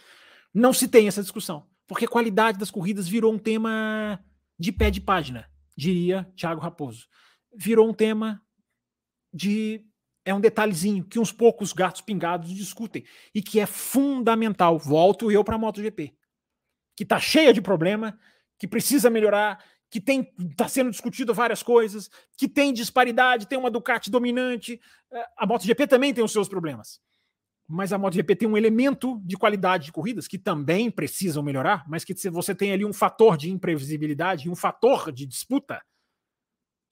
Não 0.53 0.73
se 0.73 0.85
tem 0.85 1.07
essa 1.07 1.21
discussão, 1.21 1.65
porque 1.87 2.03
a 2.03 2.09
qualidade 2.09 2.59
das 2.59 2.69
corridas 2.69 3.07
virou 3.07 3.31
um 3.33 3.39
tema 3.39 4.21
de 4.59 4.73
pé 4.73 4.91
de 4.91 4.99
página, 4.99 5.49
diria 5.77 6.29
Thiago 6.35 6.59
Raposo. 6.59 7.07
Virou 7.55 7.89
um 7.89 7.93
tema 7.93 8.43
de 9.33 9.85
é 10.23 10.33
um 10.33 10.39
detalhezinho 10.39 11.03
que 11.03 11.19
uns 11.19 11.31
poucos 11.31 11.73
gatos 11.73 12.01
pingados 12.01 12.53
discutem 12.53 13.03
e 13.33 13.41
que 13.41 13.59
é 13.59 13.65
fundamental. 13.65 14.77
Volto 14.77 15.31
eu 15.31 15.43
para 15.43 15.55
a 15.55 15.57
MotoGP, 15.57 16.13
que 16.95 17.03
está 17.03 17.19
cheia 17.19 17.53
de 17.53 17.61
problema, 17.61 18.17
que 18.57 18.67
precisa 18.67 19.09
melhorar, 19.09 19.63
que 19.89 19.99
tem 19.99 20.31
está 20.39 20.67
sendo 20.67 20.91
discutido 20.91 21.33
várias 21.33 21.63
coisas, 21.63 22.09
que 22.37 22.47
tem 22.47 22.71
disparidade, 22.71 23.47
tem 23.47 23.57
uma 23.57 23.71
Ducati 23.71 24.11
dominante. 24.11 24.79
A 25.37 25.45
MotoGP 25.45 25.87
também 25.87 26.13
tem 26.13 26.23
os 26.23 26.31
seus 26.31 26.47
problemas. 26.47 27.01
Mas 27.67 27.93
a 27.93 27.97
MotoGP 27.97 28.35
tem 28.35 28.47
um 28.47 28.57
elemento 28.57 29.19
de 29.23 29.37
qualidade 29.37 29.85
de 29.85 29.91
corridas 29.91 30.27
que 30.27 30.37
também 30.37 30.91
precisam 30.91 31.41
melhorar, 31.41 31.83
mas 31.87 32.03
que 32.03 32.13
você 32.29 32.53
tem 32.53 32.73
ali 32.73 32.85
um 32.85 32.93
fator 32.93 33.37
de 33.37 33.49
imprevisibilidade, 33.49 34.49
um 34.49 34.55
fator 34.55 35.11
de 35.11 35.25
disputa 35.25 35.81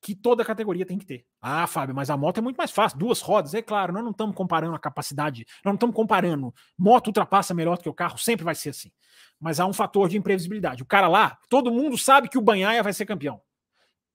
que 0.02 0.16
toda 0.16 0.45
categoria 0.45 0.86
tem 0.86 0.97
que 0.97 1.06
ter. 1.06 1.26
Ah, 1.41 1.68
Fábio, 1.68 1.93
mas 1.93 2.10
a 2.10 2.18
moto 2.18 2.38
é 2.38 2.41
muito 2.41 2.58
mais 2.58 2.72
fácil, 2.72 2.97
duas 2.97 3.22
rodas, 3.22 3.54
é 3.54 3.62
claro, 3.62 3.93
nós 3.93 4.04
não 4.04 4.12
estamos 4.12 4.36
comparando 4.36 4.76
a 4.76 4.80
capacidade, 4.80 5.45
nós 5.64 5.72
não 5.72 5.76
estamos 5.76 5.95
comparando 5.95 6.54
moto 6.78 7.08
ultrapassa 7.08 7.54
melhor 7.54 7.78
do 7.78 7.84
que 7.84 7.89
o 7.89 7.93
carro, 7.93 8.18
sempre 8.18 8.45
vai 8.45 8.56
ser 8.56 8.70
assim 8.70 8.91
mas 9.39 9.60
há 9.60 9.66
um 9.66 9.74
fator 9.74 10.10
de 10.10 10.18
imprevisibilidade. 10.18 10.84
O 10.84 10.86
cara 10.86 11.08
lá, 11.08 11.38
todo 11.50 11.72
mundo 11.72 11.97
sabe 11.97 12.28
que 12.28 12.38
o 12.38 12.41
Banhaia 12.41 12.84
vai 12.84 12.91
ser 12.91 13.06
campeão. 13.06 13.41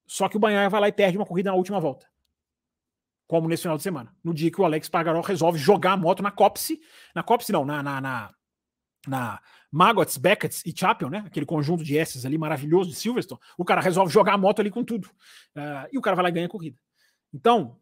Só 0.07 0.29
que 0.29 0.37
o 0.37 0.41
Banhaia 0.41 0.69
vai 0.69 0.81
lá 0.81 0.89
e 0.89 0.93
perde 0.93 1.17
uma 1.17 1.25
corrida 1.25 1.51
na 1.51 1.57
última 1.57 1.81
volta. 1.81 2.07
Como 3.27 3.49
nesse 3.49 3.63
final 3.63 3.79
de 3.79 3.83
semana. 3.83 4.15
No 4.23 4.35
dia 4.35 4.51
que 4.51 4.61
o 4.61 4.65
Alex 4.65 4.89
Pargaró 4.89 5.23
resolve 5.23 5.59
jogar 5.59 5.93
a 5.93 5.97
moto 5.97 6.23
na 6.23 6.31
Copse. 6.31 6.79
Na 7.15 7.23
Copse, 7.23 7.51
não, 7.51 7.65
na, 7.65 7.83
na, 7.83 8.01
na, 8.01 8.35
na 9.09 9.41
Magots, 9.71 10.17
Beckett 10.17 10.63
e 10.65 10.73
Chapel, 10.77 11.11
né? 11.11 11.25
Aquele 11.27 11.47
conjunto 11.47 11.83
de 11.83 11.97
S's 11.99 12.25
ali 12.25 12.39
maravilhoso 12.39 12.91
de 12.91 12.97
Silverstone. 12.97 13.41
O 13.59 13.65
cara 13.65 13.81
resolve 13.81 14.13
jogar 14.13 14.35
a 14.35 14.39
moto 14.39 14.61
ali 14.61 14.71
com 14.71 14.85
tudo. 14.85 15.07
Uh, 15.57 15.89
e 15.93 15.99
o 15.99 16.01
cara 16.01 16.15
vai 16.15 16.25
lá 16.25 16.29
e 16.29 16.33
ganha 16.33 16.47
a 16.47 16.51
corrida. 16.51 16.77
Então, 17.33 17.79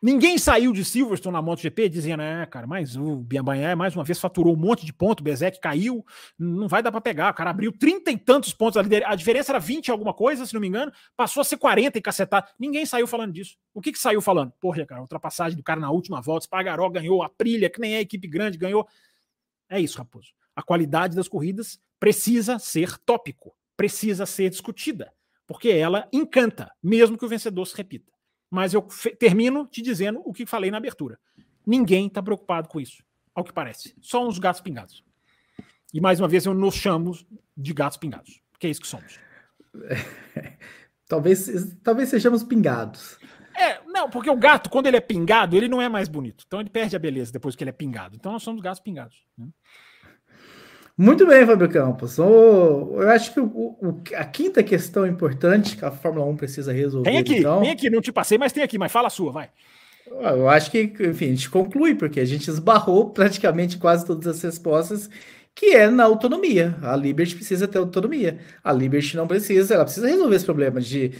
Ninguém 0.00 0.36
saiu 0.36 0.74
de 0.74 0.84
Silverstone 0.84 1.32
na 1.32 1.40
MotoGP 1.40 1.88
dizendo, 1.88 2.22
é, 2.22 2.44
cara, 2.44 2.66
mas 2.66 2.96
o 2.96 3.16
Bianbanhé 3.16 3.74
mais 3.74 3.96
uma 3.96 4.04
vez 4.04 4.20
faturou 4.20 4.52
um 4.52 4.56
monte 4.56 4.84
de 4.84 4.92
ponto, 4.92 5.20
o 5.20 5.22
Bezek 5.24 5.58
caiu, 5.58 6.04
não 6.38 6.68
vai 6.68 6.82
dar 6.82 6.92
para 6.92 7.00
pegar. 7.00 7.32
O 7.32 7.34
cara 7.34 7.48
abriu 7.48 7.72
trinta 7.72 8.10
e 8.10 8.18
tantos 8.18 8.52
pontos, 8.52 8.76
a 8.76 9.14
diferença 9.14 9.52
era 9.52 9.58
20 9.58 9.90
alguma 9.90 10.12
coisa, 10.12 10.44
se 10.44 10.52
não 10.52 10.60
me 10.60 10.68
engano, 10.68 10.92
passou 11.16 11.40
a 11.40 11.44
ser 11.44 11.56
40 11.56 11.96
e 11.96 12.02
cacetar. 12.02 12.46
Ninguém 12.58 12.84
saiu 12.84 13.06
falando 13.06 13.32
disso. 13.32 13.56
O 13.72 13.80
que 13.80 13.90
que 13.90 13.98
saiu 13.98 14.20
falando? 14.20 14.52
Porra, 14.60 14.84
cara, 14.84 15.00
ultrapassagem 15.00 15.56
do 15.56 15.62
cara 15.62 15.80
na 15.80 15.90
última 15.90 16.20
volta, 16.20 16.44
Spargaró 16.44 16.90
ganhou, 16.90 17.22
a 17.22 17.28
Prilha, 17.30 17.70
que 17.70 17.80
nem 17.80 17.94
é 17.96 18.00
equipe 18.00 18.28
grande, 18.28 18.58
ganhou. 18.58 18.86
É 19.68 19.80
isso, 19.80 19.96
Raposo. 19.96 20.35
A 20.56 20.62
qualidade 20.62 21.14
das 21.14 21.28
corridas 21.28 21.78
precisa 22.00 22.58
ser 22.58 22.98
tópico, 22.98 23.54
precisa 23.76 24.24
ser 24.24 24.48
discutida, 24.48 25.12
porque 25.46 25.68
ela 25.68 26.08
encanta, 26.10 26.72
mesmo 26.82 27.18
que 27.18 27.24
o 27.24 27.28
vencedor 27.28 27.66
se 27.66 27.76
repita. 27.76 28.10
Mas 28.50 28.72
eu 28.72 28.82
termino 29.18 29.66
te 29.66 29.82
dizendo 29.82 30.22
o 30.24 30.32
que 30.32 30.46
falei 30.46 30.70
na 30.70 30.78
abertura. 30.78 31.18
Ninguém 31.66 32.06
está 32.06 32.22
preocupado 32.22 32.68
com 32.68 32.80
isso, 32.80 33.04
ao 33.34 33.44
que 33.44 33.52
parece. 33.52 33.94
Só 34.00 34.26
uns 34.26 34.38
gatos 34.38 34.62
pingados. 34.62 35.04
E 35.92 36.00
mais 36.00 36.20
uma 36.20 36.28
vez 36.28 36.46
eu 36.46 36.54
nos 36.54 36.74
chamo 36.74 37.12
de 37.56 37.74
gatos 37.74 37.98
pingados, 37.98 38.40
porque 38.50 38.66
é 38.66 38.70
isso 38.70 38.80
que 38.80 38.86
somos. 38.86 39.18
talvez, 41.08 41.76
talvez 41.82 42.08
sejamos 42.08 42.42
pingados. 42.42 43.18
É, 43.54 43.80
não, 43.86 44.10
porque 44.10 44.28
o 44.28 44.36
gato, 44.36 44.68
quando 44.68 44.86
ele 44.86 44.98
é 44.98 45.00
pingado, 45.00 45.56
ele 45.56 45.68
não 45.68 45.80
é 45.80 45.88
mais 45.88 46.08
bonito. 46.08 46.44
Então 46.46 46.60
ele 46.60 46.68
perde 46.68 46.94
a 46.94 46.98
beleza 46.98 47.32
depois 47.32 47.56
que 47.56 47.64
ele 47.64 47.70
é 47.70 47.72
pingado. 47.72 48.14
Então 48.14 48.32
nós 48.32 48.42
somos 48.42 48.60
gatos 48.60 48.80
pingados. 48.80 49.24
Né? 49.36 49.48
Muito 50.98 51.26
bem, 51.26 51.44
Fábio 51.44 51.68
Campos. 51.68 52.18
Oh, 52.18 53.02
eu 53.02 53.10
acho 53.10 53.34
que 53.34 53.38
o, 53.38 53.44
o, 53.44 54.02
a 54.14 54.24
quinta 54.24 54.62
questão 54.62 55.06
importante 55.06 55.76
que 55.76 55.84
a 55.84 55.90
Fórmula 55.90 56.24
1 56.26 56.36
precisa 56.36 56.72
resolver. 56.72 57.10
Tem 57.10 57.18
aqui, 57.18 57.36
então, 57.36 57.60
tem 57.60 57.70
aqui, 57.70 57.90
não 57.90 58.00
te 58.00 58.10
passei, 58.10 58.38
mas 58.38 58.50
tem 58.50 58.62
aqui, 58.62 58.78
mas 58.78 58.90
fala 58.90 59.08
a 59.08 59.10
sua, 59.10 59.30
vai. 59.30 59.50
Eu 60.06 60.48
acho 60.48 60.70
que, 60.70 60.90
enfim, 61.00 61.26
a 61.26 61.28
gente 61.28 61.50
conclui, 61.50 61.94
porque 61.94 62.18
a 62.18 62.24
gente 62.24 62.48
esbarrou 62.48 63.10
praticamente 63.10 63.76
quase 63.76 64.06
todas 64.06 64.26
as 64.26 64.42
respostas, 64.42 65.10
que 65.54 65.74
é 65.74 65.90
na 65.90 66.04
autonomia. 66.04 66.78
A 66.80 66.96
Liberty 66.96 67.34
precisa 67.34 67.68
ter 67.68 67.76
autonomia. 67.76 68.38
A 68.64 68.72
Liberty 68.72 69.16
não 69.16 69.26
precisa, 69.26 69.74
ela 69.74 69.84
precisa 69.84 70.08
resolver 70.08 70.36
esse 70.36 70.46
problema 70.46 70.80
de. 70.80 71.12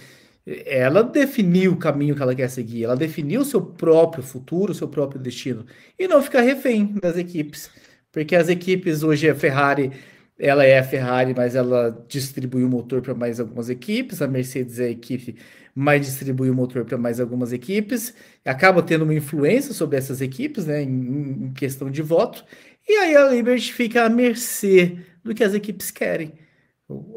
Ela 0.65 1.03
definiu 1.03 1.73
o 1.73 1.77
caminho 1.77 2.15
que 2.15 2.23
ela 2.23 2.35
quer 2.35 2.49
seguir, 2.49 2.85
ela 2.85 2.97
definiu 2.97 3.41
o 3.41 3.45
seu 3.45 3.61
próprio 3.61 4.23
futuro, 4.23 4.71
o 4.73 4.75
seu 4.75 4.87
próprio 4.87 5.21
destino, 5.21 5.67
e 5.99 6.07
não 6.07 6.23
ficar 6.23 6.41
refém 6.41 6.95
das 7.03 7.17
equipes 7.19 7.69
porque 8.17 8.35
as 8.35 8.49
equipes 8.49 9.03
hoje 9.03 9.29
a 9.29 9.35
Ferrari, 9.35 9.93
ela 10.39 10.65
é 10.65 10.79
a 10.79 10.83
Ferrari, 10.83 11.35
mas 11.37 11.55
ela 11.55 12.03
distribui 12.09 12.65
o 12.65 12.69
motor 12.69 13.03
para 13.03 13.15
mais 13.15 13.39
algumas 13.39 13.69
equipes, 13.69 14.23
a 14.23 14.27
Mercedes 14.27 14.81
é 14.81 14.87
a 14.87 14.91
equipe, 14.91 15.37
mas 15.75 16.07
distribui 16.07 16.49
o 16.49 16.55
motor 16.55 16.87
para 16.87 16.97
mais 16.97 17.21
algumas 17.21 17.53
equipes, 17.53 18.15
acaba 18.43 18.83
tendo 18.83 19.03
uma 19.03 19.13
influência 19.13 19.75
sobre 19.75 19.99
essas 19.99 20.23
equipes, 20.23 20.65
né, 20.65 20.83
em, 20.83 21.49
em 21.49 21.53
questão 21.53 21.91
de 21.91 22.01
voto, 22.01 22.43
e 22.89 22.93
aí 22.97 23.15
a 23.15 23.29
Liberty 23.29 23.71
fica 23.71 24.07
à 24.07 24.09
mercê 24.09 24.97
do 25.23 25.35
que 25.35 25.45
as 25.45 25.53
equipes 25.53 25.91
querem. 25.91 26.33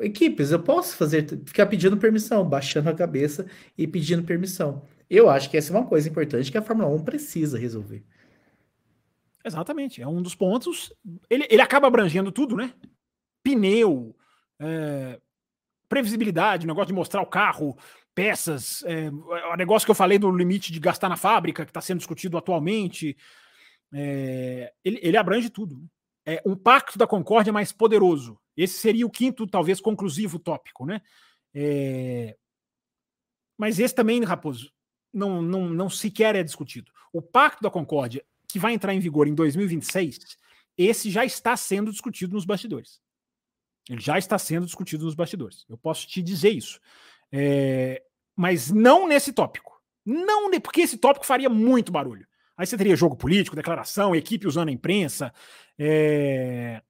Equipes, 0.02 0.52
eu 0.52 0.60
posso 0.60 0.98
fazer, 0.98 1.26
ficar 1.46 1.68
pedindo 1.68 1.96
permissão, 1.96 2.44
baixando 2.44 2.90
a 2.90 2.94
cabeça 2.94 3.46
e 3.78 3.88
pedindo 3.88 4.24
permissão. 4.24 4.82
Eu 5.10 5.30
acho 5.30 5.50
que 5.50 5.56
essa 5.56 5.72
é 5.72 5.78
uma 5.78 5.88
coisa 5.88 6.10
importante 6.10 6.52
que 6.52 6.58
a 6.58 6.62
Fórmula 6.62 6.90
1 6.94 7.06
precisa 7.06 7.58
resolver. 7.58 8.04
Exatamente, 9.44 10.02
é 10.02 10.08
um 10.08 10.22
dos 10.22 10.36
pontos. 10.36 10.94
Ele, 11.30 11.48
ele 11.50 11.62
acaba 11.62 11.88
abrangendo 11.88 12.32
tudo, 12.32 12.56
né? 12.56 12.74
Pneu, 13.44 14.16
é, 14.60 15.20
previsibilidade, 15.88 16.68
negócio 16.68 16.88
de 16.88 16.94
mostrar 16.94 17.22
o 17.22 17.26
carro, 17.26 17.78
peças, 18.14 18.84
é, 18.84 19.10
o 19.10 19.56
negócio 19.56 19.86
que 19.86 19.92
eu 19.92 19.96
falei 19.96 20.20
do 20.20 20.30
limite 20.30 20.72
de 20.72 20.80
gastar 20.80 21.08
na 21.08 21.16
fábrica, 21.16 21.66
que 21.66 21.72
está 21.72 21.82
sendo 21.82 22.00
discutido 22.00 22.38
atualmente. 22.38 23.16
É, 23.94 24.74
ele, 24.84 25.00
ele 25.02 25.18
abrange 25.18 25.50
tudo. 25.50 25.78
Né? 25.78 25.88
É, 26.26 26.42
um 26.46 26.56
pacto 26.56 26.98
da 26.98 27.08
concórdia 27.08 27.54
mais 27.54 27.72
poderoso. 27.72 28.40
Esse 28.56 28.78
seria 28.78 29.06
o 29.06 29.10
quinto, 29.10 29.48
talvez, 29.48 29.80
conclusivo 29.80 30.38
tópico, 30.38 30.86
né? 30.86 31.02
É, 31.54 32.36
mas 33.58 33.80
esse 33.80 33.96
também, 33.96 34.24
Raposo, 34.24 34.72
não, 35.14 35.42
não, 35.42 35.70
não 35.70 35.90
sequer 35.90 36.36
é 36.36 36.44
discutido. 36.44 36.92
O 37.12 37.22
pacto 37.22 37.64
da 37.64 37.72
concórdia 37.72 38.24
que 38.50 38.60
vai 38.60 38.74
entrar 38.74 38.94
em 38.94 39.00
vigor 39.00 39.28
em 39.28 39.36
2026, 39.36 40.38
esse 40.78 41.10
já 41.12 41.24
está 41.24 41.56
sendo 41.56 41.92
discutido 41.92 42.34
nos 42.34 42.46
bastidores. 42.46 43.00
Ele 43.90 44.02
já 44.02 44.18
está 44.18 44.38
sendo 44.38 44.66
discutido 44.66 45.06
nos 45.06 45.16
bastidores. 45.16 45.66
Eu 45.70 45.78
posso 45.78 46.08
te 46.08 46.22
dizer 46.22 46.50
isso. 46.50 46.80
É, 47.32 48.04
mas 48.36 48.72
não 48.72 49.08
nesse 49.08 49.32
tópico. 49.32 49.80
Não, 50.06 50.50
porque 50.60 50.82
esse 50.82 50.98
tópico 50.98 51.26
faria 51.26 51.50
muito 51.50 51.92
barulho. 51.92 52.28
Aí 52.58 52.66
você 52.66 52.78
teria 52.78 52.96
jogo 52.96 53.16
político, 53.16 53.56
declaração, 53.56 54.16
equipe 54.16 54.48
usando 54.48 54.70
a 54.70 54.72
imprensa. 54.72 55.34
É... 55.78 56.82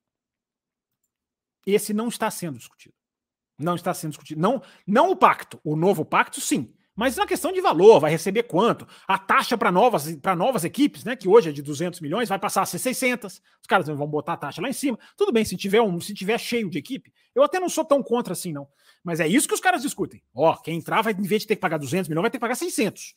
Esse 1.65 1.93
não 1.93 2.07
está 2.07 2.31
sendo 2.31 2.57
discutido. 2.57 2.95
Não 3.57 3.75
está 3.75 3.93
sendo 3.93 4.11
discutido. 4.11 4.41
Não, 4.41 4.63
não 4.87 5.11
o 5.11 5.15
pacto. 5.15 5.59
O 5.63 5.75
novo 5.75 6.05
pacto, 6.05 6.41
sim. 6.41 6.73
Mas 6.99 7.15
na 7.15 7.25
questão 7.25 7.53
de 7.53 7.61
valor, 7.61 8.01
vai 8.01 8.11
receber 8.11 8.43
quanto? 8.43 8.85
A 9.07 9.17
taxa 9.17 9.57
para 9.57 9.71
novas, 9.71 10.05
novas 10.35 10.65
equipes, 10.65 11.05
né, 11.05 11.15
que 11.15 11.29
hoje 11.29 11.47
é 11.47 11.51
de 11.53 11.61
200 11.61 12.01
milhões, 12.01 12.27
vai 12.27 12.37
passar 12.37 12.63
a 12.63 12.65
ser 12.65 12.77
600. 12.77 13.41
Os 13.61 13.67
caras 13.69 13.87
vão 13.87 14.05
botar 14.05 14.33
a 14.33 14.37
taxa 14.37 14.61
lá 14.61 14.67
em 14.67 14.73
cima. 14.73 14.99
Tudo 15.15 15.31
bem, 15.31 15.45
se 15.45 15.55
tiver, 15.55 15.79
um, 15.81 16.01
se 16.01 16.13
tiver 16.13 16.37
cheio 16.37 16.69
de 16.69 16.77
equipe, 16.77 17.09
eu 17.33 17.41
até 17.41 17.57
não 17.57 17.69
sou 17.69 17.85
tão 17.85 18.03
contra 18.03 18.33
assim, 18.33 18.51
não. 18.51 18.67
Mas 19.01 19.21
é 19.21 19.27
isso 19.29 19.47
que 19.47 19.53
os 19.53 19.61
caras 19.61 19.81
discutem. 19.81 20.21
Ó, 20.35 20.57
quem 20.57 20.75
entrar, 20.77 21.01
vai, 21.01 21.13
em 21.13 21.23
vez 21.23 21.43
de 21.43 21.47
ter 21.47 21.55
que 21.55 21.61
pagar 21.61 21.77
200 21.77 22.09
milhões, 22.09 22.23
vai 22.23 22.31
ter 22.31 22.37
que 22.37 22.41
pagar 22.41 22.55
600. 22.55 23.15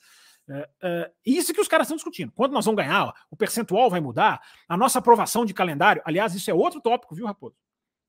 É, 0.49 0.69
é, 0.81 1.11
isso 1.27 1.53
que 1.53 1.61
os 1.61 1.67
caras 1.67 1.89
estão 1.89 1.97
discutindo. 1.97 2.31
Quando 2.37 2.53
nós 2.53 2.65
vamos 2.65 2.81
ganhar, 2.81 3.13
o 3.33 3.37
percentual 3.37 3.91
vai 3.91 4.01
mudar, 4.01 4.41
a 4.69 4.77
nossa 4.77 5.01
aprovação 5.01 5.45
de 5.45 5.53
calendário. 5.53 6.01
Aliás, 6.05 6.37
isso 6.37 6.49
é 6.49 6.55
outro 6.55 6.81
tópico, 6.81 7.17
viu, 7.17 7.27
Raposo? 7.27 7.57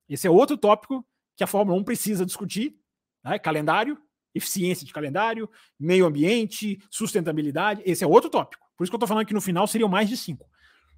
Esse 0.08 0.28
é 0.28 0.30
outro 0.30 0.56
tópico 0.56 1.04
que 1.36 1.44
a 1.44 1.48
Fórmula 1.48 1.80
1 1.80 1.84
precisa 1.84 2.24
discutir: 2.24 2.78
né? 3.24 3.40
calendário, 3.40 3.98
eficiência 4.34 4.86
de 4.86 4.94
calendário, 4.94 5.50
meio 5.80 6.06
ambiente, 6.06 6.80
sustentabilidade. 6.90 7.82
Esse 7.86 8.04
é 8.04 8.08
outro 8.08 8.30
tópico. 8.30 8.66
Por 8.78 8.84
isso 8.84 8.92
que 8.92 8.96
eu 8.96 8.98
estou 8.98 9.08
falando 9.08 9.26
que 9.26 9.34
no 9.34 9.42
final 9.42 9.68
seriam 9.68 9.90
mais 9.90 10.10
de 10.10 10.18
cinco. 10.18 10.50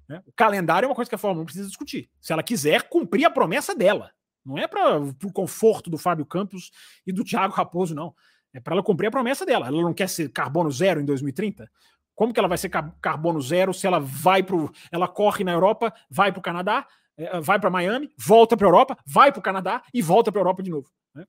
Né? 0.08 0.22
O 0.26 0.32
calendário 0.32 0.86
é 0.86 0.88
uma 0.88 0.94
coisa 0.94 1.08
que 1.08 1.14
a 1.14 1.18
Fórmula 1.18 1.42
1 1.42 1.46
precisa 1.46 1.68
discutir. 1.68 2.10
Se 2.20 2.32
ela 2.32 2.42
quiser 2.42 2.88
cumprir 2.88 3.24
a 3.24 3.30
promessa 3.30 3.74
dela. 3.74 4.10
Não 4.44 4.56
é 4.56 4.68
para 4.68 4.98
o 4.98 5.32
conforto 5.32 5.90
do 5.90 5.98
Fábio 5.98 6.24
Campos 6.24 6.70
e 7.04 7.12
do 7.12 7.24
Thiago 7.24 7.52
Raposo, 7.52 7.94
não. 7.94 8.14
É 8.54 8.60
para 8.60 8.74
ela 8.74 8.82
cumprir 8.82 9.08
a 9.08 9.10
promessa 9.10 9.44
dela. 9.44 9.66
Ela 9.66 9.82
não 9.82 9.92
quer 9.92 10.08
ser 10.08 10.30
carbono 10.30 10.70
zero 10.70 11.00
em 11.00 11.04
2030? 11.04 11.68
Como 12.14 12.32
que 12.32 12.38
ela 12.38 12.48
vai 12.48 12.56
ser 12.56 12.70
carbono 13.00 13.40
zero 13.42 13.74
se 13.74 13.86
ela 13.86 13.98
vai 13.98 14.42
para 14.42 14.56
ela 14.90 15.06
corre 15.06 15.44
na 15.44 15.52
Europa, 15.52 15.92
vai 16.08 16.32
para 16.32 16.38
o 16.38 16.42
Canadá, 16.42 16.86
é, 17.16 17.40
vai 17.40 17.58
para 17.58 17.68
Miami, 17.68 18.10
volta 18.16 18.56
para 18.56 18.66
a 18.66 18.68
Europa, 18.68 18.96
vai 19.06 19.32
para 19.32 19.40
o 19.40 19.42
Canadá 19.42 19.82
e 19.92 20.00
volta 20.00 20.32
para 20.32 20.40
a 20.40 20.42
Europa 20.42 20.62
de 20.62 20.70
novo? 20.70 20.90
Né? 21.14 21.26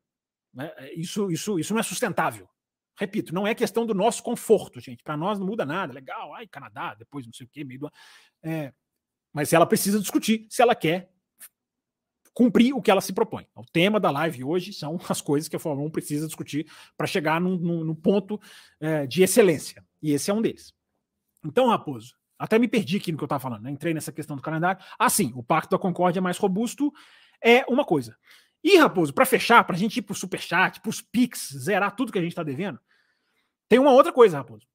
Né? 0.57 0.73
É, 0.77 0.93
isso, 0.95 1.31
isso, 1.31 1.59
isso 1.59 1.71
não 1.71 1.79
é 1.79 1.84
sustentável. 1.84 2.49
Repito, 2.99 3.34
não 3.34 3.45
é 3.45 3.53
questão 3.53 3.85
do 3.85 3.93
nosso 3.93 4.23
conforto, 4.23 4.79
gente. 4.79 5.03
Para 5.03 5.15
nós 5.15 5.38
não 5.38 5.45
muda 5.45 5.63
nada. 5.63 5.93
Legal, 5.93 6.34
ai, 6.34 6.47
Canadá, 6.47 6.95
depois 6.95 7.27
não 7.27 7.31
sei 7.31 7.45
o 7.45 7.49
quê, 7.49 7.63
meio 7.63 7.81
do. 7.81 7.91
É, 8.41 8.73
mas 9.31 9.53
ela 9.53 9.67
precisa 9.67 9.99
discutir 9.99 10.47
se 10.49 10.63
ela 10.63 10.73
quer 10.73 11.11
cumprir 12.34 12.73
o 12.73 12.81
que 12.81 12.89
ela 12.89 13.01
se 13.01 13.13
propõe. 13.13 13.47
O 13.55 13.63
tema 13.63 13.99
da 13.99 14.09
live 14.09 14.43
hoje 14.43 14.73
são 14.73 14.99
as 15.07 15.21
coisas 15.21 15.47
que 15.47 15.55
a 15.55 15.59
Fórmula 15.59 15.88
1 15.88 15.91
precisa 15.91 16.25
discutir 16.25 16.67
para 16.97 17.05
chegar 17.05 17.39
no, 17.39 17.55
no, 17.55 17.84
no 17.84 17.95
ponto 17.95 18.41
é, 18.79 19.05
de 19.05 19.21
excelência. 19.21 19.85
E 20.01 20.11
esse 20.11 20.31
é 20.31 20.34
um 20.34 20.41
deles. 20.41 20.73
Então, 21.45 21.67
Raposo, 21.67 22.15
até 22.39 22.57
me 22.57 22.67
perdi 22.67 22.97
aqui 22.97 23.11
no 23.11 23.17
que 23.17 23.23
eu 23.23 23.27
estava 23.27 23.39
falando, 23.39 23.61
né? 23.63 23.71
entrei 23.71 23.93
nessa 23.93 24.11
questão 24.11 24.35
do 24.35 24.41
calendário. 24.41 24.84
Ah, 24.97 25.09
sim, 25.09 25.31
o 25.35 25.43
Pacto 25.43 25.69
da 25.69 25.79
Concórdia 25.79 26.21
mais 26.21 26.38
robusto 26.38 26.91
é 27.43 27.63
uma 27.67 27.85
coisa. 27.85 28.17
E, 28.68 28.76
Raposo, 28.76 29.14
para 29.14 29.26
fechar, 29.26 29.64
para 29.64 29.77
a 29.77 29.80
gente 29.80 29.95
ir 29.95 30.02
para 30.02 30.11
o 30.11 30.15
Superchat, 30.15 30.81
para 30.81 30.89
os 30.89 30.99
Pix, 30.99 31.53
zerar 31.57 31.95
tudo 31.95 32.11
que 32.11 32.19
a 32.19 32.22
gente 32.22 32.34
está 32.34 32.44
devendo, 32.44 32.77
tem 33.69 33.80
uma 33.80 33.94
outra 33.94 34.11
coisa, 34.11 34.39
Raposo, 34.39 34.68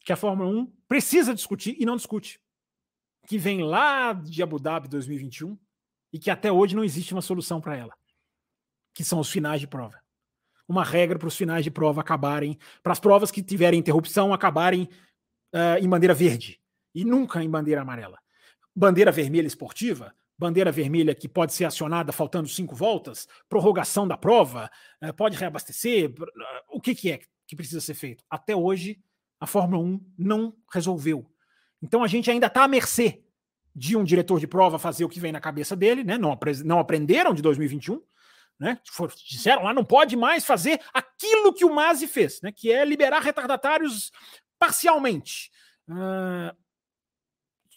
que 0.00 0.12
a 0.12 0.16
Fórmula 0.16 0.50
1 0.50 0.66
precisa 0.86 1.34
discutir 1.34 1.74
e 1.80 1.86
não 1.86 1.96
discute. 1.96 2.38
Que 3.26 3.38
vem 3.38 3.62
lá 3.62 4.12
de 4.12 4.42
Abu 4.42 4.58
Dhabi 4.58 4.86
2021 4.88 5.58
e 6.12 6.18
que 6.18 6.30
até 6.30 6.52
hoje 6.52 6.76
não 6.76 6.84
existe 6.84 7.14
uma 7.14 7.22
solução 7.22 7.58
para 7.58 7.74
ela, 7.74 7.94
que 8.92 9.02
são 9.02 9.18
os 9.18 9.30
finais 9.30 9.62
de 9.62 9.66
prova. 9.66 9.98
Uma 10.68 10.84
regra 10.84 11.18
para 11.18 11.28
os 11.28 11.36
finais 11.36 11.64
de 11.64 11.70
prova 11.70 12.02
acabarem, 12.02 12.58
para 12.82 12.92
as 12.92 13.00
provas 13.00 13.30
que 13.30 13.42
tiverem 13.42 13.80
interrupção 13.80 14.34
acabarem 14.34 14.90
uh, 15.54 15.82
em 15.82 15.88
bandeira 15.88 16.12
verde 16.12 16.60
e 16.94 17.02
nunca 17.02 17.42
em 17.42 17.48
bandeira 17.48 17.80
amarela. 17.80 18.18
Bandeira 18.76 19.10
vermelha 19.10 19.46
esportiva, 19.46 20.14
bandeira 20.38 20.70
vermelha 20.70 21.14
que 21.14 21.28
pode 21.28 21.52
ser 21.52 21.64
acionada 21.64 22.12
faltando 22.12 22.48
cinco 22.48 22.74
voltas, 22.74 23.26
prorrogação 23.48 24.06
da 24.06 24.16
prova, 24.16 24.70
uh, 25.02 25.12
pode 25.14 25.36
reabastecer, 25.36 26.10
uh, 26.10 26.26
o 26.70 26.80
que, 26.80 26.94
que 26.94 27.10
é 27.10 27.20
que 27.46 27.56
precisa 27.56 27.80
ser 27.80 27.94
feito? 27.94 28.22
Até 28.30 28.54
hoje, 28.54 29.00
a 29.40 29.46
Fórmula 29.46 29.82
1 29.82 30.12
não 30.18 30.54
resolveu. 30.72 31.26
Então 31.82 32.04
a 32.04 32.06
gente 32.06 32.30
ainda 32.30 32.46
está 32.46 32.64
à 32.64 32.68
mercê 32.68 33.22
de 33.74 33.96
um 33.96 34.04
diretor 34.04 34.38
de 34.38 34.46
prova 34.46 34.78
fazer 34.78 35.04
o 35.04 35.08
que 35.08 35.20
vem 35.20 35.32
na 35.32 35.40
cabeça 35.40 35.74
dele, 35.74 36.04
né? 36.04 36.18
Não, 36.18 36.38
não 36.64 36.78
aprenderam 36.78 37.32
de 37.32 37.40
2021, 37.40 38.02
né? 38.58 38.78
disseram 39.24 39.62
lá, 39.62 39.72
não 39.72 39.84
pode 39.84 40.16
mais 40.16 40.44
fazer 40.44 40.80
aquilo 40.92 41.52
que 41.52 41.64
o 41.64 41.72
Masi 41.72 42.06
fez, 42.06 42.40
né? 42.42 42.52
Que 42.52 42.72
é 42.72 42.84
liberar 42.84 43.20
retardatários 43.20 44.10
parcialmente. 44.58 45.50
Uh, 45.88 46.54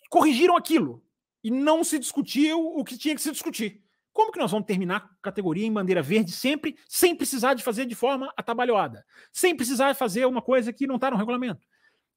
corrigiram 0.09 0.57
aquilo 0.57 1.03
e 1.43 1.49
não 1.49 1.83
se 1.83 1.97
discutiu 1.97 2.59
o 2.59 2.83
que 2.83 2.97
tinha 2.97 3.15
que 3.15 3.21
se 3.21 3.31
discutir. 3.31 3.81
Como 4.13 4.31
que 4.31 4.39
nós 4.39 4.51
vamos 4.51 4.67
terminar 4.67 4.97
a 4.97 5.21
categoria 5.21 5.65
em 5.65 5.71
bandeira 5.71 6.01
verde 6.01 6.31
sempre, 6.31 6.75
sem 6.87 7.15
precisar 7.15 7.53
de 7.53 7.63
fazer 7.63 7.85
de 7.85 7.95
forma 7.95 8.31
atabalhoada, 8.35 9.05
sem 9.31 9.55
precisar 9.55 9.95
fazer 9.95 10.25
uma 10.25 10.41
coisa 10.41 10.73
que 10.73 10.85
não 10.85 10.95
está 10.95 11.09
no 11.09 11.17
regulamento? 11.17 11.65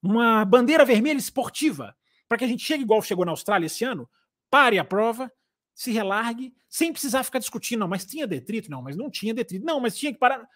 Uma 0.03 0.45
bandeira 0.45 0.85
vermelha 0.85 1.19
esportiva, 1.19 1.97
para 2.29 2.39
que 2.39 2.45
a 2.45 2.49
gente 2.49 2.65
chegue 2.65 2.83
igual 2.83 3.01
chegou 3.01 3.25
na 3.25 3.31
Austrália 3.31 3.67
esse 3.67 3.85
ano, 3.85 4.09
pare 4.51 4.79
a 4.79 4.85
prova, 4.85 5.33
se 5.75 5.93
relargue, 5.93 6.55
sem 6.69 6.93
precisar 6.93 7.23
ficar 7.25 7.39
discutindo, 7.39 7.81
não, 7.81 7.89
mas 7.89 8.05
tinha 8.05 8.27
detrito? 8.27 8.71
Não, 8.71 8.83
mas 8.83 8.97
não 8.97 9.11
tinha 9.11 9.33
detrito. 9.33 9.65
Não, 9.65 9.81
mas 9.81 9.97
tinha 9.97 10.13
que 10.13 10.19
parar. 10.19 10.47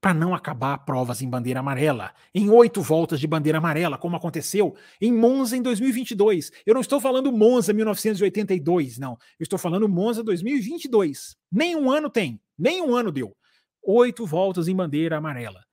Para 0.00 0.14
não 0.14 0.34
acabar 0.34 0.78
provas 0.78 1.22
em 1.22 1.28
bandeira 1.28 1.60
amarela, 1.60 2.14
em 2.34 2.50
oito 2.50 2.82
voltas 2.82 3.18
de 3.18 3.26
bandeira 3.26 3.58
amarela, 3.58 3.98
como 3.98 4.16
aconteceu 4.16 4.76
em 5.00 5.12
Monza 5.12 5.56
em 5.56 5.62
2022. 5.62 6.52
Eu 6.64 6.74
não 6.74 6.80
estou 6.80 7.00
falando 7.00 7.32
Monza 7.32 7.72
1982, 7.72 8.98
não. 8.98 9.18
Eu 9.38 9.42
estou 9.42 9.58
falando 9.58 9.88
Monza 9.88 10.22
2022. 10.22 11.36
Nem 11.50 11.74
um 11.74 11.90
ano 11.90 12.10
tem, 12.10 12.40
nem 12.58 12.82
um 12.82 12.94
ano 12.94 13.10
deu. 13.10 13.36
Oito 13.82 14.26
voltas 14.26 14.68
em 14.68 14.76
bandeira 14.76 15.16
amarela. 15.16 15.64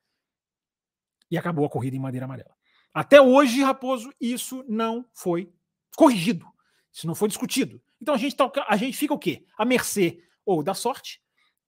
E 1.30 1.38
acabou 1.38 1.66
a 1.66 1.70
corrida 1.70 1.98
em 1.98 2.02
bandeira 2.02 2.26
amarela. 2.26 2.54
Até 2.94 3.20
hoje, 3.20 3.64
Raposo, 3.64 4.14
isso 4.22 4.64
não 4.68 5.06
foi 5.14 5.52
corrigido. 5.96 6.46
Isso 6.92 7.08
não 7.08 7.16
foi 7.16 7.28
discutido. 7.28 7.82
Então 8.00 8.14
a 8.14 8.18
gente, 8.18 8.36
tá, 8.36 8.52
a 8.68 8.78
gente 8.78 8.96
fica 8.96 9.14
o 9.14 9.20
quê? 9.20 9.46
A 9.58 9.66
mercê 9.66 10.24
ou 10.46 10.62
da 10.62 10.74
sorte 10.74 11.20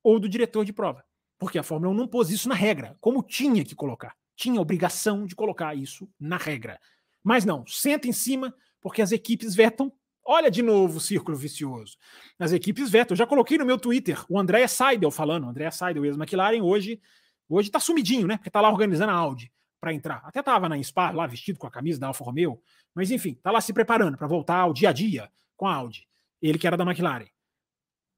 ou 0.03 0.19
do 0.19 0.30
diretor 0.30 0.64
de 0.64 0.72
prova. 0.72 1.03
Porque 1.38 1.60
a 1.60 1.64
Fórmula 1.64 1.91
1 1.91 1.95
não 1.95 2.07
pôs 2.07 2.30
isso 2.30 2.48
na 2.48 2.56
regra, 2.56 2.95
como 2.99 3.24
tinha 3.24 3.64
que 3.64 3.76
colocar. 3.76 4.16
Tinha 4.36 4.60
obrigação 4.60 5.26
de 5.26 5.36
colocar 5.36 5.76
isso 5.76 6.10
na 6.20 6.38
regra. 6.38 6.80
Mas 7.24 7.45
não, 7.45 7.66
senta 7.66 8.07
em 8.07 8.14
cima, 8.14 8.53
porque 8.82 9.02
as 9.02 9.12
equipes 9.12 9.56
vetam. 9.56 9.91
Olha 10.24 10.49
de 10.49 10.62
novo 10.62 10.98
o 10.98 11.02
círculo 11.02 11.38
vicioso. 11.38 11.98
As 12.40 12.52
equipes 12.52 12.90
vetam. 12.90 13.14
Eu 13.14 13.18
já 13.18 13.28
coloquei 13.28 13.57
no 13.57 13.66
meu 13.66 13.78
Twitter 13.78 14.24
o 14.28 14.40
André 14.40 14.68
Seidel 14.68 15.12
falando. 15.12 15.48
André 15.48 15.70
Seidel, 15.72 16.06
ex-McLaren, 16.06 16.62
hoje, 16.62 16.99
hoje 17.48 17.70
tá 17.70 17.80
sumidinho, 17.80 18.28
né? 18.28 18.38
Porque 18.38 18.49
tá 18.49 18.60
lá 18.60 18.70
organizando 18.70 19.12
a 19.12 19.16
Audi 19.16 19.52
para 19.80 19.94
entrar. 19.94 20.22
Até 20.26 20.40
estava 20.40 20.68
na 20.68 20.82
Spa 20.82 21.12
lá 21.12 21.28
vestido 21.28 21.60
com 21.60 21.68
a 21.68 21.72
camisa 21.72 21.99
da 21.99 22.07
Alfa 22.07 22.24
Romeo, 22.24 22.60
mas 22.94 23.12
enfim, 23.12 23.36
tá 23.36 23.52
lá 23.52 23.62
se 23.62 23.72
preparando 23.72 24.18
para 24.18 24.26
voltar 24.26 24.57
ao 24.57 24.74
dia 24.74 24.90
a 24.90 24.91
dia 24.91 25.32
com 25.56 25.68
a 25.68 25.76
Audi. 25.76 26.07
Ele 26.41 26.57
que 26.57 26.66
era 26.66 26.76
da 26.76 26.84
McLaren. 26.84 27.28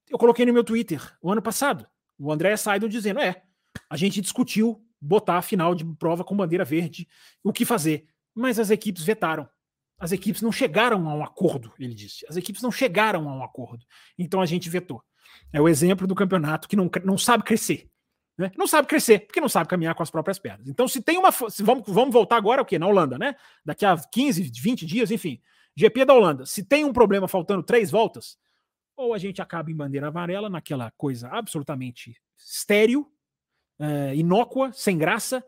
Eu 0.09 0.17
coloquei 0.17 0.45
no 0.45 0.53
meu 0.53 0.63
Twitter 0.63 1.01
o 1.21 1.29
ano 1.29 1.41
passado, 1.41 1.85
o 2.17 2.31
André 2.31 2.55
Seidel 2.57 2.89
dizendo: 2.89 3.19
é, 3.19 3.41
a 3.89 3.97
gente 3.97 4.21
discutiu 4.21 4.83
botar 4.99 5.37
a 5.37 5.41
final 5.41 5.75
de 5.75 5.85
prova 5.85 6.23
com 6.23 6.35
bandeira 6.35 6.65
verde, 6.65 7.07
o 7.43 7.53
que 7.53 7.65
fazer, 7.65 8.07
mas 8.33 8.59
as 8.59 8.69
equipes 8.69 9.03
vetaram. 9.03 9.47
As 9.99 10.11
equipes 10.11 10.41
não 10.41 10.51
chegaram 10.51 11.09
a 11.09 11.15
um 11.15 11.23
acordo, 11.23 11.73
ele 11.79 11.93
disse. 11.95 12.25
As 12.29 12.37
equipes 12.37 12.61
não 12.61 12.71
chegaram 12.71 13.27
a 13.27 13.35
um 13.35 13.43
acordo. 13.43 13.83
Então 14.17 14.41
a 14.41 14.45
gente 14.45 14.69
vetou. 14.69 15.03
É 15.51 15.59
o 15.59 15.67
exemplo 15.67 16.05
do 16.05 16.13
campeonato 16.13 16.67
que 16.67 16.75
não, 16.75 16.89
não 17.03 17.17
sabe 17.17 17.43
crescer. 17.43 17.89
Né? 18.37 18.51
Não 18.55 18.67
sabe 18.67 18.87
crescer, 18.87 19.25
porque 19.25 19.41
não 19.41 19.49
sabe 19.49 19.67
caminhar 19.67 19.95
com 19.95 20.03
as 20.03 20.11
próprias 20.11 20.37
pernas. 20.37 20.67
Então, 20.67 20.87
se 20.87 21.01
tem 21.01 21.17
uma. 21.17 21.31
Se 21.31 21.63
vamos, 21.63 21.83
vamos 21.87 22.13
voltar 22.13 22.37
agora 22.37 22.61
o 22.61 22.65
quê? 22.65 22.77
Na 22.77 22.85
Holanda, 22.85 23.17
né? 23.17 23.35
Daqui 23.65 23.83
a 23.83 23.97
15, 23.97 24.43
20 24.43 24.85
dias, 24.85 25.09
enfim. 25.09 25.41
GP 25.75 26.05
da 26.05 26.13
Holanda. 26.13 26.45
Se 26.45 26.63
tem 26.63 26.85
um 26.85 26.93
problema 26.93 27.27
faltando 27.27 27.63
três 27.63 27.89
voltas, 27.89 28.37
ou 28.97 29.13
a 29.13 29.19
gente 29.19 29.41
acaba 29.41 29.69
em 29.69 29.75
bandeira 29.75 30.07
amarela, 30.07 30.49
naquela 30.49 30.91
coisa 30.97 31.29
absolutamente 31.29 32.19
estéril, 32.35 33.09
é, 33.79 34.15
inócua, 34.15 34.73
sem 34.73 34.97
graça, 34.97 35.45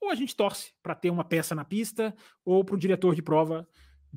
ou 0.00 0.10
a 0.10 0.14
gente 0.14 0.34
torce 0.34 0.72
para 0.82 0.94
ter 0.94 1.10
uma 1.10 1.22
peça 1.22 1.54
na 1.54 1.64
pista, 1.64 2.16
ou 2.44 2.64
para 2.64 2.74
o 2.74 2.78
diretor 2.78 3.14
de 3.14 3.22
prova 3.22 3.68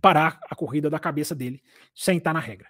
parar 0.02 0.40
a 0.50 0.56
corrida 0.56 0.90
da 0.90 0.98
cabeça 0.98 1.36
dele, 1.36 1.62
sem 1.94 2.18
estar 2.18 2.34
na 2.34 2.40
regra. 2.40 2.70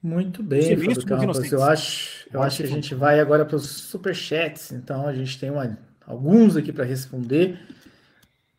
Muito 0.00 0.42
bem, 0.42 0.76
Campos. 1.06 1.50
Eu 1.50 1.62
acho, 1.62 2.28
eu 2.30 2.42
acho 2.42 2.58
que 2.58 2.62
a 2.64 2.66
gente 2.66 2.94
vai 2.94 3.20
agora 3.20 3.44
para 3.44 3.56
os 3.56 3.66
superchats. 3.66 4.70
Então, 4.70 5.06
a 5.06 5.14
gente 5.14 5.40
tem 5.40 5.50
uma, 5.50 5.78
alguns 6.06 6.56
aqui 6.56 6.72
para 6.72 6.84
responder, 6.84 7.58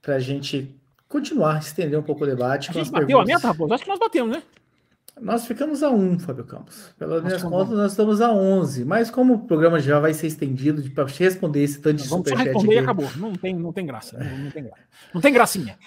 para 0.02 0.16
a 0.16 0.20
gente 0.20 0.76
continuar, 1.16 1.60
estender 1.60 1.98
um 1.98 2.04
pouco 2.04 2.24
o 2.26 2.28
debate. 2.28 2.70
A 2.70 2.74
gente 2.74 2.92
bateu 2.92 3.08
perguntas. 3.08 3.30
a 3.30 3.36
meta, 3.36 3.48
Raposo? 3.48 3.74
Acho 3.74 3.84
que 3.84 3.90
nós 3.90 4.00
batemos, 4.00 4.36
né? 4.36 4.44
Nós 5.22 5.48
ficamos 5.48 5.82
a 5.82 5.90
um, 5.90 6.20
Fábio 6.20 6.44
Campos. 6.44 6.94
Pelas 7.00 7.24
minhas 7.24 7.42
contas, 7.42 7.78
nós 7.78 7.92
estamos 7.92 8.20
a 8.20 8.34
11. 8.34 8.84
Mas 8.84 9.10
como 9.10 9.36
o 9.36 9.40
programa 9.48 9.80
já 9.80 9.98
vai 9.98 10.14
ser 10.14 10.28
estendido 10.28 10.84
para 10.92 11.06
responder 11.06 11.64
esse 11.64 11.80
tanto 11.80 11.98
de 11.98 12.04
superchat... 12.04 12.38
Vamos 12.38 12.54
responder 12.54 12.76
e 12.76 12.80
acabou. 12.80 13.10
Não 13.16 13.34
tem, 13.34 13.56
não 13.56 13.72
tem 13.72 13.86
graça. 13.86 14.18
Não, 14.18 14.38
não 14.40 14.52
tem 14.52 14.64
graça. 14.64 14.82
Não 15.14 15.22
tem 15.22 15.34
gracinha. 15.34 15.78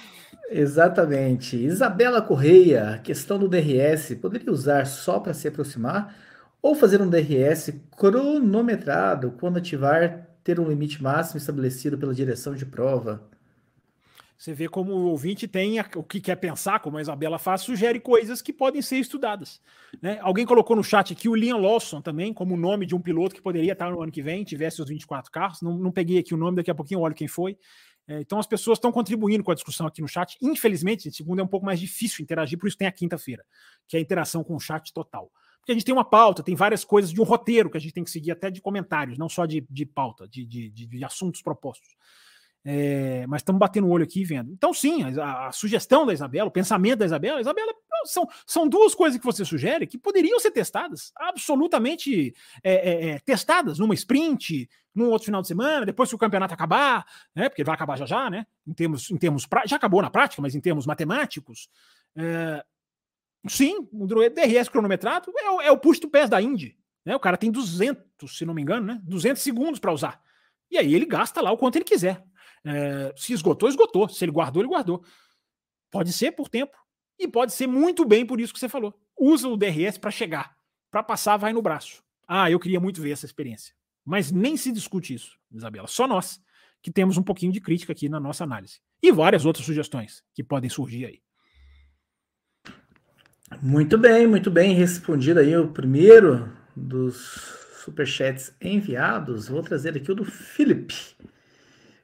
Exatamente. 0.50 1.56
Isabela 1.62 2.22
Correia, 2.22 3.00
questão 3.04 3.38
do 3.38 3.48
DRS, 3.48 4.14
poderia 4.14 4.50
usar 4.50 4.86
só 4.86 5.20
para 5.20 5.34
se 5.34 5.46
aproximar 5.46 6.16
Ou 6.62 6.74
fazer 6.74 7.02
um 7.02 7.10
DRS 7.10 7.74
cronometrado 7.98 9.34
quando 9.38 9.58
ativar 9.58 10.26
ter 10.42 10.58
um 10.58 10.66
limite 10.66 11.02
máximo 11.02 11.36
estabelecido 11.36 11.98
pela 11.98 12.14
direção 12.14 12.54
de 12.54 12.64
prova. 12.64 13.28
Você 14.38 14.54
vê 14.54 14.68
como 14.68 14.92
o 14.92 15.06
ouvinte 15.06 15.48
tem 15.48 15.80
o 15.96 16.02
que 16.04 16.20
quer 16.20 16.36
pensar, 16.36 16.78
como 16.78 16.96
a 16.96 17.00
Isabela 17.00 17.40
faz, 17.40 17.62
sugere 17.62 17.98
coisas 17.98 18.40
que 18.40 18.52
podem 18.52 18.80
ser 18.80 18.98
estudadas. 18.98 19.60
Né? 20.00 20.20
Alguém 20.22 20.46
colocou 20.46 20.76
no 20.76 20.84
chat 20.84 21.12
aqui 21.12 21.28
o 21.28 21.34
Liam 21.34 21.58
Lawson 21.58 22.00
também, 22.00 22.32
como 22.32 22.56
nome 22.56 22.86
de 22.86 22.94
um 22.94 23.00
piloto 23.00 23.34
que 23.34 23.42
poderia 23.42 23.72
estar 23.72 23.90
no 23.90 24.00
ano 24.00 24.12
que 24.12 24.22
vem, 24.22 24.44
tivesse 24.44 24.80
os 24.80 24.88
24 24.88 25.32
carros. 25.32 25.60
Não, 25.60 25.76
não 25.76 25.90
peguei 25.90 26.18
aqui 26.18 26.34
o 26.34 26.36
nome, 26.36 26.56
daqui 26.56 26.70
a 26.70 26.74
pouquinho 26.74 27.00
olho 27.00 27.16
quem 27.16 27.26
foi. 27.26 27.58
É, 28.06 28.20
então 28.20 28.38
as 28.38 28.46
pessoas 28.46 28.78
estão 28.78 28.92
contribuindo 28.92 29.42
com 29.42 29.50
a 29.50 29.56
discussão 29.56 29.88
aqui 29.88 30.00
no 30.00 30.06
chat. 30.06 30.38
Infelizmente, 30.40 31.10
segundo 31.10 31.40
é 31.40 31.42
um 31.42 31.48
pouco 31.48 31.66
mais 31.66 31.80
difícil 31.80 32.22
interagir, 32.22 32.56
por 32.60 32.68
isso 32.68 32.78
tem 32.78 32.86
a 32.86 32.92
quinta-feira, 32.92 33.44
que 33.88 33.96
é 33.96 33.98
a 33.98 34.02
interação 34.02 34.44
com 34.44 34.54
o 34.54 34.60
chat 34.60 34.92
total. 34.92 35.32
Porque 35.58 35.72
a 35.72 35.74
gente 35.74 35.84
tem 35.84 35.92
uma 35.92 36.08
pauta, 36.08 36.44
tem 36.44 36.54
várias 36.54 36.84
coisas 36.84 37.12
de 37.12 37.20
um 37.20 37.24
roteiro 37.24 37.68
que 37.68 37.76
a 37.76 37.80
gente 37.80 37.92
tem 37.92 38.04
que 38.04 38.10
seguir, 38.10 38.30
até 38.30 38.52
de 38.52 38.60
comentários, 38.60 39.18
não 39.18 39.28
só 39.28 39.46
de, 39.46 39.66
de 39.68 39.84
pauta, 39.84 40.28
de, 40.28 40.46
de, 40.46 40.70
de 40.70 41.04
assuntos 41.04 41.42
propostos. 41.42 41.88
É, 42.64 43.26
mas 43.26 43.40
estamos 43.40 43.58
batendo 43.58 43.86
o 43.86 43.90
olho 43.90 44.04
aqui 44.04 44.24
vendo. 44.24 44.52
Então, 44.52 44.74
sim, 44.74 45.02
a, 45.18 45.48
a, 45.48 45.52
sugestão 45.52 46.04
da 46.04 46.12
Isabela, 46.12 46.48
o 46.48 46.52
pensamento 46.52 46.98
da 46.98 47.06
Isabela, 47.06 47.40
Isabela 47.40 47.72
são, 48.04 48.28
são 48.46 48.68
duas 48.68 48.94
coisas 48.94 49.18
que 49.18 49.24
você 49.24 49.44
sugere 49.44 49.86
que 49.86 49.96
poderiam 49.96 50.38
ser 50.38 50.50
testadas, 50.50 51.12
absolutamente 51.16 52.34
é, 52.62 52.72
é, 52.72 53.08
é, 53.10 53.18
testadas 53.20 53.78
numa 53.78 53.94
sprint, 53.94 54.68
num 54.94 55.10
outro 55.10 55.26
final 55.26 55.40
de 55.40 55.48
semana, 55.48 55.86
depois 55.86 56.08
que 56.08 56.14
o 56.14 56.18
campeonato 56.18 56.52
acabar, 56.52 57.06
né? 57.34 57.48
Porque 57.48 57.62
vai 57.62 57.74
acabar 57.74 57.96
já 57.96 58.04
já, 58.04 58.28
né? 58.28 58.46
Em 58.66 58.72
termos, 58.72 59.10
em 59.10 59.16
termos 59.16 59.46
já 59.64 59.76
acabou 59.76 60.02
na 60.02 60.10
prática, 60.10 60.42
mas 60.42 60.54
em 60.54 60.60
termos 60.60 60.86
matemáticos. 60.86 61.68
É, 62.16 62.64
sim, 63.48 63.88
o 63.92 64.06
DRS 64.06 64.68
cronometrado 64.68 65.32
é, 65.38 65.68
é 65.68 65.72
o 65.72 65.78
push 65.78 66.00
to 66.00 66.08
pass 66.08 66.28
da 66.28 66.42
Indy. 66.42 66.76
Né? 67.04 67.14
O 67.14 67.20
cara 67.20 67.36
tem 67.36 67.50
200, 67.50 68.36
se 68.36 68.44
não 68.44 68.52
me 68.52 68.60
engano, 68.60 68.86
né? 68.86 69.00
200 69.04 69.40
segundos 69.40 69.78
para 69.78 69.92
usar. 69.92 70.20
E 70.70 70.76
aí 70.76 70.94
ele 70.94 71.06
gasta 71.06 71.40
lá 71.40 71.50
o 71.50 71.56
quanto 71.56 71.76
ele 71.76 71.84
quiser. 71.84 72.22
É, 72.68 73.14
se 73.16 73.32
esgotou, 73.32 73.68
esgotou. 73.68 74.08
Se 74.08 74.24
ele 74.24 74.32
guardou, 74.32 74.62
ele 74.62 74.68
guardou. 74.68 75.02
Pode 75.90 76.12
ser 76.12 76.32
por 76.32 76.48
tempo. 76.48 76.76
E 77.18 77.26
pode 77.26 77.52
ser 77.52 77.66
muito 77.66 78.04
bem 78.04 78.24
por 78.24 78.40
isso 78.40 78.52
que 78.52 78.60
você 78.60 78.68
falou. 78.68 78.94
Usa 79.18 79.48
o 79.48 79.56
DRS 79.56 79.98
para 79.98 80.10
chegar. 80.10 80.54
Para 80.90 81.02
passar, 81.02 81.36
vai 81.36 81.52
no 81.52 81.62
braço. 81.62 82.02
Ah, 82.26 82.50
eu 82.50 82.60
queria 82.60 82.78
muito 82.78 83.00
ver 83.00 83.10
essa 83.10 83.26
experiência. 83.26 83.74
Mas 84.04 84.30
nem 84.30 84.56
se 84.56 84.70
discute 84.70 85.14
isso, 85.14 85.36
Isabela. 85.50 85.86
Só 85.86 86.06
nós 86.06 86.40
que 86.80 86.90
temos 86.90 87.16
um 87.16 87.22
pouquinho 87.22 87.52
de 87.52 87.60
crítica 87.60 87.92
aqui 87.92 88.08
na 88.08 88.20
nossa 88.20 88.44
análise. 88.44 88.80
E 89.02 89.10
várias 89.10 89.44
outras 89.44 89.66
sugestões 89.66 90.22
que 90.34 90.44
podem 90.44 90.70
surgir 90.70 91.06
aí. 91.06 91.22
Muito 93.62 93.96
bem, 93.96 94.26
muito 94.26 94.50
bem 94.50 94.74
respondido 94.74 95.40
aí 95.40 95.56
o 95.56 95.68
primeiro 95.68 96.52
dos 96.76 97.56
superchats 97.84 98.54
enviados. 98.60 99.48
Vou 99.48 99.62
trazer 99.62 99.96
aqui 99.96 100.12
o 100.12 100.14
do 100.14 100.24
Felipe. 100.24 100.94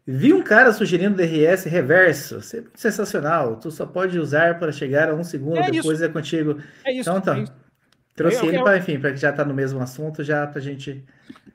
Vi 0.07 0.33
um 0.35 0.43
cara 0.43 0.73
sugerindo 0.73 1.17
DRS 1.17 1.65
reverso. 1.65 2.41
Sensacional. 2.75 3.57
Tu 3.57 3.71
só 3.71 3.87
pode 3.87 4.19
usar 4.19 4.59
para 4.59 4.71
chegar 4.71 5.09
a 5.09 5.15
um 5.15 5.25
segundo, 5.25 5.59
é 5.59 5.71
depois 5.71 5.99
isso. 5.99 6.05
é 6.05 6.09
contigo. 6.09 6.59
É 6.85 6.93
isso. 6.93 7.09
Então, 7.09 7.21
tá. 7.21 7.39
É 7.39 7.43
isso. 7.43 7.53
Trouxe 8.15 8.39
eu, 8.39 8.49
ele 8.49 8.63
para, 8.63 8.79
enfim, 8.79 8.99
para 9.01 9.13
que 9.13 9.17
já 9.17 9.31
está 9.31 9.45
no 9.45 9.55
mesmo 9.55 9.81
assunto, 9.81 10.23
já 10.23 10.47
para 10.47 10.59
a 10.59 10.63
gente. 10.63 11.05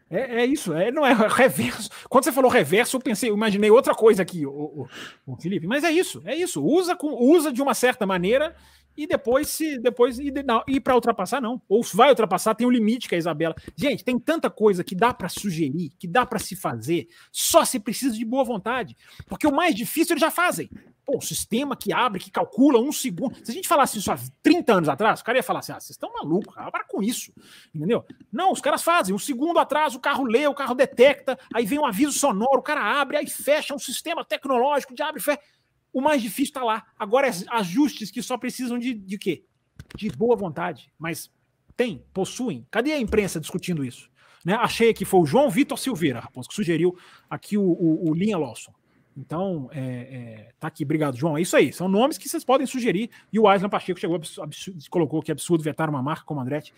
É, 0.09 0.41
é, 0.41 0.45
isso, 0.45 0.73
é, 0.73 0.91
não 0.91 1.05
é 1.05 1.13
reverso. 1.13 1.89
Quando 2.09 2.23
você 2.23 2.31
falou 2.31 2.49
reverso, 2.49 2.97
eu 2.97 3.01
pensei, 3.01 3.29
eu 3.29 3.35
imaginei 3.35 3.69
outra 3.69 3.93
coisa 3.93 4.23
aqui, 4.23 4.45
o, 4.45 4.51
o, 4.51 4.87
o 5.27 5.37
Felipe. 5.37 5.67
Mas 5.67 5.83
é 5.83 5.91
isso, 5.91 6.21
é 6.25 6.35
isso. 6.35 6.63
Usa, 6.63 6.95
com, 6.95 7.13
usa 7.13 7.51
de 7.51 7.61
uma 7.61 7.73
certa 7.73 8.05
maneira 8.05 8.55
e 8.97 9.07
depois 9.07 9.47
se 9.47 9.77
depois 9.77 10.19
ir, 10.19 10.33
ir 10.67 10.79
para 10.81 10.95
ultrapassar 10.95 11.39
não. 11.39 11.61
Ou 11.69 11.81
vai 11.93 12.09
ultrapassar 12.09 12.55
tem 12.55 12.67
um 12.67 12.71
limite 12.71 13.07
que 13.07 13.15
é 13.15 13.17
a 13.17 13.19
Isabela. 13.19 13.55
Gente, 13.75 14.03
tem 14.03 14.19
tanta 14.19 14.49
coisa 14.49 14.83
que 14.83 14.95
dá 14.95 15.13
para 15.13 15.29
sugerir, 15.29 15.91
que 15.97 16.07
dá 16.07 16.25
para 16.25 16.39
se 16.39 16.55
fazer, 16.55 17.07
só 17.31 17.63
se 17.63 17.79
precisa 17.79 18.13
de 18.13 18.25
boa 18.25 18.43
vontade, 18.43 18.97
porque 19.27 19.47
o 19.47 19.55
mais 19.55 19.73
difícil 19.73 20.13
eles 20.13 20.21
já 20.21 20.31
fazem. 20.31 20.69
Pô, 21.09 21.17
o 21.17 21.21
sistema 21.21 21.75
que 21.75 21.91
abre, 21.91 22.19
que 22.19 22.29
calcula 22.29 22.77
um 22.79 22.91
segundo. 22.91 23.35
Se 23.43 23.49
a 23.49 23.53
gente 23.53 23.67
falasse 23.67 23.97
isso 23.97 24.11
há 24.11 24.19
30 24.43 24.73
anos 24.73 24.89
atrás, 24.89 25.21
o 25.21 25.23
cara 25.23 25.39
ia 25.39 25.43
falar 25.43 25.59
assim: 25.59 25.71
"Ah, 25.71 25.79
vocês 25.79 25.91
estão 25.91 26.13
malucos, 26.13 26.53
para 26.53 26.83
com 26.83 27.01
isso". 27.01 27.33
Entendeu? 27.73 28.05
Não, 28.31 28.51
os 28.51 28.61
caras 28.61 28.83
fazem, 28.83 29.15
um 29.15 29.17
segundo 29.17 29.57
atrás 29.57 29.95
o 29.95 29.99
carro 29.99 30.23
lê, 30.23 30.45
o 30.45 30.53
carro 30.53 30.75
detecta, 30.75 31.39
aí 31.51 31.65
vem 31.65 31.79
um 31.79 31.85
aviso 31.85 32.11
sonoro, 32.11 32.59
o 32.59 32.61
cara 32.61 33.01
abre, 33.01 33.17
aí 33.17 33.27
fecha 33.27 33.73
um 33.73 33.79
sistema 33.79 34.23
tecnológico 34.23 34.93
de 34.93 35.01
abre 35.01 35.19
e 35.19 35.23
fecha 35.23 35.41
o 35.91 36.01
mais 36.01 36.21
difícil 36.21 36.51
está 36.51 36.63
lá. 36.63 36.85
Agora, 36.97 37.27
é 37.27 37.31
ajustes 37.49 38.11
que 38.11 38.21
só 38.21 38.37
precisam 38.37 38.77
de, 38.77 38.93
de 38.93 39.17
quê? 39.17 39.43
De 39.95 40.09
boa 40.09 40.35
vontade. 40.35 40.91
Mas 40.99 41.31
tem, 41.75 42.05
possuem. 42.13 42.67
Cadê 42.69 42.93
a 42.93 42.99
imprensa 42.99 43.39
discutindo 43.39 43.83
isso? 43.83 44.09
Né? 44.45 44.53
Achei 44.53 44.93
que 44.93 45.05
foi 45.05 45.21
o 45.21 45.25
João 45.25 45.49
Vitor 45.49 45.77
Silveira, 45.77 46.19
Raposo, 46.19 46.47
que 46.47 46.55
sugeriu 46.55 46.95
aqui 47.29 47.57
o, 47.57 47.63
o, 47.63 48.09
o 48.09 48.13
Linha 48.13 48.37
Lawson. 48.37 48.73
Então, 49.17 49.69
é, 49.73 49.79
é, 49.81 50.49
tá 50.59 50.67
aqui, 50.67 50.83
obrigado, 50.83 51.17
João. 51.17 51.37
É 51.37 51.41
isso 51.41 51.55
aí, 51.55 51.73
são 51.73 51.87
nomes 51.87 52.17
que 52.17 52.29
vocês 52.29 52.43
podem 52.43 52.65
sugerir. 52.65 53.09
E 53.31 53.39
o 53.39 53.47
Aislan 53.47 53.69
Pacheco 53.69 53.99
chegou, 53.99 54.15
absurdo, 54.15 54.79
colocou 54.89 55.21
que 55.21 55.31
é 55.31 55.33
absurdo 55.33 55.63
vetar 55.63 55.89
uma 55.89 56.01
marca 56.01 56.23
como 56.25 56.39
a 56.39 56.43
Andretti 56.43 56.73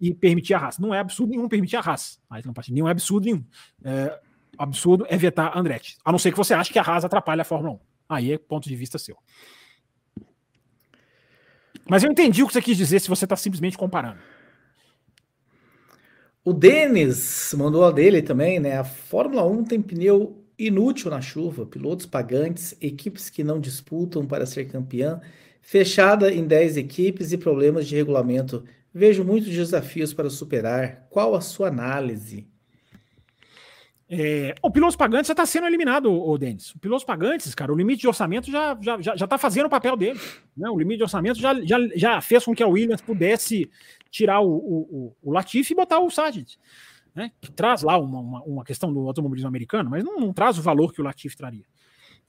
e 0.00 0.12
permitir 0.12 0.54
a 0.54 0.58
raça. 0.58 0.82
Não 0.82 0.94
é 0.94 0.98
absurdo 0.98 1.30
nenhum 1.30 1.48
permitir 1.48 1.76
a 1.76 1.80
raça. 1.80 2.18
Aislan 2.28 2.52
Pacheco, 2.52 2.76
não 2.76 2.88
é 2.88 2.90
absurdo 2.90 3.24
nenhum. 3.26 3.44
É, 3.84 4.18
absurdo 4.58 5.06
é 5.08 5.16
vetar 5.16 5.56
a 5.56 5.60
Andretti. 5.60 5.96
A 6.04 6.10
não 6.10 6.18
ser 6.18 6.32
que 6.32 6.36
você 6.36 6.54
ache 6.54 6.72
que 6.72 6.78
a 6.78 6.82
Haas 6.82 7.04
atrapalha 7.04 7.42
a 7.42 7.44
Fórmula 7.44 7.74
1. 7.74 7.78
Aí 8.08 8.32
é 8.32 8.38
ponto 8.38 8.68
de 8.68 8.76
vista 8.76 8.98
seu. 8.98 9.16
Mas 11.88 12.02
eu 12.02 12.10
entendi 12.10 12.42
o 12.42 12.46
que 12.46 12.52
você 12.52 12.62
quis 12.62 12.76
dizer 12.76 13.00
se 13.00 13.08
você 13.08 13.24
está 13.24 13.36
simplesmente 13.36 13.78
comparando. 13.78 14.18
O 16.44 16.52
Denis 16.52 17.54
mandou 17.56 17.84
a 17.84 17.90
dele 17.90 18.22
também, 18.22 18.60
né? 18.60 18.78
A 18.78 18.84
Fórmula 18.84 19.44
1 19.44 19.64
tem 19.64 19.82
pneu 19.82 20.45
inútil 20.58 21.10
na 21.10 21.20
chuva, 21.20 21.66
pilotos 21.66 22.06
pagantes, 22.06 22.76
equipes 22.80 23.28
que 23.28 23.44
não 23.44 23.60
disputam 23.60 24.26
para 24.26 24.46
ser 24.46 24.66
campeã, 24.66 25.20
fechada 25.60 26.32
em 26.32 26.46
10 26.46 26.76
equipes 26.76 27.32
e 27.32 27.38
problemas 27.38 27.86
de 27.86 27.96
regulamento. 27.96 28.64
Vejo 28.92 29.24
muitos 29.24 29.50
desafios 29.50 30.14
para 30.14 30.30
superar. 30.30 31.06
Qual 31.10 31.34
a 31.34 31.40
sua 31.40 31.68
análise? 31.68 32.48
É, 34.08 34.54
o 34.62 34.70
Pilotos 34.70 34.94
Pagantes 34.94 35.26
já 35.26 35.32
está 35.32 35.44
sendo 35.44 35.66
eliminado, 35.66 36.12
o 36.12 36.38
Denis. 36.38 36.70
O 36.70 36.78
Pilotos 36.78 37.04
Pagantes, 37.04 37.54
cara, 37.54 37.72
o 37.72 37.76
limite 37.76 38.02
de 38.02 38.08
orçamento 38.08 38.50
já 38.50 38.78
já, 38.80 39.00
já, 39.00 39.16
já 39.16 39.26
tá 39.26 39.36
fazendo 39.36 39.66
o 39.66 39.70
papel 39.70 39.96
dele. 39.96 40.20
Né? 40.56 40.70
O 40.70 40.78
limite 40.78 40.98
de 40.98 41.02
orçamento 41.02 41.40
já, 41.40 41.52
já, 41.64 41.78
já 41.94 42.20
fez 42.20 42.44
com 42.44 42.54
que 42.54 42.62
a 42.62 42.68
Williams 42.68 43.00
pudesse 43.00 43.68
tirar 44.08 44.40
o, 44.40 44.48
o, 44.48 45.16
o 45.22 45.32
Latifi 45.32 45.72
e 45.72 45.76
botar 45.76 45.98
o 45.98 46.10
Sargent. 46.10 46.54
Né? 47.16 47.32
Que 47.40 47.50
traz 47.50 47.82
lá 47.82 47.96
uma, 47.96 48.20
uma, 48.20 48.42
uma, 48.42 48.64
questão 48.64 48.92
do 48.92 49.00
automobilismo 49.08 49.48
americano, 49.48 49.88
mas 49.88 50.04
não, 50.04 50.20
não 50.20 50.34
traz 50.34 50.58
o 50.58 50.62
valor 50.62 50.92
que 50.92 51.00
o 51.00 51.04
Latifi 51.04 51.34
traria. 51.34 51.64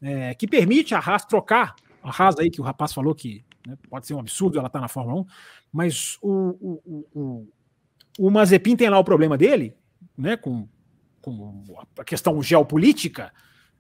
É, 0.02 0.34
que 0.34 0.48
permite 0.48 0.96
a 0.96 1.00
Haas 1.00 1.26
trocar, 1.26 1.76
a 2.02 2.10
Haas 2.10 2.40
aí 2.40 2.50
que 2.50 2.62
o 2.62 2.64
rapaz 2.64 2.94
falou 2.94 3.14
que 3.14 3.44
né, 3.68 3.78
pode 3.90 4.08
ser 4.08 4.14
um 4.14 4.20
absurdo 4.20 4.58
ela 4.58 4.68
estar 4.68 4.80
tá 4.80 4.84
na 4.84 4.88
Fórmula 4.88 5.22
1, 5.22 5.26
mas 5.74 6.18
o, 6.22 6.32
o, 6.32 7.06
o, 7.14 7.48
o 8.18 8.32
Mazepin 8.32 8.78
tem 8.78 8.90
lá 8.90 8.98
o 8.98 9.04
problema 9.04 9.38
dele, 9.38 9.76
né, 10.18 10.38
com 10.38 10.68
com 11.22 11.62
a 11.98 12.06
questão 12.06 12.42
geopolítica, 12.42 13.34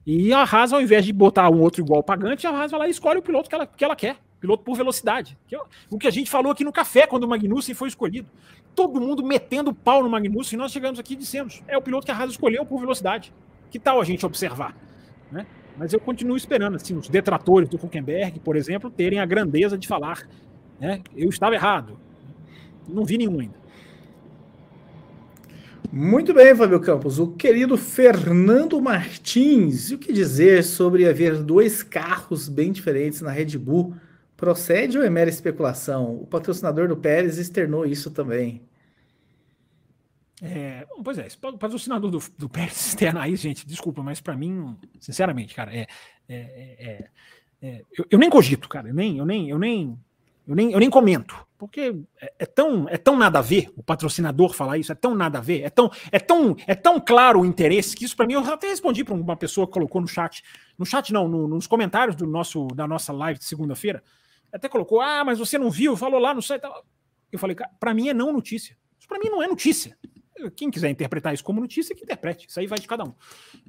e 0.05 0.33
a 0.33 0.43
Haas, 0.43 0.73
ao 0.73 0.81
invés 0.81 1.05
de 1.05 1.13
botar 1.13 1.49
um 1.49 1.61
outro 1.61 1.81
igual 1.81 2.03
pagante, 2.03 2.45
a 2.45 2.49
Haas 2.49 2.71
vai 2.71 2.79
lá 2.81 2.87
e 2.87 2.91
escolhe 2.91 3.19
o 3.19 3.21
piloto 3.21 3.47
que 3.47 3.55
ela, 3.55 3.65
que 3.65 3.85
ela 3.85 3.95
quer, 3.95 4.17
piloto 4.39 4.63
por 4.63 4.75
velocidade. 4.75 5.37
Que 5.47 5.55
é 5.55 5.59
o 5.89 5.97
que 5.97 6.07
a 6.07 6.11
gente 6.11 6.29
falou 6.29 6.51
aqui 6.51 6.63
no 6.63 6.71
café 6.71 7.07
quando 7.07 7.23
o 7.23 7.27
Magnussen 7.27 7.75
foi 7.75 7.87
escolhido. 7.87 8.27
Todo 8.75 8.99
mundo 8.99 9.25
metendo 9.25 9.73
pau 9.73 10.03
no 10.03 10.09
Magnussen, 10.09 10.57
e 10.57 10.59
nós 10.59 10.71
chegamos 10.71 10.99
aqui 10.99 11.13
e 11.13 11.17
dissemos: 11.17 11.63
é 11.67 11.77
o 11.77 11.81
piloto 11.81 12.05
que 12.05 12.11
a 12.11 12.15
Haas 12.15 12.31
escolheu 12.31 12.65
por 12.65 12.79
velocidade. 12.79 13.33
Que 13.69 13.79
tal 13.79 13.99
a 13.99 14.03
gente 14.03 14.25
observar? 14.25 14.75
Né? 15.31 15.45
Mas 15.77 15.93
eu 15.93 15.99
continuo 15.99 16.37
esperando 16.37 16.75
assim, 16.75 16.95
os 16.95 17.09
detratores 17.09 17.69
do 17.69 17.77
Huckenberg, 17.77 18.39
por 18.39 18.55
exemplo, 18.55 18.89
terem 18.89 19.19
a 19.19 19.25
grandeza 19.25 19.77
de 19.77 19.87
falar: 19.87 20.27
né, 20.79 21.01
eu 21.15 21.29
estava 21.29 21.55
errado. 21.55 21.99
Não 22.87 23.03
vi 23.03 23.17
nenhum 23.17 23.39
ainda. 23.39 23.67
Muito 25.91 26.33
bem, 26.33 26.53
Fábio 26.53 26.79
Campos. 26.81 27.17
O 27.17 27.27
querido 27.27 27.77
Fernando 27.77 28.79
Martins, 28.81 29.89
e 29.89 29.95
o 29.95 29.97
que 29.97 30.11
dizer 30.11 30.63
sobre 30.63 31.07
haver 31.07 31.41
dois 31.41 31.81
carros 31.81 32.49
bem 32.49 32.71
diferentes 32.71 33.21
na 33.21 33.31
Red 33.31 33.57
Bull? 33.57 33.95
Procede 34.37 34.99
ou 34.99 35.03
é 35.03 35.09
mera 35.09 35.31
especulação? 35.31 36.15
O 36.15 36.27
patrocinador 36.27 36.87
do 36.87 36.95
Pérez 36.95 37.39
externou 37.39 37.85
isso 37.87 38.11
também. 38.11 38.61
É, 40.41 40.85
pois 41.03 41.17
é, 41.17 41.27
o 41.43 41.57
patrocinador 41.57 42.11
do, 42.11 42.23
do 42.37 42.47
Pérez 42.47 42.77
externa 42.87 43.23
aí, 43.23 43.35
gente, 43.35 43.65
desculpa, 43.65 44.03
mas 44.03 44.21
para 44.21 44.35
mim, 44.35 44.77
sinceramente, 44.99 45.55
cara, 45.55 45.75
é, 45.75 45.87
é, 46.29 46.37
é, 46.37 47.09
é 47.61 47.81
eu, 47.97 48.05
eu, 48.11 48.19
nem 48.19 48.29
cogito, 48.29 48.69
cara, 48.69 48.89
eu 48.89 48.93
nem, 48.93 49.17
eu 49.17 49.25
nem, 49.25 49.49
eu 49.49 49.57
nem, 49.57 49.99
eu 50.47 50.55
nem, 50.55 50.71
eu 50.71 50.79
nem 50.79 50.89
comento, 50.91 51.35
porque 51.57 51.95
é, 52.21 52.33
é, 52.37 52.45
tão, 52.45 52.87
é 52.87 52.97
tão 52.97 53.17
nada 53.17 53.39
a 53.39 53.41
ver 53.41 53.71
o 53.75 53.81
patrocinador 53.81 54.53
falar 54.53 54.77
isso, 54.77 54.91
é 54.91 54.95
tão 54.95 55.15
nada 55.15 55.39
a 55.39 55.41
ver, 55.41 55.63
é 55.63 55.71
tão, 55.71 55.89
é 56.11 56.19
tão, 56.19 56.55
é 56.67 56.75
tão 56.75 56.99
claro 56.99 57.39
o 57.39 57.45
interesse 57.45 57.95
que 57.95 58.05
isso 58.05 58.15
para 58.15 58.27
mim, 58.27 58.33
eu 58.33 58.41
até 58.41 58.67
respondi 58.67 59.03
para 59.03 59.15
uma 59.15 59.35
pessoa 59.35 59.65
que 59.65 59.73
colocou 59.73 59.99
no 59.99 60.07
chat, 60.07 60.43
no 60.77 60.85
chat 60.85 61.11
não, 61.11 61.27
no, 61.27 61.47
nos 61.47 61.65
comentários 61.65 62.15
do 62.15 62.27
nosso, 62.27 62.67
da 62.67 62.87
nossa 62.87 63.11
live 63.11 63.39
de 63.39 63.45
segunda-feira, 63.45 64.03
até 64.57 64.67
colocou, 64.67 64.99
ah, 64.99 65.23
mas 65.23 65.39
você 65.39 65.57
não 65.57 65.71
viu, 65.71 65.95
falou 65.95 66.19
lá 66.19 66.33
no 66.33 66.41
site. 66.41 66.63
Eu 67.31 67.39
falei, 67.39 67.55
para 67.79 67.93
mim 67.93 68.09
é 68.09 68.13
não 68.13 68.33
notícia. 68.33 68.77
Isso 68.99 69.07
para 69.07 69.19
mim 69.19 69.29
não 69.29 69.41
é 69.41 69.47
notícia. 69.47 69.97
Quem 70.55 70.69
quiser 70.69 70.89
interpretar 70.89 71.33
isso 71.33 71.43
como 71.43 71.59
notícia, 71.59 71.95
que 71.95 72.03
interprete. 72.03 72.47
Isso 72.47 72.59
aí 72.59 72.67
vai 72.67 72.77
de 72.77 72.87
cada 72.87 73.03
um. 73.03 73.13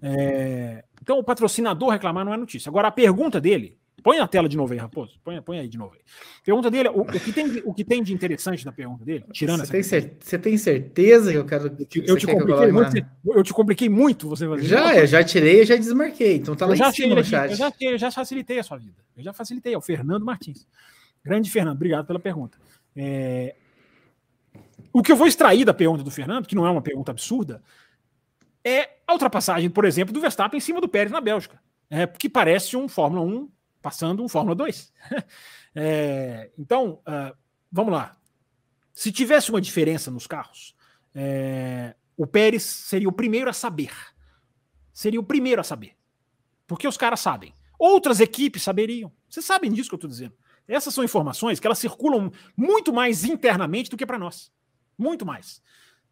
É... 0.02 0.84
Então, 1.00 1.18
o 1.18 1.24
patrocinador 1.24 1.90
reclamar 1.90 2.24
não 2.24 2.34
é 2.34 2.36
notícia. 2.36 2.68
Agora, 2.68 2.88
a 2.88 2.92
pergunta 2.92 3.40
dele. 3.40 3.77
Põe 4.02 4.18
na 4.18 4.28
tela 4.28 4.48
de 4.48 4.56
novo 4.56 4.72
aí, 4.72 4.78
Raposo. 4.78 5.18
Põe, 5.24 5.40
põe 5.42 5.58
aí 5.58 5.68
de 5.68 5.76
novo 5.76 5.94
aí. 5.94 6.00
Pergunta 6.44 6.70
dele, 6.70 6.88
o, 6.90 7.00
o, 7.00 7.04
que 7.04 7.32
tem, 7.32 7.62
o 7.64 7.74
que 7.74 7.84
tem 7.84 8.02
de 8.02 8.12
interessante 8.12 8.64
na 8.64 8.72
pergunta 8.72 9.04
dele, 9.04 9.24
tirando 9.32 9.60
você 9.66 9.78
essa. 9.78 10.00
Tem 10.00 10.16
você 10.20 10.38
tem 10.38 10.56
certeza 10.56 11.32
que 11.32 11.38
eu 11.38 11.44
quero. 11.44 11.66
Eu 11.66 11.86
te, 11.86 12.04
eu 12.06 12.16
te 12.16 12.26
compliquei 12.26 12.72
muito. 12.72 13.06
Eu 13.26 13.42
te 13.42 13.52
compliquei 13.52 13.88
muito 13.88 14.28
você 14.28 14.46
fazer. 14.46 14.64
Já, 14.64 14.96
eu 14.96 15.06
já 15.06 15.24
tirei, 15.24 15.60
eu 15.60 15.66
já 15.66 15.76
desmarquei. 15.76 16.36
Então 16.36 16.54
tá 16.54 16.66
lá 16.66 16.76
eu 16.76 16.86
em 16.86 16.92
cima 16.92 17.14
no 17.16 17.24
chat. 17.24 17.50
Eu 17.50 17.56
já, 17.56 17.72
eu 17.80 17.98
já 17.98 18.10
facilitei 18.10 18.58
a 18.58 18.62
sua 18.62 18.78
vida. 18.78 18.96
Eu 19.16 19.22
já 19.22 19.32
facilitei. 19.32 19.74
É 19.74 19.78
o 19.78 19.80
Fernando 19.80 20.24
Martins. 20.24 20.66
Grande 21.24 21.50
Fernando, 21.50 21.76
obrigado 21.76 22.06
pela 22.06 22.20
pergunta. 22.20 22.56
É, 22.96 23.54
o 24.92 25.02
que 25.02 25.12
eu 25.12 25.16
vou 25.16 25.26
extrair 25.26 25.64
da 25.64 25.74
pergunta 25.74 26.02
do 26.02 26.10
Fernando, 26.10 26.46
que 26.46 26.54
não 26.54 26.66
é 26.66 26.70
uma 26.70 26.82
pergunta 26.82 27.10
absurda, 27.10 27.62
é 28.64 28.90
a 29.06 29.12
ultrapassagem, 29.12 29.70
por 29.70 29.84
exemplo, 29.84 30.12
do 30.12 30.20
Verstappen 30.20 30.58
em 30.58 30.60
cima 30.60 30.80
do 30.80 30.88
Pérez 30.88 31.12
na 31.12 31.20
Bélgica. 31.20 31.60
É, 31.90 32.06
que 32.06 32.28
parece 32.28 32.76
um 32.76 32.86
Fórmula 32.86 33.22
1 33.22 33.48
passando 33.80 34.22
um 34.22 34.28
Fórmula 34.28 34.54
2. 34.54 34.92
é, 35.74 36.50
então, 36.58 37.00
uh, 37.06 37.36
vamos 37.70 37.92
lá. 37.92 38.16
Se 38.92 39.12
tivesse 39.12 39.50
uma 39.50 39.60
diferença 39.60 40.10
nos 40.10 40.26
carros, 40.26 40.74
é, 41.14 41.94
o 42.16 42.26
Pérez 42.26 42.64
seria 42.64 43.08
o 43.08 43.12
primeiro 43.12 43.48
a 43.48 43.52
saber. 43.52 43.92
Seria 44.92 45.20
o 45.20 45.24
primeiro 45.24 45.60
a 45.60 45.64
saber. 45.64 45.96
Porque 46.66 46.88
os 46.88 46.96
caras 46.96 47.20
sabem. 47.20 47.54
Outras 47.78 48.18
equipes 48.18 48.62
saberiam. 48.62 49.12
Vocês 49.28 49.46
sabem 49.46 49.72
disso 49.72 49.88
que 49.88 49.94
eu 49.94 49.98
estou 49.98 50.10
dizendo. 50.10 50.34
Essas 50.66 50.92
são 50.92 51.04
informações 51.04 51.60
que 51.60 51.66
elas 51.66 51.78
circulam 51.78 52.30
muito 52.56 52.92
mais 52.92 53.24
internamente 53.24 53.88
do 53.88 53.96
que 53.96 54.04
para 54.04 54.18
nós. 54.18 54.52
Muito 54.98 55.24
mais. 55.24 55.62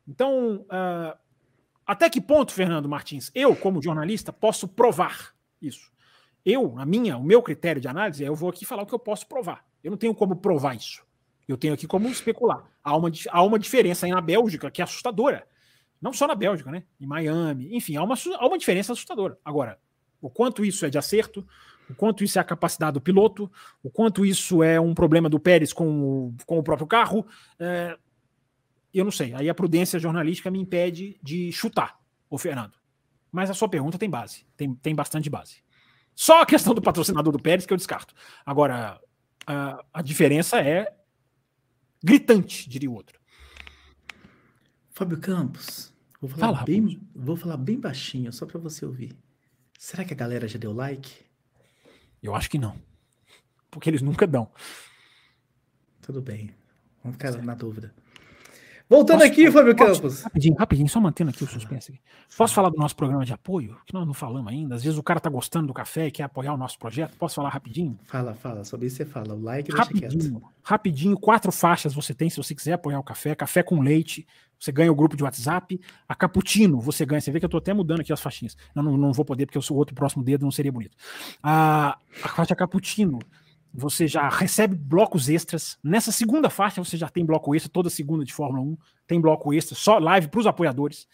Então, 0.07 0.65
uh, 0.71 1.19
até 1.85 2.09
que 2.09 2.21
ponto, 2.21 2.53
Fernando 2.53 2.89
Martins, 2.89 3.31
eu, 3.35 3.55
como 3.57 3.83
jornalista, 3.83 4.33
posso 4.33 4.69
provar 4.69 5.35
isso? 5.61 5.93
Eu, 6.47 6.79
a 6.79 6.87
minha, 6.87 7.17
o 7.17 7.25
meu 7.25 7.43
critério 7.43 7.83
de 7.83 7.89
análise 7.89 8.25
é 8.25 8.29
eu 8.29 8.35
vou 8.37 8.49
aqui 8.49 8.65
falar 8.65 8.85
o 8.85 8.87
que 8.87 8.95
eu 8.95 9.01
posso 9.01 9.27
provar. 9.27 9.67
Eu 9.83 9.91
não 9.91 9.99
tenho 9.99 10.15
como 10.15 10.37
provar 10.37 10.77
isso. 10.77 11.05
Eu 11.49 11.57
tenho 11.57 11.75
aqui 11.75 11.89
como 11.89 12.09
especular. 12.09 12.65
Há 12.85 12.97
uma, 12.97 13.11
há 13.31 13.43
uma 13.43 13.59
diferença 13.59 14.07
aí 14.07 14.13
na 14.13 14.21
Bélgica 14.21 14.71
que 14.71 14.81
é 14.81 14.85
assustadora. 14.85 15.45
Não 16.01 16.13
só 16.13 16.29
na 16.29 16.37
Bélgica, 16.37 16.71
né? 16.71 16.85
Em 17.01 17.07
Miami. 17.07 17.75
Enfim, 17.77 17.97
há 17.97 18.05
uma, 18.05 18.15
há 18.15 18.47
uma 18.47 18.59
diferença 18.59 18.93
assustadora. 18.93 19.37
Agora, 19.45 19.77
o 20.21 20.31
quanto 20.31 20.65
isso 20.65 20.87
é 20.87 20.91
de 20.91 20.97
acerto, 20.97 21.45
o 21.91 21.95
quanto 21.97 22.23
isso 22.23 22.39
é 22.39 22.41
a 22.41 22.45
capacidade 22.45 22.95
do 22.95 23.01
piloto, 23.01 23.51
o 23.83 23.91
quanto 23.91 24.25
isso 24.25 24.63
é 24.63 24.81
um 24.81 24.95
problema 24.95 25.29
do 25.29 25.41
Pérez 25.41 25.73
com 25.73 26.29
o, 26.29 26.35
com 26.47 26.59
o 26.61 26.63
próprio 26.63 26.87
carro, 26.87 27.27
é, 27.59 27.99
eu 28.95 29.05
não 29.05 29.13
sei. 29.13 29.35
Aí 29.35 29.51
a 29.51 29.55
prudência 29.55 29.99
jornalística 29.99 30.49
me 30.49 30.61
impede 30.61 31.19
de 31.21 31.51
chutar, 31.51 31.99
o 32.31 32.39
Fernando. 32.39 32.75
Mas 33.33 33.51
a 33.51 33.55
sua 33.55 33.69
pergunta 33.69 33.99
tem 33.99 34.09
base, 34.09 34.47
tem, 34.57 34.73
tem 34.77 34.95
bastante 34.95 35.29
base. 35.29 35.66
Só 36.17 36.41
a 36.41 36.47
questão 36.47 36.75
do 36.75 36.81
patrocinador 36.81 37.31
do 37.31 37.39
Pérez 37.39 37.67
que 37.67 37.73
eu 37.75 37.77
descarto. 37.77 38.15
Agora, 38.45 38.99
a, 39.47 39.85
a 39.93 40.01
diferença 40.01 40.59
é 40.63 40.97
gritante, 42.03 42.69
diria 42.69 42.91
o 42.91 42.95
outro. 42.95 43.21
Fábio 44.91 45.21
Campos, 45.21 45.93
vou 46.19 46.31
falar, 46.31 46.55
Fala, 46.55 46.65
bem, 46.65 47.07
vou 47.15 47.37
falar 47.37 47.59
bem 47.59 47.79
baixinho, 47.79 48.33
só 48.33 48.47
para 48.47 48.59
você 48.59 48.87
ouvir. 48.87 49.15
Será 49.79 50.07
que 50.07 50.15
a 50.15 50.17
galera 50.17 50.49
já 50.49 50.59
deu 50.59 50.73
like? 50.73 51.13
Eu 52.23 52.35
acho 52.35 52.49
que 52.49 52.59
não. 52.59 52.81
Porque 53.71 53.91
eles 53.91 54.01
nunca 54.01 54.27
dão. 54.27 54.51
Tudo 56.01 56.23
bem. 56.23 56.55
Vamos 57.03 57.17
ficar 57.17 57.33
certo. 57.33 57.45
na 57.45 57.55
dúvida. 57.55 57.95
Voltando 58.89 59.19
Posso, 59.19 59.33
aqui, 59.33 59.51
Fábio 59.51 59.75
Campos. 59.75 60.23
Rapidinho, 60.23 60.55
rapidinho, 60.55 60.89
só 60.89 61.01
mantendo 61.01 61.31
aqui 61.31 61.43
o 61.43 61.47
suspense. 61.47 61.91
Aqui. 61.91 62.01
Posso 62.37 62.55
falar 62.55 62.71
do 62.71 62.77
nosso 62.77 62.95
programa 62.95 63.25
de 63.25 63.33
apoio? 63.33 63.77
Que 63.85 63.93
nós 63.93 64.07
não 64.07 64.15
falamos 64.15 64.53
ainda. 64.53 64.77
Às 64.77 64.85
vezes 64.85 64.97
o 64.97 65.03
cara 65.03 65.19
tá 65.19 65.29
gostando 65.29 65.67
do 65.67 65.75
café 65.75 66.07
e 66.07 66.11
quer 66.13 66.23
apoiar 66.23 66.55
o 66.55 66.57
nosso 66.57 66.79
projeto. 66.79 67.17
Posso 67.17 67.35
falar 67.35 67.49
rapidinho? 67.49 67.99
Fala, 68.05 68.35
fala. 68.35 68.63
Sobre 68.63 68.87
isso 68.87 68.97
você 68.97 69.05
fala. 69.05 69.35
O 69.35 69.43
like 69.43 69.73
rapidinho, 69.73 70.41
rapidinho. 70.63 71.19
Quatro 71.19 71.51
faixas 71.51 71.93
você 71.93 72.15
tem 72.15 72.31
se 72.31 72.37
você 72.37 72.55
quiser 72.55 72.75
apoiar 72.75 73.01
o 73.01 73.03
café. 73.03 73.35
Café 73.35 73.63
com 73.63 73.81
leite. 73.81 74.25
Você 74.59 74.71
ganha 74.71 74.91
o 74.91 74.95
grupo 74.95 75.17
de 75.17 75.25
WhatsApp. 75.25 75.81
A 76.09 76.15
Cappuccino, 76.15 76.81
você 76.81 77.05
ganha. 77.05 77.21
Você 77.21 77.33
vê 77.33 77.41
que 77.41 77.45
eu 77.45 77.51
tô 77.51 77.57
até 77.57 77.75
mudando 77.75 78.03
aqui 78.03 78.13
as 78.13 78.21
faixinhas. 78.21 78.57
Eu 78.75 78.85
não, 78.85 78.97
não 78.97 79.13
vou 79.13 79.25
poder 79.25 79.47
porque 79.47 79.59
o 79.59 79.77
outro 79.77 79.97
próximo 79.97 80.23
dedo 80.23 80.45
não 80.45 80.53
seria 80.53 80.71
bonito. 80.71 80.97
A, 81.43 81.99
a 82.23 82.29
faixa 82.29 82.55
Cappuccino 82.55 83.19
você 83.77 84.07
já 84.07 84.29
recebe 84.29 84.75
blocos 84.75 85.29
extras. 85.29 85.79
Nessa 85.85 86.11
segunda 86.11 86.49
faixa, 86.49 86.83
você 86.83 86.97
já 86.97 87.09
tem 87.09 87.25
bloco 87.25 87.55
extra, 87.55 87.71
toda 87.71 87.91
segunda 87.91 88.25
de 88.25 88.33
Fórmula 88.33 88.63
1 88.63 88.77
tem 89.07 89.21
bloco 89.21 89.53
extra, 89.53 89.77
só 89.77 89.99
live 89.99 90.29
para 90.29 90.41
os 90.41 90.47
apoiadores. 90.47 91.07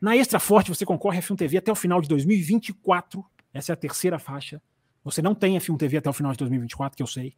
Na 0.00 0.16
Extra 0.16 0.38
Forte, 0.38 0.68
você 0.68 0.84
concorre 0.84 1.18
a 1.18 1.22
F1 1.22 1.36
TV 1.36 1.56
até 1.56 1.72
o 1.72 1.74
final 1.74 2.00
de 2.00 2.08
2024. 2.08 3.24
Essa 3.52 3.72
é 3.72 3.74
a 3.74 3.76
terceira 3.76 4.18
faixa. 4.18 4.60
Você 5.02 5.22
não 5.22 5.34
tem 5.34 5.56
F1 5.56 5.78
TV 5.78 5.96
até 5.96 6.10
o 6.10 6.12
final 6.12 6.32
de 6.32 6.38
2024, 6.38 6.96
que 6.96 7.02
eu 7.02 7.06
sei. 7.06 7.32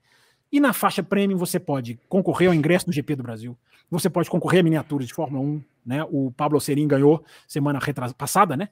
E 0.51 0.59
na 0.59 0.73
faixa 0.73 1.03
Premium, 1.03 1.39
você 1.39 1.61
pode 1.61 1.99
concorrer 2.09 2.49
ao 2.49 2.55
ingresso 2.55 2.87
do 2.87 2.93
GP 2.93 3.17
do 3.17 3.23
Brasil. 3.23 3.57
Você 3.91 4.11
pode 4.11 4.29
concorrer 4.29 4.61
a 4.61 4.63
miniaturas 4.65 5.07
de 5.07 5.15
Fórmula 5.15 5.45
1. 5.45 5.63
Né? 5.85 6.05
O 6.11 6.33
Pablo 6.33 6.61
Serin 6.61 6.89
ganhou 6.89 7.25
semana 7.47 7.79
passada, 8.17 8.57
né? 8.57 8.69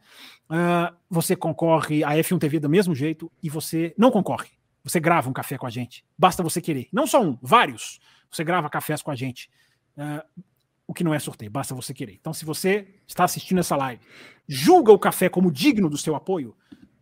Uh, 0.51 0.95
você 1.09 1.37
concorre 1.37 2.03
a 2.03 2.11
F1 2.11 2.39
TV 2.39 2.59
do 2.59 2.69
mesmo 2.69 2.95
jeito 2.95 3.31
e 3.41 3.49
você 3.49 3.95
não 3.97 4.11
concorre 4.11 4.49
você 4.85 5.01
grava 5.01 5.31
um 5.31 5.33
café 5.33 5.57
com 5.57 5.67
a 5.67 5.71
gente. 5.71 6.05
Basta 6.17 6.43
você 6.43 6.61
querer. 6.61 6.89
Não 6.93 7.07
só 7.07 7.23
um, 7.23 7.39
vários. 7.41 7.99
Você 8.31 8.45
grava 8.45 8.69
cafés 8.69 9.01
com 9.01 9.11
a 9.11 9.15
gente. 9.15 9.51
Uh, 9.97 10.43
o 10.87 10.93
que 10.93 11.03
não 11.03 11.15
é 11.15 11.19
sorteio, 11.19 11.51
basta 11.51 11.75
você 11.75 11.95
querer. 11.95 12.15
Então, 12.21 12.35
se 12.35 12.45
você 12.45 12.95
está 13.07 13.25
assistindo 13.25 13.59
essa 13.59 13.75
live, 13.75 14.03
julga 14.47 14.93
o 14.93 14.99
café 14.99 15.31
como 15.31 15.51
digno 15.51 15.89
do 15.89 15.97
seu 15.97 16.15
apoio, 16.15 16.55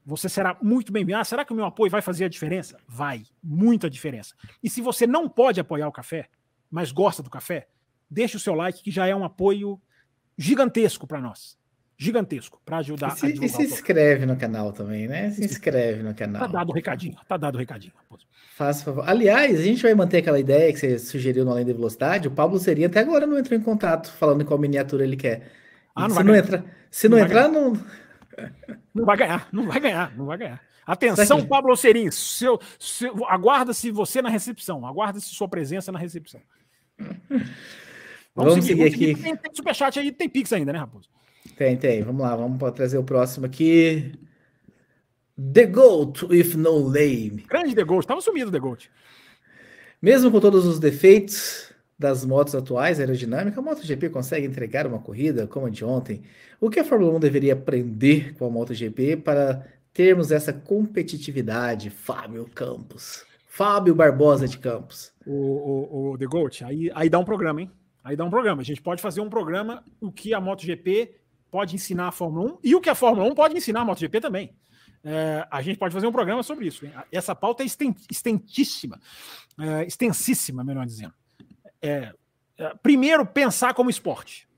você 0.06 0.28
será 0.28 0.56
muito 0.62 0.92
bem-vindo. 0.92 1.18
Ah, 1.18 1.24
será 1.24 1.44
que 1.44 1.52
o 1.52 1.56
meu 1.56 1.64
apoio 1.64 1.90
vai 1.90 2.00
fazer 2.00 2.24
a 2.24 2.28
diferença? 2.28 2.78
Vai, 2.86 3.24
muita 3.42 3.90
diferença. 3.90 4.36
E 4.62 4.70
se 4.70 4.80
você 4.80 5.04
não 5.04 5.28
pode 5.28 5.59
apoiar 5.59 5.88
o 5.88 5.92
café, 5.92 6.28
mas 6.70 6.92
gosta 6.92 7.24
do 7.24 7.30
café, 7.30 7.68
deixe 8.09 8.36
o 8.36 8.40
seu 8.40 8.54
like, 8.54 8.82
que 8.82 8.90
já 8.92 9.06
é 9.06 9.16
um 9.16 9.24
apoio 9.24 9.80
gigantesco 10.38 11.06
para 11.06 11.20
nós 11.20 11.59
gigantesco 12.02 12.60
para 12.64 12.78
ajudar. 12.78 13.14
E 13.14 13.18
se, 13.18 13.44
e 13.44 13.48
se 13.48 13.62
inscreve 13.62 14.26
no 14.26 14.36
canal 14.36 14.72
também, 14.72 15.06
né? 15.06 15.30
Se 15.30 15.44
inscreve 15.44 16.02
no 16.02 16.14
canal. 16.14 16.42
Tá 16.42 16.48
dado 16.48 16.70
o 16.70 16.72
recadinho, 16.72 17.16
tá 17.28 17.36
dado 17.36 17.54
o 17.54 17.58
recadinho. 17.58 17.92
Faça 18.54 18.84
favor. 18.84 19.08
Aliás, 19.08 19.58
a 19.58 19.62
gente 19.62 19.82
vai 19.82 19.94
manter 19.94 20.18
aquela 20.18 20.38
ideia 20.38 20.72
que 20.72 20.78
você 20.78 20.98
sugeriu 20.98 21.44
no 21.44 21.52
Além 21.52 21.64
da 21.64 21.72
Velocidade. 21.72 22.28
O 22.28 22.30
Pablo 22.30 22.58
seria 22.58 22.86
até 22.86 23.00
agora 23.00 23.26
não 23.26 23.38
entrou 23.38 23.58
em 23.58 23.62
contato 23.62 24.12
falando 24.12 24.44
qual 24.44 24.58
miniatura 24.58 25.04
ele 25.04 25.16
quer. 25.16 25.50
Ah, 25.94 26.08
não 26.08 26.16
se, 26.16 26.22
não 26.22 26.34
entra, 26.34 26.64
se 26.90 27.08
não, 27.08 27.18
não 27.18 27.24
entrar, 27.24 27.48
não. 27.48 27.72
Não 28.94 29.04
vai 29.04 29.16
ganhar, 29.16 29.48
não 29.52 29.66
vai 29.66 29.80
ganhar, 29.80 30.16
não 30.16 30.26
vai 30.26 30.38
ganhar. 30.38 30.60
Atenção, 30.86 31.46
Pablo 31.46 31.76
Serim, 31.76 32.10
seu, 32.10 32.60
seu, 32.78 33.24
aguarda-se 33.26 33.90
você 33.90 34.20
na 34.20 34.28
recepção, 34.28 34.84
aguarda-se 34.84 35.26
sua 35.26 35.48
presença 35.48 35.92
na 35.92 35.98
recepção. 35.98 36.40
Vamos, 38.34 38.54
vamos 38.54 38.64
seguir, 38.64 38.90
seguir 38.90 39.10
aqui. 39.10 39.22
Tem, 39.22 39.36
tem 39.36 39.54
superchat 39.54 39.98
aí, 39.98 40.10
tem 40.10 40.26
Pix 40.26 40.50
ainda, 40.54 40.72
né, 40.72 40.78
Raposo? 40.78 41.06
Tem, 41.56 41.76
tem. 41.76 42.02
Vamos 42.02 42.22
lá, 42.22 42.34
vamos 42.34 42.58
trazer 42.72 42.98
o 42.98 43.04
próximo 43.04 43.46
aqui. 43.46 44.12
The 45.52 45.66
Goat 45.66 46.24
with 46.26 46.56
no 46.56 46.90
name. 46.90 47.44
Grande 47.48 47.74
The 47.74 47.84
Goat, 47.84 48.04
estava 48.04 48.20
sumido 48.20 48.50
The 48.50 48.58
Goat. 48.58 48.90
Mesmo 50.00 50.30
com 50.30 50.40
todos 50.40 50.66
os 50.66 50.78
defeitos 50.78 51.72
das 51.98 52.24
motos 52.24 52.54
atuais 52.54 52.98
aerodinâmica, 52.98 53.60
a 53.60 53.62
MotoGP 53.62 54.10
consegue 54.10 54.46
entregar 54.46 54.86
uma 54.86 54.98
corrida 54.98 55.46
como 55.46 55.66
a 55.66 55.70
de 55.70 55.84
ontem. 55.84 56.22
O 56.60 56.68
que 56.68 56.80
a 56.80 56.84
Fórmula 56.84 57.16
1 57.16 57.20
deveria 57.20 57.52
aprender 57.52 58.34
com 58.34 58.46
a 58.46 58.50
MotoGP 58.50 59.18
para 59.18 59.66
termos 59.92 60.32
essa 60.32 60.52
competitividade? 60.52 61.90
Fábio 61.90 62.48
Campos. 62.54 63.24
Fábio 63.46 63.94
Barbosa 63.94 64.48
de 64.48 64.58
Campos. 64.58 65.12
O, 65.24 65.32
o, 65.32 66.12
o 66.12 66.18
The 66.18 66.26
Goat, 66.26 66.64
aí, 66.64 66.90
aí 66.94 67.08
dá 67.08 67.18
um 67.18 67.24
programa, 67.24 67.62
hein? 67.62 67.70
Aí 68.02 68.16
dá 68.16 68.24
um 68.24 68.30
programa. 68.30 68.62
A 68.62 68.64
gente 68.64 68.82
pode 68.82 69.00
fazer 69.00 69.20
um 69.20 69.30
programa 69.30 69.84
o 70.00 70.10
que 70.10 70.34
a 70.34 70.40
MotoGP 70.40 71.14
pode 71.52 71.74
ensinar 71.74 72.08
a 72.08 72.12
Fórmula 72.12 72.54
1 72.54 72.58
e 72.64 72.74
o 72.74 72.80
que 72.80 72.88
a 72.88 72.94
Fórmula 72.94 73.30
1 73.30 73.34
pode 73.34 73.54
ensinar 73.54 73.82
a 73.82 73.84
MotoGP 73.84 74.22
também. 74.22 74.56
É, 75.04 75.46
a 75.50 75.60
gente 75.60 75.78
pode 75.78 75.92
fazer 75.92 76.06
um 76.06 76.12
programa 76.12 76.42
sobre 76.42 76.66
isso. 76.66 76.86
Hein? 76.86 76.92
Essa 77.12 77.34
pauta 77.34 77.62
é 77.62 77.66
estentíssima, 77.66 78.98
é, 79.60 79.84
extensíssima, 79.84 80.64
melhor 80.64 80.86
dizendo. 80.86 81.12
É, 81.82 82.14
é, 82.56 82.74
primeiro, 82.82 83.26
pensar 83.26 83.74
como 83.74 83.90
esporte. 83.90 84.48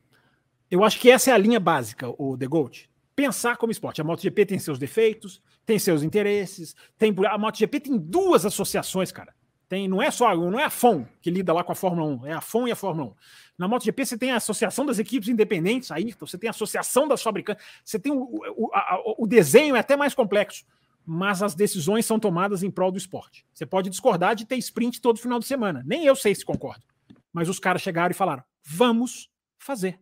Eu 0.70 0.84
acho 0.84 1.00
que 1.00 1.10
essa 1.10 1.32
é 1.32 1.34
a 1.34 1.38
linha 1.38 1.58
básica, 1.58 2.08
o 2.16 2.38
The 2.38 2.46
Gold. 2.46 2.88
Pensar 3.16 3.56
como 3.56 3.72
esporte. 3.72 4.00
A 4.00 4.04
MotoGP 4.04 4.46
tem 4.46 4.58
seus 4.60 4.78
defeitos, 4.78 5.42
tem 5.66 5.80
seus 5.80 6.04
interesses, 6.04 6.76
tem 6.96 7.12
a 7.28 7.36
MotoGP 7.36 7.80
tem 7.80 7.98
duas 7.98 8.46
associações, 8.46 9.10
cara. 9.10 9.33
Tem, 9.68 9.88
não 9.88 10.02
é 10.02 10.10
só, 10.10 10.34
não 10.36 10.58
é 10.58 10.64
a 10.64 10.70
FOM 10.70 11.06
que 11.20 11.30
lida 11.30 11.52
lá 11.52 11.64
com 11.64 11.72
a 11.72 11.74
Fórmula 11.74 12.06
1, 12.22 12.26
é 12.26 12.32
a 12.32 12.40
FOM 12.40 12.68
e 12.68 12.72
a 12.72 12.76
Fórmula 12.76 13.10
1. 13.10 13.14
Na 13.58 13.68
MotoGP 13.68 14.04
você 14.04 14.18
tem 14.18 14.32
a 14.32 14.36
Associação 14.36 14.84
das 14.84 14.98
Equipes 14.98 15.28
Independentes, 15.28 15.90
aí 15.90 16.04
então 16.04 16.26
você 16.26 16.36
tem 16.36 16.48
a 16.48 16.50
Associação 16.50 17.08
das 17.08 17.22
Fabricantes, 17.22 17.64
você 17.84 17.98
tem 17.98 18.12
o, 18.12 18.28
o, 18.56 18.70
a, 18.74 19.00
o 19.18 19.26
desenho 19.26 19.76
é 19.76 19.78
até 19.78 19.96
mais 19.96 20.14
complexo, 20.14 20.64
mas 21.06 21.42
as 21.42 21.54
decisões 21.54 22.04
são 22.04 22.18
tomadas 22.18 22.62
em 22.62 22.70
prol 22.70 22.90
do 22.90 22.98
esporte. 22.98 23.46
Você 23.52 23.64
pode 23.64 23.90
discordar 23.90 24.34
de 24.34 24.44
ter 24.44 24.56
sprint 24.56 25.00
todo 25.00 25.18
final 25.18 25.38
de 25.38 25.46
semana, 25.46 25.82
nem 25.86 26.04
eu 26.04 26.16
sei 26.16 26.34
se 26.34 26.44
concordo, 26.44 26.84
mas 27.32 27.48
os 27.48 27.58
caras 27.58 27.82
chegaram 27.82 28.10
e 28.10 28.14
falaram: 28.14 28.44
vamos 28.64 29.30
fazer. 29.58 29.98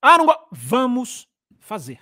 Ah, 0.00 0.18
não 0.18 0.26
Vamos 0.52 1.28
fazer. 1.60 1.98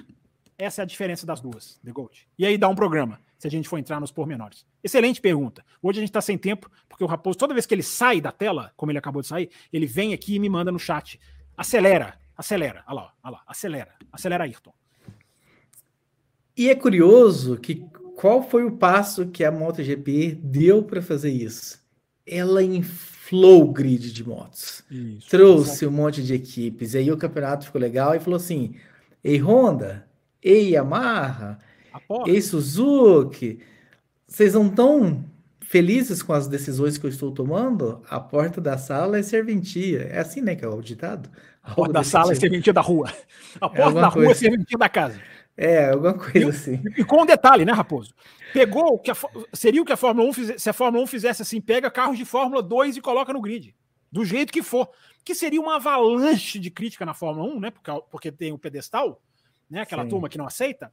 Essa 0.59 0.82
é 0.82 0.84
a 0.84 0.86
diferença 0.86 1.26
das 1.26 1.40
duas, 1.40 1.78
The 1.84 1.93
Gold. 1.93 2.26
E 2.38 2.47
aí 2.47 2.56
dá 2.56 2.68
um 2.68 2.74
programa, 2.74 3.20
se 3.39 3.47
a 3.47 3.51
gente 3.51 3.69
for 3.69 3.79
entrar 3.79 4.01
nos 4.01 4.11
pormenores. 4.11 4.65
Excelente 4.83 5.21
pergunta. 5.21 5.65
Hoje 5.83 5.99
a 5.99 6.01
gente 6.01 6.11
está 6.11 6.21
sem 6.21 6.39
tempo, 6.39 6.71
porque 6.89 7.05
o 7.05 7.07
Raposo, 7.07 7.39
toda 7.39 7.55
vez 7.55 7.67
que 7.67 7.75
ele 7.75 7.83
sai 7.83 8.21
da 8.21 8.33
tela, 8.33 8.73
como 8.77 8.91
ele 8.91 8.99
acabou 8.99 9.23
de 9.23 9.29
sair, 9.29 9.51
ele 9.73 9.87
vem 9.87 10.13
aqui 10.13 10.37
e 10.37 10.39
me 10.39 10.49
manda 10.49 10.73
no 10.73 10.79
chat. 10.79 11.21
Acelera, 11.57 12.19
acelera. 12.37 12.83
Olha 12.87 12.95
lá, 12.95 13.13
olha 13.23 13.33
lá, 13.33 13.43
acelera. 13.47 13.93
Acelera, 14.13 14.45
Ayrton. 14.45 14.73
E 16.57 16.71
é 16.71 16.75
curioso 16.75 17.59
que 17.59 17.85
qual 18.17 18.43
foi 18.43 18.65
o 18.65 18.73
passo 18.73 19.27
que 19.27 19.45
a 19.45 19.53
MotoGP 19.53 20.39
deu 20.43 20.83
para 20.83 21.03
fazer 21.03 21.31
isso? 21.31 21.85
Ela 22.27 22.63
inflou 22.63 23.63
o 23.63 23.73
grid 23.73 24.11
de 24.11 24.27
motos. 24.27 24.83
Isso, 24.91 25.29
trouxe 25.29 25.71
exatamente. 25.71 25.87
um 25.87 25.91
monte 25.91 26.23
de 26.23 26.35
equipes. 26.35 26.95
E 26.95 26.99
aí 26.99 27.13
o 27.13 27.19
campeonato 27.19 27.67
ficou 27.67 27.81
legal 27.81 28.15
e 28.15 28.21
falou 28.21 28.39
assim: 28.39 28.75
Ei, 29.23 29.39
Honda, 29.39 30.09
ei, 30.43 30.71
Yamaha, 30.71 31.59
ei, 32.27 32.40
Suzuki, 32.40 33.60
vocês 34.27 34.55
não 34.55 34.66
estão 34.66 35.24
felizes 35.60 36.23
com 36.23 36.32
as 36.32 36.47
decisões 36.47 36.97
que 36.97 37.06
eu 37.06 37.10
estou 37.10 37.32
tomando? 37.32 38.02
A 38.09 38.20
porta 38.20 38.60
da 38.60 38.78
sala 38.78 39.18
é 39.18 39.23
serventia. 39.23 40.02
É 40.02 40.20
assim, 40.20 40.40
né, 40.40 40.55
que 40.55 40.64
é 40.64 40.68
o 40.68 40.81
ditado? 40.81 41.31
A 41.62 41.74
porta 41.74 41.93
da 41.93 42.05
sala 42.05 42.32
é 42.32 42.35
serventia 42.35 42.73
da 42.73 42.81
rua. 42.81 43.12
A 43.60 43.66
é 43.66 43.68
porta 43.68 43.98
é 43.98 44.02
da 44.02 44.09
rua 44.09 44.31
é 44.31 44.35
serventia 44.35 44.78
da 44.78 44.89
casa. 44.89 45.20
É, 45.56 45.90
alguma 45.90 46.14
coisa 46.14 46.39
e, 46.39 46.51
assim. 46.51 46.82
E 46.98 47.05
com 47.05 47.23
um 47.23 47.27
detalhe, 47.27 47.64
né, 47.64 47.73
Raposo? 47.73 48.14
Pegou 48.52 48.94
o 48.94 48.98
que 48.98 49.10
a, 49.10 49.16
seria 49.52 49.81
o 49.81 49.85
que 49.85 49.93
a 49.93 49.97
Fórmula 49.97 50.28
1 50.28 50.32
fizesse, 50.32 50.59
se 50.59 50.70
a 50.70 50.73
Fórmula 50.73 51.02
1 51.05 51.06
fizesse 51.06 51.43
assim, 51.43 51.60
pega 51.60 51.90
carros 51.90 52.18
de 52.18 52.24
Fórmula 52.24 52.62
2 52.62 52.98
e 52.98 53.01
coloca 53.01 53.32
no 53.32 53.40
grid. 53.40 53.74
Do 54.12 54.24
jeito 54.24 54.52
que 54.52 54.62
for. 54.62 54.89
Que 55.24 55.35
seria 55.35 55.60
uma 55.60 55.77
avalanche 55.77 56.59
de 56.59 56.70
crítica 56.70 57.05
na 57.05 57.14
Fórmula 57.14 57.52
1, 57.55 57.60
né? 57.60 57.70
Porque, 57.70 57.90
porque 58.10 58.31
tem 58.32 58.52
o 58.52 58.59
pedestal, 58.59 59.20
né? 59.68 59.81
Aquela 59.81 60.05
Sim. 60.05 60.10
turma 60.10 60.28
que 60.28 60.39
não 60.39 60.47
aceita. 60.47 60.93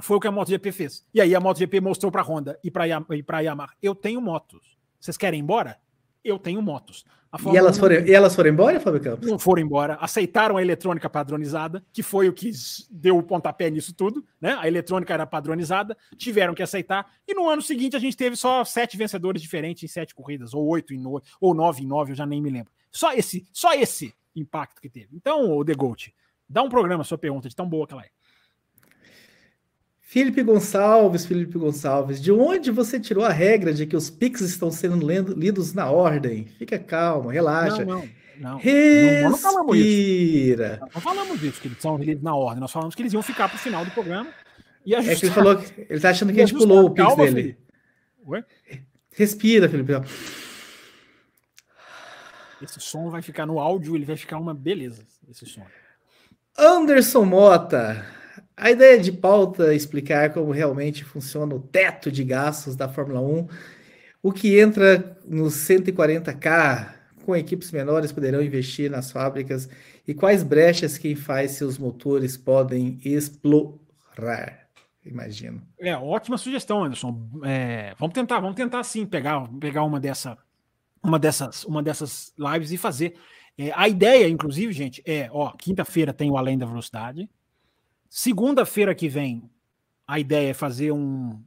Foi 0.00 0.16
o 0.16 0.20
que 0.20 0.28
a 0.28 0.32
MotoGP 0.32 0.72
fez. 0.72 1.04
E 1.12 1.20
aí 1.20 1.34
a 1.34 1.40
MotoGP 1.40 1.80
mostrou 1.80 2.12
para 2.12 2.22
a 2.22 2.24
Honda 2.24 2.58
e 2.62 2.70
para 2.70 2.84
a 2.84 3.40
Yamaha: 3.40 3.72
eu 3.82 3.94
tenho 3.94 4.20
motos. 4.20 4.78
Vocês 5.00 5.16
querem 5.16 5.40
ir 5.40 5.42
embora? 5.42 5.78
Eu 6.24 6.38
tenho 6.38 6.60
motos. 6.60 7.04
E 7.52 7.56
elas, 7.58 7.76
foram, 7.76 7.96
e 8.06 8.14
elas 8.14 8.34
foram 8.34 8.48
embora, 8.48 8.80
Fábio 8.80 9.02
Campos? 9.02 9.28
Não 9.28 9.38
foram 9.38 9.60
embora. 9.60 9.98
Aceitaram 10.00 10.56
a 10.56 10.62
eletrônica 10.62 11.10
padronizada, 11.10 11.84
que 11.92 12.02
foi 12.02 12.26
o 12.26 12.32
que 12.32 12.50
deu 12.90 13.18
o 13.18 13.22
pontapé 13.22 13.68
nisso 13.68 13.94
tudo. 13.94 14.24
Né? 14.40 14.56
A 14.58 14.66
eletrônica 14.66 15.12
era 15.12 15.26
padronizada, 15.26 15.94
tiveram 16.16 16.54
que 16.54 16.62
aceitar. 16.62 17.06
E 17.26 17.34
no 17.34 17.46
ano 17.46 17.60
seguinte 17.60 17.94
a 17.94 17.98
gente 17.98 18.16
teve 18.16 18.34
só 18.34 18.64
sete 18.64 18.96
vencedores 18.96 19.42
diferentes 19.42 19.82
em 19.82 19.88
sete 19.88 20.14
corridas, 20.14 20.54
ou 20.54 20.66
oito 20.68 20.94
em 20.94 20.98
nove, 20.98 21.22
ou 21.38 21.52
nove 21.52 21.82
em 21.82 21.86
nove, 21.86 22.12
eu 22.12 22.16
já 22.16 22.24
nem 22.24 22.40
me 22.40 22.48
lembro. 22.48 22.72
Só 22.90 23.12
esse, 23.12 23.46
só 23.52 23.74
esse 23.74 24.14
impacto 24.34 24.80
que 24.80 24.88
teve. 24.88 25.08
Então, 25.14 25.54
o 25.54 25.62
The 25.62 25.74
Gold, 25.74 26.14
dá 26.48 26.62
um 26.62 26.70
programa 26.70 27.02
a 27.02 27.04
sua 27.04 27.18
pergunta 27.18 27.46
de 27.46 27.54
tão 27.54 27.68
boa 27.68 27.86
que 27.86 27.92
ela 27.92 28.04
é. 28.04 28.08
Felipe 30.10 30.42
Gonçalves, 30.42 31.26
Felipe 31.26 31.58
Gonçalves, 31.58 32.18
de 32.18 32.32
onde 32.32 32.70
você 32.70 32.98
tirou 32.98 33.26
a 33.26 33.28
regra 33.28 33.74
de 33.74 33.84
que 33.84 33.94
os 33.94 34.08
Pix 34.08 34.40
estão 34.40 34.70
sendo 34.70 35.04
lendo, 35.04 35.38
lidos 35.38 35.74
na 35.74 35.90
ordem? 35.90 36.46
Fica 36.58 36.78
calmo, 36.78 37.28
relaxa. 37.28 37.84
Não, 37.84 37.98
não. 37.98 38.08
Não, 38.38 38.56
Respira. 38.56 39.20
Não, 39.24 39.30
não, 39.30 39.36
falamos 39.36 39.76
isso. 39.76 40.80
Não 40.94 41.00
falamos 41.02 41.40
disso, 41.40 41.60
que 41.60 41.68
eles 41.68 41.78
são 41.78 41.98
lidos 41.98 42.22
na 42.22 42.34
ordem. 42.34 42.58
Nós 42.58 42.72
falamos 42.72 42.94
que 42.94 43.02
eles 43.02 43.12
iam 43.12 43.22
ficar 43.22 43.50
para 43.50 43.56
o 43.56 43.58
final 43.58 43.84
do 43.84 43.90
programa. 43.90 44.30
E 44.86 44.94
ajustar. 44.94 45.14
É 45.14 45.20
que 45.20 45.26
ele 45.26 45.34
falou 45.34 45.56
que 45.58 45.78
ele 45.78 45.86
está 45.90 46.08
achando 46.08 46.32
que 46.32 46.40
a 46.40 46.46
gente 46.46 46.58
pulou 46.58 46.86
o 46.86 46.90
Pix 46.90 47.14
dele. 47.14 47.58
Ué? 48.26 48.42
Respira, 49.12 49.68
Felipe. 49.68 49.92
Esse 52.62 52.80
som 52.80 53.10
vai 53.10 53.20
ficar 53.20 53.44
no 53.44 53.60
áudio, 53.60 53.94
ele 53.94 54.06
vai 54.06 54.16
ficar 54.16 54.38
uma 54.38 54.54
beleza. 54.54 55.02
Esse 55.28 55.44
som. 55.44 55.66
Anderson 56.56 57.26
Mota. 57.26 58.17
A 58.60 58.72
ideia 58.72 58.98
de 58.98 59.12
pauta 59.12 59.72
é 59.72 59.76
explicar 59.76 60.32
como 60.32 60.50
realmente 60.50 61.04
funciona 61.04 61.54
o 61.54 61.60
teto 61.60 62.10
de 62.10 62.24
gastos 62.24 62.74
da 62.74 62.88
Fórmula 62.88 63.20
1, 63.20 63.48
o 64.20 64.32
que 64.32 64.58
entra 64.58 65.16
nos 65.24 65.54
140K, 65.54 66.92
com 67.24 67.36
equipes 67.36 67.70
menores 67.70 68.10
poderão 68.10 68.42
investir 68.42 68.90
nas 68.90 69.12
fábricas 69.12 69.68
e 70.06 70.12
quais 70.12 70.42
brechas 70.42 70.98
quem 70.98 71.14
faz 71.14 71.52
seus 71.52 71.78
motores 71.78 72.36
podem 72.36 72.98
explorar. 73.04 74.66
Imagino. 75.06 75.62
É, 75.78 75.96
ótima 75.96 76.36
sugestão, 76.36 76.82
Anderson. 76.82 77.30
É, 77.44 77.94
vamos 77.96 78.12
tentar, 78.12 78.40
vamos 78.40 78.56
tentar 78.56 78.82
sim 78.82 79.06
pegar, 79.06 79.48
pegar 79.60 79.84
uma, 79.84 80.00
dessa, 80.00 80.36
uma, 81.00 81.18
dessas, 81.18 81.64
uma 81.64 81.80
dessas 81.80 82.34
lives 82.36 82.72
e 82.72 82.76
fazer. 82.76 83.14
É, 83.56 83.70
a 83.74 83.88
ideia, 83.88 84.28
inclusive, 84.28 84.72
gente, 84.72 85.00
é, 85.06 85.28
ó, 85.30 85.52
quinta-feira 85.52 86.12
tem 86.12 86.28
o 86.28 86.36
Além 86.36 86.58
da 86.58 86.66
Velocidade. 86.66 87.30
Segunda-feira 88.08 88.94
que 88.94 89.08
vem, 89.08 89.50
a 90.06 90.18
ideia 90.18 90.50
é 90.50 90.54
fazer 90.54 90.92
um 90.92 91.42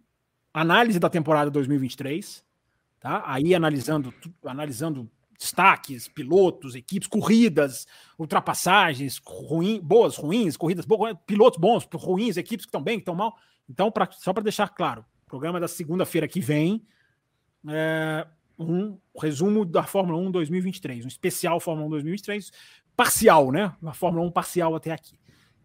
análise 0.54 1.00
da 1.00 1.10
temporada 1.10 1.50
2023, 1.50 2.44
tá? 3.00 3.24
Aí 3.26 3.56
analisando, 3.56 4.14
analisando 4.46 5.10
destaques, 5.38 6.08
pilotos, 6.08 6.76
equipes, 6.76 7.08
corridas, 7.08 7.88
ultrapassagens, 8.18 9.20
ruim, 9.26 9.80
boas, 9.82 10.16
ruins, 10.16 10.56
corridas 10.56 10.86
boas, 10.86 11.18
pilotos 11.26 11.60
bons, 11.60 11.88
ruins, 11.96 12.38
equipes 12.38 12.66
que 12.66 12.70
estão 12.70 12.84
bem, 12.84 12.98
que 12.98 13.02
estão 13.02 13.16
mal. 13.16 13.36
Então, 13.68 13.92
pra, 13.92 14.08
só 14.12 14.32
para 14.32 14.44
deixar 14.44 14.70
claro, 14.70 15.04
programa 15.28 15.60
da 15.60 15.68
segunda-feira 15.68 16.28
que 16.28 16.40
vem, 16.40 16.86
é, 17.68 18.28
um 18.60 19.00
resumo 19.20 19.66
da 19.66 19.84
Fórmula 19.84 20.20
1 20.20 20.32
2023, 20.32 21.06
um 21.06 21.08
especial 21.08 21.60
Fórmula 21.60 21.88
1 21.88 21.92
2023, 21.92 22.52
parcial, 22.96 23.52
né? 23.52 23.74
Uma 23.82 23.94
Fórmula 23.94 24.26
1 24.28 24.32
parcial 24.32 24.76
até 24.76 24.92
aqui. 24.92 25.18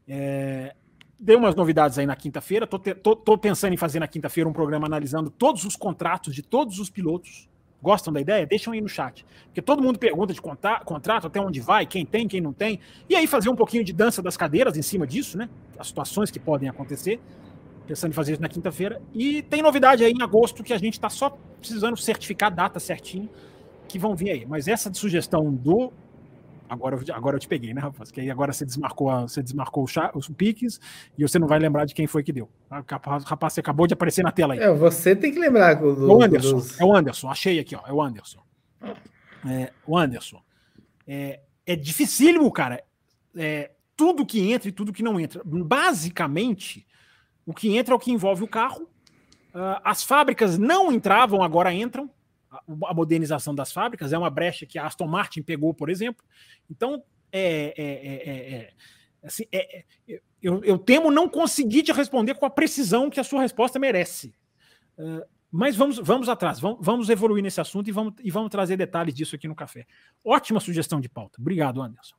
É, 0.09 0.75
dei 1.19 1.37
umas 1.37 1.55
novidades 1.55 1.99
aí 1.99 2.07
na 2.07 2.17
quinta-feira. 2.17 2.67
Tô, 2.67 2.79
tô, 2.79 3.17
tô, 3.17 3.39
pensando 3.39 3.73
em 3.73 3.77
fazer 3.77 4.01
na 4.01 4.09
quinta-feira 4.09 4.49
um 4.49 4.53
programa 4.53 4.87
analisando 4.87 5.31
todos 5.31 5.65
os 5.65 5.77
contratos 5.77 6.35
de 6.35 6.43
todos 6.43 6.79
os 6.79 6.91
pilotos. 6.91 7.49
Gostam 7.83 8.13
da 8.13 8.21
ideia? 8.21 8.47
Deixam 8.47 8.73
aí 8.73 8.81
no 8.81 8.89
chat. 8.89 9.25
Porque 9.47 9.63
todo 9.63 9.83
mundo 9.83 9.99
pergunta 9.99 10.33
de 10.33 10.41
contrato, 10.41 11.27
até 11.27 11.41
onde 11.41 11.61
vai, 11.61 11.87
quem 11.87 12.05
tem, 12.05 12.27
quem 12.27 12.41
não 12.41 12.53
tem. 12.53 12.81
E 13.09 13.15
aí 13.15 13.27
fazer 13.27 13.49
um 13.49 13.57
pouquinho 13.57 13.85
de 13.85 13.93
dança 13.93 14.23
das 14.23 14.37
cadeiras 14.37 14.77
em 14.77 14.83
cima 14.83 15.07
disso, 15.07 15.37
né? 15.37 15.49
As 15.79 15.89
situações 15.89 16.31
que 16.31 16.41
podem 16.41 16.69
acontecer. 16.69 17.21
Pensando 17.87 18.11
em 18.11 18.15
fazer 18.15 18.33
isso 18.33 18.43
na 18.43 18.49
quinta-feira. 18.49 19.01
E 19.15 19.43
tem 19.43 19.63
novidade 19.63 20.05
aí 20.05 20.13
em 20.13 20.23
agosto 20.23 20.65
que 20.65 20.73
a 20.73 20.79
gente 20.79 20.95
está 20.95 21.09
só 21.09 21.39
precisando 21.61 21.97
certificar 21.97 22.51
a 22.51 22.55
data 22.55 22.81
certinho 22.81 23.29
que 23.87 23.99
vão 23.99 24.17
vir 24.17 24.31
aí. 24.31 24.47
Mas 24.47 24.67
essa 24.67 24.93
sugestão 24.93 25.53
do 25.53 25.93
Agora, 26.69 26.99
agora 27.13 27.37
eu 27.37 27.41
te 27.41 27.49
peguei, 27.49 27.73
né, 27.73 27.81
rapaz? 27.81 28.11
Que 28.11 28.21
aí 28.21 28.31
agora 28.31 28.53
você 28.53 28.65
desmarcou, 28.65 29.11
você 29.23 29.43
desmarcou 29.43 29.87
os 30.15 30.29
piques 30.29 30.81
e 31.17 31.23
você 31.23 31.39
não 31.39 31.47
vai 31.47 31.59
lembrar 31.59 31.85
de 31.85 31.95
quem 31.95 32.07
foi 32.07 32.23
que 32.23 32.33
deu. 32.33 32.49
Rapaz, 32.71 33.25
rapaz 33.25 33.53
você 33.53 33.61
acabou 33.61 33.87
de 33.87 33.95
aparecer 33.95 34.23
na 34.23 34.33
tela 34.33 34.55
aí. 34.55 34.61
É, 34.61 34.73
você 34.73 35.15
tem 35.15 35.33
que 35.33 35.39
lembrar 35.39 35.75
do, 35.75 35.95
do, 35.95 36.13
o 36.13 36.23
Anderson. 36.23 36.57
Dos... 36.57 36.81
É 36.81 36.85
o 36.85 36.95
Anderson, 36.95 37.31
achei 37.31 37.59
aqui, 37.59 37.77
ó. 37.77 37.81
É 37.87 37.93
o 37.93 38.03
Anderson. 38.03 38.41
É, 39.49 39.73
o 39.87 39.97
Anderson. 39.97 40.43
É, 41.07 41.41
é 41.65 41.77
dificílimo, 41.77 42.51
cara. 42.51 42.83
É, 43.37 43.71
tudo 43.97 44.27
que 44.27 44.53
entra 44.53 44.69
e 44.69 44.73
tudo 44.73 44.93
que 44.93 45.03
não 45.03 45.19
entra. 45.21 45.43
Basicamente, 45.45 46.87
o 47.45 47.55
que 47.55 47.77
entra 47.77 47.95
é 47.95 47.97
o 47.97 48.01
que 48.01 48.13
envolve 48.13 48.43
o 48.43 48.49
carro. 48.49 48.83
Uh, 49.55 49.81
as 49.83 50.03
fábricas 50.03 50.59
não 50.59 50.93
entravam, 50.93 51.43
agora 51.43 51.73
entram 51.73 52.11
a 52.87 52.95
modernização 52.95 53.55
das 53.55 53.73
fábricas, 53.73 54.13
é 54.13 54.19
uma 54.19 54.31
brecha 54.31 54.67
que 54.67 54.79
a 54.79 54.87
Aston 54.87 55.07
Martin 55.07 55.43
pegou, 55.43 55.73
por 55.75 55.91
exemplo. 55.91 56.25
Então, 56.71 57.03
é, 57.33 57.75
é, 57.77 58.31
é, 58.55 58.73
assim, 59.23 59.45
eu, 60.41 60.63
eu, 60.65 60.79
temo 60.79 61.11
não 61.11 61.29
conseguir 61.29 61.83
te 61.83 61.93
responder 61.93 62.35
com 62.35 62.47
a 62.47 62.51
precisão 62.51 63.11
que 63.11 63.21
a 63.21 63.25
sua 63.25 63.43
resposta 63.43 63.79
merece. 63.79 64.35
Uh, 64.99 65.25
mas 65.51 65.77
vamos, 65.77 65.99
vamos 65.99 66.29
atrás, 66.29 66.61
vamos, 66.61 66.79
vamos 66.81 67.09
evoluir 67.09 67.43
nesse 67.43 67.61
assunto 67.61 67.89
e 67.89 67.93
vamos, 67.93 68.15
e 68.23 68.31
vamos 68.31 68.51
trazer 68.51 68.77
detalhes 68.77 69.15
disso 69.15 69.35
aqui 69.35 69.49
no 69.49 69.55
café. 69.55 69.87
Ótima 70.25 70.61
sugestão 70.61 71.01
de 71.01 71.09
pauta. 71.09 71.41
Obrigado, 71.41 71.81
Anderson. 71.81 72.17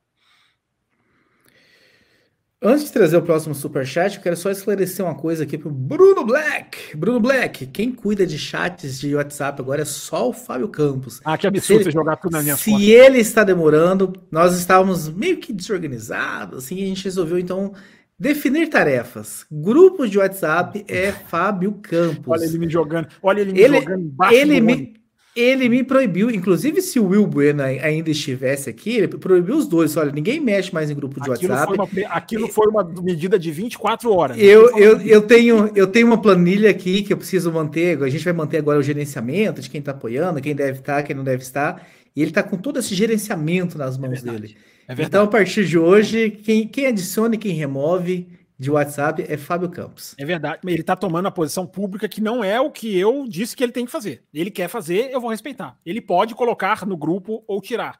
Antes 2.60 2.86
de 2.86 2.92
trazer 2.92 3.16
o 3.16 3.22
próximo 3.22 3.54
superchat, 3.54 4.16
eu 4.16 4.22
quero 4.22 4.36
só 4.36 4.50
esclarecer 4.50 5.04
uma 5.04 5.14
coisa 5.14 5.44
aqui 5.44 5.56
pro 5.56 5.70
Bruno 5.70 6.24
Black. 6.24 6.96
Bruno 6.96 7.20
Black, 7.20 7.66
quem 7.68 7.92
cuida 7.92 8.26
de 8.26 8.36
chats 8.36 8.98
de 8.98 9.14
WhatsApp 9.14 9.62
agora 9.62 9.82
é 9.82 9.84
só 9.84 10.28
o 10.28 10.32
Fábio 10.32 10.66
Campos. 10.66 11.20
Ah, 11.24 11.38
que 11.38 11.46
absurdo 11.46 11.84
você 11.84 11.92
jogar 11.92 12.16
tudo 12.16 12.32
na 12.32 12.42
minha 12.42 12.56
Se 12.56 12.90
ele 12.90 13.20
está 13.20 13.44
demorando, 13.44 14.12
nós 14.28 14.58
estávamos 14.58 15.08
meio 15.08 15.36
que 15.36 15.52
desorganizados, 15.52 16.64
assim, 16.64 16.82
a 16.82 16.86
gente 16.86 17.04
resolveu 17.04 17.38
então 17.38 17.74
definir 18.18 18.68
tarefas. 18.68 19.46
Grupos 19.48 20.10
de 20.10 20.18
WhatsApp 20.18 20.84
é 20.88 21.12
Fábio 21.12 21.74
Campos. 21.80 22.26
Olha 22.26 22.44
ele 22.44 22.58
me 22.58 22.68
jogando, 22.68 23.06
olha 23.22 23.40
ele 23.40 23.52
me 23.52 23.60
ele, 23.60 23.80
jogando 23.80 24.02
embaixo 24.02 24.34
ele 24.34 24.60
me, 24.60 24.97
ele 25.38 25.68
me 25.68 25.84
proibiu, 25.84 26.30
inclusive 26.30 26.82
se 26.82 26.98
o 26.98 27.08
Will 27.08 27.26
Bueno 27.26 27.62
ainda 27.62 28.10
estivesse 28.10 28.68
aqui, 28.68 28.96
ele 28.96 29.08
proibiu 29.08 29.56
os 29.56 29.66
dois. 29.66 29.96
Olha, 29.96 30.10
ninguém 30.10 30.40
mexe 30.40 30.72
mais 30.74 30.90
em 30.90 30.94
grupo 30.94 31.20
de 31.20 31.30
aquilo 31.30 31.52
WhatsApp. 31.52 31.76
Foi 31.76 32.02
uma, 32.02 32.14
aquilo 32.14 32.48
foi 32.48 32.66
uma 32.66 32.82
medida 32.84 33.38
de 33.38 33.50
24 33.50 34.12
horas. 34.12 34.36
Eu, 34.38 34.76
eu, 34.76 35.00
eu, 35.00 35.22
tenho, 35.22 35.70
eu 35.74 35.86
tenho 35.86 36.06
uma 36.06 36.20
planilha 36.20 36.70
aqui 36.70 37.02
que 37.02 37.12
eu 37.12 37.16
preciso 37.16 37.52
manter. 37.52 38.02
A 38.02 38.08
gente 38.08 38.24
vai 38.24 38.32
manter 38.32 38.58
agora 38.58 38.78
o 38.78 38.82
gerenciamento 38.82 39.60
de 39.60 39.70
quem 39.70 39.78
está 39.78 39.92
apoiando, 39.92 40.40
quem 40.40 40.54
deve 40.54 40.80
estar, 40.80 41.02
quem 41.02 41.14
não 41.14 41.24
deve 41.24 41.42
estar. 41.42 41.86
E 42.16 42.20
ele 42.20 42.30
está 42.30 42.42
com 42.42 42.56
todo 42.56 42.78
esse 42.78 42.94
gerenciamento 42.94 43.78
nas 43.78 43.96
mãos 43.96 44.24
é 44.24 44.30
dele. 44.32 44.56
É 44.88 44.94
então, 44.98 45.24
a 45.24 45.28
partir 45.28 45.66
de 45.66 45.78
hoje, 45.78 46.30
quem, 46.30 46.66
quem 46.66 46.86
adiciona 46.86 47.34
e 47.34 47.38
quem 47.38 47.52
remove 47.52 48.26
de 48.58 48.70
WhatsApp 48.70 49.24
é 49.28 49.36
Fábio 49.36 49.68
Campos. 49.68 50.14
É 50.18 50.24
verdade, 50.24 50.60
ele 50.66 50.80
está 50.80 50.96
tomando 50.96 51.26
a 51.26 51.30
posição 51.30 51.66
pública 51.66 52.08
que 52.08 52.20
não 52.20 52.42
é 52.42 52.60
o 52.60 52.70
que 52.70 52.98
eu 52.98 53.26
disse 53.28 53.56
que 53.56 53.62
ele 53.62 53.72
tem 53.72 53.86
que 53.86 53.92
fazer. 53.92 54.24
Ele 54.34 54.50
quer 54.50 54.68
fazer, 54.68 55.10
eu 55.12 55.20
vou 55.20 55.30
respeitar. 55.30 55.78
Ele 55.86 56.00
pode 56.00 56.34
colocar 56.34 56.84
no 56.84 56.96
grupo 56.96 57.44
ou 57.46 57.60
tirar. 57.60 57.98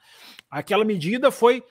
Aquela 0.50 0.84
medida 0.84 1.30
foi. 1.30 1.62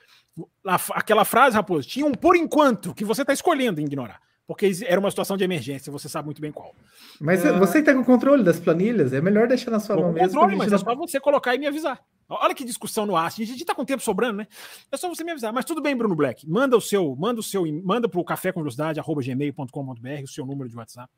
Aquela 0.64 1.24
frase, 1.24 1.56
Raposo, 1.56 1.88
tinha 1.88 2.06
um 2.06 2.12
por 2.12 2.36
enquanto 2.36 2.94
que 2.94 3.04
você 3.04 3.22
está 3.22 3.32
escolhendo 3.32 3.80
ignorar. 3.80 4.20
Porque 4.48 4.72
era 4.86 4.98
uma 4.98 5.10
situação 5.10 5.36
de 5.36 5.44
emergência, 5.44 5.92
você 5.92 6.08
sabe 6.08 6.24
muito 6.24 6.40
bem 6.40 6.50
qual. 6.50 6.74
Mas 7.20 7.44
é... 7.44 7.52
você 7.52 7.80
está 7.80 7.92
com 7.92 8.00
o 8.00 8.04
controle 8.04 8.42
das 8.42 8.58
planilhas, 8.58 9.12
é 9.12 9.20
melhor 9.20 9.46
deixar 9.46 9.70
na 9.70 9.78
sua 9.78 9.94
mão 9.94 10.10
mesmo. 10.10 10.28
Controle, 10.28 10.56
mas 10.56 10.72
é 10.72 10.78
só 10.78 10.94
você 10.94 11.20
colocar 11.20 11.54
e 11.54 11.58
me 11.58 11.66
avisar. 11.66 12.02
Olha 12.30 12.54
que 12.54 12.64
discussão 12.64 13.04
no 13.04 13.14
ar. 13.14 13.26
A 13.26 13.28
gente 13.28 13.54
está 13.54 13.74
com 13.74 13.84
tempo 13.84 14.02
sobrando, 14.02 14.38
né? 14.38 14.46
É 14.90 14.96
só 14.96 15.06
você 15.06 15.22
me 15.22 15.32
avisar. 15.32 15.52
Mas 15.52 15.66
tudo 15.66 15.82
bem, 15.82 15.94
Bruno 15.94 16.16
Black. 16.16 16.48
Manda 16.48 16.78
o 16.78 16.80
seu, 16.80 17.14
manda 17.14 17.40
o 17.40 17.42
seu, 17.42 17.62
manda 17.84 18.08
para 18.08 18.18
o 18.18 18.24
café 18.24 18.50
com 18.50 18.60
velocidade, 18.60 18.98
gmail.com.br, 19.00 20.22
o 20.24 20.28
seu 20.28 20.46
número 20.46 20.66
de 20.66 20.76
WhatsApp. 20.76 21.12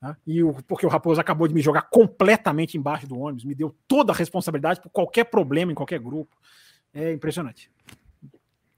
Tá? 0.00 0.16
E 0.24 0.40
o, 0.44 0.54
porque 0.66 0.86
o 0.86 0.88
Raposo 0.88 1.20
acabou 1.20 1.48
de 1.48 1.54
me 1.54 1.60
jogar 1.60 1.82
completamente 1.82 2.78
embaixo 2.78 3.08
do 3.08 3.18
ônibus, 3.18 3.44
me 3.44 3.56
deu 3.56 3.74
toda 3.88 4.12
a 4.12 4.16
responsabilidade 4.16 4.80
por 4.80 4.90
qualquer 4.90 5.24
problema 5.24 5.72
em 5.72 5.74
qualquer 5.74 5.98
grupo. 5.98 6.36
É 6.94 7.12
impressionante. 7.12 7.70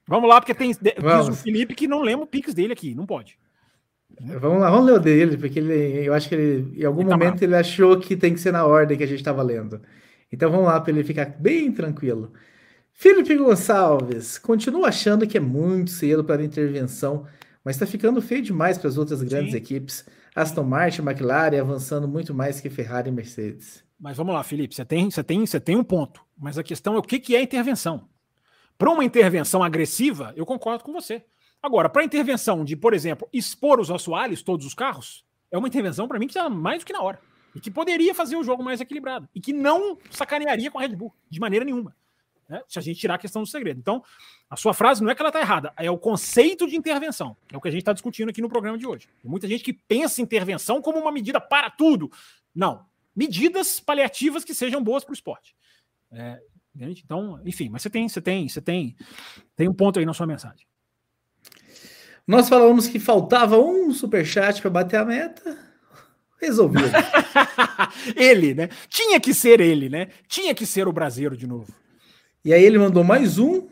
Vamos 0.06 0.28
lá, 0.28 0.40
porque 0.40 0.54
tem 0.54 0.70
diz 0.70 1.28
o 1.28 1.34
Felipe 1.34 1.74
que 1.74 1.86
não 1.86 2.00
lembra 2.00 2.24
o 2.24 2.26
Pix 2.26 2.54
dele 2.54 2.72
aqui, 2.72 2.94
não 2.94 3.04
pode. 3.04 3.38
Vamos 4.20 4.60
lá, 4.60 4.70
vamos 4.70 4.86
ler 4.86 4.94
o 4.94 5.00
dele, 5.00 5.36
porque 5.36 5.58
ele, 5.58 6.06
eu 6.06 6.14
acho 6.14 6.28
que 6.28 6.34
ele, 6.34 6.80
em 6.80 6.84
algum 6.84 7.00
ele 7.00 7.10
tá 7.10 7.16
momento 7.16 7.38
tá 7.38 7.44
ele 7.44 7.56
achou 7.56 7.98
que 7.98 8.16
tem 8.16 8.34
que 8.34 8.40
ser 8.40 8.52
na 8.52 8.64
ordem 8.64 8.96
que 8.96 9.04
a 9.04 9.06
gente 9.06 9.18
estava 9.18 9.42
lendo. 9.42 9.80
Então 10.32 10.50
vamos 10.50 10.66
lá 10.66 10.80
para 10.80 10.92
ele 10.92 11.04
ficar 11.04 11.26
bem 11.38 11.72
tranquilo. 11.72 12.32
Felipe 12.92 13.36
Gonçalves, 13.36 14.38
continua 14.38 14.88
achando 14.88 15.26
que 15.26 15.36
é 15.36 15.40
muito 15.40 15.90
cedo 15.90 16.24
para 16.24 16.42
a 16.42 16.44
intervenção, 16.44 17.26
mas 17.64 17.76
está 17.76 17.86
ficando 17.86 18.22
feio 18.22 18.42
demais 18.42 18.78
para 18.78 18.88
as 18.88 18.96
outras 18.96 19.22
grandes 19.22 19.52
Sim. 19.52 19.58
equipes. 19.58 20.06
Aston 20.34 20.64
Martin, 20.64 21.02
McLaren 21.02 21.60
avançando 21.60 22.08
muito 22.08 22.34
mais 22.34 22.60
que 22.60 22.70
Ferrari 22.70 23.08
e 23.08 23.12
Mercedes. 23.12 23.84
Mas 23.98 24.16
vamos 24.16 24.34
lá, 24.34 24.42
Felipe, 24.42 24.74
você 24.74 24.84
tem, 24.84 25.10
você 25.10 25.22
tem, 25.22 25.46
você 25.46 25.60
tem 25.60 25.76
um 25.76 25.84
ponto. 25.84 26.20
Mas 26.36 26.58
a 26.58 26.62
questão 26.62 26.94
é 26.94 26.98
o 26.98 27.02
que, 27.02 27.18
que 27.18 27.36
é 27.36 27.42
intervenção. 27.42 28.08
Para 28.76 28.90
uma 28.90 29.04
intervenção 29.04 29.62
agressiva, 29.62 30.32
eu 30.36 30.44
concordo 30.44 30.82
com 30.82 30.92
você. 30.92 31.24
Agora, 31.64 31.88
para 31.88 32.04
intervenção 32.04 32.62
de, 32.62 32.76
por 32.76 32.92
exemplo, 32.92 33.26
expor 33.32 33.80
os 33.80 33.90
assoalhos, 33.90 34.42
todos 34.42 34.66
os 34.66 34.74
carros, 34.74 35.24
é 35.50 35.56
uma 35.56 35.66
intervenção 35.66 36.06
para 36.06 36.18
mim 36.18 36.26
que 36.26 36.38
está 36.38 36.46
mais 36.46 36.80
do 36.80 36.86
que 36.86 36.92
na 36.92 37.00
hora 37.00 37.18
e 37.54 37.60
que 37.60 37.70
poderia 37.70 38.14
fazer 38.14 38.36
o 38.36 38.44
jogo 38.44 38.62
mais 38.62 38.82
equilibrado 38.82 39.26
e 39.34 39.40
que 39.40 39.50
não 39.50 39.96
sacanearia 40.10 40.70
com 40.70 40.78
a 40.78 40.82
Red 40.82 40.94
Bull 40.94 41.14
de 41.30 41.40
maneira 41.40 41.64
nenhuma. 41.64 41.96
Né? 42.46 42.60
Se 42.68 42.78
a 42.78 42.82
gente 42.82 43.00
tirar 43.00 43.14
a 43.14 43.18
questão 43.18 43.40
do 43.40 43.48
segredo. 43.48 43.80
Então, 43.80 44.04
a 44.50 44.56
sua 44.56 44.74
frase 44.74 45.02
não 45.02 45.08
é 45.10 45.14
que 45.14 45.22
ela 45.22 45.30
está 45.30 45.40
errada, 45.40 45.72
é 45.78 45.90
o 45.90 45.96
conceito 45.96 46.66
de 46.68 46.76
intervenção. 46.76 47.34
É 47.50 47.56
o 47.56 47.60
que 47.62 47.68
a 47.68 47.70
gente 47.70 47.80
está 47.80 47.94
discutindo 47.94 48.28
aqui 48.28 48.42
no 48.42 48.48
programa 48.50 48.76
de 48.76 48.86
hoje. 48.86 49.08
Tem 49.22 49.30
muita 49.30 49.48
gente 49.48 49.64
que 49.64 49.72
pensa 49.72 50.20
intervenção 50.20 50.82
como 50.82 50.98
uma 50.98 51.10
medida 51.10 51.40
para 51.40 51.70
tudo. 51.70 52.12
Não. 52.54 52.84
Medidas 53.16 53.80
paliativas 53.80 54.44
que 54.44 54.52
sejam 54.52 54.84
boas 54.84 55.02
para 55.02 55.12
o 55.12 55.14
esporte. 55.14 55.56
É, 56.12 56.42
então, 56.78 57.40
enfim, 57.42 57.70
mas 57.70 57.80
você 57.80 57.88
tem, 57.88 58.06
você 58.06 58.20
tem, 58.20 58.46
você 58.50 58.60
tem, 58.60 58.94
tem 59.56 59.66
um 59.66 59.72
ponto 59.72 59.98
aí 59.98 60.04
na 60.04 60.12
sua 60.12 60.26
mensagem. 60.26 60.66
Nós 62.26 62.48
falamos 62.48 62.86
que 62.88 62.98
faltava 62.98 63.58
um 63.58 63.92
superchat 63.92 64.60
para 64.60 64.70
bater 64.70 64.96
a 64.96 65.04
meta. 65.04 65.58
Resolvido. 66.40 66.90
ele, 68.16 68.54
né? 68.54 68.68
Tinha 68.88 69.20
que 69.20 69.34
ser 69.34 69.60
ele, 69.60 69.88
né? 69.88 70.08
Tinha 70.26 70.54
que 70.54 70.66
ser 70.66 70.88
o 70.88 70.92
brasileiro 70.92 71.36
de 71.36 71.46
novo. 71.46 71.72
E 72.44 72.52
aí 72.52 72.62
ele 72.62 72.78
mandou 72.78 73.04
mais 73.04 73.38
um. 73.38 73.66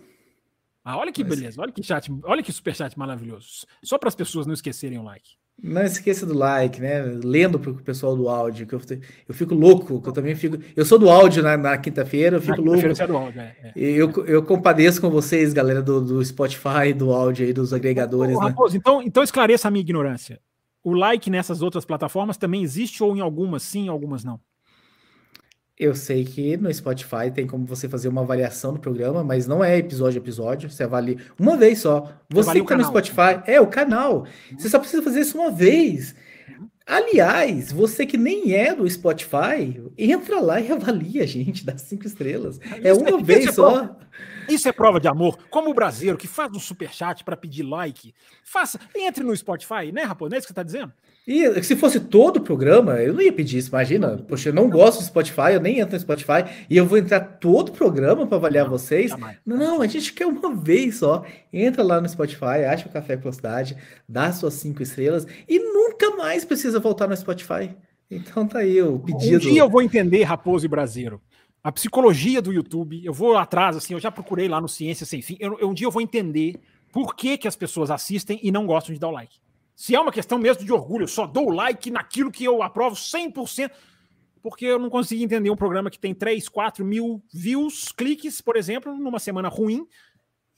Ah, 0.84 0.96
olha 0.98 1.12
que 1.12 1.22
Mas... 1.22 1.38
beleza, 1.38 1.60
olha 1.60 1.70
que 1.70 1.82
chat, 1.82 2.10
olha 2.24 2.42
que 2.42 2.52
superchat 2.52 2.98
maravilhoso. 2.98 3.66
Só 3.82 3.98
para 3.98 4.08
as 4.08 4.14
pessoas 4.14 4.46
não 4.46 4.54
esquecerem 4.54 4.98
o 4.98 5.02
like. 5.02 5.36
Não 5.62 5.82
esqueça 5.82 6.26
do 6.26 6.34
like, 6.34 6.80
né? 6.80 7.02
Lendo 7.22 7.58
para 7.58 7.70
o 7.70 7.74
pessoal 7.74 8.16
do 8.16 8.28
áudio, 8.28 8.66
que 8.66 8.74
eu, 8.74 8.80
eu 9.28 9.34
fico 9.34 9.54
louco, 9.54 10.02
que 10.02 10.08
eu 10.08 10.12
também 10.12 10.34
fico. 10.34 10.58
Eu 10.74 10.84
sou 10.84 10.98
do 10.98 11.08
áudio 11.08 11.42
na, 11.42 11.56
na 11.56 11.78
quinta-feira, 11.78 12.38
eu 12.38 12.40
fico 12.40 12.60
na 12.60 12.70
louco. 12.72 12.84
É 12.84 13.06
do 13.06 13.16
áudio, 13.16 13.40
é, 13.40 13.56
é. 13.62 13.72
Eu, 13.76 14.10
eu 14.26 14.42
compadeço 14.42 15.00
com 15.00 15.08
vocês, 15.08 15.52
galera 15.52 15.80
do, 15.80 16.00
do 16.00 16.24
Spotify, 16.24 16.92
do 16.92 17.12
áudio 17.12 17.46
aí, 17.46 17.52
dos 17.52 17.72
agregadores. 17.72 18.36
Ô, 18.36 18.40
né? 18.40 18.48
Raposo, 18.48 18.76
então, 18.76 19.00
então 19.00 19.22
esclareça 19.22 19.68
a 19.68 19.70
minha 19.70 19.82
ignorância 19.82 20.40
o 20.82 20.94
like 20.94 21.30
nessas 21.30 21.62
outras 21.62 21.84
plataformas 21.84 22.36
também 22.36 22.62
existe 22.62 23.02
ou 23.02 23.16
em 23.16 23.20
algumas 23.20 23.62
sim, 23.62 23.86
em 23.86 23.88
algumas 23.88 24.24
não? 24.24 24.40
Eu 25.78 25.94
sei 25.94 26.24
que 26.24 26.56
no 26.56 26.72
Spotify 26.72 27.30
tem 27.34 27.46
como 27.46 27.64
você 27.64 27.88
fazer 27.88 28.08
uma 28.08 28.20
avaliação 28.20 28.74
do 28.74 28.78
programa, 28.78 29.24
mas 29.24 29.46
não 29.46 29.64
é 29.64 29.78
episódio 29.78 30.20
a 30.20 30.22
episódio. 30.22 30.70
Você 30.70 30.84
avalia 30.84 31.16
uma 31.38 31.56
vez 31.56 31.80
só. 31.80 32.12
Você, 32.28 32.60
que 32.60 32.66
tá 32.66 32.76
no 32.76 32.84
Spotify, 32.84 33.42
é 33.46 33.60
o 33.60 33.66
canal. 33.66 34.26
Você 34.56 34.68
só 34.68 34.78
precisa 34.78 35.02
fazer 35.02 35.20
isso 35.20 35.38
uma 35.38 35.50
vez. 35.50 36.14
Aliás, 36.86 37.72
você 37.72 38.04
que 38.04 38.16
nem 38.16 38.52
é 38.52 38.74
do 38.74 38.88
Spotify, 38.88 39.80
entra 39.96 40.40
lá 40.40 40.60
e 40.60 40.70
avalia 40.72 41.22
a 41.22 41.26
gente, 41.26 41.64
dá 41.64 41.76
cinco 41.78 42.06
estrelas. 42.06 42.60
É, 42.82 42.88
é 42.88 42.92
uma 42.92 43.22
vez 43.22 43.46
é 43.46 43.52
só. 43.52 43.96
Isso 44.48 44.68
é 44.68 44.72
prova 44.72 45.00
de 45.00 45.08
amor. 45.08 45.38
Como 45.50 45.70
o 45.70 45.74
brasileiro 45.74 46.18
que 46.18 46.26
faz 46.26 46.50
um 46.52 46.60
superchat 46.60 47.24
para 47.24 47.36
pedir 47.36 47.62
like, 47.62 48.14
faça, 48.44 48.78
entre 48.94 49.24
no 49.24 49.36
Spotify, 49.36 49.92
né, 49.92 50.02
Raposo? 50.02 50.30
Não 50.30 50.36
é 50.36 50.38
isso 50.38 50.46
que 50.46 50.54
você 50.54 50.60
está 50.60 50.62
dizendo? 50.62 50.92
E 51.26 51.62
se 51.62 51.76
fosse 51.76 52.00
todo 52.00 52.38
o 52.38 52.40
programa, 52.40 52.94
eu 52.94 53.12
não 53.12 53.20
ia 53.20 53.32
pedir 53.32 53.58
isso, 53.58 53.68
imagina. 53.68 54.18
Poxa, 54.18 54.48
eu 54.48 54.52
não 54.52 54.68
gosto 54.68 54.98
do 54.98 55.04
Spotify, 55.04 55.52
eu 55.52 55.60
nem 55.60 55.78
entro 55.78 55.94
no 55.94 56.00
Spotify 56.00 56.44
e 56.68 56.76
eu 56.76 56.84
vou 56.84 56.98
entrar 56.98 57.20
todo 57.20 57.68
o 57.68 57.72
programa 57.72 58.26
para 58.26 58.36
avaliar 58.36 58.64
não, 58.64 58.72
vocês. 58.72 59.10
Jamais. 59.10 59.38
Não, 59.46 59.80
a 59.80 59.86
gente 59.86 60.12
quer 60.12 60.26
uma 60.26 60.52
vez 60.54 60.96
só. 60.96 61.24
Entra 61.52 61.84
lá 61.84 62.00
no 62.00 62.08
Spotify, 62.08 62.64
acha 62.68 62.88
o 62.88 62.92
Café 62.92 63.14
Velocidade, 63.14 63.76
dá 64.08 64.32
suas 64.32 64.54
cinco 64.54 64.82
estrelas 64.82 65.26
e 65.48 65.60
nunca 65.60 66.10
mais 66.16 66.44
precisa 66.44 66.80
voltar 66.80 67.06
no 67.06 67.16
Spotify. 67.16 67.70
Então 68.10 68.46
tá 68.46 68.58
aí 68.58 68.82
o 68.82 68.98
pedido. 68.98 69.36
Um 69.36 69.38
dia 69.38 69.60
eu 69.60 69.70
vou 69.70 69.80
entender 69.80 70.22
Raposo 70.24 70.66
e 70.66 70.68
Brasileiro. 70.68 71.20
A 71.62 71.70
psicologia 71.70 72.42
do 72.42 72.52
YouTube, 72.52 73.04
eu 73.04 73.12
vou 73.12 73.36
atrás, 73.36 73.76
assim, 73.76 73.94
eu 73.94 74.00
já 74.00 74.10
procurei 74.10 74.48
lá 74.48 74.60
no 74.60 74.68
Ciência 74.68 75.06
Sem 75.06 75.22
Fim. 75.22 75.36
Eu, 75.38 75.56
um 75.62 75.72
dia 75.72 75.86
eu 75.86 75.92
vou 75.92 76.02
entender 76.02 76.60
por 76.92 77.14
que, 77.14 77.38
que 77.38 77.46
as 77.46 77.54
pessoas 77.54 77.88
assistem 77.88 78.40
e 78.42 78.50
não 78.50 78.66
gostam 78.66 78.92
de 78.92 78.98
dar 78.98 79.08
o 79.08 79.12
like. 79.12 79.38
Se 79.76 79.94
é 79.94 80.00
uma 80.00 80.10
questão 80.10 80.38
mesmo 80.38 80.64
de 80.64 80.72
orgulho, 80.72 81.04
eu 81.04 81.08
só 81.08 81.24
dou 81.24 81.50
like 81.50 81.88
naquilo 81.88 82.32
que 82.32 82.42
eu 82.42 82.64
aprovo 82.64 82.96
100%, 82.96 83.70
porque 84.42 84.66
eu 84.66 84.78
não 84.78 84.90
consegui 84.90 85.22
entender 85.22 85.50
um 85.50 85.56
programa 85.56 85.88
que 85.88 86.00
tem 86.00 86.12
3, 86.12 86.48
4 86.48 86.84
mil 86.84 87.22
views, 87.32 87.92
cliques, 87.92 88.40
por 88.40 88.56
exemplo, 88.56 88.96
numa 88.96 89.20
semana 89.20 89.48
ruim, 89.48 89.86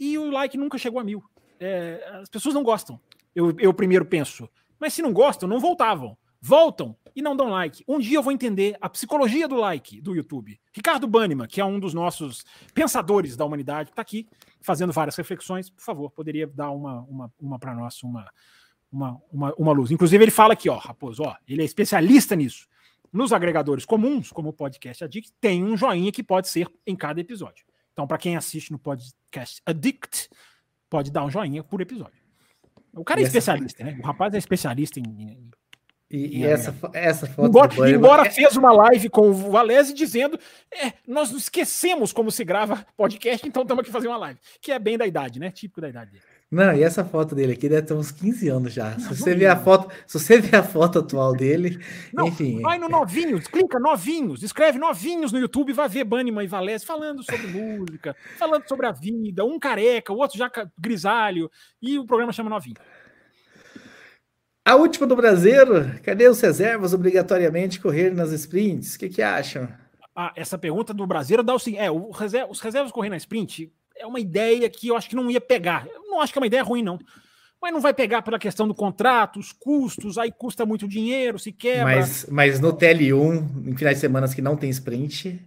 e 0.01 0.17
o 0.17 0.31
like 0.31 0.57
nunca 0.57 0.79
chegou 0.79 0.99
a 0.99 1.05
mil. 1.05 1.23
É, 1.61 2.03
as 2.23 2.31
pessoas 2.31 2.55
não 2.55 2.63
gostam. 2.63 2.99
Eu, 3.35 3.55
eu 3.59 3.75
primeiro 3.75 4.07
penso, 4.07 4.49
mas 4.81 4.95
se 4.95 5.03
não 5.03 5.13
gostam, 5.13 5.47
não 5.47 5.61
voltavam. 5.61 6.17
Voltam 6.41 6.97
e 7.15 7.23
não 7.23 7.37
dão 7.37 7.49
like. 7.49 7.85
Um 7.87 7.99
dia 7.99 8.19
eu 8.19 8.23
vou 8.23 8.33
entender 8.33 8.77
a 8.81 8.89
psicologia 8.89 9.47
do 9.47 9.57
like 9.57 10.01
do 10.01 10.15
YouTube. 10.15 10.61
Ricardo 10.73 11.07
Banniman, 11.07 11.47
que 11.47 11.61
é 11.61 11.65
um 11.65 11.79
dos 11.79 11.95
nossos 11.95 12.45
pensadores 12.73 13.37
da 13.37 13.45
humanidade, 13.45 13.91
está 13.91 14.03
aqui 14.03 14.29
fazendo 14.61 14.93
várias 14.93 15.17
reflexões. 15.17 15.71
Por 15.71 15.83
favor, 15.83 16.11
poderia 16.11 16.47
dar 16.47 16.71
uma, 16.71 17.03
uma, 17.03 17.33
uma 17.41 17.59
para 17.59 17.75
nós, 17.75 18.03
uma, 18.03 18.29
uma, 18.91 19.21
uma, 19.33 19.55
uma 19.57 19.73
luz. 19.73 19.91
Inclusive, 19.91 20.25
ele 20.25 20.31
fala 20.31 20.55
aqui, 20.55 20.69
ó, 20.69 20.77
Raposo, 20.77 21.23
ó, 21.23 21.37
ele 21.47 21.63
é 21.63 21.65
especialista 21.65 22.35
nisso. 22.35 22.67
Nos 23.13 23.33
agregadores 23.33 23.85
comuns, 23.85 24.33
como 24.33 24.49
o 24.49 24.53
Podcast 24.53 25.05
Addict, 25.05 25.33
tem 25.41 25.63
um 25.63 25.77
joinha 25.77 26.11
que 26.11 26.23
pode 26.23 26.49
ser 26.49 26.67
em 26.85 26.97
cada 26.97 27.21
episódio. 27.21 27.65
Então, 27.93 28.09
para 28.09 28.19
quem 28.19 28.37
assiste 28.37 28.73
no 28.73 28.79
Podcast 28.79 29.63
Addict, 29.65 30.29
pode 30.91 31.13
dar 31.13 31.25
um 31.25 31.31
joinha 31.31 31.63
por 31.63 31.81
episódio. 31.81 32.25
O 32.93 33.05
cara 33.05 33.21
é 33.21 33.25
especialista, 33.25 33.85
né? 33.85 33.97
O 34.01 34.07
rapaz 34.07 34.35
é 34.35 34.39
especialista 34.39 35.01
em. 35.01 35.51
E, 36.11 36.39
e 36.39 36.45
essa, 36.45 36.75
essa 36.93 37.27
foto. 37.27 37.49
Embora, 37.49 37.91
embora 37.91 38.31
fez 38.31 38.57
uma 38.57 38.73
live 38.73 39.09
com 39.09 39.31
o 39.31 39.33
Valese 39.33 39.93
dizendo: 39.93 40.39
é, 40.73 40.93
nós 41.07 41.31
não 41.31 41.39
esquecemos 41.39 42.13
como 42.13 42.31
se 42.31 42.45
grava 42.45 42.87
podcast, 42.97 43.47
então 43.47 43.63
estamos 43.63 43.83
aqui 43.83 43.91
fazer 43.91 44.09
uma 44.09 44.19
live. 44.19 44.39
Que 44.61 44.73
é 44.73 44.79
bem 44.79 44.99
da 44.99 45.07
idade, 45.07 45.41
né? 45.41 45.51
Típico 45.51 45.81
da 45.81 45.89
idade 45.89 46.13
dele. 46.13 46.25
Não, 46.51 46.73
e 46.73 46.85
essa 46.85 47.05
foto 47.05 47.35
dele 47.35 47.55
aqui 47.55 47.69
deve 47.69 47.83
ter 47.83 47.95
uns 47.95 48.13
15 48.13 48.49
anos 48.49 48.73
já. 48.73 48.97
se 48.97 49.09
você 49.09 49.35
ver 49.35 49.47
a 49.47 49.57
foto, 49.57 49.93
se 50.07 50.21
você 50.21 50.41
ver 50.41 50.55
a 50.55 50.63
foto 50.63 51.01
atual 51.01 51.35
dele, 51.35 51.81
não, 52.13 52.29
enfim. 52.29 52.61
Vai 52.61 52.79
no 52.79 52.89
novinhos, 52.89 53.49
clica 53.49 53.81
novinhos, 53.81 54.43
escreve 54.43 54.79
novinhos 54.79 55.33
no 55.33 55.41
YouTube, 55.41 55.73
vai 55.73 55.89
ver 55.89 56.05
Banniman 56.05 56.45
e 56.45 56.47
Valese 56.47 56.87
falando 56.87 57.25
sobre 57.25 57.49
música, 57.49 58.15
falando 58.39 58.69
sobre 58.69 58.87
a 58.87 58.93
vida, 58.93 59.45
um 59.45 59.59
careca, 59.59 60.13
o 60.13 60.19
outro 60.19 60.39
já 60.39 60.49
grisalho, 60.79 61.51
e 61.83 61.99
o 61.99 62.07
programa 62.07 62.33
chama 62.33 62.51
Novinho. 62.51 62.77
A 64.65 64.77
última 64.77 65.07
do 65.07 65.15
Brasileiro, 65.15 66.01
cadê 66.03 66.27
os 66.27 66.41
reservas 66.41 66.95
obrigatoriamente 66.95 67.79
correr 67.79 68.15
nas 68.15 68.33
sprints? 68.33 68.95
O 68.95 68.99
que, 68.99 69.11
que 69.11 69.21
acham? 69.21 69.69
Ah, 70.17 70.33
essa 70.35 70.57
pergunta 70.57 70.95
do 70.95 71.07
Brasileiro 71.07 71.43
dá 71.43 71.55
o 71.55 71.59
seguinte: 71.59 71.83
é, 71.83 71.91
o 71.91 72.11
reserva, 72.11 72.51
os 72.51 72.61
reservas 72.61 72.91
correr 72.91 73.11
na 73.11 73.17
sprint 73.19 73.71
é 73.95 74.07
uma 74.07 74.19
ideia 74.19 74.69
que 74.71 74.89
eu 74.89 74.97
acho 74.97 75.09
que 75.09 75.17
não 75.17 75.31
ia 75.31 75.41
pegar. 75.41 75.87
Eu 75.87 76.03
não 76.09 76.21
acho 76.21 76.33
que 76.33 76.39
é 76.39 76.41
uma 76.41 76.47
ideia 76.47 76.63
ruim, 76.63 76.83
não. 76.83 76.99
Mas 77.61 77.73
não 77.73 77.81
vai 77.81 77.93
pegar 77.93 78.23
pela 78.23 78.39
questão 78.39 78.67
do 78.67 78.75
contrato, 78.75 79.39
os 79.39 79.53
custos, 79.53 80.17
aí 80.17 80.33
custa 80.33 80.65
muito 80.65 80.89
dinheiro, 80.89 81.39
se 81.39 81.53
quebra. 81.53 81.97
Mas, 81.97 82.27
mas 82.31 82.61
no 82.61 82.73
TL1, 82.73 83.69
em 83.69 83.77
finais 83.77 83.97
de 83.97 84.01
semana 84.01 84.29
que 84.29 84.43
não 84.43 84.57
tem 84.57 84.71
sprint. 84.71 85.41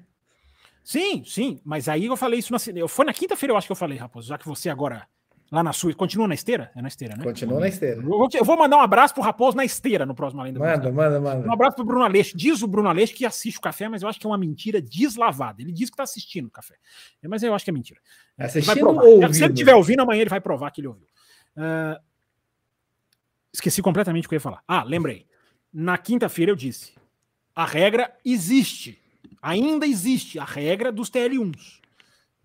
Sim, 0.84 1.24
sim, 1.26 1.60
mas 1.66 1.90
aí 1.90 2.06
eu 2.06 2.16
falei 2.16 2.40
isso 2.40 2.54
na. 2.54 2.88
Foi 2.88 3.06
na 3.06 3.14
quinta-feira, 3.14 3.54
eu 3.54 3.58
acho 3.58 3.68
que 3.68 3.72
eu 3.72 3.76
falei, 3.76 3.98
Raposo, 3.98 4.28
já 4.28 4.38
que 4.38 4.48
você 4.48 4.70
agora 4.70 5.08
Lá 5.50 5.64
na 5.64 5.72
sua. 5.72 5.94
Continua 5.94 6.28
na 6.28 6.34
esteira? 6.34 6.72
É 6.76 6.82
na 6.82 6.90
esteira, 6.90 7.16
né? 7.16 7.24
Continua 7.24 7.60
na 7.62 7.68
esteira. 7.70 8.02
Eu 8.02 8.44
vou, 8.44 8.58
mandar 8.58 8.78
um 8.78 8.82
abraço 8.82 9.14
pro 9.14 9.24
Raposo 9.24 9.56
na 9.56 9.64
esteira 9.64 10.06
no 10.06 10.14
próximo 10.14 10.42
Além 10.42 10.54
do 10.54 10.60
Manda, 10.60 10.92
manda, 10.92 11.22
manda. 11.22 11.48
Um 11.48 11.54
abraço 11.54 11.78
pro 11.78 11.86
Bruno 11.86 12.04
Aleixo. 12.04 12.36
Diz 12.36 12.62
o 12.62 12.68
Bruno 12.68 12.90
Aleixo 12.90 13.14
que 13.14 13.26
assiste 13.26 13.58
o 13.58 13.62
café, 13.62 13.88
mas 13.88 14.02
eu 14.02 14.10
acho 14.10 14.20
que 14.20 14.28
é 14.28 14.30
uma 14.30 14.38
mentira 14.38 14.82
deslavada. 14.82 15.62
Ele 15.62 15.72
diz 15.72 15.90
que 15.90 15.96
tá 15.96 16.04
assistindo 16.04 16.48
o 16.48 16.52
café. 16.52 16.76
Mas 17.24 17.44
eu 17.44 17.54
acho 17.54 17.64
que 17.64 17.72
é 17.72 17.74
mentira. 17.74 18.00
Assistindo 18.38 18.90
ou 18.90 18.96
ouvindo? 18.96 19.34
Se 19.34 19.44
ele 19.44 19.54
estiver 19.54 19.74
ouvindo, 19.74 20.02
amanhã 20.02 20.22
ele 20.22 20.30
vai 20.30 20.42
provar 20.42 20.70
que 20.72 20.82
ele 20.82 20.90
ouviu. 20.90 21.08
Uh, 21.56 21.98
esqueci 23.54 23.82
completamente 23.82 24.26
o 24.26 24.30
que 24.30 24.36
eu 24.36 24.38
ia 24.38 24.42
falar. 24.42 24.62
Ah, 24.68 24.84
lembrei. 24.84 25.26
Na 25.74 25.98
quinta-feira 25.98 26.52
eu 26.52 26.56
disse: 26.56 26.94
a 27.56 27.66
regra 27.66 28.14
existe. 28.26 29.02
Ainda 29.42 29.86
existe 29.88 30.40
a 30.40 30.44
regra 30.44 30.92
dos 30.92 31.10
TL1s. 31.10 31.80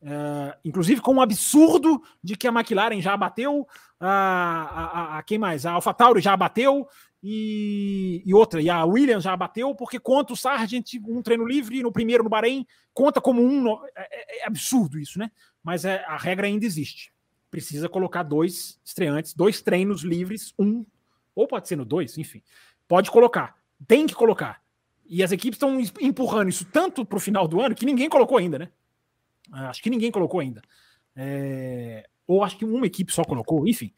Uh, 0.03 0.53
inclusive 0.65 1.01
com 1.01 1.15
um 1.15 1.21
absurdo 1.21 2.03
de 2.23 2.37
que 2.37 2.49
a 2.49 2.51
McLaren 2.51 3.01
já 3.01 3.17
bateu, 3.17 3.67
a, 4.01 4.09
a, 4.09 5.19
a, 5.19 5.23
quem 5.23 5.39
mais? 5.39 5.65
A 5.65 5.73
AlphaTauri 5.73 6.21
já 6.21 6.37
bateu 6.37 6.89
e, 7.23 8.21
e, 8.27 8.35
outra, 8.35 8.61
e 8.61 8.69
a 8.69 8.85
Williams 8.85 9.23
já 9.23 9.37
bateu, 9.37 9.73
porque 9.77 10.01
conta 10.01 10.33
o 10.33 10.37
Sargent 10.37 10.95
um 11.07 11.23
treino 11.23 11.47
livre 11.47 11.81
no 11.81 11.93
primeiro 11.93 12.25
no 12.25 12.31
Bahrein, 12.31 12.67
conta 12.93 13.21
como 13.21 13.41
um. 13.41 13.63
No, 13.63 13.81
é, 13.95 14.09
é, 14.11 14.41
é, 14.41 14.47
absurdo 14.47 14.99
isso, 14.99 15.21
né? 15.21 15.31
Mas 15.63 15.85
é, 15.85 16.05
a 16.09 16.17
regra 16.17 16.49
ainda 16.49 16.67
existe. 16.67 17.13
Precisa 17.49 17.89
colocar 17.89 18.25
dois 18.25 18.81
estreantes, 18.85 19.35
dois 19.35 19.63
treinos 19.63 20.03
livres, 20.03 20.53
um, 20.59 20.85
ou 21.33 21.47
pode 21.47 21.69
ser 21.69 21.77
no 21.77 21.85
dois, 21.85 22.19
enfim. 22.19 22.43
Pode 22.89 23.09
colocar, 23.09 23.55
tem 23.87 24.05
que 24.05 24.15
colocar. 24.15 24.61
E 25.07 25.23
as 25.23 25.31
equipes 25.31 25.57
estão 25.57 25.79
empurrando 26.01 26.49
isso 26.49 26.65
tanto 26.65 27.05
para 27.05 27.19
o 27.19 27.21
final 27.21 27.47
do 27.47 27.61
ano 27.61 27.75
que 27.75 27.87
ninguém 27.87 28.09
colocou 28.09 28.37
ainda, 28.37 28.59
né? 28.59 28.69
Ah, 29.53 29.69
acho 29.69 29.83
que 29.83 29.91
ninguém 29.91 30.11
colocou 30.11 30.41
ainda. 30.41 30.63
É, 31.15 32.09
ou 32.27 32.43
acho 32.43 32.57
que 32.57 32.65
uma 32.65 32.87
equipe 32.87 33.13
só 33.13 33.25
colocou, 33.25 33.67
enfim. 33.69 33.93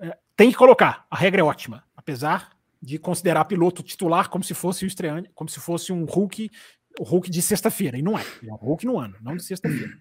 É, 0.00 0.16
tem 0.36 0.50
que 0.50 0.56
colocar. 0.56 1.06
A 1.10 1.16
regra 1.16 1.40
é 1.40 1.44
ótima, 1.44 1.84
apesar 1.96 2.50
de 2.80 2.98
considerar 2.98 3.44
piloto 3.44 3.82
titular 3.82 4.28
como 4.28 4.44
se 4.44 4.54
fosse 4.54 4.84
o 4.84 4.86
estreante, 4.86 5.30
como 5.34 5.48
se 5.48 5.60
fosse 5.60 5.92
um 5.92 6.04
Hulk, 6.04 6.50
o 6.98 7.04
Hulk 7.04 7.30
de 7.30 7.42
sexta-feira. 7.42 7.98
E 7.98 8.02
não 8.02 8.18
é. 8.18 8.22
É 8.46 8.52
um 8.52 8.56
Hulk 8.56 8.84
no 8.86 8.98
ano, 8.98 9.16
não 9.20 9.36
de 9.36 9.42
sexta-feira. 9.42 9.98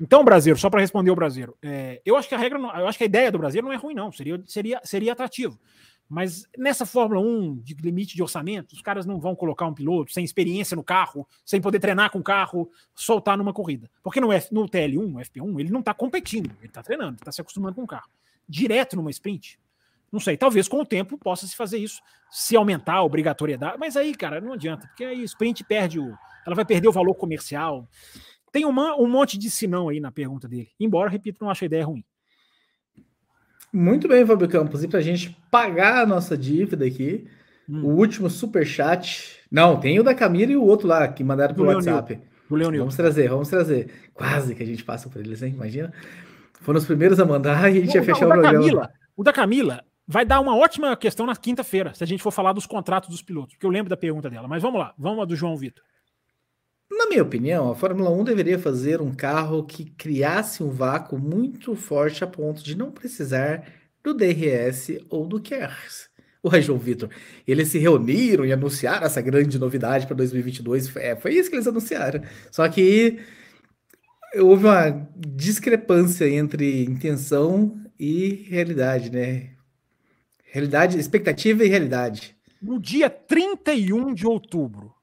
Então, 0.00 0.24
brasileiro, 0.24 0.58
só 0.58 0.68
para 0.68 0.80
responder 0.80 1.10
o 1.10 1.14
brasileiro, 1.14 1.56
é, 1.62 2.00
eu 2.04 2.16
acho 2.16 2.28
que 2.28 2.34
a 2.34 2.38
regra, 2.38 2.58
eu 2.58 2.88
acho 2.88 2.98
que 2.98 3.04
a 3.04 3.06
ideia 3.06 3.30
do 3.30 3.38
brasileiro 3.38 3.68
não 3.68 3.74
é 3.74 3.78
ruim, 3.78 3.94
não. 3.94 4.10
Seria, 4.10 4.42
seria, 4.46 4.80
seria 4.82 5.12
atrativo. 5.12 5.58
Mas 6.08 6.46
nessa 6.56 6.84
Fórmula 6.84 7.20
1 7.20 7.56
de 7.56 7.74
limite 7.74 8.14
de 8.14 8.22
orçamento, 8.22 8.72
os 8.72 8.82
caras 8.82 9.06
não 9.06 9.18
vão 9.18 9.34
colocar 9.34 9.66
um 9.66 9.74
piloto 9.74 10.12
sem 10.12 10.24
experiência 10.24 10.76
no 10.76 10.84
carro, 10.84 11.26
sem 11.44 11.60
poder 11.60 11.80
treinar 11.80 12.10
com 12.10 12.18
o 12.18 12.22
carro, 12.22 12.70
soltar 12.94 13.38
numa 13.38 13.52
corrida. 13.52 13.90
Porque 14.02 14.20
no, 14.20 14.32
F, 14.32 14.52
no 14.52 14.68
TL1, 14.68 15.12
FP1, 15.12 15.60
ele 15.60 15.70
não 15.70 15.80
está 15.80 15.94
competindo, 15.94 16.50
ele 16.58 16.66
está 16.66 16.82
treinando, 16.82 17.16
está 17.16 17.32
se 17.32 17.40
acostumando 17.40 17.74
com 17.74 17.82
o 17.82 17.86
carro. 17.86 18.08
Direto 18.48 18.96
numa 18.96 19.10
sprint, 19.10 19.58
não 20.14 20.20
sei, 20.20 20.36
talvez 20.36 20.68
com 20.68 20.80
o 20.80 20.86
tempo 20.86 21.18
possa 21.18 21.44
se 21.44 21.56
fazer 21.56 21.78
isso, 21.78 22.00
se 22.30 22.54
aumentar 22.54 22.94
a 22.94 23.02
obrigatoriedade, 23.02 23.76
mas 23.78 23.96
aí, 23.96 24.14
cara, 24.14 24.40
não 24.40 24.52
adianta, 24.52 24.86
porque 24.86 25.04
aí 25.04 25.24
sprint 25.24 25.64
perde 25.64 25.98
o. 25.98 26.16
Ela 26.46 26.54
vai 26.54 26.64
perder 26.64 26.86
o 26.86 26.92
valor 26.92 27.14
comercial. 27.14 27.88
Tem 28.52 28.64
uma, 28.64 28.94
um 28.94 29.08
monte 29.08 29.36
de 29.36 29.50
sinão 29.50 29.88
aí 29.88 29.98
na 29.98 30.12
pergunta 30.12 30.46
dele. 30.46 30.70
Embora, 30.78 31.10
repito, 31.10 31.42
não 31.42 31.50
acho 31.50 31.64
a 31.64 31.66
ideia 31.66 31.84
ruim. 31.84 32.04
Muito 33.74 34.06
bem, 34.06 34.24
Fábio 34.24 34.48
Campos. 34.48 34.84
E 34.84 34.88
para 34.88 35.00
a 35.00 35.02
gente 35.02 35.36
pagar 35.50 36.04
a 36.04 36.06
nossa 36.06 36.38
dívida 36.38 36.86
aqui, 36.86 37.26
hum. 37.68 37.82
o 37.82 37.88
último 37.96 38.30
super 38.30 38.64
chat. 38.64 39.40
Não, 39.50 39.80
tem 39.80 39.98
o 39.98 40.04
da 40.04 40.14
Camila 40.14 40.52
e 40.52 40.56
o 40.56 40.62
outro 40.62 40.86
lá 40.86 41.08
que 41.08 41.24
mandaram 41.24 41.56
pelo 41.56 41.66
WhatsApp. 41.66 42.20
O 42.48 42.54
Leonil. 42.54 42.80
Vamos 42.80 42.94
trazer, 42.94 43.28
vamos 43.28 43.48
trazer. 43.48 43.90
Quase 44.14 44.54
que 44.54 44.62
a 44.62 44.66
gente 44.66 44.84
passa 44.84 45.08
por 45.08 45.20
eles, 45.20 45.42
hein? 45.42 45.52
Imagina. 45.54 45.92
Foram 46.60 46.78
os 46.78 46.84
primeiros 46.84 47.18
a 47.18 47.24
mandar 47.24 47.62
e 47.72 47.78
a 47.78 47.80
gente 47.80 47.94
o, 47.94 47.96
ia 47.96 48.04
fechar 48.04 48.26
o, 48.26 48.28
o 48.28 48.32
programa. 48.32 48.58
Camila, 48.58 48.90
o 49.16 49.24
da 49.24 49.32
Camila 49.32 49.84
vai 50.06 50.24
dar 50.24 50.38
uma 50.38 50.56
ótima 50.56 50.96
questão 50.96 51.26
na 51.26 51.34
quinta-feira, 51.34 51.92
se 51.94 52.04
a 52.04 52.06
gente 52.06 52.22
for 52.22 52.30
falar 52.30 52.52
dos 52.52 52.66
contratos 52.66 53.08
dos 53.08 53.22
pilotos, 53.22 53.54
porque 53.54 53.66
eu 53.66 53.70
lembro 53.70 53.90
da 53.90 53.96
pergunta 53.96 54.30
dela. 54.30 54.46
Mas 54.46 54.62
vamos 54.62 54.78
lá, 54.78 54.94
vamos 54.96 55.20
a 55.20 55.24
do 55.24 55.34
João 55.34 55.56
Vitor. 55.56 55.82
Na 56.96 57.08
minha 57.08 57.22
opinião, 57.24 57.72
a 57.72 57.74
Fórmula 57.74 58.08
1 58.10 58.22
deveria 58.22 58.58
fazer 58.58 59.00
um 59.00 59.12
carro 59.12 59.64
que 59.64 59.84
criasse 59.84 60.62
um 60.62 60.70
vácuo 60.70 61.18
muito 61.18 61.74
forte 61.74 62.22
a 62.22 62.26
ponto 62.26 62.62
de 62.62 62.76
não 62.76 62.92
precisar 62.92 63.66
do 64.02 64.14
DRS 64.14 65.00
ou 65.10 65.26
do 65.26 65.40
KERS. 65.40 66.08
O 66.40 66.50
João 66.60 66.78
Vitor, 66.78 67.08
eles 67.48 67.68
se 67.68 67.78
reuniram 67.78 68.44
e 68.44 68.52
anunciaram 68.52 69.06
essa 69.06 69.20
grande 69.20 69.58
novidade 69.58 70.06
para 70.06 70.14
2022. 70.14 70.94
É, 70.96 71.16
foi 71.16 71.34
isso 71.34 71.50
que 71.50 71.56
eles 71.56 71.66
anunciaram. 71.66 72.22
Só 72.52 72.68
que 72.68 73.18
houve 74.36 74.66
uma 74.66 75.08
discrepância 75.16 76.28
entre 76.28 76.84
intenção 76.84 77.76
e 77.98 78.46
realidade, 78.48 79.10
né? 79.10 79.50
Realidade, 80.44 80.96
expectativa 80.96 81.64
e 81.64 81.68
realidade. 81.68 82.36
No 82.62 82.78
dia 82.78 83.10
31 83.10 84.14
de 84.14 84.26
outubro, 84.26 84.93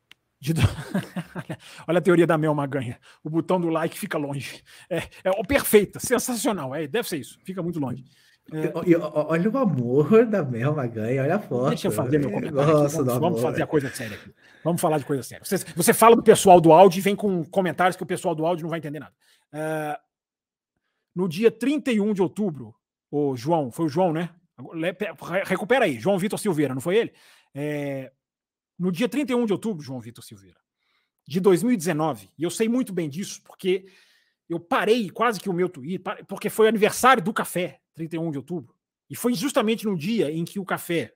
de... 0.41 0.53
Olha 1.87 1.99
a 1.99 2.01
teoria 2.01 2.25
da 2.25 2.37
Mel 2.37 2.55
Maganha. 2.55 2.99
O 3.23 3.29
botão 3.29 3.61
do 3.61 3.69
like 3.69 3.97
fica 3.97 4.17
longe. 4.17 4.63
É, 4.89 5.03
é 5.23 5.43
perfeita, 5.47 5.99
sensacional. 5.99 6.73
É, 6.73 6.87
deve 6.87 7.07
ser 7.07 7.17
isso. 7.17 7.37
Fica 7.45 7.61
muito 7.61 7.79
longe. 7.79 8.03
É... 8.51 8.71
olha 8.75 9.49
o 9.49 9.57
amor 9.57 10.25
da 10.25 10.43
Mel 10.43 10.75
Maganha, 10.75 11.21
olha 11.21 11.35
a 11.35 11.39
foto. 11.39 11.69
Deixa 11.69 11.87
eu 11.87 11.91
fazer 11.91 12.17
meu 12.17 12.31
comentário. 12.31 12.73
Nossa, 12.73 13.03
vamos, 13.03 13.19
vamos 13.19 13.41
fazer 13.41 13.61
a 13.61 13.67
coisa 13.67 13.89
séria 13.91 14.17
aqui. 14.17 14.33
Vamos 14.63 14.81
falar 14.81 14.97
de 14.97 15.05
coisa 15.05 15.21
séria. 15.21 15.45
Você, 15.45 15.57
você 15.75 15.93
fala 15.93 16.15
do 16.15 16.23
pessoal 16.23 16.59
do 16.59 16.73
áudio 16.73 16.97
e 16.97 17.01
vem 17.01 17.15
com 17.15 17.45
comentários 17.45 17.95
que 17.95 18.03
o 18.03 18.07
pessoal 18.07 18.33
do 18.33 18.45
áudio 18.45 18.63
não 18.63 18.69
vai 18.69 18.79
entender 18.79 18.99
nada. 18.99 19.13
Uh, 19.53 19.97
no 21.15 21.29
dia 21.29 21.51
31 21.51 22.13
de 22.13 22.21
outubro, 22.21 22.73
o 23.11 23.35
João, 23.35 23.71
foi 23.71 23.85
o 23.85 23.89
João, 23.89 24.11
né? 24.11 24.29
Recupera 25.45 25.85
aí, 25.85 25.99
João 25.99 26.17
Vitor 26.17 26.39
Silveira, 26.39 26.73
não 26.73 26.81
foi 26.81 26.97
ele? 26.97 27.13
É, 27.53 28.11
no 28.81 28.91
dia 28.91 29.07
31 29.07 29.45
de 29.45 29.53
outubro, 29.53 29.83
João 29.83 29.99
Vitor 29.99 30.23
Silveira, 30.23 30.59
de 31.27 31.39
2019, 31.39 32.31
e 32.35 32.41
eu 32.41 32.49
sei 32.49 32.67
muito 32.67 32.91
bem 32.91 33.07
disso, 33.07 33.39
porque 33.43 33.85
eu 34.49 34.59
parei 34.59 35.07
quase 35.11 35.39
que 35.39 35.47
o 35.47 35.53
meu 35.53 35.69
tweet, 35.69 36.03
porque 36.27 36.49
foi 36.49 36.67
aniversário 36.67 37.21
do 37.21 37.31
café, 37.31 37.79
31 37.93 38.31
de 38.31 38.39
outubro, 38.39 38.75
e 39.07 39.15
foi 39.15 39.35
justamente 39.35 39.85
no 39.85 39.95
dia 39.95 40.31
em 40.31 40.43
que 40.43 40.59
o 40.59 40.65
café, 40.65 41.13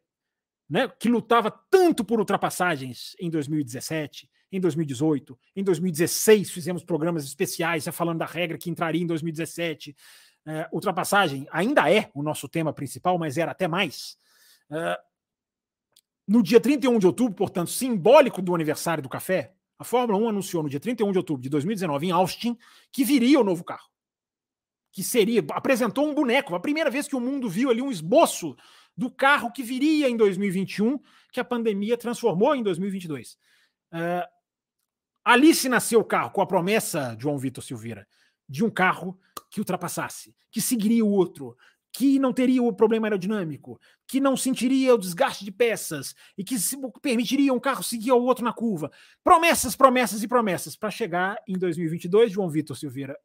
né, 0.70 0.88
que 0.88 1.10
lutava 1.10 1.50
tanto 1.50 2.06
por 2.06 2.20
ultrapassagens 2.20 3.16
em 3.20 3.32
2017, 3.32 4.30
em 4.52 4.60
2018, 4.60 5.36
em 5.56 5.64
2016 5.64 6.52
fizemos 6.52 6.84
programas 6.84 7.26
especiais 7.26 7.88
falando 7.88 8.20
da 8.20 8.28
regra 8.28 8.60
que 8.60 8.70
entraria 8.70 9.02
em 9.02 9.08
2017. 9.08 9.96
É, 10.46 10.70
ultrapassagem 10.72 11.48
ainda 11.52 11.92
é 11.92 12.12
o 12.14 12.22
nosso 12.22 12.48
tema 12.48 12.72
principal, 12.72 13.18
mas 13.18 13.40
era 13.40 13.52
até 13.52 13.68
mais. 13.68 14.18
É, 14.72 15.00
no 16.28 16.42
dia 16.42 16.60
31 16.60 16.98
de 16.98 17.06
outubro, 17.06 17.36
portanto, 17.36 17.70
simbólico 17.70 18.42
do 18.42 18.56
aniversário 18.56 19.04
do 19.04 19.10
café, 19.10 19.54
a 19.78 19.84
Fórmula 19.84 20.18
1 20.20 20.30
anunciou 20.30 20.64
no 20.64 20.70
dia 20.70 20.80
31 20.80 21.12
de 21.12 21.18
outubro 21.18 21.44
de 21.44 21.50
2019 21.50 22.08
em 22.08 22.12
Austin 22.12 22.58
que 22.92 23.04
viria 23.04 23.40
o 23.40 23.44
novo 23.44 23.64
carro. 23.64 23.90
Que 24.92 25.04
seria, 25.04 25.44
apresentou 25.52 26.10
um 26.10 26.14
boneco, 26.14 26.56
a 26.56 26.60
primeira 26.60 26.90
vez 26.90 27.08
que 27.08 27.16
o 27.16 27.20
mundo 27.20 27.50
viu 27.50 27.70
ali 27.70 27.82
um 27.82 27.92
esboço 27.92 28.56
do 28.96 29.12
carro 29.12 29.52
que 29.52 29.62
viria 29.62 30.10
em 30.10 30.16
2021, 30.16 31.00
que 31.32 31.40
a 31.40 31.44
pandemia 31.44 31.98
transformou 31.98 32.56
em 32.56 32.64
2022. 32.64 33.34
Uh, 33.92 34.26
ali 35.24 35.54
se 35.54 35.68
nasceu 35.68 36.00
o 36.00 36.06
carro 36.06 36.32
com 36.32 36.42
a 36.42 36.48
promessa, 36.48 37.16
João 37.20 37.38
Vitor 37.38 37.64
Silveira, 37.64 38.08
de 38.48 38.64
um 38.64 38.70
carro 38.70 39.20
que 39.50 39.60
ultrapassasse, 39.60 40.34
que 40.50 40.62
seguiria 40.62 41.04
o 41.04 41.10
outro, 41.10 41.58
que 41.96 42.20
não 42.20 42.34
teria 42.34 42.62
o 42.62 42.74
problema 42.74 43.08
aerodinâmico, 43.08 43.80
que 44.06 44.20
não 44.20 44.36
sentiria 44.36 44.94
o 44.94 44.98
desgaste 44.98 45.46
de 45.46 45.52
peças 45.52 46.14
e 46.38 46.44
que 46.44 46.58
permitiria 47.02 47.54
um 47.54 47.60
carro 47.60 47.82
seguir 47.82 48.10
ao 48.10 48.22
outro 48.22 48.44
na 48.44 48.52
curva. 48.52 48.92
Promessas, 49.24 49.78
promessas 49.78 50.22
e 50.22 50.28
promessas 50.28 50.76
para 50.76 50.92
chegar 50.92 51.38
em 51.48 51.58
2022, 51.58 52.34
João 52.34 52.50
Vitor 52.50 52.76
Silveira 52.76 53.18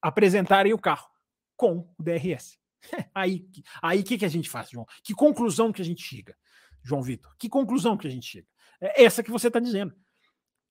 apresentarem 0.00 0.72
o 0.72 0.78
carro 0.78 1.06
com 1.54 1.86
o 1.98 2.02
DRS. 2.02 2.58
Aí, 3.14 3.44
aí 3.82 4.02
que 4.02 4.16
que 4.16 4.24
a 4.24 4.28
gente 4.28 4.48
faz, 4.48 4.70
João? 4.70 4.86
Que 5.02 5.12
conclusão 5.12 5.72
que 5.72 5.82
a 5.82 5.84
gente 5.84 6.02
chega, 6.02 6.36
João 6.82 7.02
Vitor? 7.02 7.34
Que 7.36 7.48
conclusão 7.48 7.96
que 7.96 8.06
a 8.06 8.10
gente 8.10 8.26
chega? 8.26 8.46
É 8.80 9.04
essa 9.04 9.22
que 9.22 9.30
você 9.30 9.48
está 9.48 9.58
dizendo. 9.58 9.92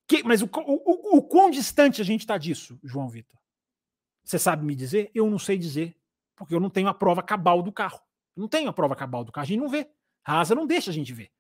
Que, 0.07 0.23
mas 0.23 0.41
o, 0.41 0.45
o, 0.45 1.15
o, 1.15 1.17
o 1.17 1.21
quão 1.21 1.51
distante 1.51 2.01
a 2.01 2.05
gente 2.05 2.21
está 2.21 2.37
disso, 2.37 2.79
João 2.83 3.09
Vitor? 3.09 3.37
Você 4.23 4.39
sabe 4.39 4.65
me 4.65 4.75
dizer? 4.75 5.11
Eu 5.13 5.29
não 5.29 5.37
sei 5.37 5.57
dizer 5.57 5.95
porque 6.35 6.53
eu 6.53 6.59
não 6.59 6.69
tenho 6.69 6.87
a 6.87 6.93
prova 6.93 7.23
cabal 7.23 7.61
do 7.61 7.71
carro. 7.71 7.99
Eu 8.35 8.41
não 8.41 8.47
tenho 8.47 8.69
a 8.69 8.73
prova 8.73 8.95
cabal 8.95 9.23
do 9.23 9.31
carro, 9.31 9.43
a 9.43 9.47
gente 9.47 9.59
não 9.59 9.69
vê. 9.69 9.89
A 10.23 10.39
asa 10.39 10.55
não 10.55 10.67
deixa 10.67 10.91
a 10.91 10.93
gente 10.93 11.13
ver. 11.13 11.31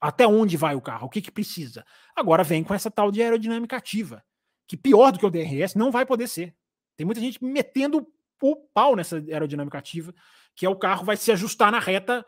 Até 0.00 0.26
onde 0.26 0.56
vai 0.56 0.74
o 0.74 0.80
carro, 0.80 1.06
o 1.06 1.10
que, 1.10 1.22
que 1.22 1.30
precisa. 1.30 1.84
Agora 2.14 2.44
vem 2.44 2.62
com 2.62 2.74
essa 2.74 2.90
tal 2.90 3.10
de 3.10 3.22
aerodinâmica 3.22 3.76
ativa, 3.76 4.22
que 4.66 4.76
pior 4.76 5.12
do 5.12 5.18
que 5.18 5.26
o 5.26 5.30
DRS 5.30 5.74
não 5.74 5.90
vai 5.90 6.04
poder 6.04 6.28
ser. 6.28 6.54
Tem 6.96 7.06
muita 7.06 7.20
gente 7.20 7.42
metendo 7.42 8.06
o 8.42 8.56
pau 8.56 8.94
nessa 8.94 9.16
aerodinâmica 9.16 9.78
ativa, 9.78 10.14
que 10.54 10.66
é 10.66 10.68
o 10.68 10.76
carro 10.76 11.04
vai 11.04 11.16
se 11.16 11.32
ajustar 11.32 11.72
na 11.72 11.78
reta 11.78 12.24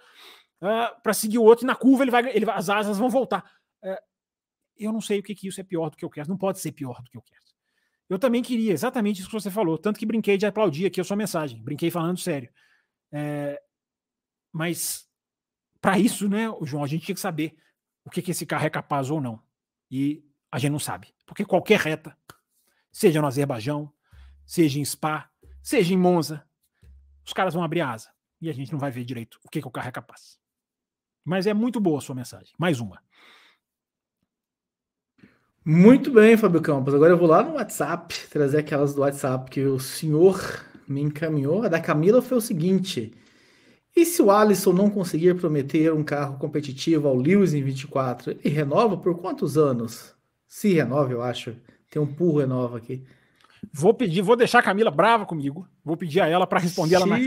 uh, 0.62 0.66
ah, 0.66 1.00
para 1.02 1.12
seguir 1.12 1.38
o 1.38 1.44
outro, 1.44 1.64
e 1.64 1.66
na 1.66 1.74
curva 1.74 2.04
ele 2.04 2.10
vai, 2.10 2.28
ele, 2.34 2.50
as 2.50 2.70
asas 2.70 2.96
vão 2.96 3.10
voltar. 3.10 3.44
Uh, 3.82 3.96
eu 4.76 4.92
não 4.92 5.00
sei 5.00 5.18
o 5.18 5.22
que, 5.22 5.34
que 5.34 5.48
isso 5.48 5.60
é 5.60 5.64
pior 5.64 5.90
do 5.90 5.96
que 5.96 6.04
eu 6.04 6.10
quero. 6.10 6.28
Não 6.28 6.38
pode 6.38 6.60
ser 6.60 6.72
pior 6.72 7.02
do 7.02 7.10
que 7.10 7.16
eu 7.16 7.22
quero. 7.22 7.49
Eu 8.10 8.18
também 8.18 8.42
queria 8.42 8.72
exatamente 8.72 9.20
isso 9.20 9.28
que 9.28 9.34
você 9.34 9.52
falou. 9.52 9.78
Tanto 9.78 9.96
que 9.96 10.04
brinquei 10.04 10.36
de 10.36 10.44
aplaudir 10.44 10.84
aqui 10.84 11.00
a 11.00 11.04
sua 11.04 11.16
mensagem. 11.16 11.62
Brinquei 11.62 11.92
falando 11.92 12.18
sério. 12.18 12.52
É, 13.12 13.62
mas 14.52 15.08
para 15.80 15.96
isso, 15.96 16.28
né, 16.28 16.46
João, 16.62 16.82
a 16.82 16.88
gente 16.88 17.06
tinha 17.06 17.14
que 17.14 17.20
saber 17.20 17.56
o 18.04 18.10
que, 18.10 18.20
que 18.20 18.32
esse 18.32 18.44
carro 18.44 18.66
é 18.66 18.70
capaz 18.70 19.10
ou 19.10 19.20
não. 19.20 19.40
E 19.88 20.24
a 20.50 20.58
gente 20.58 20.72
não 20.72 20.80
sabe. 20.80 21.14
Porque 21.24 21.44
qualquer 21.44 21.78
reta, 21.78 22.16
seja 22.90 23.20
no 23.20 23.28
Azerbaijão, 23.28 23.92
seja 24.44 24.80
em 24.80 24.84
Spa, 24.84 25.30
seja 25.62 25.94
em 25.94 25.96
Monza, 25.96 26.44
os 27.24 27.32
caras 27.32 27.54
vão 27.54 27.62
abrir 27.62 27.80
a 27.80 27.92
asa. 27.92 28.10
E 28.40 28.50
a 28.50 28.52
gente 28.52 28.72
não 28.72 28.78
vai 28.80 28.90
ver 28.90 29.04
direito 29.04 29.38
o 29.44 29.48
que, 29.48 29.60
que 29.60 29.68
o 29.68 29.70
carro 29.70 29.88
é 29.88 29.92
capaz. 29.92 30.36
Mas 31.24 31.46
é 31.46 31.54
muito 31.54 31.78
boa 31.78 31.98
a 31.98 32.00
sua 32.00 32.16
mensagem. 32.16 32.52
Mais 32.58 32.80
uma. 32.80 33.00
Muito 35.64 36.10
bem, 36.10 36.36
Fábio 36.36 36.62
Campos. 36.62 36.94
Agora 36.94 37.12
eu 37.12 37.18
vou 37.18 37.28
lá 37.28 37.42
no 37.42 37.54
WhatsApp 37.54 38.14
trazer 38.30 38.58
aquelas 38.58 38.94
do 38.94 39.02
WhatsApp 39.02 39.50
que 39.50 39.60
o 39.60 39.78
senhor 39.78 40.64
me 40.88 41.02
encaminhou. 41.02 41.62
A 41.62 41.68
da 41.68 41.78
Camila 41.78 42.22
foi 42.22 42.38
o 42.38 42.40
seguinte: 42.40 43.12
e 43.94 44.06
se 44.06 44.22
o 44.22 44.30
Alisson 44.30 44.72
não 44.72 44.88
conseguir 44.88 45.34
prometer 45.34 45.92
um 45.92 46.02
carro 46.02 46.38
competitivo 46.38 47.08
ao 47.08 47.16
Lewis 47.16 47.52
em 47.52 47.62
24, 47.62 48.30
ele 48.30 48.48
renova 48.48 48.96
por 48.96 49.18
quantos 49.18 49.58
anos? 49.58 50.14
Se 50.48 50.72
renova, 50.72 51.12
eu 51.12 51.22
acho. 51.22 51.54
Tem 51.90 52.00
um 52.00 52.06
pulo 52.06 52.38
renova 52.38 52.78
aqui. 52.78 53.04
Vou 53.72 53.92
pedir, 53.92 54.22
vou 54.22 54.36
deixar 54.36 54.60
a 54.60 54.62
Camila 54.62 54.90
brava 54.90 55.26
comigo. 55.26 55.68
Vou 55.84 55.96
pedir 55.96 56.20
a 56.20 56.26
ela 56.26 56.46
para 56.46 56.60
responder 56.60 56.94
ela 56.94 57.06
na, 57.06 57.18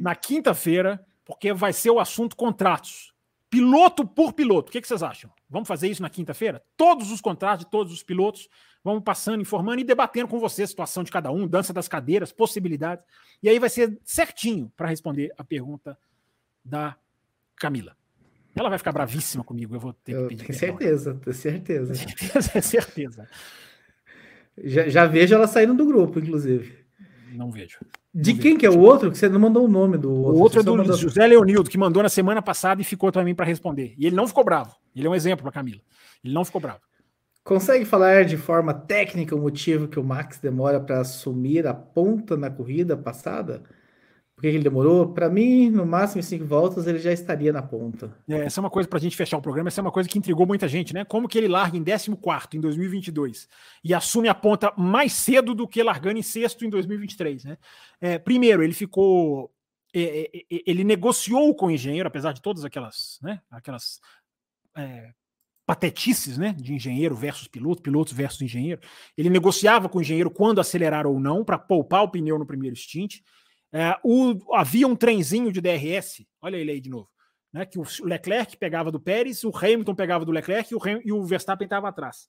na 0.00 0.14
quinta-feira, 0.14 1.04
porque 1.24 1.52
vai 1.52 1.72
ser 1.72 1.90
o 1.90 1.98
assunto 1.98 2.36
contratos. 2.36 3.12
Piloto 3.48 4.06
por 4.06 4.32
piloto. 4.32 4.68
O 4.68 4.72
que, 4.72 4.80
que 4.80 4.88
vocês 4.88 5.02
acham? 5.02 5.30
Vamos 5.48 5.68
fazer 5.68 5.88
isso 5.88 6.02
na 6.02 6.10
quinta-feira? 6.10 6.62
Todos 6.76 7.12
os 7.12 7.20
contratos 7.20 7.64
de 7.64 7.70
todos 7.70 7.92
os 7.92 8.02
pilotos, 8.02 8.48
vamos 8.82 9.02
passando, 9.04 9.40
informando 9.40 9.80
e 9.80 9.84
debatendo 9.84 10.28
com 10.28 10.38
você 10.40 10.64
a 10.64 10.66
situação 10.66 11.04
de 11.04 11.12
cada 11.12 11.30
um, 11.30 11.46
dança 11.46 11.72
das 11.72 11.86
cadeiras, 11.86 12.32
possibilidades. 12.32 13.04
E 13.42 13.48
aí 13.48 13.58
vai 13.58 13.68
ser 13.68 13.98
certinho 14.04 14.72
para 14.76 14.88
responder 14.88 15.32
a 15.38 15.44
pergunta 15.44 15.96
da 16.64 16.96
Camila. 17.54 17.96
Ela 18.54 18.70
vai 18.70 18.78
ficar 18.78 18.92
bravíssima 18.92 19.44
comigo, 19.44 19.74
eu 19.74 19.80
vou 19.80 19.92
ter 19.92 20.12
eu 20.12 20.28
que 20.28 20.36
pedir. 20.36 20.46
Tenho 20.46 20.58
certeza, 20.58 21.14
tenho 21.14 21.36
certeza. 21.36 21.92
É 22.54 22.60
certeza. 22.60 23.28
Já, 24.64 24.88
já 24.88 25.06
vejo 25.06 25.34
ela 25.34 25.46
saindo 25.46 25.74
do 25.74 25.84
grupo, 25.84 26.18
inclusive. 26.18 26.86
Não 27.32 27.50
vejo. 27.50 27.78
De 28.18 28.32
quem 28.32 28.56
que 28.56 28.64
é 28.64 28.70
o 28.70 28.78
outro? 28.78 29.10
Que 29.10 29.18
você 29.18 29.28
não 29.28 29.38
mandou 29.38 29.66
o 29.66 29.68
nome 29.68 29.98
do 29.98 30.10
outro. 30.10 30.36
O 30.36 30.40
outro 30.40 30.60
é 30.60 30.62
do 30.62 30.74
mandou... 30.74 30.96
José 30.96 31.26
Leonildo, 31.26 31.68
que 31.68 31.76
mandou 31.76 32.02
na 32.02 32.08
semana 32.08 32.40
passada 32.40 32.80
e 32.80 32.84
ficou 32.84 33.12
também 33.12 33.34
para 33.34 33.44
responder. 33.44 33.94
E 33.98 34.06
ele 34.06 34.16
não 34.16 34.26
ficou 34.26 34.42
bravo. 34.42 34.74
Ele 34.94 35.06
é 35.06 35.10
um 35.10 35.14
exemplo 35.14 35.42
para 35.42 35.52
Camila. 35.52 35.82
Ele 36.24 36.32
não 36.32 36.42
ficou 36.42 36.58
bravo. 36.58 36.80
Consegue 37.44 37.84
falar 37.84 38.24
de 38.24 38.38
forma 38.38 38.72
técnica 38.72 39.36
o 39.36 39.38
motivo 39.38 39.86
que 39.86 40.00
o 40.00 40.02
Max 40.02 40.38
demora 40.38 40.80
para 40.80 41.00
assumir 41.00 41.66
a 41.66 41.74
ponta 41.74 42.38
na 42.38 42.50
corrida 42.50 42.96
passada? 42.96 43.62
Por 44.36 44.42
que 44.42 44.48
ele 44.48 44.62
demorou? 44.62 45.14
Para 45.14 45.30
mim, 45.30 45.70
no 45.70 45.86
máximo 45.86 46.20
em 46.20 46.22
cinco 46.22 46.44
voltas, 46.44 46.86
ele 46.86 46.98
já 46.98 47.10
estaria 47.10 47.50
na 47.54 47.62
ponta. 47.62 48.14
É, 48.28 48.44
essa 48.44 48.60
é 48.60 48.62
uma 48.62 48.68
coisa 48.68 48.86
para 48.86 48.98
a 48.98 49.00
gente 49.00 49.16
fechar 49.16 49.38
o 49.38 49.40
programa. 49.40 49.68
Essa 49.68 49.80
é 49.80 49.82
uma 49.82 49.90
coisa 49.90 50.06
que 50.06 50.18
intrigou 50.18 50.46
muita 50.46 50.68
gente, 50.68 50.92
né? 50.92 51.06
Como 51.06 51.26
que 51.26 51.38
ele 51.38 51.48
larga 51.48 51.78
em 51.78 51.82
14 51.82 52.48
em 52.52 52.60
2022 52.60 53.48
e 53.82 53.94
assume 53.94 54.28
a 54.28 54.34
ponta 54.34 54.74
mais 54.76 55.14
cedo 55.14 55.54
do 55.54 55.66
que 55.66 55.82
largando 55.82 56.18
em 56.18 56.22
sexto 56.22 56.66
em 56.66 56.68
2023, 56.68 57.44
né? 57.44 57.56
É, 57.98 58.18
primeiro, 58.18 58.62
ele 58.62 58.74
ficou. 58.74 59.50
É, 59.94 60.02
é, 60.02 60.38
é, 60.38 60.62
ele 60.66 60.84
negociou 60.84 61.54
com 61.54 61.66
o 61.66 61.70
engenheiro, 61.70 62.06
apesar 62.06 62.32
de 62.32 62.42
todas 62.42 62.62
aquelas, 62.62 63.18
né, 63.22 63.40
aquelas 63.50 63.98
é, 64.76 65.12
patetices 65.64 66.36
né, 66.36 66.52
de 66.52 66.74
engenheiro 66.74 67.14
versus 67.14 67.48
piloto, 67.48 67.80
pilotos 67.80 68.12
versus 68.12 68.42
engenheiro. 68.42 68.82
Ele 69.16 69.30
negociava 69.30 69.88
com 69.88 69.96
o 69.96 70.02
engenheiro 70.02 70.30
quando 70.30 70.60
acelerar 70.60 71.06
ou 71.06 71.18
não, 71.18 71.42
para 71.42 71.58
poupar 71.58 72.02
o 72.02 72.10
pneu 72.10 72.38
no 72.38 72.44
primeiro 72.44 72.76
stint. 72.76 73.22
É, 73.72 73.96
o, 74.02 74.54
havia 74.54 74.86
um 74.86 74.96
trenzinho 74.96 75.52
de 75.52 75.60
DRS, 75.60 76.24
olha 76.40 76.56
ele 76.56 76.70
aí 76.70 76.80
de 76.80 76.88
novo, 76.88 77.08
né, 77.52 77.66
que 77.66 77.78
o 77.78 77.84
Leclerc 78.02 78.56
pegava 78.56 78.90
do 78.90 79.00
Pérez, 79.00 79.44
o 79.44 79.52
Hamilton 79.54 79.94
pegava 79.94 80.24
do 80.24 80.32
Leclerc 80.32 80.72
e 80.72 80.76
o, 80.76 80.80
e 81.04 81.12
o 81.12 81.24
Verstappen 81.24 81.66
estava 81.66 81.88
atrás. 81.88 82.28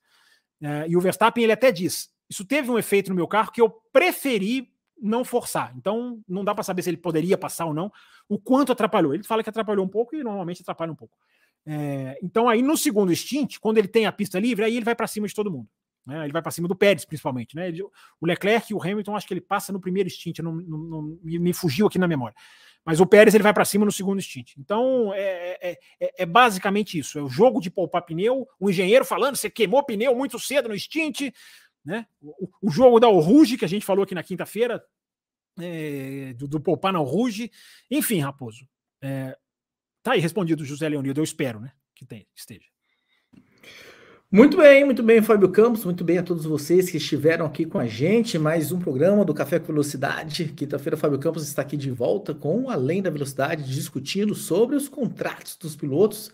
É, 0.62 0.88
e 0.88 0.98
o 0.98 1.02
Verstappen 1.02 1.44
ele 1.44 1.54
até 1.54 1.72
diz: 1.72 2.10
Isso 2.30 2.44
teve 2.46 2.72
um 2.72 2.78
efeito 2.78 3.10
no 3.10 3.16
meu 3.16 3.28
carro 3.28 3.52
que 3.52 3.62
eu 3.62 3.70
preferi 3.92 4.72
não 5.00 5.24
forçar. 5.24 5.74
Então 5.78 6.20
não 6.28 6.44
dá 6.44 6.54
para 6.56 6.64
saber 6.64 6.82
se 6.82 6.90
ele 6.90 6.98
poderia 6.98 7.38
passar 7.38 7.66
ou 7.66 7.74
não, 7.74 7.92
o 8.28 8.40
quanto 8.40 8.72
atrapalhou. 8.72 9.14
Ele 9.14 9.24
fala 9.24 9.44
que 9.44 9.50
atrapalhou 9.50 9.86
um 9.86 9.90
pouco 9.90 10.16
e 10.16 10.24
normalmente 10.24 10.62
atrapalha 10.62 10.92
um 10.92 10.96
pouco. 10.96 11.16
É, 11.66 12.18
então 12.24 12.48
aí 12.48 12.62
no 12.62 12.78
segundo 12.78 13.14
stint, 13.16 13.58
quando 13.60 13.78
ele 13.78 13.88
tem 13.88 14.06
a 14.06 14.12
pista 14.12 14.40
livre, 14.40 14.66
aí 14.66 14.76
ele 14.76 14.86
vai 14.86 14.96
para 14.96 15.08
cima 15.08 15.28
de 15.28 15.36
todo 15.36 15.52
mundo. 15.52 15.68
Né? 16.08 16.24
Ele 16.24 16.32
vai 16.32 16.42
para 16.42 16.52
cima 16.52 16.70
do 16.70 16.76
Pérez, 16.76 17.04
principalmente. 17.04 17.54
Né? 17.54 17.68
Ele, 17.68 17.84
o 17.84 18.26
Leclerc 18.26 18.72
e 18.72 18.74
o 18.74 18.82
Hamilton, 18.82 19.16
acho 19.16 19.28
que 19.28 19.34
ele 19.34 19.42
passa 19.42 19.74
no 19.74 19.82
primeiro 19.82 20.10
stint, 20.10 20.40
não, 20.40 20.54
não, 20.54 20.78
não 20.78 21.20
me, 21.22 21.54
fugiu 21.54 21.86
aqui 21.86 22.00
na 22.00 22.08
memória. 22.08 22.36
Mas 22.86 23.02
o 23.02 23.06
Pérez 23.06 23.36
ele 23.36 23.44
vai 23.44 23.54
para 23.54 23.66
cima 23.66 23.84
no 23.84 23.92
segundo 23.92 24.22
stint. 24.22 24.56
Então 24.58 25.14
é, 25.14 25.58
é, 25.62 25.80
é, 26.00 26.24
é, 26.24 26.26
basicamente 26.26 26.98
isso: 26.98 27.20
é 27.20 27.22
o 27.22 27.28
jogo 27.28 27.60
de 27.60 27.70
poupar 27.70 28.04
pneu, 28.04 28.48
o 28.58 28.70
engenheiro 28.70 29.04
falando, 29.04 29.36
você 29.36 29.50
queimou 29.50 29.84
pneu 29.84 30.16
muito 30.16 30.40
cedo 30.40 30.70
no 30.70 30.80
stint. 30.80 31.34
Né? 31.84 32.08
O, 32.22 32.50
o 32.62 32.72
jogo 32.72 33.02
da 33.02 33.08
Ruge, 33.08 33.58
que 33.58 33.66
a 33.66 33.70
gente 33.70 33.86
falou 33.86 34.04
aqui 34.04 34.16
na 34.16 34.24
quinta-feira, 34.24 34.82
é, 35.60 36.34
do, 36.38 36.48
do 36.48 36.62
poupar 36.62 36.94
na 36.94 37.00
Ruge. 37.00 37.52
Enfim, 37.92 38.20
Raposo. 38.20 38.66
É, 39.02 39.38
tá 40.02 40.14
aí 40.14 40.22
respondido 40.22 40.64
José 40.64 40.88
Leonildo, 40.88 41.20
eu 41.20 41.26
espero 41.26 41.60
né, 41.60 41.74
que 41.94 42.06
tenha, 42.06 42.26
esteja. 42.34 42.68
Muito 44.30 44.58
bem, 44.58 44.84
muito 44.84 45.02
bem, 45.02 45.22
Fábio 45.22 45.50
Campos, 45.50 45.86
muito 45.86 46.04
bem 46.04 46.18
a 46.18 46.24
todos 46.24 46.44
vocês 46.44 46.90
que 46.90 46.98
estiveram 46.98 47.46
aqui 47.46 47.66
com 47.66 47.80
a 47.80 47.88
gente. 47.88 48.38
Mais 48.38 48.74
um 48.74 48.80
programa 48.80 49.24
do 49.24 49.34
Café 49.34 49.58
com 49.58 49.68
Velocidade. 49.68 50.46
Quinta-feira, 50.50 50.98
Fábio 50.98 51.18
Campos 51.18 51.48
está 51.48 51.62
aqui 51.62 51.78
de 51.78 51.90
volta 51.90 52.36
com 52.36 52.70
Além 52.70 53.02
da 53.02 53.10
Velocidade, 53.10 53.64
discutindo 53.64 54.36
sobre 54.36 54.76
os 54.76 54.90
contratos 54.90 55.56
dos 55.56 55.78
pilotos. 55.78 56.30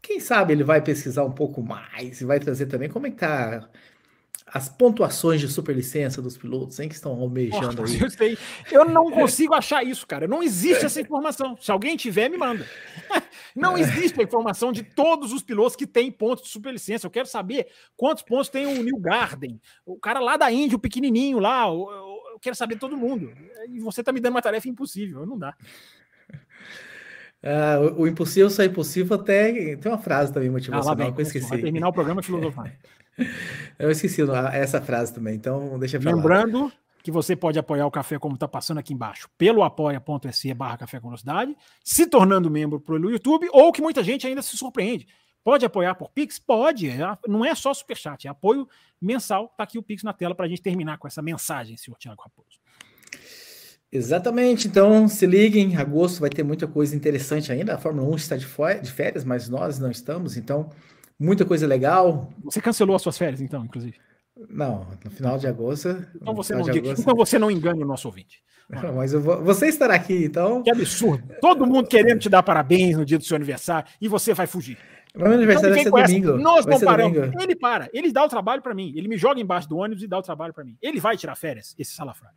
Quem 0.00 0.20
sabe 0.20 0.52
ele 0.52 0.62
vai 0.64 0.80
pesquisar 0.80 1.24
um 1.24 1.32
pouco 1.32 1.60
mais 1.62 2.20
e 2.20 2.24
vai 2.24 2.38
trazer 2.38 2.66
também 2.66 2.88
como 2.88 3.08
é 3.08 3.10
que 3.10 3.16
tá 3.16 3.68
as 4.56 4.70
pontuações 4.70 5.38
de 5.38 5.48
superlicença 5.48 6.22
dos 6.22 6.38
pilotos, 6.38 6.80
hein, 6.80 6.88
que 6.88 6.94
estão 6.94 7.12
almejando 7.12 7.84
aí. 7.84 8.00
Eu, 8.00 8.10
sei. 8.10 8.38
eu 8.72 8.86
não 8.86 9.10
consigo 9.10 9.52
achar 9.52 9.84
isso, 9.84 10.06
cara. 10.06 10.26
Não 10.26 10.42
existe 10.42 10.86
essa 10.86 10.98
informação. 10.98 11.56
Se 11.60 11.70
alguém 11.70 11.94
tiver, 11.94 12.30
me 12.30 12.38
manda. 12.38 12.66
Não 13.54 13.76
existe 13.76 14.20
a 14.20 14.22
informação 14.22 14.70
de 14.70 14.82
todos 14.82 15.32
os 15.32 15.42
pilotos 15.42 15.76
que 15.76 15.86
têm 15.86 16.12
pontos 16.12 16.44
de 16.44 16.50
superlicença. 16.50 17.06
Eu 17.06 17.10
quero 17.10 17.26
saber 17.26 17.68
quantos 17.96 18.22
pontos 18.22 18.50
tem 18.50 18.66
o 18.66 18.82
New 18.82 18.98
Garden, 18.98 19.58
o 19.84 19.98
cara 19.98 20.20
lá 20.20 20.36
da 20.36 20.52
Índia, 20.52 20.76
o 20.76 20.80
pequenininho 20.80 21.38
lá. 21.38 21.66
Eu 21.66 22.38
quero 22.40 22.54
saber 22.54 22.76
todo 22.76 22.96
mundo. 22.98 23.32
E 23.70 23.80
você 23.80 24.02
tá 24.02 24.12
me 24.12 24.20
dando 24.20 24.34
uma 24.34 24.42
tarefa 24.42 24.68
impossível. 24.68 25.24
Não 25.24 25.38
dá. 25.38 25.54
Uh, 27.42 27.96
o, 27.96 28.02
o, 28.02 28.06
impossível 28.06 28.50
só 28.50 28.62
é 28.62 28.66
impossível 28.66 29.16
até. 29.16 29.76
Tem 29.76 29.90
uma 29.90 29.98
frase 29.98 30.32
também 30.32 30.50
motivacional 30.50 30.92
ah, 30.92 30.96
bem, 30.96 31.14
que 31.14 31.20
eu 31.20 31.26
esqueci. 31.26 31.48
Vai 31.48 31.60
terminar 31.60 31.88
o 31.88 31.92
programa 31.92 32.22
filosofando. 32.22 32.70
Eu 33.78 33.90
esqueci 33.90 34.22
essa 34.52 34.80
frase 34.80 35.12
também, 35.12 35.34
então 35.34 35.78
deixa 35.78 35.96
eu. 35.96 36.00
Lembrando 36.00 36.72
que 37.02 37.10
você 37.10 37.36
pode 37.36 37.58
apoiar 37.58 37.86
o 37.86 37.90
Café 37.90 38.18
como 38.18 38.34
está 38.34 38.48
passando 38.48 38.78
aqui 38.78 38.92
embaixo, 38.92 39.28
pelo 39.38 39.62
apoia.se 39.62 40.52
barra 40.54 40.78
Café 40.78 40.98
com 40.98 41.08
Velocidade, 41.08 41.56
se 41.84 42.06
tornando 42.06 42.50
membro 42.50 42.80
pelo 42.80 43.10
YouTube, 43.10 43.48
ou 43.52 43.72
que 43.72 43.80
muita 43.80 44.02
gente 44.02 44.26
ainda 44.26 44.42
se 44.42 44.56
surpreende. 44.56 45.06
Pode 45.44 45.64
apoiar 45.64 45.94
por 45.94 46.10
Pix? 46.10 46.40
Pode. 46.40 46.90
É, 46.90 46.98
não 47.28 47.44
é 47.44 47.54
só 47.54 47.72
superchat, 47.72 48.26
é 48.26 48.30
apoio 48.30 48.68
mensal. 49.00 49.44
Está 49.52 49.62
aqui 49.62 49.78
o 49.78 49.82
Pix 49.84 50.02
na 50.02 50.12
tela 50.12 50.34
para 50.34 50.46
a 50.46 50.48
gente 50.48 50.60
terminar 50.60 50.98
com 50.98 51.06
essa 51.06 51.22
mensagem, 51.22 51.76
senhor 51.76 51.96
Tiago 51.96 52.20
Raposo. 52.20 52.58
Exatamente, 53.92 54.66
então 54.66 55.06
se 55.06 55.24
liguem, 55.24 55.74
em 55.74 55.76
agosto 55.76 56.18
vai 56.18 56.28
ter 56.28 56.42
muita 56.42 56.66
coisa 56.66 56.96
interessante 56.96 57.52
ainda. 57.52 57.76
A 57.76 57.78
Fórmula 57.78 58.08
1 58.08 58.16
está 58.16 58.36
de 58.36 58.90
férias, 58.90 59.24
mas 59.24 59.48
nós 59.48 59.78
não 59.78 59.92
estamos, 59.92 60.36
então 60.36 60.70
muita 61.18 61.44
coisa 61.44 61.66
legal. 61.66 62.30
Você 62.44 62.60
cancelou 62.60 62.96
as 62.96 63.02
suas 63.02 63.18
férias, 63.18 63.40
então, 63.40 63.64
inclusive? 63.64 63.96
Não, 64.50 64.86
no 65.04 65.10
final 65.10 65.38
de 65.38 65.46
agosto. 65.46 65.88
Então 66.14 66.34
você, 66.34 66.54
não, 66.54 66.62
agosto... 66.62 67.00
então 67.00 67.14
você 67.14 67.38
não 67.38 67.50
engane 67.50 67.82
o 67.82 67.86
nosso 67.86 68.08
ouvinte. 68.08 68.42
Não, 68.82 68.96
mas 68.96 69.12
vou... 69.12 69.44
você 69.44 69.68
estará 69.68 69.94
aqui, 69.94 70.24
então. 70.24 70.60
Que 70.60 70.70
absurdo. 70.72 71.22
Todo 71.40 71.64
mundo 71.64 71.86
querendo 71.86 72.18
te 72.18 72.28
dar 72.28 72.42
parabéns 72.42 72.96
no 72.96 73.04
dia 73.04 73.16
do 73.16 73.22
seu 73.22 73.36
aniversário 73.36 73.88
e 74.00 74.08
você 74.08 74.34
vai 74.34 74.48
fugir. 74.48 74.76
Meu 75.14 75.32
aniversário 75.32 75.76
então, 75.76 75.92
vai 75.92 76.06
ser 76.08 76.20
domingo. 76.20 76.36
Nós 76.36 76.64
vai 76.64 76.74
não 76.74 76.80
paramos. 76.80 77.16
Domingo. 77.16 77.42
Ele 77.42 77.54
para. 77.54 77.88
Ele 77.92 78.12
dá 78.12 78.24
o 78.24 78.28
trabalho 78.28 78.60
para 78.60 78.74
mim. 78.74 78.92
Ele 78.96 79.06
me 79.06 79.16
joga 79.16 79.40
embaixo 79.40 79.68
do 79.68 79.76
ônibus 79.76 80.02
e 80.02 80.08
dá 80.08 80.18
o 80.18 80.22
trabalho 80.22 80.52
para 80.52 80.64
mim. 80.64 80.76
Ele 80.82 80.98
vai 80.98 81.16
tirar 81.16 81.36
férias, 81.36 81.76
esse 81.78 81.94
salafrário. 81.94 82.36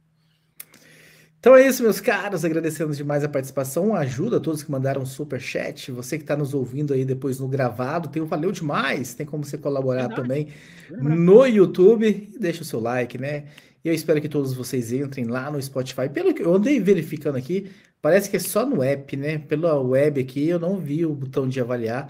Então 1.39 1.55
é 1.55 1.65
isso, 1.65 1.81
meus 1.81 2.01
caros. 2.01 2.43
Agradecendo 2.43 2.93
demais 2.93 3.23
a 3.23 3.29
participação, 3.29 3.95
a 3.95 3.99
ajuda 3.99 4.37
a 4.37 4.39
todos 4.39 4.61
que 4.61 4.69
mandaram 4.69 5.05
super 5.05 5.39
chat. 5.39 5.89
Você 5.91 6.17
que 6.17 6.23
está 6.23 6.35
nos 6.35 6.53
ouvindo 6.53 6.93
aí 6.93 7.05
depois 7.05 7.39
no 7.39 7.47
gravado, 7.47 8.09
tem 8.09 8.21
um 8.21 8.25
valeu 8.25 8.51
demais. 8.51 9.13
Tem 9.13 9.25
como 9.25 9.45
você 9.45 9.57
colaborar 9.57 10.07
Verdade. 10.07 10.21
também 10.21 10.47
no 10.89 11.45
YouTube. 11.45 12.29
Deixa 12.37 12.61
o 12.61 12.65
seu 12.65 12.81
like, 12.81 13.17
né? 13.17 13.45
E 13.83 13.87
eu 13.87 13.93
espero 13.93 14.19
que 14.19 14.27
todos 14.27 14.53
vocês 14.53 14.91
entrem 14.91 15.25
lá 15.25 15.49
no 15.49 15.61
Spotify. 15.61 16.09
Pelo 16.09 16.33
que 16.33 16.41
eu 16.41 16.53
andei 16.53 16.77
verificando 16.81 17.37
aqui, 17.37 17.71
parece 18.01 18.29
que 18.29 18.35
é 18.35 18.39
só 18.39 18.65
no 18.65 18.83
app, 18.83 19.15
né? 19.15 19.37
Pela 19.37 19.79
web 19.79 20.19
aqui, 20.19 20.49
eu 20.49 20.59
não 20.59 20.77
vi 20.77 21.05
o 21.05 21.13
botão 21.13 21.47
de 21.47 21.61
avaliar. 21.61 22.09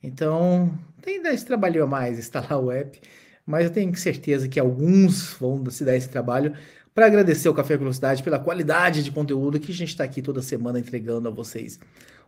Então, 0.00 0.72
tem 1.02 1.20
esse 1.26 1.44
trabalho 1.44 1.82
a 1.82 1.86
mais 1.86 2.16
instalar 2.20 2.60
o 2.62 2.70
app. 2.70 3.00
mas 3.44 3.64
eu 3.64 3.70
tenho 3.72 3.94
certeza 3.96 4.48
que 4.48 4.60
alguns 4.60 5.32
vão 5.40 5.68
se 5.70 5.84
dar 5.84 5.96
esse 5.96 6.08
trabalho 6.08 6.54
para 6.98 7.06
agradecer 7.06 7.48
o 7.48 7.54
Café 7.54 7.76
Velocidade 7.76 8.24
pela 8.24 8.40
qualidade 8.40 9.04
de 9.04 9.12
conteúdo 9.12 9.60
que 9.60 9.70
a 9.70 9.74
gente 9.74 9.90
está 9.90 10.02
aqui 10.02 10.20
toda 10.20 10.42
semana 10.42 10.80
entregando 10.80 11.28
a 11.28 11.30
vocês. 11.30 11.78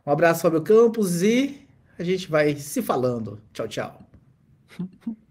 Um 0.07 0.13
abraço, 0.13 0.43
Fábio 0.43 0.63
Campos, 0.63 1.25
e 1.25 1.67
a 1.99 2.05
gente 2.05 2.31
vai 2.31 2.55
se 2.55 2.81
falando. 2.81 3.41
Tchau, 3.53 3.67
tchau. 3.67 4.01